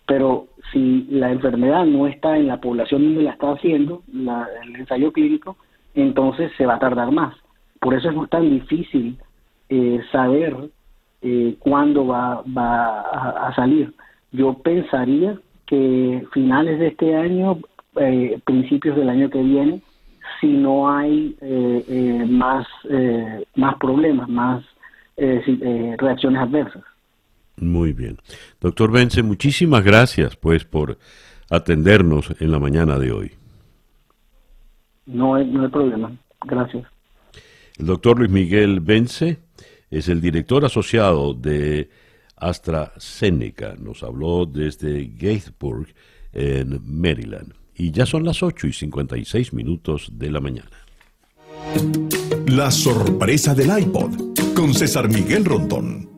Pero 0.07 0.47
si 0.73 1.07
la 1.11 1.31
enfermedad 1.31 1.85
no 1.85 2.07
está 2.07 2.37
en 2.37 2.47
la 2.47 2.61
población 2.61 3.05
donde 3.05 3.23
la 3.23 3.33
está 3.33 3.53
haciendo, 3.53 4.03
el 4.09 4.77
ensayo 4.77 5.13
clínico, 5.13 5.57
entonces 5.95 6.51
se 6.57 6.67
va 6.67 6.75
a 6.75 6.79
tardar 6.79 7.11
más. 7.13 7.35
Por 7.81 7.95
eso 7.95 8.11
es 8.11 8.31
tan 8.31 8.51
difícil 8.51 9.19
eh, 9.69 10.01
saber 10.11 10.71
eh, 11.23 11.57
cuándo 11.59 12.07
va, 12.07 12.43
va 12.57 13.01
a, 13.49 13.55
salir. 13.55 13.93
Yo 14.33 14.55
pensaría 14.55 15.39
que 15.67 16.27
finales 16.33 16.79
de 16.79 16.89
este 16.89 17.17
año, 17.17 17.59
eh, 17.97 18.39
principios 18.45 18.97
del 18.97 19.09
año 19.09 19.31
que 19.31 19.43
viene, 19.43 19.83
si 20.41 20.47
no 20.47 20.91
hay 20.91 21.37
eh, 21.41 21.85
eh, 21.89 22.27
más, 22.29 22.67
eh, 22.89 23.45
más 23.57 23.77
problemas, 23.77 24.29
más 24.29 24.65
reacciones 25.17 26.41
adversas. 26.41 26.85
Muy 27.57 27.93
bien. 27.93 28.19
Doctor 28.61 28.93
Vence, 28.93 29.21
muchísimas 29.25 29.83
gracias 29.83 30.37
pues 30.37 30.65
por 30.65 30.97
atendernos 31.51 32.41
en 32.41 32.53
la 32.53 32.61
mañana 32.61 33.01
de 33.01 33.11
hoy. 33.11 33.33
No 35.07 35.35
hay, 35.35 35.45
no 35.47 35.65
hay 35.65 35.69
problema. 35.69 36.13
Gracias. 36.45 36.87
El 37.79 37.87
doctor 37.87 38.19
Luis 38.19 38.31
Miguel 38.31 38.79
Vence 38.79 39.39
es 39.91 40.09
el 40.09 40.21
director 40.21 40.65
asociado 40.65 41.35
de 41.35 41.91
AstraZeneca. 42.37 43.75
Nos 43.77 44.05
habló 44.05 44.47
desde 44.47 45.05
Gatesburg, 45.05 45.89
en 46.33 46.81
Maryland. 46.85 47.55
Y 47.79 47.93
ya 47.93 48.05
son 48.07 48.25
las 48.25 48.43
8 48.43 48.67
y 48.67 48.73
56 48.73 49.53
minutos 49.53 50.11
de 50.13 50.33
la 50.33 50.41
mañana. 50.41 50.71
La 52.47 52.73
sorpresa 52.73 53.55
del 53.55 53.71
iPod 53.79 54.37
con 54.55 54.75
César 54.75 55.09
Miguel 55.09 55.45
Rondón. 55.45 56.11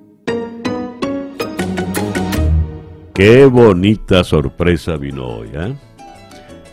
Qué 3.15 3.45
bonita 3.45 4.25
sorpresa 4.25 4.97
vino 4.97 5.27
hoy, 5.27 5.51
¿eh? 5.53 5.77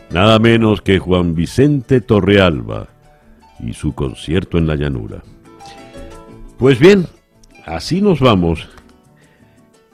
Nada 0.10 0.40
menos 0.40 0.82
que 0.82 1.00
Juan 1.00 1.36
Vicente 1.36 2.00
Torrealba 2.00 2.88
y 3.60 3.74
su 3.74 3.94
concierto 3.94 4.58
en 4.58 4.68
la 4.68 4.76
llanura. 4.76 5.22
Pues 6.58 6.80
bien, 6.80 7.08
así 7.66 8.00
nos 8.00 8.22
vamos 8.22 8.70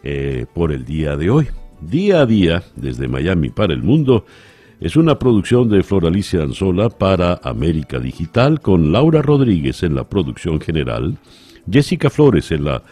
eh, 0.03 0.45
por 0.53 0.71
el 0.71 0.85
día 0.85 1.17
de 1.17 1.31
hoy. 1.31 1.47
Día 1.81 2.21
a 2.21 2.25
día, 2.27 2.63
desde 2.75 3.07
Miami 3.07 3.49
para 3.49 3.73
el 3.73 3.81
mundo, 3.81 4.25
es 4.83 4.97
una 4.97 5.17
producción 5.17 5.69
de 5.69 5.81
Floralicia 5.81 6.43
Anzola 6.43 6.89
para 6.89 7.39
América 7.41 7.99
Digital 7.99 8.59
con 8.59 8.91
Laura 8.91 9.21
Rodríguez 9.21 9.81
en 9.81 9.95
la 9.95 10.09
producción 10.09 10.59
general, 10.59 11.17
Jessica 11.71 12.09
Flores 12.09 12.51
en 12.51 12.65
la 12.65 12.83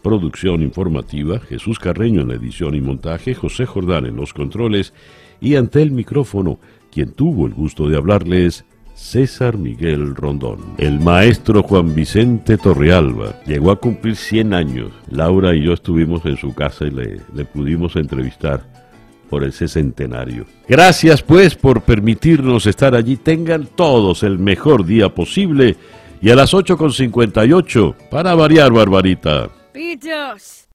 producción 0.00 0.62
informativa, 0.62 1.40
Jesús 1.40 1.80
Carreño 1.80 2.20
en 2.20 2.28
la 2.28 2.34
edición 2.34 2.76
y 2.76 2.80
montaje, 2.80 3.34
José 3.34 3.66
Jordán 3.66 4.06
en 4.06 4.14
los 4.14 4.32
controles 4.32 4.94
y 5.40 5.56
ante 5.56 5.82
el 5.82 5.90
micrófono, 5.90 6.60
quien 6.92 7.14
tuvo 7.14 7.48
el 7.48 7.54
gusto 7.54 7.88
de 7.88 7.96
hablarles, 7.96 8.64
César 8.94 9.58
Miguel 9.58 10.14
Rondón. 10.14 10.60
El 10.78 11.00
maestro 11.00 11.64
Juan 11.64 11.96
Vicente 11.96 12.58
Torrealba 12.58 13.42
llegó 13.44 13.72
a 13.72 13.80
cumplir 13.80 14.14
100 14.14 14.54
años. 14.54 14.92
Laura 15.10 15.52
y 15.56 15.64
yo 15.64 15.72
estuvimos 15.72 16.24
en 16.26 16.36
su 16.36 16.54
casa 16.54 16.84
y 16.84 16.92
le, 16.92 17.20
le 17.34 17.44
pudimos 17.44 17.96
entrevistar 17.96 18.79
por 19.30 19.44
ese 19.44 19.68
centenario. 19.68 20.44
Gracias 20.68 21.22
pues 21.22 21.54
por 21.54 21.82
permitirnos 21.82 22.66
estar 22.66 22.94
allí. 22.94 23.16
Tengan 23.16 23.66
todos 23.66 24.24
el 24.24 24.38
mejor 24.38 24.84
día 24.84 25.08
posible. 25.14 25.76
Y 26.20 26.28
a 26.28 26.34
las 26.34 26.52
8.58, 26.52 27.94
para 28.10 28.34
variar, 28.34 28.70
Barbarita. 28.72 29.48
Pitos. 29.72 30.66